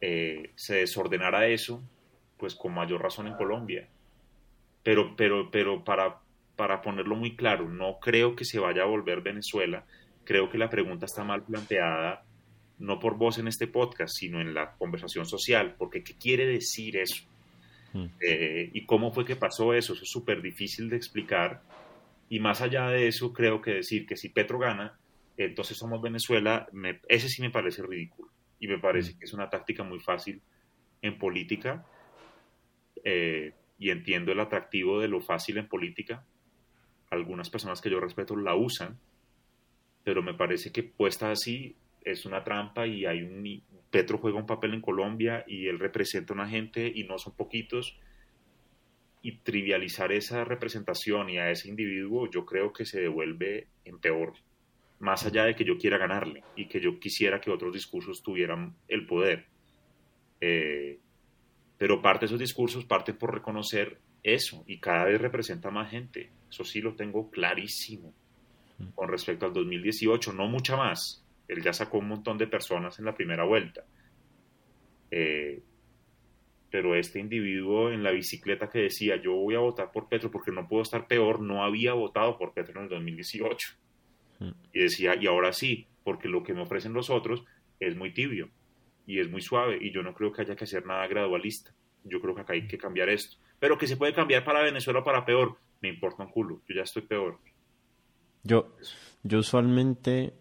eh, 0.00 0.52
se 0.54 0.76
desordenara 0.76 1.48
eso, 1.48 1.82
pues 2.36 2.54
con 2.54 2.72
mayor 2.72 3.02
razón 3.02 3.26
en 3.26 3.34
Colombia. 3.34 3.88
Pero, 4.84 5.16
pero, 5.16 5.50
pero 5.50 5.82
para, 5.82 6.20
para 6.54 6.80
ponerlo 6.80 7.16
muy 7.16 7.34
claro, 7.34 7.68
no 7.68 7.98
creo 7.98 8.36
que 8.36 8.44
se 8.44 8.60
vaya 8.60 8.82
a 8.84 8.86
volver 8.86 9.20
Venezuela. 9.20 9.84
Creo 10.22 10.48
que 10.48 10.58
la 10.58 10.70
pregunta 10.70 11.06
está 11.06 11.24
mal 11.24 11.42
planteada, 11.42 12.22
no 12.78 12.98
por 12.98 13.16
vos 13.16 13.38
en 13.38 13.48
este 13.48 13.66
podcast, 13.66 14.14
sino 14.16 14.40
en 14.40 14.54
la 14.54 14.72
conversación 14.72 15.26
social, 15.26 15.74
porque 15.78 16.02
¿qué 16.02 16.14
quiere 16.14 16.46
decir 16.46 16.96
eso? 16.96 17.24
Mm. 17.92 18.06
Eh, 18.20 18.70
¿Y 18.72 18.84
cómo 18.84 19.12
fue 19.12 19.24
que 19.24 19.36
pasó 19.36 19.72
eso? 19.72 19.94
Eso 19.94 20.02
es 20.02 20.10
súper 20.10 20.42
difícil 20.42 20.88
de 20.90 20.96
explicar. 20.96 21.62
Y 22.28 22.40
más 22.40 22.60
allá 22.60 22.88
de 22.88 23.08
eso, 23.08 23.32
creo 23.32 23.60
que 23.62 23.72
decir 23.72 24.06
que 24.06 24.16
si 24.16 24.28
Petro 24.28 24.58
gana, 24.58 24.98
entonces 25.36 25.76
somos 25.76 26.02
Venezuela, 26.02 26.68
ese 27.08 27.28
sí 27.28 27.42
me 27.42 27.50
parece 27.50 27.82
ridículo. 27.82 28.30
Y 28.58 28.68
me 28.68 28.78
parece 28.78 29.14
mm. 29.14 29.18
que 29.18 29.24
es 29.24 29.32
una 29.32 29.48
táctica 29.48 29.82
muy 29.82 30.00
fácil 30.00 30.40
en 31.02 31.18
política. 31.18 31.86
Eh, 33.04 33.52
y 33.78 33.90
entiendo 33.90 34.32
el 34.32 34.40
atractivo 34.40 35.00
de 35.00 35.08
lo 35.08 35.20
fácil 35.20 35.58
en 35.58 35.68
política. 35.68 36.24
Algunas 37.10 37.50
personas 37.50 37.80
que 37.80 37.90
yo 37.90 38.00
respeto 38.00 38.36
la 38.36 38.54
usan, 38.54 38.98
pero 40.02 40.22
me 40.22 40.34
parece 40.34 40.72
que 40.72 40.82
puesta 40.82 41.30
así 41.30 41.76
es 42.06 42.24
una 42.24 42.44
trampa 42.44 42.86
y 42.86 43.04
hay 43.04 43.22
un 43.22 43.62
Petro 43.90 44.18
juega 44.18 44.38
un 44.38 44.46
papel 44.46 44.74
en 44.74 44.80
Colombia 44.80 45.44
y 45.46 45.66
él 45.66 45.78
representa 45.78 46.32
a 46.32 46.36
una 46.36 46.48
gente 46.48 46.90
y 46.94 47.04
no 47.04 47.18
son 47.18 47.34
poquitos. 47.34 47.98
Y 49.22 49.38
trivializar 49.38 50.12
esa 50.12 50.44
representación 50.44 51.30
y 51.30 51.38
a 51.38 51.50
ese 51.50 51.68
individuo 51.68 52.30
yo 52.30 52.46
creo 52.46 52.72
que 52.72 52.84
se 52.84 53.00
devuelve 53.00 53.66
en 53.84 53.98
peor 53.98 54.34
más 54.98 55.26
allá 55.26 55.44
de 55.44 55.54
que 55.54 55.64
yo 55.64 55.76
quiera 55.78 55.98
ganarle 55.98 56.42
y 56.54 56.66
que 56.66 56.80
yo 56.80 56.98
quisiera 57.00 57.40
que 57.40 57.50
otros 57.50 57.72
discursos 57.72 58.22
tuvieran 58.22 58.76
el 58.88 59.04
poder. 59.06 59.46
Eh, 60.40 60.98
pero 61.76 62.00
parte 62.00 62.20
de 62.20 62.26
esos 62.26 62.38
discursos 62.38 62.84
parten 62.84 63.16
por 63.16 63.34
reconocer 63.34 63.98
eso 64.22 64.62
y 64.66 64.78
cada 64.78 65.04
vez 65.04 65.20
representa 65.20 65.70
más 65.70 65.90
gente. 65.90 66.30
Eso 66.48 66.64
sí 66.64 66.80
lo 66.80 66.94
tengo 66.94 67.30
clarísimo 67.30 68.14
con 68.94 69.08
respecto 69.08 69.46
al 69.46 69.54
2018 69.54 70.34
no 70.34 70.48
mucha 70.48 70.76
más 70.76 71.25
él 71.48 71.62
ya 71.62 71.72
sacó 71.72 71.98
un 71.98 72.08
montón 72.08 72.38
de 72.38 72.46
personas 72.46 72.98
en 72.98 73.04
la 73.04 73.14
primera 73.14 73.44
vuelta. 73.44 73.84
Eh, 75.10 75.62
pero 76.70 76.94
este 76.96 77.20
individuo 77.20 77.90
en 77.90 78.02
la 78.02 78.10
bicicleta 78.10 78.68
que 78.68 78.80
decía 78.80 79.16
yo 79.16 79.34
voy 79.34 79.54
a 79.54 79.60
votar 79.60 79.92
por 79.92 80.08
Petro 80.08 80.30
porque 80.30 80.50
no 80.50 80.68
puedo 80.68 80.82
estar 80.82 81.06
peor, 81.06 81.40
no 81.40 81.64
había 81.64 81.94
votado 81.94 82.36
por 82.36 82.52
Petro 82.52 82.78
en 82.78 82.84
el 82.84 82.90
2018. 82.90 83.68
Mm. 84.40 84.50
Y 84.72 84.80
decía, 84.80 85.16
y 85.18 85.26
ahora 85.26 85.52
sí, 85.52 85.86
porque 86.04 86.28
lo 86.28 86.42
que 86.42 86.54
me 86.54 86.62
ofrecen 86.62 86.92
los 86.92 87.10
otros 87.10 87.44
es 87.80 87.96
muy 87.96 88.12
tibio 88.12 88.50
y 89.06 89.20
es 89.20 89.30
muy 89.30 89.40
suave 89.40 89.78
y 89.80 89.92
yo 89.92 90.02
no 90.02 90.14
creo 90.14 90.32
que 90.32 90.42
haya 90.42 90.56
que 90.56 90.64
hacer 90.64 90.84
nada 90.84 91.06
gradualista. 91.06 91.72
Yo 92.04 92.20
creo 92.20 92.34
que 92.34 92.42
acá 92.42 92.52
hay 92.52 92.66
que 92.66 92.78
cambiar 92.78 93.08
esto. 93.08 93.36
Pero 93.58 93.78
que 93.78 93.86
se 93.86 93.96
puede 93.96 94.12
cambiar 94.12 94.44
para 94.44 94.62
Venezuela 94.62 95.02
para 95.02 95.24
peor, 95.24 95.56
me 95.80 95.88
importa 95.88 96.24
un 96.24 96.30
culo, 96.30 96.60
yo 96.68 96.74
ya 96.74 96.82
estoy 96.82 97.02
peor. 97.02 97.38
Yo, 98.42 98.76
yo 99.22 99.38
usualmente 99.38 100.34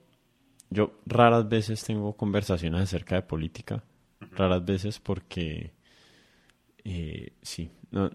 yo 0.76 1.00
raras 1.06 1.48
veces 1.48 1.84
tengo 1.84 2.14
conversaciones 2.14 2.82
acerca 2.82 3.16
de 3.16 3.22
política, 3.22 3.84
raras 4.32 4.64
veces 4.66 5.00
porque 5.00 5.72
eh, 6.84 7.32
sí, 7.42 7.72
no, 7.92 8.12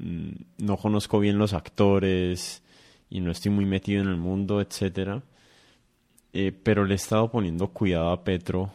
mm, 0.00 0.30
no, 0.58 0.76
conozco 0.78 1.20
bien 1.20 1.38
los 1.38 1.52
actores 1.52 2.62
y 3.10 3.20
no 3.20 3.30
estoy 3.30 3.52
muy 3.52 3.66
metido 3.66 4.02
en 4.02 4.08
el 4.08 4.16
mundo, 4.16 4.60
etcétera. 4.60 5.22
Eh, 6.32 6.52
pero 6.52 6.84
le 6.84 6.94
he 6.94 6.96
estado 6.96 7.30
poniendo 7.30 7.68
cuidado 7.68 8.10
a 8.10 8.24
Petro 8.24 8.70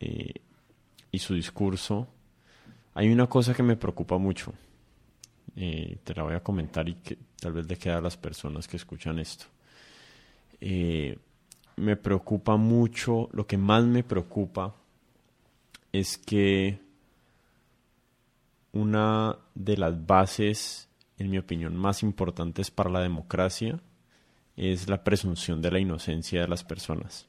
eh, 0.00 0.34
y 1.10 1.18
su 1.18 1.34
discurso. 1.34 2.06
Hay 2.94 3.08
una 3.10 3.26
cosa 3.28 3.54
que 3.54 3.62
me 3.62 3.76
preocupa 3.76 4.18
mucho. 4.18 4.52
te 5.54 6.14
la 6.14 6.22
voy 6.22 6.34
a 6.34 6.42
comentar 6.42 6.88
y 6.88 6.94
que 6.94 7.18
tal 7.40 7.52
vez 7.52 7.66
le 7.68 7.76
queda 7.76 7.98
a 7.98 8.00
las 8.00 8.16
personas 8.16 8.68
que 8.68 8.76
escuchan 8.76 9.18
esto. 9.18 9.46
Eh, 10.60 11.18
me 11.78 11.96
preocupa 11.96 12.56
mucho, 12.56 13.28
lo 13.32 13.46
que 13.46 13.56
más 13.56 13.84
me 13.84 14.02
preocupa 14.02 14.74
es 15.92 16.18
que 16.18 16.80
una 18.72 19.38
de 19.54 19.76
las 19.76 20.06
bases, 20.06 20.88
en 21.16 21.30
mi 21.30 21.38
opinión, 21.38 21.76
más 21.76 22.02
importantes 22.02 22.70
para 22.70 22.90
la 22.90 23.00
democracia 23.00 23.80
es 24.56 24.88
la 24.88 25.02
presunción 25.04 25.62
de 25.62 25.70
la 25.70 25.78
inocencia 25.78 26.40
de 26.40 26.48
las 26.48 26.64
personas. 26.64 27.26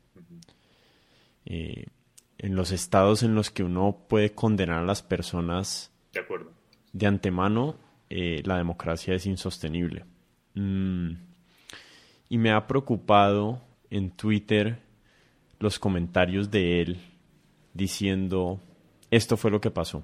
Eh, 1.45 1.85
en 2.37 2.55
los 2.55 2.71
estados 2.71 3.23
en 3.23 3.35
los 3.35 3.49
que 3.51 3.63
uno 3.63 4.05
puede 4.07 4.31
condenar 4.31 4.79
a 4.79 4.85
las 4.85 5.01
personas 5.01 5.91
de, 6.91 7.05
antemano, 7.07 7.75
eh, 8.09 8.41
la 8.45 8.57
democracia 8.57 9.13
es 9.13 9.25
insostenible. 9.25 10.05
Mm, 10.55 11.11
y 12.29 12.37
me 12.37 12.51
ha 12.51 12.67
preocupado 12.67 13.61
en 13.91 14.11
Twitter 14.11 14.79
los 15.59 15.79
comentarios 15.79 16.49
de 16.51 16.81
él 16.81 16.97
diciendo 17.73 18.59
esto 19.11 19.37
fue 19.37 19.51
lo 19.51 19.59
que 19.59 19.71
pasó. 19.71 20.03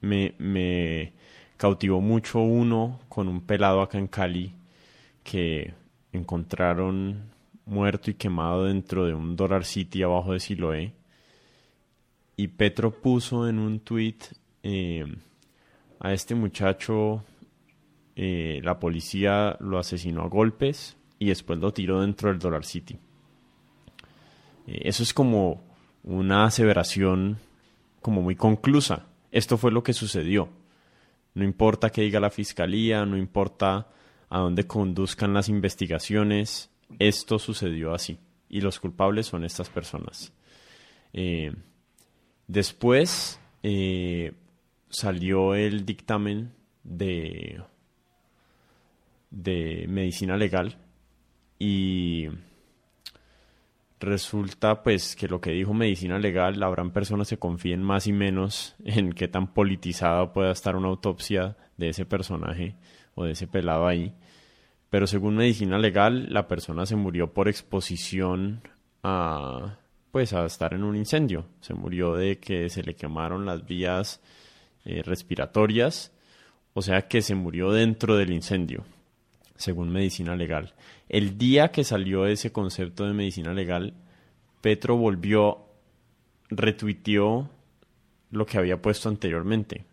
Me, 0.00 0.34
me 0.38 1.12
cautivó 1.56 2.00
mucho 2.00 2.40
uno 2.40 3.00
con 3.08 3.28
un 3.28 3.40
pelado 3.40 3.82
acá 3.82 3.98
en 3.98 4.08
Cali 4.08 4.52
que 5.22 5.74
encontraron 6.12 7.30
muerto 7.66 8.10
y 8.10 8.14
quemado 8.14 8.64
dentro 8.64 9.06
de 9.06 9.14
un 9.14 9.36
Dollar 9.36 9.64
City 9.64 10.02
abajo 10.02 10.32
de 10.32 10.40
Siloé. 10.40 10.92
Y 12.36 12.48
Petro 12.48 12.90
puso 12.90 13.48
en 13.48 13.58
un 13.58 13.80
tweet 13.80 14.16
eh, 14.62 15.04
a 16.00 16.12
este 16.12 16.34
muchacho, 16.34 17.24
eh, 18.16 18.60
la 18.64 18.80
policía 18.80 19.56
lo 19.60 19.78
asesinó 19.78 20.22
a 20.22 20.28
golpes 20.28 20.96
y 21.18 21.26
después 21.26 21.60
lo 21.60 21.72
tiró 21.72 22.00
dentro 22.00 22.30
del 22.30 22.40
Dollar 22.40 22.64
City. 22.64 22.98
Eh, 24.66 24.82
eso 24.84 25.02
es 25.02 25.14
como 25.14 25.64
una 26.02 26.44
aseveración 26.44 27.38
como 28.00 28.22
muy 28.22 28.36
conclusa. 28.36 29.06
Esto 29.30 29.56
fue 29.56 29.72
lo 29.72 29.82
que 29.82 29.92
sucedió. 29.92 30.48
No 31.34 31.44
importa 31.44 31.90
qué 31.90 32.02
diga 32.02 32.20
la 32.20 32.30
fiscalía, 32.30 33.06
no 33.06 33.16
importa 33.16 33.88
a 34.28 34.38
dónde 34.38 34.66
conduzcan 34.66 35.34
las 35.34 35.48
investigaciones, 35.48 36.70
esto 36.98 37.38
sucedió 37.38 37.94
así. 37.94 38.18
Y 38.48 38.60
los 38.60 38.80
culpables 38.80 39.26
son 39.26 39.44
estas 39.44 39.70
personas. 39.70 40.32
Eh, 41.12 41.54
después 42.46 43.40
eh, 43.62 44.32
salió 44.88 45.54
el 45.54 45.86
dictamen 45.86 46.52
de, 46.82 47.62
de 49.30 49.86
medicina 49.88 50.36
legal 50.36 50.76
y 51.58 52.28
resulta 54.02 54.82
pues 54.82 55.16
que 55.16 55.28
lo 55.28 55.40
que 55.40 55.52
dijo 55.52 55.72
medicina 55.72 56.18
legal, 56.18 56.62
habrán 56.62 56.90
personas 56.90 57.28
que 57.28 57.38
confíen 57.38 57.82
más 57.82 58.06
y 58.06 58.12
menos 58.12 58.74
en 58.84 59.12
qué 59.12 59.28
tan 59.28 59.54
politizada 59.54 60.32
pueda 60.32 60.52
estar 60.52 60.76
una 60.76 60.88
autopsia 60.88 61.56
de 61.76 61.88
ese 61.88 62.04
personaje 62.04 62.76
o 63.14 63.24
de 63.24 63.32
ese 63.32 63.46
pelado 63.46 63.86
ahí. 63.86 64.14
Pero 64.90 65.06
según 65.06 65.36
medicina 65.36 65.78
legal, 65.78 66.26
la 66.30 66.48
persona 66.48 66.84
se 66.84 66.96
murió 66.96 67.32
por 67.32 67.48
exposición 67.48 68.62
a 69.02 69.78
pues 70.10 70.34
a 70.34 70.44
estar 70.44 70.74
en 70.74 70.84
un 70.84 70.94
incendio. 70.94 71.46
Se 71.60 71.72
murió 71.72 72.14
de 72.14 72.38
que 72.38 72.68
se 72.68 72.82
le 72.82 72.94
quemaron 72.94 73.46
las 73.46 73.64
vías 73.64 74.20
eh, 74.84 75.02
respiratorias, 75.02 76.12
o 76.74 76.82
sea 76.82 77.08
que 77.08 77.22
se 77.22 77.34
murió 77.34 77.72
dentro 77.72 78.16
del 78.16 78.30
incendio 78.30 78.84
según 79.62 79.90
medicina 79.90 80.34
legal. 80.34 80.74
El 81.08 81.38
día 81.38 81.70
que 81.70 81.84
salió 81.84 82.26
ese 82.26 82.50
concepto 82.50 83.06
de 83.06 83.14
medicina 83.14 83.54
legal, 83.54 83.94
Petro 84.60 84.96
volvió, 84.96 85.58
retuiteó 86.50 87.48
lo 88.30 88.44
que 88.44 88.58
había 88.58 88.82
puesto 88.82 89.08
anteriormente. 89.08 89.84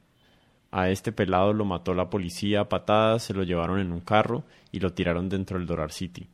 A 0.71 0.89
este 0.89 1.11
pelado 1.11 1.53
lo 1.53 1.65
mató 1.65 1.93
la 1.93 2.09
policía 2.09 2.61
a 2.61 2.69
patadas, 2.69 3.23
se 3.23 3.33
lo 3.33 3.43
llevaron 3.43 3.79
en 3.79 3.91
un 3.91 4.01
carro 4.01 4.43
y 4.71 4.79
lo 4.79 4.93
tiraron 4.93 5.29
dentro 5.29 5.57
del 5.57 5.67
Dorar 5.67 5.91
City. 5.91 6.27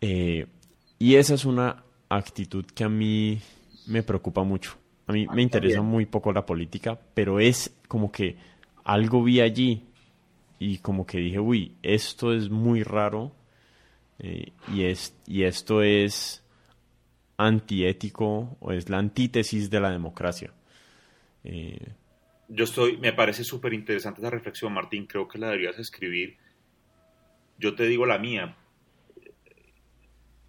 Eh, 0.00 0.46
y 0.98 1.16
esa 1.16 1.34
es 1.34 1.44
una 1.44 1.82
actitud 2.08 2.64
que 2.66 2.84
a 2.84 2.88
mí 2.88 3.40
me 3.86 4.02
preocupa 4.02 4.44
mucho. 4.44 4.76
A 5.06 5.12
mí 5.12 5.26
me 5.26 5.42
interesa 5.42 5.82
muy 5.82 6.06
poco 6.06 6.32
la 6.32 6.46
política, 6.46 6.98
pero 7.14 7.40
es 7.40 7.74
como 7.88 8.10
que 8.12 8.36
algo 8.84 9.22
vi 9.22 9.40
allí 9.40 9.82
y 10.58 10.78
como 10.78 11.06
que 11.06 11.18
dije, 11.18 11.40
uy, 11.40 11.76
esto 11.82 12.32
es 12.32 12.50
muy 12.50 12.82
raro 12.82 13.32
eh, 14.18 14.52
y, 14.72 14.84
es, 14.84 15.16
y 15.26 15.42
esto 15.44 15.82
es 15.82 16.44
antiético 17.36 18.56
o 18.60 18.72
es 18.72 18.88
la 18.88 18.98
antítesis 18.98 19.70
de 19.70 19.80
la 19.80 19.90
democracia. 19.90 20.52
Eh, 21.42 21.92
Yo 22.48 22.64
estoy, 22.64 22.96
me 22.98 23.12
parece 23.12 23.44
súper 23.44 23.74
interesante 23.74 24.20
esa 24.20 24.30
reflexión, 24.30 24.72
Martín, 24.72 25.06
creo 25.06 25.26
que 25.26 25.38
la 25.38 25.48
deberías 25.48 25.78
escribir. 25.78 26.36
Yo 27.58 27.74
te 27.74 27.86
digo 27.86 28.06
la 28.06 28.18
mía, 28.18 28.56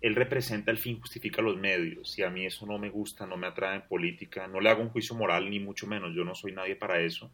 él 0.02 0.16
representa 0.16 0.72
el 0.72 0.78
fin, 0.78 1.00
justifica 1.00 1.42
los 1.42 1.58
medios, 1.58 2.18
y 2.20 2.24
a 2.24 2.30
mí 2.30 2.46
eso 2.46 2.66
no 2.66 2.78
me 2.78 2.90
gusta, 2.90 3.26
no 3.26 3.38
me 3.38 3.48
atrae 3.48 3.78
en 3.78 3.88
política, 3.88 4.48
no 4.48 4.60
le 4.60 4.70
hago 4.70 4.84
un 4.84 4.90
juicio 4.90 5.16
moral, 5.16 5.50
ni 5.50 5.60
mucho 5.60 5.88
menos, 5.88 6.14
yo 6.16 6.24
no 6.24 6.36
soy 6.36 6.52
nadie 6.52 6.76
para 6.76 7.02
eso, 7.02 7.32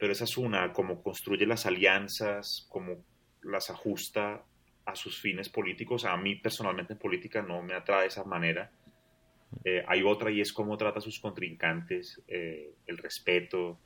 pero 0.00 0.14
esa 0.14 0.24
es 0.24 0.38
una, 0.38 0.72
como 0.72 1.02
construye 1.02 1.44
las 1.44 1.66
alianzas, 1.66 2.66
como 2.70 3.04
las 3.42 3.68
ajusta 3.68 4.42
a 4.86 4.96
sus 4.96 5.20
fines 5.20 5.50
políticos, 5.50 6.06
a 6.06 6.16
mí 6.16 6.36
personalmente 6.36 6.94
en 6.94 6.98
política 6.98 7.42
no 7.42 7.62
me 7.62 7.74
atrae 7.74 8.06
esa 8.06 8.24
manera. 8.24 8.70
Eh, 9.62 9.84
hay 9.86 10.02
otra 10.02 10.30
y 10.30 10.40
es 10.40 10.54
cómo 10.54 10.78
trata 10.78 11.00
a 11.00 11.02
sus 11.02 11.20
contrincantes, 11.20 12.22
eh, 12.26 12.72
el 12.86 12.96
respeto, 12.96 13.78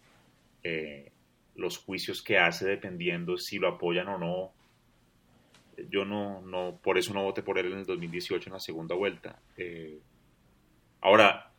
eh, 0.63 1.11
los 1.57 1.79
juicios 1.79 2.23
que 2.23 2.39
hace 2.39 2.65
dependiendo 2.65 3.37
si 3.37 3.59
lo 3.59 3.67
apoyan 3.67 4.07
o 4.07 4.17
no. 4.17 4.53
Yo 5.91 6.05
no, 6.05 6.41
no, 6.43 6.79
por 6.81 6.97
eso 6.97 7.13
no 7.13 7.25
voté 7.25 7.43
por 7.43 7.59
él 7.59 7.73
en 7.73 7.79
el 7.79 7.87
2018 7.87 8.51
en 8.51 8.53
la 8.53 8.61
segunda 8.61 8.95
vuelta. 8.95 9.41
ahora, 11.01 11.54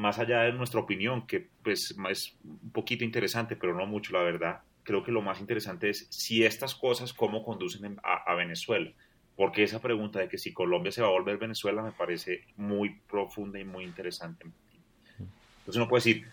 más 0.00 0.18
allá 0.18 0.42
de 0.42 0.52
nuestra 0.52 0.80
opinión, 0.80 1.26
que 1.26 1.48
pues 1.62 1.94
es 2.10 2.38
un 2.44 2.72
poquito 2.72 3.04
interesante, 3.04 3.56
pero 3.56 3.74
no 3.74 3.86
mucho, 3.86 4.12
la 4.12 4.22
verdad, 4.22 4.60
creo 4.82 5.04
que 5.04 5.12
lo 5.12 5.22
más 5.22 5.40
interesante 5.40 5.90
es 5.90 6.06
si 6.10 6.44
estas 6.44 6.74
cosas, 6.74 7.12
cómo 7.12 7.44
conducen 7.44 7.98
a, 8.02 8.30
a 8.30 8.34
Venezuela 8.34 8.92
porque 9.40 9.62
esa 9.62 9.80
pregunta 9.80 10.18
de 10.18 10.28
que 10.28 10.36
si 10.36 10.52
Colombia 10.52 10.92
se 10.92 11.00
va 11.00 11.08
a 11.08 11.12
volver 11.12 11.38
Venezuela 11.38 11.82
me 11.82 11.92
parece 11.92 12.44
muy 12.58 13.00
profunda 13.08 13.58
y 13.58 13.64
muy 13.64 13.84
interesante. 13.84 14.44
Entonces 15.18 15.76
uno 15.76 15.88
puede 15.88 16.04
decir, 16.04 16.26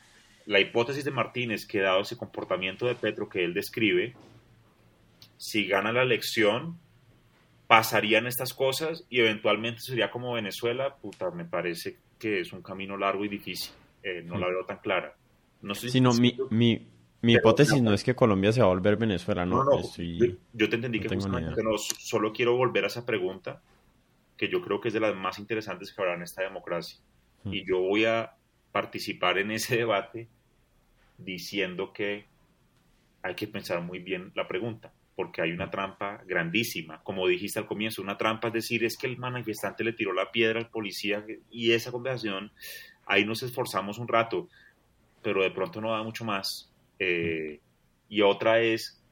la 0.46 0.60
hipótesis 0.60 1.06
de 1.06 1.12
Martínez 1.12 1.66
que 1.66 1.80
dado 1.80 2.02
ese 2.02 2.18
comportamiento 2.18 2.86
de 2.86 2.96
Petro 2.96 3.30
que 3.30 3.46
él 3.46 3.54
describe, 3.54 4.14
si 5.38 5.68
gana 5.68 5.94
la 5.94 6.02
elección, 6.02 6.78
pasarían 7.68 8.28
estas 8.28 8.54
cosas 8.54 9.06
y 9.10 9.22
eventualmente 9.22 9.80
sería 9.80 10.12
como 10.12 10.34
Venezuela, 10.34 10.98
puta, 10.98 11.32
me 11.32 11.46
parece 11.46 11.96
que 12.18 12.42
es 12.42 12.54
un 12.54 12.62
camino 12.62 12.98
largo 12.98 13.26
y 13.26 13.30
difícil, 13.30 13.74
eh, 14.04 14.22
no 14.24 14.38
la 14.38 14.48
veo 14.48 14.66
tan 14.66 14.78
clara. 14.80 15.16
No 15.62 15.74
sé 15.76 15.90
si 15.90 16.02
mi, 16.02 16.38
mi, 16.50 16.88
mi 17.22 17.34
hipótesis 17.34 17.82
no, 17.82 17.94
es 17.94 18.04
que 18.04 18.16
Colombia 18.16 18.52
se 18.52 18.62
va 18.62 18.68
a 18.68 18.70
volver 18.70 18.96
Venezuela, 18.96 19.46
¿no? 19.46 19.64
no, 19.64 19.82
yo, 20.54 20.70
te 20.70 20.76
entendí 20.76 21.00
que 21.00 21.10
justamente 21.10 21.64
no, 21.64 21.78
solo 21.78 22.32
quiero 22.32 22.56
volver 22.56 22.84
a 22.84 22.88
esa 22.88 23.06
pregunta, 23.06 23.62
que 24.38 24.48
yo 24.50 24.62
creo 24.62 24.80
que 24.80 24.90
es 24.90 24.94
de 24.94 25.00
las 25.00 25.16
más 25.16 25.40
interesantes 25.40 25.92
que 25.92 26.02
habrá 26.02 26.16
en 26.16 26.22
esta 26.22 26.44
democracia. 26.44 27.00
Hmm. 27.44 27.54
Y 27.54 27.66
yo 27.66 27.80
voy 27.80 28.06
a 28.06 28.36
participar 28.72 29.40
en 29.40 29.52
ese 29.52 29.78
debate 29.78 30.28
diciendo 31.18 31.92
que 31.92 32.26
hay 33.24 33.36
que 33.36 33.48
pensar 33.48 33.82
muy 33.82 34.00
bien 34.00 34.32
la 34.36 34.48
pregunta, 34.48 34.94
porque 35.18 35.42
hay 35.42 35.52
una 35.52 35.72
trampa 35.72 36.22
grandísima. 36.28 37.02
Como 37.02 37.28
dijiste 37.28 37.58
al 37.58 37.66
comienzo, 37.66 38.04
una 38.04 38.20
trampa 38.20 38.50
es 38.50 38.54
decir, 38.54 38.86
es 38.86 38.96
que 38.96 39.08
el 39.08 39.18
manifestante 39.18 39.84
le 39.84 39.94
tiró 39.94 40.14
la 40.14 40.32
piedra 40.32 40.60
al 40.60 40.70
policía 40.70 41.26
y 41.50 41.72
esa 41.72 41.92
conversación, 41.92 42.52
ahí 43.08 43.26
nos 43.26 43.42
esforzamos 43.42 43.98
un 43.98 44.08
rato, 44.08 44.48
pero 45.24 45.42
de 45.42 45.50
pronto 45.50 45.82
no 45.82 45.92
da 45.92 46.04
mucho 46.04 46.24
más 46.24 46.72
eh, 47.00 47.60
y 48.10 48.22
otra 48.22 48.60
es 48.60 49.04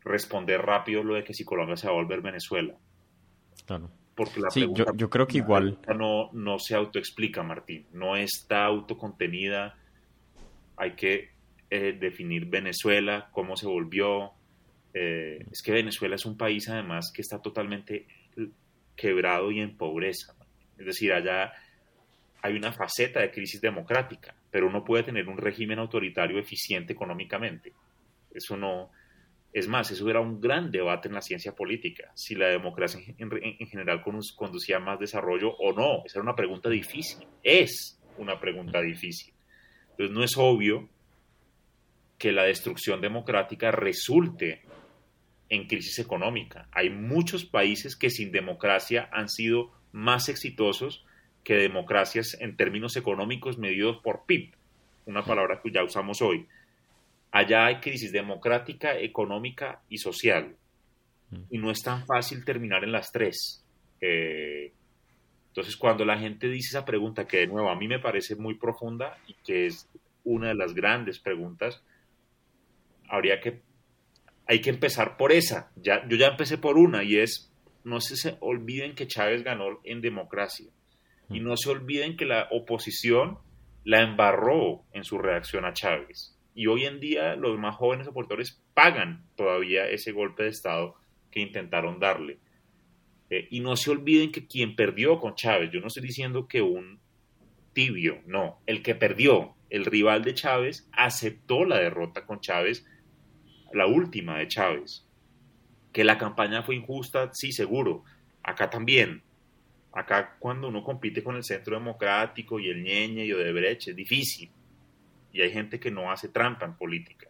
responder 0.00 0.62
rápido 0.62 1.04
lo 1.04 1.14
de 1.14 1.24
que 1.24 1.34
si 1.34 1.44
Colombia 1.44 1.76
se 1.76 1.88
va 1.88 1.92
a 1.92 1.96
volver 1.96 2.22
Venezuela. 2.22 2.74
Claro. 3.66 3.90
Porque 4.14 4.40
la 4.40 4.48
sí, 4.48 4.66
yo, 4.72 5.10
creo 5.10 5.26
que 5.26 5.36
igual. 5.36 5.78
No, 5.94 6.30
no 6.32 6.58
se 6.58 6.74
autoexplica, 6.74 7.42
Martín. 7.42 7.86
No 7.92 8.16
está 8.16 8.64
autocontenida. 8.64 9.76
Hay 10.78 10.92
que 10.92 11.32
eh, 11.68 11.92
definir 12.00 12.46
Venezuela, 12.46 13.28
cómo 13.32 13.58
se 13.58 13.66
volvió. 13.66 14.32
Eh, 14.98 15.44
es 15.50 15.62
que 15.62 15.72
Venezuela 15.72 16.14
es 16.14 16.24
un 16.24 16.38
país, 16.38 16.68
además, 16.68 17.12
que 17.12 17.20
está 17.20 17.42
totalmente 17.42 18.06
quebrado 18.94 19.50
y 19.50 19.60
en 19.60 19.76
pobreza. 19.76 20.34
Es 20.78 20.86
decir, 20.86 21.12
allá 21.12 21.52
hay 22.40 22.54
una 22.54 22.72
faceta 22.72 23.20
de 23.20 23.30
crisis 23.30 23.60
democrática 23.60 24.34
pero 24.56 24.68
uno 24.68 24.82
puede 24.82 25.02
tener 25.02 25.28
un 25.28 25.36
régimen 25.36 25.78
autoritario 25.78 26.38
eficiente 26.38 26.94
económicamente. 26.94 27.74
Eso 28.32 28.56
no, 28.56 28.90
es 29.52 29.68
más, 29.68 29.90
eso 29.90 30.08
era 30.08 30.20
un 30.20 30.40
gran 30.40 30.70
debate 30.70 31.08
en 31.08 31.14
la 31.14 31.20
ciencia 31.20 31.54
política, 31.54 32.10
si 32.14 32.34
la 32.34 32.46
democracia 32.48 33.02
en, 33.18 33.66
general 33.68 34.02
conducía 34.02 34.78
a 34.78 34.80
más 34.80 34.98
desarrollo 34.98 35.54
o 35.58 35.74
no. 35.74 36.02
Esa 36.06 36.20
era 36.20 36.22
una 36.22 36.34
pregunta 36.34 36.70
difícil, 36.70 37.26
es 37.42 38.00
una 38.16 38.40
pregunta 38.40 38.80
difícil. 38.80 39.34
Entonces 39.90 40.16
no 40.16 40.24
es 40.24 40.38
obvio 40.38 40.88
que 42.16 42.32
la 42.32 42.44
destrucción 42.44 43.02
democrática 43.02 43.70
resulte 43.70 44.62
en 45.48 45.66
crisis 45.66 45.98
económica. 45.98 46.68
Hay 46.72 46.90
muchos 46.90 47.44
países 47.44 47.96
que 47.96 48.10
sin 48.10 48.32
democracia 48.32 49.08
han 49.12 49.28
sido 49.28 49.72
más 49.92 50.28
exitosos 50.28 51.04
que 51.44 51.54
democracias 51.54 52.36
en 52.40 52.56
términos 52.56 52.96
económicos 52.96 53.58
medidos 53.58 53.98
por 54.02 54.26
PIB, 54.26 54.52
una 55.06 55.24
palabra 55.24 55.60
que 55.62 55.70
ya 55.70 55.84
usamos 55.84 56.20
hoy. 56.20 56.46
Allá 57.30 57.66
hay 57.66 57.76
crisis 57.76 58.12
democrática, 58.12 58.98
económica 58.98 59.80
y 59.88 59.98
social. 59.98 60.56
Y 61.50 61.58
no 61.58 61.70
es 61.70 61.82
tan 61.82 62.06
fácil 62.06 62.44
terminar 62.44 62.84
en 62.84 62.92
las 62.92 63.12
tres. 63.12 63.64
Eh, 64.00 64.72
entonces, 65.48 65.76
cuando 65.76 66.04
la 66.04 66.18
gente 66.18 66.48
dice 66.48 66.68
esa 66.70 66.84
pregunta, 66.84 67.26
que 67.26 67.38
de 67.38 67.46
nuevo 67.46 67.70
a 67.70 67.76
mí 67.76 67.88
me 67.88 67.98
parece 67.98 68.36
muy 68.36 68.54
profunda 68.54 69.18
y 69.26 69.34
que 69.44 69.66
es 69.66 69.88
una 70.24 70.48
de 70.48 70.54
las 70.54 70.74
grandes 70.74 71.18
preguntas, 71.18 71.82
habría 73.08 73.40
que, 73.40 73.62
hay 74.46 74.60
que 74.60 74.70
empezar 74.70 75.16
por 75.16 75.32
esa. 75.32 75.72
Ya, 75.76 76.06
yo 76.08 76.16
ya 76.16 76.28
empecé 76.28 76.58
por 76.58 76.78
una 76.78 77.02
y 77.04 77.18
es, 77.18 77.52
no 77.84 78.00
se 78.00 78.36
olviden 78.40 78.94
que 78.94 79.06
Chávez 79.06 79.42
ganó 79.42 79.80
en 79.84 80.00
democracia. 80.00 80.70
Y 81.28 81.40
no 81.40 81.56
se 81.56 81.70
olviden 81.70 82.16
que 82.16 82.24
la 82.24 82.46
oposición 82.52 83.38
la 83.84 84.02
embarró 84.02 84.84
en 84.92 85.04
su 85.04 85.18
reacción 85.18 85.64
a 85.64 85.72
Chávez. 85.72 86.36
Y 86.54 86.68
hoy 86.68 86.84
en 86.84 87.00
día 87.00 87.36
los 87.36 87.58
más 87.58 87.76
jóvenes 87.76 88.06
opositores 88.06 88.62
pagan 88.74 89.26
todavía 89.36 89.88
ese 89.88 90.12
golpe 90.12 90.44
de 90.44 90.50
Estado 90.50 90.94
que 91.30 91.40
intentaron 91.40 91.98
darle. 91.98 92.38
Eh, 93.28 93.48
y 93.50 93.60
no 93.60 93.76
se 93.76 93.90
olviden 93.90 94.30
que 94.30 94.46
quien 94.46 94.76
perdió 94.76 95.18
con 95.18 95.34
Chávez, 95.34 95.70
yo 95.72 95.80
no 95.80 95.88
estoy 95.88 96.04
diciendo 96.04 96.46
que 96.46 96.62
un 96.62 97.00
tibio, 97.72 98.22
no, 98.26 98.60
el 98.66 98.82
que 98.82 98.94
perdió, 98.94 99.54
el 99.68 99.84
rival 99.84 100.22
de 100.22 100.34
Chávez, 100.34 100.88
aceptó 100.92 101.64
la 101.64 101.78
derrota 101.78 102.24
con 102.24 102.40
Chávez, 102.40 102.86
la 103.76 103.86
última 103.86 104.38
de 104.38 104.48
Chávez. 104.48 105.04
Que 105.92 106.02
la 106.02 106.18
campaña 106.18 106.62
fue 106.62 106.76
injusta, 106.76 107.30
sí, 107.32 107.52
seguro. 107.52 108.04
Acá 108.42 108.70
también. 108.70 109.22
Acá 109.92 110.36
cuando 110.38 110.68
uno 110.68 110.82
compite 110.82 111.22
con 111.22 111.36
el 111.36 111.44
centro 111.44 111.76
democrático 111.76 112.58
y 112.58 112.68
el 112.68 112.82
ñeñe 112.82 113.24
y 113.24 113.32
Odebrecht 113.32 113.88
es 113.88 113.96
difícil. 113.96 114.50
Y 115.32 115.42
hay 115.42 115.50
gente 115.50 115.78
que 115.78 115.90
no 115.90 116.10
hace 116.10 116.28
trampa 116.28 116.64
en 116.64 116.74
política. 116.74 117.28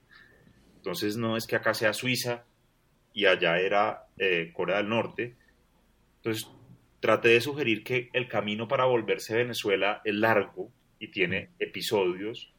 Entonces 0.77 1.17
no 1.17 1.37
es 1.37 1.47
que 1.47 1.57
acá 1.57 1.75
sea 1.75 1.93
Suiza 1.93 2.45
y 3.13 3.27
allá 3.27 3.59
era 3.59 4.07
eh, 4.17 4.53
Corea 4.53 4.77
del 4.77 4.89
Norte. 4.89 5.35
Entonces 6.19 6.49
traté 7.01 7.31
de 7.31 7.41
sugerir 7.41 7.83
que 7.83 8.09
el 8.13 8.29
camino 8.29 8.69
para 8.69 8.85
volverse 8.85 9.37
Venezuela 9.37 10.01
es 10.05 10.15
largo 10.15 10.71
y 10.99 11.09
tiene 11.09 11.51
episodios 11.59 12.53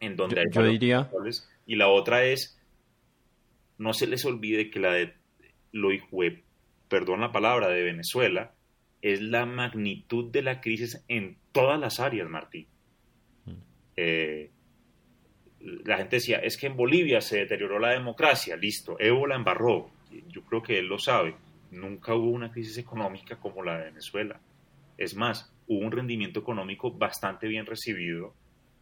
en 0.00 0.16
donde 0.16 0.40
hay 0.40 0.46
yo 0.50 0.62
diría 0.64 1.10
y 1.66 1.76
la 1.76 1.88
otra 1.88 2.24
es 2.24 2.59
no 3.80 3.94
se 3.94 4.06
les 4.06 4.26
olvide 4.26 4.70
que 4.70 4.78
la 4.78 4.92
de 4.92 5.14
lo 5.72 5.88
perdón 6.88 7.22
la 7.22 7.32
palabra 7.32 7.68
de 7.68 7.82
Venezuela 7.82 8.52
es 9.00 9.22
la 9.22 9.46
magnitud 9.46 10.30
de 10.30 10.42
la 10.42 10.60
crisis 10.60 11.02
en 11.08 11.38
todas 11.50 11.80
las 11.80 11.98
áreas, 11.98 12.28
Martín. 12.28 12.66
Mm. 13.46 13.52
Eh, 13.96 14.50
la 15.60 15.96
gente 15.96 16.16
decía, 16.16 16.38
es 16.40 16.58
que 16.58 16.66
en 16.66 16.76
Bolivia 16.76 17.22
se 17.22 17.38
deterioró 17.38 17.78
la 17.78 17.92
democracia, 17.92 18.54
listo, 18.54 18.96
Evo 19.00 19.26
la 19.26 19.36
embarró, 19.36 19.90
yo 20.28 20.42
creo 20.42 20.62
que 20.62 20.78
él 20.78 20.86
lo 20.86 20.98
sabe, 20.98 21.34
nunca 21.70 22.14
hubo 22.14 22.28
una 22.28 22.52
crisis 22.52 22.76
económica 22.76 23.36
como 23.36 23.62
la 23.62 23.78
de 23.78 23.84
Venezuela. 23.84 24.38
Es 24.98 25.16
más, 25.16 25.50
hubo 25.68 25.80
un 25.80 25.92
rendimiento 25.92 26.40
económico 26.40 26.90
bastante 26.90 27.48
bien 27.48 27.64
recibido 27.64 28.34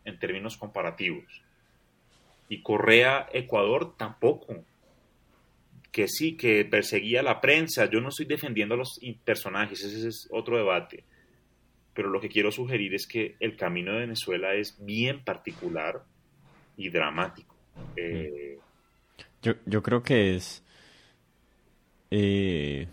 en 0.05 0.19
términos 0.19 0.57
comparativos. 0.57 1.41
Y 2.49 2.63
Correa, 2.63 3.29
Ecuador 3.33 3.97
tampoco 3.97 4.65
que 5.93 6.09
sí, 6.09 6.37
que 6.37 6.65
perseguía 6.65 7.21
a 7.21 7.25
la 7.25 7.41
prensa. 7.41 7.91
Yo 7.91 8.01
no 8.01 8.09
estoy 8.09 8.27
defendiendo 8.27 8.75
a 8.75 8.79
los 8.79 9.01
personajes, 9.25 9.83
ese 9.83 10.09
es 10.09 10.29
otro 10.31 10.57
debate. 10.57 11.05
Pero 11.95 12.11
lo 12.11 12.21
que 12.21 12.29
quiero 12.29 12.53
sugerir 12.53 12.95
es 12.95 13.07
que 13.07 13.37
el 13.41 13.57
camino 13.57 13.93
de 13.93 14.01
Venezuela 14.01 14.55
es 14.55 14.77
bien 14.85 15.25
particular 15.25 16.05
y 16.77 16.91
dramático. 16.91 17.57
Eh, 17.97 18.59
yo, 19.43 19.55
yo 19.67 19.83
creo 19.83 20.03
que 20.03 20.37
es, 20.37 20.63
eh, 22.11 22.87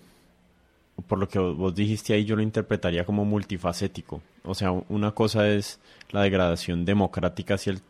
por 1.08 1.20
lo 1.20 1.28
que 1.28 1.40
vos 1.40 1.76
dijiste 1.76 2.14
ahí, 2.14 2.26
yo 2.26 2.36
lo 2.36 2.42
interpretaría 2.42 3.06
como 3.06 3.26
multifacético. 3.26 4.22
O 4.44 4.56
sea, 4.56 4.72
una 4.72 5.12
cosa 5.12 5.50
es 5.50 5.80
la 6.10 6.24
degradación 6.24 6.86
democrática 6.86 7.56
hacia 7.56 7.74
el 7.74 7.82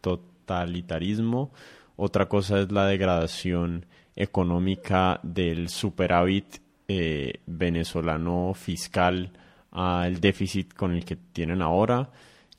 totalitarismo, 0.00 1.50
otra 1.96 2.28
cosa 2.28 2.60
es 2.60 2.72
la 2.72 2.86
degradación 2.86 3.86
económica 4.14 5.20
del 5.22 5.68
superávit 5.68 6.58
eh, 6.88 7.40
venezolano 7.46 8.52
fiscal 8.54 9.32
al 9.70 10.20
déficit 10.20 10.74
con 10.74 10.92
el 10.92 11.04
que 11.04 11.16
tienen 11.16 11.62
ahora 11.62 12.10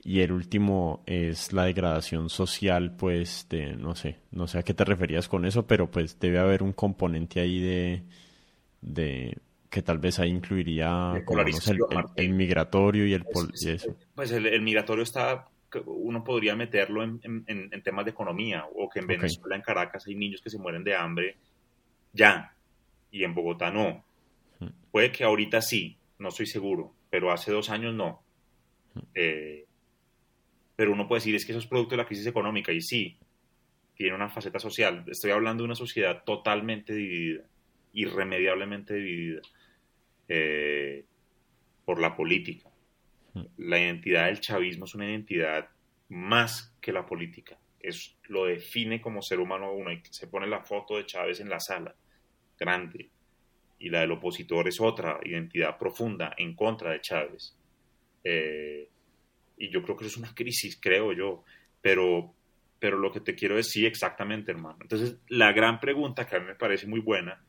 y 0.03 0.19
el 0.19 0.33
último 0.33 1.01
es 1.05 1.53
la 1.53 1.65
degradación 1.65 2.29
social, 2.29 2.95
pues 2.95 3.47
de, 3.49 3.75
no 3.75 3.95
sé, 3.95 4.17
no 4.31 4.47
sé 4.47 4.59
a 4.59 4.63
qué 4.63 4.73
te 4.73 4.83
referías 4.83 5.29
con 5.29 5.45
eso, 5.45 5.65
pero 5.65 5.89
pues 5.89 6.19
debe 6.19 6.39
haber 6.39 6.61
un 6.61 6.73
componente 6.73 7.39
ahí 7.39 7.61
de, 7.61 8.03
de 8.81 9.37
que 9.69 9.81
tal 9.81 9.99
vez 9.99 10.19
ahí 10.19 10.29
incluiría 10.29 11.13
el, 12.17 12.33
migratorio 12.33 13.07
y 13.07 13.13
el 13.13 13.23
eso. 13.65 13.95
Pues 14.13 14.31
el, 14.31 14.61
migratorio 14.61 15.03
está, 15.03 15.47
uno 15.85 16.23
podría 16.23 16.55
meterlo 16.55 17.03
en, 17.03 17.83
temas 17.83 18.05
de 18.05 18.11
economía, 18.11 18.65
o 18.75 18.89
que 18.89 18.99
en 18.99 19.07
Venezuela, 19.07 19.55
en 19.55 19.61
Caracas, 19.61 20.05
hay 20.07 20.15
niños 20.15 20.41
que 20.41 20.49
se 20.49 20.57
mueren 20.57 20.83
de 20.83 20.95
hambre 20.95 21.37
ya, 22.11 22.55
y 23.11 23.23
en 23.23 23.33
Bogotá 23.33 23.71
no. 23.71 24.03
Hmm. 24.59 24.67
Puede 24.91 25.11
que 25.11 25.23
ahorita 25.23 25.61
sí, 25.61 25.97
no 26.19 26.29
estoy 26.29 26.45
seguro, 26.45 26.93
pero 27.09 27.31
hace 27.31 27.51
dos 27.51 27.69
años 27.69 27.93
no. 27.93 28.23
Hmm. 28.93 29.01
Eh, 29.15 29.65
pero 30.75 30.91
uno 30.91 31.07
puede 31.07 31.19
decir 31.19 31.35
es 31.35 31.45
que 31.45 31.51
eso 31.51 31.59
es 31.59 31.67
producto 31.67 31.91
de 31.91 32.01
la 32.01 32.07
crisis 32.07 32.27
económica 32.27 32.71
y 32.71 32.81
sí, 32.81 33.17
tiene 33.95 34.15
una 34.15 34.29
faceta 34.29 34.59
social. 34.59 35.05
Estoy 35.07 35.31
hablando 35.31 35.63
de 35.63 35.65
una 35.65 35.75
sociedad 35.75 36.23
totalmente 36.23 36.93
dividida, 36.93 37.43
irremediablemente 37.93 38.95
dividida 38.95 39.41
eh, 40.27 41.05
por 41.85 41.99
la 41.99 42.15
política. 42.15 42.69
La 43.57 43.79
identidad 43.79 44.25
del 44.27 44.39
chavismo 44.39 44.85
es 44.85 44.95
una 44.95 45.09
identidad 45.09 45.69
más 46.09 46.75
que 46.79 46.91
la 46.91 47.05
política. 47.05 47.57
Es, 47.79 48.15
lo 48.27 48.45
define 48.45 49.01
como 49.01 49.21
ser 49.21 49.39
humano 49.39 49.73
uno. 49.73 49.91
Se 50.09 50.27
pone 50.27 50.47
la 50.47 50.61
foto 50.61 50.97
de 50.97 51.05
Chávez 51.05 51.39
en 51.39 51.49
la 51.49 51.59
sala, 51.59 51.95
grande. 52.57 53.09
Y 53.79 53.89
la 53.89 54.01
del 54.01 54.11
opositor 54.11 54.67
es 54.67 54.79
otra 54.79 55.19
identidad 55.23 55.77
profunda 55.77 56.33
en 56.37 56.55
contra 56.55 56.91
de 56.91 57.01
Chávez. 57.01 57.57
Eh, 58.23 58.87
y 59.57 59.69
yo 59.69 59.83
creo 59.83 59.97
que 59.97 60.05
eso 60.05 60.15
es 60.15 60.23
una 60.23 60.33
crisis, 60.33 60.79
creo 60.81 61.13
yo, 61.13 61.43
pero, 61.81 62.33
pero 62.79 62.97
lo 62.97 63.11
que 63.11 63.19
te 63.19 63.35
quiero 63.35 63.55
decir 63.55 63.85
exactamente, 63.85 64.51
hermano. 64.51 64.77
Entonces, 64.81 65.17
la 65.27 65.51
gran 65.51 65.79
pregunta 65.79 66.25
que 66.25 66.35
a 66.35 66.39
mí 66.39 66.45
me 66.45 66.55
parece 66.55 66.87
muy 66.87 67.01
buena 67.01 67.43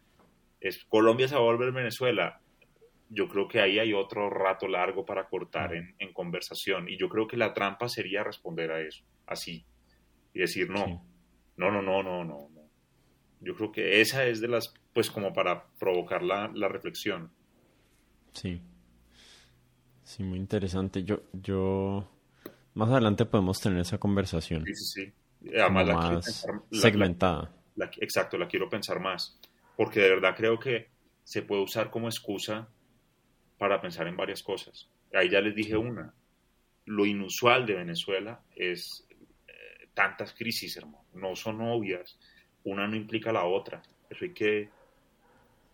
es, 0.60 0.84
¿Colombia 0.86 1.28
se 1.28 1.34
va 1.34 1.40
a 1.40 1.44
volver 1.44 1.72
Venezuela? 1.72 2.40
Yo 3.14 3.28
creo 3.28 3.46
que 3.46 3.60
ahí 3.60 3.78
hay 3.78 3.92
otro 3.92 4.28
rato 4.28 4.66
largo 4.66 5.04
para 5.04 5.28
cortar 5.28 5.74
en, 5.74 5.94
en 5.98 6.12
conversación 6.12 6.88
y 6.88 6.98
yo 6.98 7.08
creo 7.08 7.26
que 7.26 7.36
la 7.36 7.54
trampa 7.54 7.88
sería 7.88 8.24
responder 8.24 8.72
a 8.72 8.80
eso, 8.80 9.04
así, 9.26 9.64
y 10.32 10.40
decir, 10.40 10.68
no, 10.68 11.06
no, 11.56 11.70
no, 11.70 11.80
no, 11.82 12.02
no, 12.02 12.24
no, 12.24 12.48
no. 12.50 12.70
Yo 13.40 13.54
creo 13.54 13.70
que 13.70 14.00
esa 14.00 14.26
es 14.26 14.40
de 14.40 14.48
las, 14.48 14.74
pues 14.92 15.10
como 15.10 15.32
para 15.32 15.66
provocar 15.78 16.22
la, 16.22 16.50
la 16.54 16.68
reflexión. 16.68 17.30
Sí, 18.32 18.60
Sí, 20.04 20.22
muy 20.22 20.38
interesante. 20.38 21.02
Yo, 21.02 21.22
yo, 21.32 22.06
más 22.74 22.90
adelante 22.90 23.24
podemos 23.24 23.60
tener 23.60 23.80
esa 23.80 23.98
conversación. 23.98 24.64
Sí, 24.66 24.74
sí, 24.74 24.84
sí. 25.40 25.50
Además, 25.58 25.86
la 25.86 25.94
más 25.94 26.46
segmentada. 26.70 27.52
exacto, 28.00 28.38
la 28.38 28.46
quiero 28.46 28.68
pensar 28.68 29.00
más. 29.00 29.40
Porque 29.76 30.00
de 30.00 30.10
verdad 30.10 30.34
creo 30.36 30.58
que 30.58 30.90
se 31.24 31.42
puede 31.42 31.62
usar 31.62 31.90
como 31.90 32.06
excusa 32.06 32.68
para 33.64 33.80
pensar 33.80 34.06
en 34.06 34.14
varias 34.14 34.42
cosas. 34.42 34.90
Ahí 35.14 35.30
ya 35.30 35.40
les 35.40 35.54
dije 35.54 35.74
una. 35.74 36.12
Lo 36.84 37.06
inusual 37.06 37.64
de 37.64 37.72
Venezuela 37.72 38.42
es 38.54 39.08
eh, 39.48 39.88
tantas 39.94 40.34
crisis, 40.34 40.76
hermano. 40.76 41.06
No 41.14 41.34
son 41.34 41.62
obvias. 41.62 42.18
Una 42.64 42.86
no 42.86 42.94
implica 42.94 43.32
la 43.32 43.46
otra. 43.46 43.80
Eso 44.10 44.26
hay 44.26 44.34
que 44.34 44.68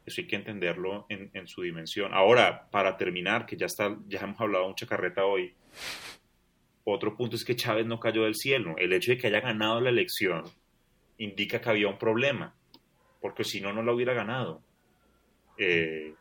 eso 0.06 0.20
hay 0.20 0.28
que 0.28 0.36
entenderlo 0.36 1.04
en, 1.08 1.32
en, 1.34 1.48
su 1.48 1.62
dimensión. 1.62 2.14
Ahora, 2.14 2.70
para 2.70 2.96
terminar, 2.96 3.44
que 3.44 3.56
ya, 3.56 3.66
está, 3.66 3.98
ya 4.06 4.20
hemos 4.20 4.40
hablado 4.40 4.68
mucha 4.68 4.86
carreta 4.86 5.24
hoy, 5.24 5.52
otro 6.84 7.16
punto 7.16 7.34
es 7.34 7.44
que 7.44 7.56
Chávez 7.56 7.86
no 7.86 7.98
cayó 7.98 8.22
del 8.22 8.36
cielo. 8.36 8.76
El 8.78 8.92
hecho 8.92 9.10
de 9.10 9.18
que 9.18 9.26
haya 9.26 9.40
ganado 9.40 9.80
la 9.80 9.90
elección 9.90 10.44
indica 11.18 11.60
que 11.60 11.70
había 11.70 11.88
un 11.88 11.98
problema, 11.98 12.54
porque 13.20 13.42
si 13.42 13.60
no, 13.60 13.72
no 13.72 13.82
lo 13.82 13.96
hubiera 13.96 14.14
ganado. 14.14 14.62
Eh, 15.58 16.14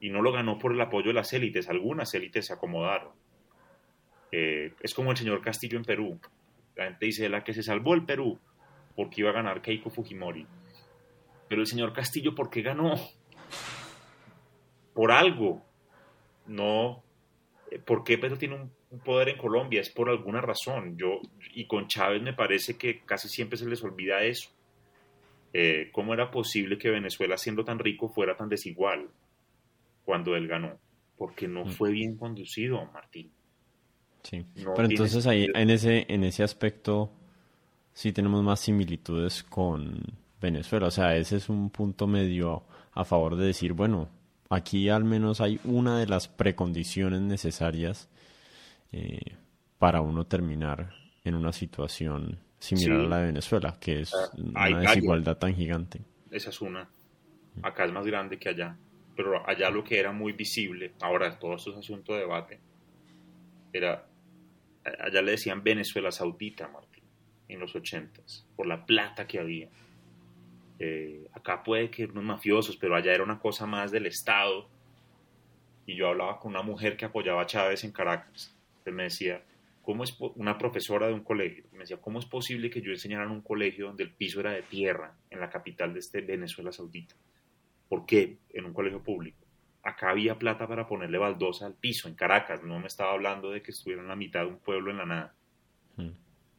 y 0.00 0.10
no 0.10 0.22
lo 0.22 0.32
ganó 0.32 0.58
por 0.58 0.72
el 0.72 0.80
apoyo 0.80 1.08
de 1.08 1.14
las 1.14 1.32
élites. 1.32 1.68
Algunas 1.68 2.14
élites 2.14 2.46
se 2.46 2.52
acomodaron. 2.52 3.12
Eh, 4.30 4.72
es 4.80 4.94
como 4.94 5.10
el 5.10 5.16
señor 5.16 5.40
Castillo 5.40 5.78
en 5.78 5.84
Perú. 5.84 6.20
La 6.76 6.84
gente 6.84 7.06
dice 7.06 7.28
la 7.28 7.42
que 7.42 7.54
se 7.54 7.62
salvó 7.62 7.94
el 7.94 8.04
Perú 8.04 8.38
porque 8.94 9.20
iba 9.20 9.30
a 9.30 9.34
ganar 9.34 9.62
Keiko 9.62 9.90
Fujimori. 9.90 10.46
Pero 11.48 11.60
el 11.60 11.66
señor 11.66 11.92
Castillo, 11.92 12.34
¿por 12.34 12.50
qué 12.50 12.62
ganó? 12.62 12.94
Por 14.94 15.12
algo. 15.12 15.62
No. 16.46 17.02
¿Por 17.84 18.04
qué 18.04 18.18
Pedro 18.18 18.38
tiene 18.38 18.56
un, 18.90 19.00
poder 19.00 19.30
en 19.30 19.38
Colombia? 19.38 19.80
Es 19.80 19.90
por 19.90 20.08
alguna 20.08 20.40
razón. 20.40 20.96
Yo, 20.96 21.20
y 21.54 21.66
con 21.66 21.86
Chávez 21.86 22.22
me 22.22 22.32
parece 22.32 22.76
que 22.76 23.00
casi 23.00 23.28
siempre 23.28 23.56
se 23.56 23.68
les 23.68 23.82
olvida 23.82 24.22
eso. 24.22 24.50
Eh, 25.52 25.90
¿Cómo 25.92 26.12
era 26.12 26.30
posible 26.30 26.76
que 26.76 26.90
Venezuela, 26.90 27.36
siendo 27.36 27.64
tan 27.64 27.78
rico, 27.78 28.08
fuera 28.08 28.36
tan 28.36 28.48
desigual 28.48 29.08
cuando 30.08 30.34
él 30.34 30.48
ganó? 30.48 30.80
Porque 31.18 31.46
no 31.46 31.66
mm. 31.66 31.68
fue 31.68 31.90
bien 31.90 32.16
conducido, 32.16 32.82
Martín. 32.94 33.30
Sí. 34.22 34.42
Pero 34.54 34.84
entonces 34.84 35.26
ahí, 35.26 35.46
en 35.54 35.68
ese, 35.68 36.06
en 36.08 36.24
ese 36.24 36.42
aspecto, 36.42 37.12
sí 37.92 38.14
tenemos 38.14 38.42
más 38.42 38.60
similitudes 38.60 39.42
con, 39.42 40.00
Venezuela. 40.40 40.86
O 40.86 40.90
sea, 40.90 41.16
ese 41.16 41.36
es 41.36 41.48
un 41.48 41.70
punto 41.70 42.06
medio 42.06 42.64
a 42.92 43.04
favor 43.04 43.36
de 43.36 43.46
decir, 43.46 43.72
bueno, 43.72 44.08
aquí 44.48 44.88
al 44.88 45.04
menos 45.04 45.40
hay 45.40 45.60
una 45.64 45.98
de 45.98 46.06
las 46.06 46.28
precondiciones 46.28 47.20
necesarias 47.20 48.08
eh, 48.92 49.36
para 49.78 50.00
uno 50.00 50.26
terminar 50.26 50.94
en 51.24 51.34
una 51.34 51.52
situación 51.52 52.38
similar 52.58 53.00
a 53.00 53.08
la 53.08 53.18
de 53.18 53.26
Venezuela, 53.26 53.76
que 53.78 54.00
es 54.00 54.14
ah, 54.14 54.30
una 54.36 54.80
desigualdad 54.80 55.36
tan 55.36 55.54
gigante. 55.54 56.00
Esa 56.30 56.50
es 56.50 56.60
una. 56.60 56.88
Acá 57.62 57.84
es 57.84 57.92
más 57.92 58.06
grande 58.06 58.38
que 58.38 58.48
allá. 58.48 58.76
Pero 59.18 59.44
allá 59.48 59.68
lo 59.68 59.82
que 59.82 59.98
era 59.98 60.12
muy 60.12 60.30
visible, 60.30 60.92
ahora 61.00 61.36
todo 61.40 61.56
esto 61.56 61.72
es 61.72 61.78
asunto 61.78 62.12
de 62.12 62.20
debate, 62.20 62.60
era, 63.72 64.06
allá 64.84 65.22
le 65.22 65.32
decían 65.32 65.64
Venezuela 65.64 66.12
Saudita, 66.12 66.68
Martín, 66.68 67.02
en 67.48 67.58
los 67.58 67.74
ochentas, 67.74 68.46
por 68.54 68.68
la 68.68 68.86
plata 68.86 69.26
que 69.26 69.40
había 69.40 69.68
eh, 70.78 71.28
acá 71.32 71.62
puede 71.62 71.90
que 71.90 72.04
unos 72.04 72.24
mafiosos, 72.24 72.76
pero 72.76 72.94
allá 72.94 73.12
era 73.12 73.24
una 73.24 73.38
cosa 73.38 73.66
más 73.66 73.90
del 73.90 74.06
Estado. 74.06 74.68
Y 75.86 75.96
yo 75.96 76.08
hablaba 76.08 76.38
con 76.38 76.52
una 76.52 76.62
mujer 76.62 76.96
que 76.96 77.04
apoyaba 77.04 77.42
a 77.42 77.46
Chávez 77.46 77.82
en 77.84 77.92
Caracas. 77.92 78.54
Él 78.84 78.92
me 78.92 79.04
decía, 79.04 79.42
¿cómo 79.82 80.04
es 80.04 80.16
una 80.36 80.56
profesora 80.56 81.08
de 81.08 81.14
un 81.14 81.24
colegio? 81.24 81.64
Me 81.72 81.80
decía, 81.80 81.96
¿cómo 82.00 82.18
es 82.18 82.26
posible 82.26 82.70
que 82.70 82.80
yo 82.80 82.92
enseñara 82.92 83.24
en 83.24 83.30
un 83.30 83.40
colegio 83.40 83.86
donde 83.86 84.04
el 84.04 84.12
piso 84.12 84.40
era 84.40 84.52
de 84.52 84.62
tierra, 84.62 85.14
en 85.30 85.40
la 85.40 85.50
capital 85.50 85.92
de 85.92 86.00
este 86.00 86.20
Venezuela 86.20 86.72
Saudita? 86.72 87.14
¿Por 87.88 88.06
qué? 88.06 88.38
En 88.50 88.66
un 88.66 88.72
colegio 88.72 89.02
público. 89.02 89.38
Acá 89.82 90.10
había 90.10 90.38
plata 90.38 90.66
para 90.66 90.86
ponerle 90.86 91.18
baldosa 91.18 91.66
al 91.66 91.74
piso, 91.74 92.08
en 92.08 92.14
Caracas. 92.14 92.62
No 92.62 92.78
me 92.78 92.86
estaba 92.86 93.12
hablando 93.12 93.50
de 93.50 93.62
que 93.62 93.70
estuviera 93.70 94.02
en 94.02 94.08
la 94.08 94.16
mitad 94.16 94.40
de 94.40 94.48
un 94.48 94.58
pueblo 94.58 94.90
en 94.90 94.98
la 94.98 95.06
nada. 95.06 95.34
Hmm. 95.96 96.10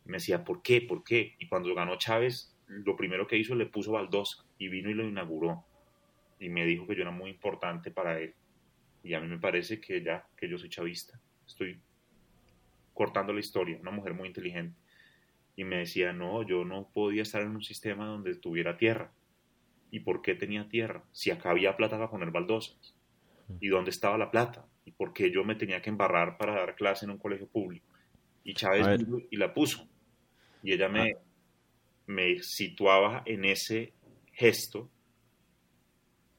Me 0.06 0.18
decía, 0.18 0.44
¿por 0.44 0.62
qué? 0.62 0.82
¿Por 0.82 1.04
qué? 1.04 1.36
Y 1.38 1.48
cuando 1.48 1.74
ganó 1.76 1.98
Chávez, 1.98 2.56
lo 2.68 2.96
primero 2.96 3.28
que 3.28 3.38
hizo 3.38 3.56
le 3.56 3.66
puso 3.66 3.92
baldosa 3.92 4.46
y 4.58 4.68
vino 4.68 4.90
y 4.90 4.94
lo 4.94 5.08
inauguró. 5.08 5.64
Y 6.40 6.50
me 6.50 6.66
dijo 6.66 6.88
que 6.88 6.96
yo 6.96 7.02
era 7.02 7.12
muy 7.12 7.30
importante 7.30 7.92
para 7.92 8.20
él. 8.20 8.34
Y 9.04 9.14
a 9.14 9.20
mí 9.20 9.28
me 9.28 9.38
parece 9.38 9.80
que 9.80 10.02
ya, 10.02 10.26
que 10.36 10.50
yo 10.50 10.58
soy 10.58 10.70
chavista. 10.70 11.20
Estoy 11.46 11.80
cortando 12.94 13.34
la 13.34 13.40
historia, 13.40 13.78
una 13.80 13.92
mujer 13.92 14.14
muy 14.14 14.28
inteligente. 14.28 14.78
Y 15.56 15.64
me 15.64 15.78
decía, 15.78 16.14
no, 16.14 16.44
yo 16.44 16.66
no 16.66 16.90
podía 16.94 17.22
estar 17.22 17.42
en 17.42 17.50
un 17.50 17.62
sistema 17.62 18.06
donde 18.06 18.36
tuviera 18.36 18.78
tierra. 18.78 19.12
¿Y 19.92 20.02
por 20.02 20.22
qué 20.22 20.36
tenía 20.36 20.68
tierra? 20.68 21.04
Si 21.12 21.32
acá 21.32 21.52
había 21.52 21.76
plata 21.76 21.98
para 21.98 22.10
poner 22.10 22.32
baldosas. 22.32 22.96
¿Y 23.60 23.68
dónde 23.68 23.90
estaba 23.90 24.18
la 24.18 24.30
plata? 24.30 24.66
¿Y 24.86 24.92
por 24.92 25.12
qué 25.14 25.32
yo 25.32 25.44
me 25.44 25.56
tenía 25.56 25.82
que 25.82 25.90
embarrar 25.90 26.38
para 26.38 26.54
dar 26.54 26.76
clase 26.76 27.06
en 27.06 27.12
un 27.12 27.18
colegio 27.18 27.48
público? 27.48 27.88
Y 28.44 28.54
Chávez 28.54 29.02
y 29.32 29.38
la 29.38 29.54
puso. 29.54 29.88
Y 30.62 30.74
ella 30.74 30.88
me, 30.88 31.12
ah 31.12 31.20
me 32.10 32.40
situaba 32.42 33.22
en 33.26 33.46
ese 33.46 33.94
gesto, 34.34 34.90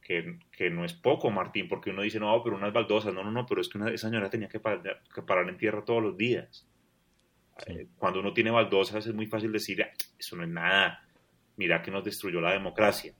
que, 0.02 0.70
no 0.70 0.84
es 0.84 0.92
poco, 0.94 1.30
Martín, 1.30 1.68
porque 1.68 1.90
uno 1.90 2.02
dice, 2.02 2.18
no, 2.18 2.42
pero 2.42 2.56
unas 2.56 2.72
baldosas, 2.72 3.14
no, 3.14 3.22
no, 3.22 3.30
no, 3.30 3.46
pero 3.46 3.60
es 3.60 3.68
que 3.68 3.78
una, 3.78 3.92
esa 3.92 4.08
señora 4.08 4.28
tenía 4.28 4.48
que 4.48 4.58
parar, 4.58 5.48
en 5.48 5.56
tierra 5.56 5.84
todos 5.84 6.02
los 6.02 6.16
días. 6.16 6.66
Eh, 7.66 7.86
cuando 7.96 8.18
uno 8.18 8.32
tiene 8.32 8.50
baldosas 8.50 9.06
es 9.06 9.14
muy 9.14 9.26
fácil 9.26 9.52
decir, 9.52 9.80
ah, 9.84 9.92
eso 10.18 10.34
no 10.34 10.42
es 10.42 10.48
nada, 10.48 11.06
mira 11.56 11.80
que 11.80 11.92
nos 11.92 12.02
destruyó 12.02 12.40
la 12.40 12.52
democracia. 12.52 13.14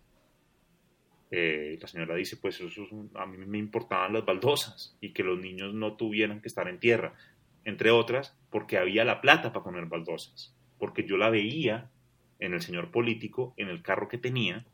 Eh, 1.31 1.79
la 1.81 1.87
señora 1.87 2.17
dice, 2.17 2.37
pues 2.37 2.61
eso 2.61 2.89
a 3.15 3.27
mí 3.27 3.37
me 3.39 3.59
importaban 3.59 4.13
las 4.13 4.25
baldosas 4.25 4.97
y 5.01 5.13
que 5.13 5.23
los 5.23 5.39
niños 5.39 5.73
no 5.75 5.95
tuvieran 5.95 6.41
que 6.41 6.49
estar 6.49 6.69
en 6.69 6.81
tierra, 6.81 7.15
entre 7.65 7.91
otras, 7.91 8.37
porque 8.51 8.79
había 8.79 9.05
la 9.05 9.21
plata 9.21 9.53
para 9.53 9.65
poner 9.65 9.87
baldosas, 9.87 10.55
porque 10.79 11.05
yo 11.05 11.17
la 11.17 11.31
veía 11.31 11.89
en 12.41 12.55
el 12.55 12.63
señor 12.63 12.91
político, 12.91 13.55
en 13.57 13.69
el 13.69 13.83
carro 13.83 14.09
que 14.09 14.19
tenía 14.19 14.67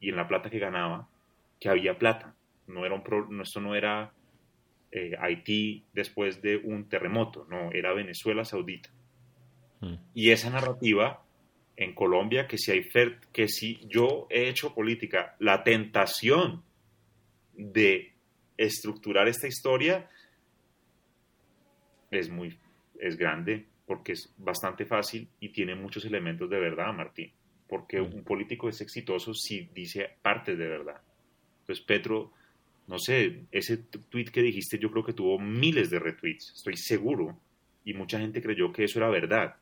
y 0.00 0.10
en 0.10 0.16
la 0.16 0.28
plata 0.28 0.50
que 0.50 0.58
ganaba, 0.58 1.08
que 1.58 1.70
había 1.70 1.98
plata. 1.98 2.34
No 2.66 2.84
era 2.84 2.94
un 2.94 3.02
no, 3.30 3.42
esto 3.42 3.60
no 3.60 3.74
era 3.74 4.12
eh, 4.92 5.16
Haití 5.18 5.84
después 5.94 6.42
de 6.42 6.58
un 6.58 6.88
terremoto, 6.88 7.46
no, 7.48 7.72
era 7.72 7.94
Venezuela 7.94 8.44
Saudita. 8.44 8.90
Hmm. 9.80 9.94
Y 10.12 10.30
esa 10.30 10.50
narrativa 10.50 11.22
en 11.78 11.94
Colombia, 11.94 12.48
que 12.48 12.58
si, 12.58 12.72
hay 12.72 12.88
que 13.32 13.46
si 13.46 13.78
yo 13.86 14.26
he 14.30 14.48
hecho 14.48 14.74
política, 14.74 15.36
la 15.38 15.62
tentación 15.62 16.64
de 17.54 18.12
estructurar 18.56 19.28
esta 19.28 19.46
historia 19.46 20.10
es 22.10 22.28
muy 22.28 22.58
es 22.98 23.16
grande 23.16 23.66
porque 23.86 24.12
es 24.12 24.34
bastante 24.38 24.86
fácil 24.86 25.28
y 25.38 25.50
tiene 25.50 25.76
muchos 25.76 26.04
elementos 26.04 26.50
de 26.50 26.58
verdad, 26.58 26.92
Martín. 26.92 27.30
Porque 27.68 28.00
un 28.00 28.24
político 28.24 28.68
es 28.68 28.80
exitoso 28.80 29.32
si 29.32 29.68
dice 29.72 30.10
partes 30.20 30.58
de 30.58 30.66
verdad. 30.66 31.00
Entonces, 31.60 31.84
Petro, 31.84 32.32
no 32.88 32.98
sé, 32.98 33.44
ese 33.52 33.76
tweet 33.76 34.26
que 34.26 34.42
dijiste 34.42 34.78
yo 34.78 34.90
creo 34.90 35.04
que 35.04 35.12
tuvo 35.12 35.38
miles 35.38 35.90
de 35.90 36.00
retweets, 36.00 36.54
estoy 36.56 36.76
seguro. 36.76 37.38
Y 37.84 37.94
mucha 37.94 38.18
gente 38.18 38.42
creyó 38.42 38.72
que 38.72 38.84
eso 38.84 38.98
era 38.98 39.08
verdad. 39.10 39.54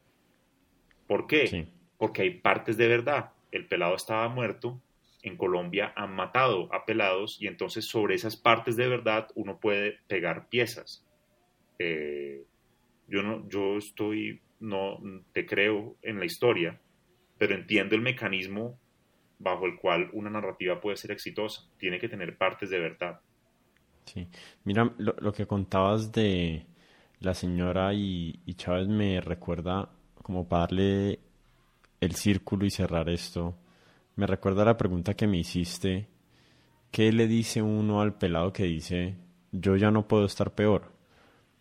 ¿Por 1.06 1.26
qué? 1.26 1.68
Porque 1.98 2.22
hay 2.22 2.30
partes 2.30 2.76
de 2.76 2.88
verdad. 2.88 3.32
El 3.50 3.66
pelado 3.66 3.94
estaba 3.94 4.28
muerto, 4.28 4.80
en 5.22 5.36
Colombia 5.36 5.92
han 5.96 6.14
matado 6.14 6.72
a 6.72 6.84
pelados 6.84 7.38
y 7.40 7.48
entonces 7.48 7.84
sobre 7.84 8.14
esas 8.14 8.36
partes 8.36 8.76
de 8.76 8.88
verdad 8.88 9.28
uno 9.34 9.58
puede 9.58 9.98
pegar 10.06 10.48
piezas. 10.48 11.04
Eh, 11.78 12.44
yo 13.08 13.22
no, 13.22 13.48
yo 13.48 13.76
estoy, 13.76 14.40
no 14.60 15.00
te 15.32 15.44
creo 15.44 15.96
en 16.02 16.20
la 16.20 16.26
historia, 16.26 16.80
pero 17.38 17.54
entiendo 17.54 17.96
el 17.96 18.02
mecanismo 18.02 18.78
bajo 19.38 19.66
el 19.66 19.76
cual 19.76 20.10
una 20.12 20.30
narrativa 20.30 20.80
puede 20.80 20.96
ser 20.96 21.10
exitosa. 21.10 21.68
Tiene 21.76 21.98
que 21.98 22.08
tener 22.08 22.38
partes 22.38 22.70
de 22.70 22.78
verdad. 22.78 23.20
Sí, 24.04 24.28
mira, 24.62 24.94
lo, 24.98 25.32
que 25.32 25.46
contabas 25.46 26.12
de 26.12 26.66
la 27.18 27.34
señora 27.34 27.92
y, 27.92 28.40
y, 28.46 28.54
Chávez 28.54 28.86
me 28.86 29.20
recuerda 29.20 29.90
como 30.22 30.48
para 30.48 30.62
darle 30.62 31.18
el 32.06 32.14
círculo 32.14 32.64
y 32.64 32.70
cerrar 32.70 33.08
esto. 33.08 33.56
Me 34.16 34.26
recuerda 34.26 34.64
la 34.64 34.76
pregunta 34.76 35.14
que 35.14 35.26
me 35.26 35.38
hiciste. 35.38 36.08
¿Qué 36.90 37.12
le 37.12 37.26
dice 37.26 37.60
uno 37.62 38.00
al 38.00 38.14
pelado 38.14 38.52
que 38.52 38.64
dice, 38.64 39.16
yo 39.52 39.76
ya 39.76 39.90
no 39.90 40.08
puedo 40.08 40.24
estar 40.24 40.54
peor? 40.54 40.92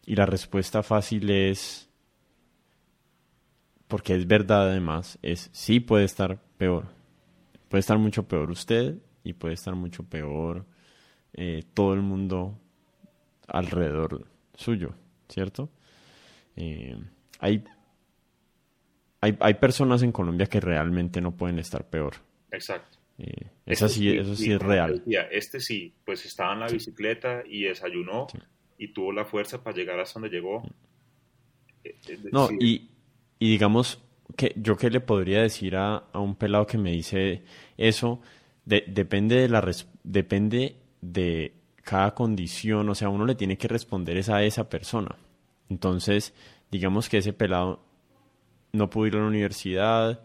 Y 0.05 0.15
la 0.15 0.25
respuesta 0.25 0.83
fácil 0.83 1.29
es, 1.29 1.89
porque 3.87 4.15
es 4.15 4.27
verdad 4.27 4.69
además, 4.69 5.19
es 5.21 5.49
sí 5.51 5.79
puede 5.79 6.05
estar 6.05 6.39
peor. 6.57 6.85
Puede 7.67 7.79
estar 7.81 7.97
mucho 7.97 8.27
peor 8.27 8.51
usted 8.51 8.97
y 9.23 9.33
puede 9.33 9.55
estar 9.55 9.75
mucho 9.75 10.03
peor 10.03 10.65
eh, 11.33 11.63
todo 11.73 11.93
el 11.93 12.01
mundo 12.01 12.57
alrededor 13.47 14.25
suyo, 14.53 14.93
¿cierto? 15.27 15.69
Eh, 16.55 16.97
hay, 17.39 17.63
hay, 19.25 19.37
hay, 19.39 19.53
personas 19.55 20.03
en 20.03 20.11
Colombia 20.11 20.47
que 20.47 20.59
realmente 20.59 21.21
no 21.21 21.35
pueden 21.35 21.59
estar 21.59 21.89
peor. 21.89 22.15
Exacto. 22.51 22.97
Eh, 23.17 23.47
eso 23.65 23.87
sí, 23.87 24.09
eso 24.09 24.35
sí, 24.35 24.51
es 24.51 24.61
real. 24.61 25.03
Este 25.31 25.59
sí, 25.59 25.93
pues 26.05 26.25
estaba 26.25 26.53
en 26.53 26.59
la 26.59 26.67
bicicleta 26.67 27.43
y 27.45 27.63
desayunó 27.63 28.27
y 28.77 28.89
tuvo 28.89 29.11
la 29.11 29.25
fuerza 29.25 29.63
para 29.63 29.75
llegar 29.75 29.99
hasta 29.99 30.19
donde 30.19 30.35
llegó. 30.35 30.63
Eh, 31.83 31.95
eh, 32.07 32.19
no, 32.31 32.49
y, 32.59 32.89
y, 33.39 33.51
digamos 33.51 34.03
que 34.35 34.53
yo 34.57 34.75
qué 34.75 34.89
le 34.89 34.99
podría 34.99 35.41
decir 35.41 35.75
a, 35.75 35.97
a 36.11 36.19
un 36.19 36.35
pelado 36.35 36.67
que 36.67 36.77
me 36.77 36.91
dice 36.91 37.43
eso, 37.77 38.21
depende 38.65 39.35
de 39.35 39.49
la 39.49 39.63
depende 40.03 40.75
de 41.01 41.53
cada 41.83 42.13
condición, 42.15 42.89
o 42.89 42.95
sea, 42.95 43.09
uno 43.09 43.25
le 43.25 43.35
tiene 43.35 43.57
que 43.57 43.67
responder 43.67 44.17
esa 44.17 44.37
a 44.37 44.43
esa 44.43 44.69
persona. 44.69 45.15
Entonces, 45.69 46.33
digamos 46.71 47.07
que 47.07 47.19
ese 47.19 47.31
pelado 47.31 47.85
no 48.75 48.89
pudo 48.89 49.07
ir 49.07 49.15
a 49.15 49.19
la 49.19 49.27
universidad, 49.27 50.21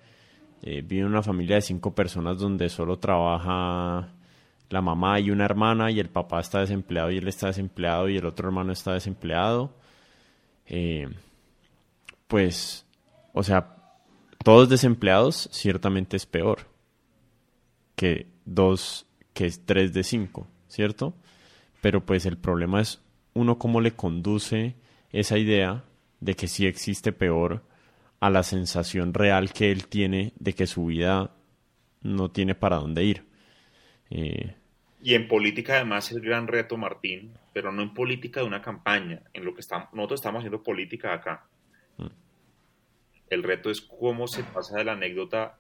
eh, 0.63 0.83
vive 0.83 1.03
en 1.03 1.09
una 1.09 1.23
familia 1.23 1.57
de 1.57 1.63
cinco 1.63 1.95
personas 1.95 2.39
donde 2.39 2.69
solo 2.69 2.99
trabaja 2.99 4.13
la 4.69 4.81
mamá 4.83 5.19
y 5.21 5.31
una 5.31 5.45
hermana 5.45 5.91
y 5.91 5.99
el 6.01 6.11
papá 6.11 6.41
está 6.41 6.61
desempleado 6.61 7.11
y 7.11 7.19
él 7.19 7.29
está 7.29 7.49
desempleado 7.49 8.09
y 8.09 8.17
el 8.17 8.27
otro 8.27 8.49
hermano 8.49 8.73
está 8.73 8.93
desempleado. 8.93 9.75
Eh, 10.67 11.09
pues, 12.29 12.87
o 13.33 13.43
sea, 13.43 13.77
todos 14.45 14.69
desempleados 14.69 15.49
ciertamente 15.53 16.17
es 16.17 16.27
peor 16.27 16.69
que 17.97 18.29
dos, 18.45 19.07
que 19.35 19.47
es 19.47 19.67
tres 19.67 19.93
de 19.93 20.05
cinco, 20.05 20.47
¿cierto? 20.69 21.15
Pero 21.81 22.07
pues 22.07 22.25
el 22.25 22.39
problema 22.39 22.81
es 22.81 23.03
uno 23.35 23.59
cómo 23.59 23.81
le 23.81 23.93
conduce 23.93 24.77
esa 25.11 25.37
idea 25.37 25.85
de 26.21 26.35
que 26.35 26.49
sí 26.49 26.67
existe 26.67 27.13
peor 27.13 27.65
a 28.21 28.31
la 28.31 28.43
sensación 28.43 29.15
real 29.15 29.53
que 29.53 29.73
él 29.73 29.89
tiene 29.89 30.33
de 30.39 30.55
que 30.55 30.67
su 30.67 30.87
vida 30.87 31.35
no 32.03 32.31
tiene 32.31 32.55
para 32.55 32.77
dónde 32.77 33.05
ir. 33.05 33.25
Eh, 34.11 34.55
y 35.03 35.15
en 35.15 35.29
política 35.29 35.77
además 35.77 36.13
el 36.13 36.21
gran 36.21 36.47
reto, 36.47 36.77
Martín, 36.77 37.33
pero 37.55 37.73
no 37.73 37.83
en 37.83 37.95
política 37.95 38.41
de 38.41 38.47
una 38.47 38.61
campaña, 38.61 39.23
en 39.33 39.45
lo 39.45 39.55
que 39.55 39.61
estamos, 39.61 39.89
nosotros 39.95 40.21
estamos 40.21 40.41
haciendo 40.41 40.63
política 40.63 41.15
acá. 41.15 41.47
Mm. 41.97 42.07
El 43.31 43.43
reto 43.43 43.71
es 43.71 43.81
cómo 43.81 44.29
se 44.29 44.45
pasa 44.45 44.77
de 44.77 44.85
la 44.85 44.93
anécdota 44.93 45.57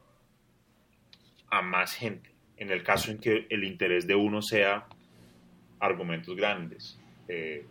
a 1.51 1.62
más 1.62 1.95
gente, 1.95 2.31
en 2.59 2.70
el 2.70 2.82
caso 2.82 3.11
en 3.11 3.19
que 3.19 3.47
el 3.49 3.65
interés 3.65 4.07
de 4.07 4.15
uno 4.15 4.43
sea 4.43 4.87
argumentos 5.78 6.37
grandes. 6.37 6.99
Eh, 7.27 7.65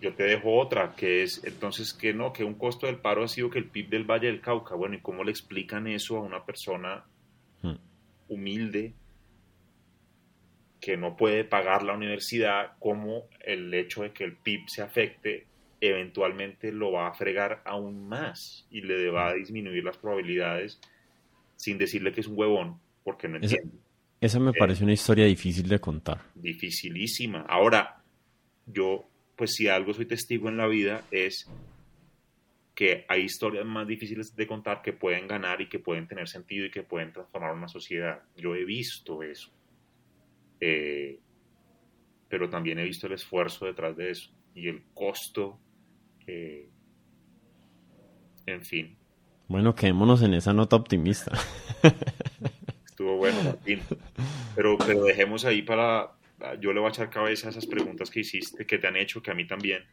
yo 0.00 0.14
te 0.14 0.24
dejo 0.24 0.56
otra, 0.58 0.94
que 0.94 1.22
es 1.22 1.42
entonces 1.44 1.92
que 1.92 2.12
no, 2.12 2.32
que 2.32 2.44
un 2.44 2.54
costo 2.54 2.86
del 2.86 2.98
paro 2.98 3.24
ha 3.24 3.28
sido 3.28 3.50
que 3.50 3.58
el 3.58 3.66
PIB 3.66 3.88
del 3.88 4.04
Valle 4.04 4.28
del 4.28 4.40
Cauca. 4.40 4.74
Bueno, 4.74 4.94
¿y 4.94 5.00
cómo 5.00 5.24
le 5.24 5.30
explican 5.30 5.86
eso 5.86 6.16
a 6.16 6.20
una 6.20 6.44
persona 6.44 7.04
mm. 7.62 7.74
humilde 8.28 8.94
que 10.80 10.96
no 10.96 11.16
puede 11.16 11.44
pagar 11.44 11.82
la 11.82 11.94
universidad, 11.94 12.72
cómo 12.78 13.24
el 13.40 13.74
hecho 13.74 14.02
de 14.02 14.12
que 14.12 14.24
el 14.24 14.36
PIB 14.36 14.68
se 14.68 14.82
afecte 14.82 15.46
eventualmente 15.80 16.72
lo 16.72 16.92
va 16.92 17.08
a 17.08 17.14
fregar 17.14 17.62
aún 17.64 18.08
más 18.08 18.66
y 18.70 18.80
le 18.80 19.10
va 19.10 19.28
a 19.28 19.34
disminuir 19.34 19.84
las 19.84 19.96
probabilidades 19.96 20.80
sin 21.56 21.78
decirle 21.78 22.12
que 22.12 22.20
es 22.20 22.26
un 22.26 22.38
huevón, 22.38 22.80
porque 23.04 23.28
no 23.28 23.36
entiende. 23.36 23.78
Esa, 24.20 24.40
me 24.40 24.52
parece 24.52 24.82
una 24.82 24.92
historia 24.92 25.24
difícil 25.26 25.68
de 25.68 25.80
contar. 25.80 26.22
Dificilísima. 26.34 27.42
Ahora, 27.48 28.02
yo, 28.66 29.07
pues 29.38 29.54
si 29.54 29.68
algo 29.68 29.94
soy 29.94 30.06
testigo 30.06 30.48
en 30.48 30.56
la 30.56 30.66
vida 30.66 31.04
es 31.12 31.48
que 32.74 33.06
hay 33.08 33.22
historias 33.22 33.64
más 33.64 33.86
difíciles 33.86 34.34
de 34.34 34.46
contar 34.48 34.82
que 34.82 34.92
pueden 34.92 35.28
ganar 35.28 35.60
y 35.60 35.68
que 35.68 35.78
pueden 35.78 36.08
tener 36.08 36.28
sentido 36.28 36.66
y 36.66 36.70
que 36.70 36.82
pueden 36.82 37.12
transformar 37.12 37.54
una 37.54 37.68
sociedad. 37.68 38.22
Yo 38.36 38.56
he 38.56 38.64
visto 38.64 39.22
eso. 39.22 39.50
Eh, 40.60 41.20
pero 42.28 42.50
también 42.50 42.80
he 42.80 42.84
visto 42.84 43.06
el 43.06 43.12
esfuerzo 43.12 43.64
detrás 43.64 43.96
de 43.96 44.10
eso 44.10 44.30
y 44.54 44.68
el 44.68 44.82
costo, 44.92 45.60
eh, 46.26 46.68
en 48.46 48.64
fin. 48.64 48.96
Bueno, 49.46 49.74
quedémonos 49.74 50.20
en 50.22 50.34
esa 50.34 50.52
nota 50.52 50.74
optimista. 50.74 51.32
Estuvo 52.84 53.16
bueno, 53.16 53.40
Martín. 53.44 53.80
Pero, 54.56 54.76
pero 54.78 55.04
dejemos 55.04 55.44
ahí 55.44 55.62
para... 55.62 56.17
Yo 56.60 56.72
le 56.72 56.80
voy 56.80 56.88
a 56.88 56.90
echar 56.90 57.10
cabeza 57.10 57.48
a 57.48 57.50
esas 57.50 57.66
preguntas 57.66 58.10
que 58.10 58.20
hiciste, 58.20 58.66
que 58.66 58.78
te 58.78 58.86
han 58.86 58.96
hecho, 58.96 59.22
que 59.22 59.30
a 59.30 59.34
mí 59.34 59.46
también. 59.46 59.84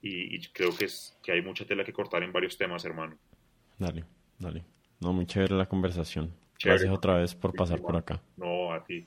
Y, 0.00 0.38
creo 0.48 0.76
que, 0.76 0.84
es, 0.84 1.18
que 1.22 1.32
hay 1.32 1.40
mucha 1.40 1.64
tela 1.64 1.82
que 1.82 1.92
cortar 1.92 2.22
en 2.22 2.32
varios 2.32 2.58
temas, 2.58 2.84
hermano. 2.84 3.16
Dale, 3.78 4.04
dale. 4.38 4.64
No, 5.00 5.14
muy 5.14 5.26
chévere 5.26 5.54
la 5.54 5.66
conversación. 5.66 6.34
Gracias 6.62 6.90
otra 6.90 7.16
vez 7.16 7.34
por 7.34 7.54
pasar 7.54 7.80
por 7.80 7.96
acá. 7.96 8.22
No, 8.36 8.72
a 8.72 8.84
ti. 8.84 9.06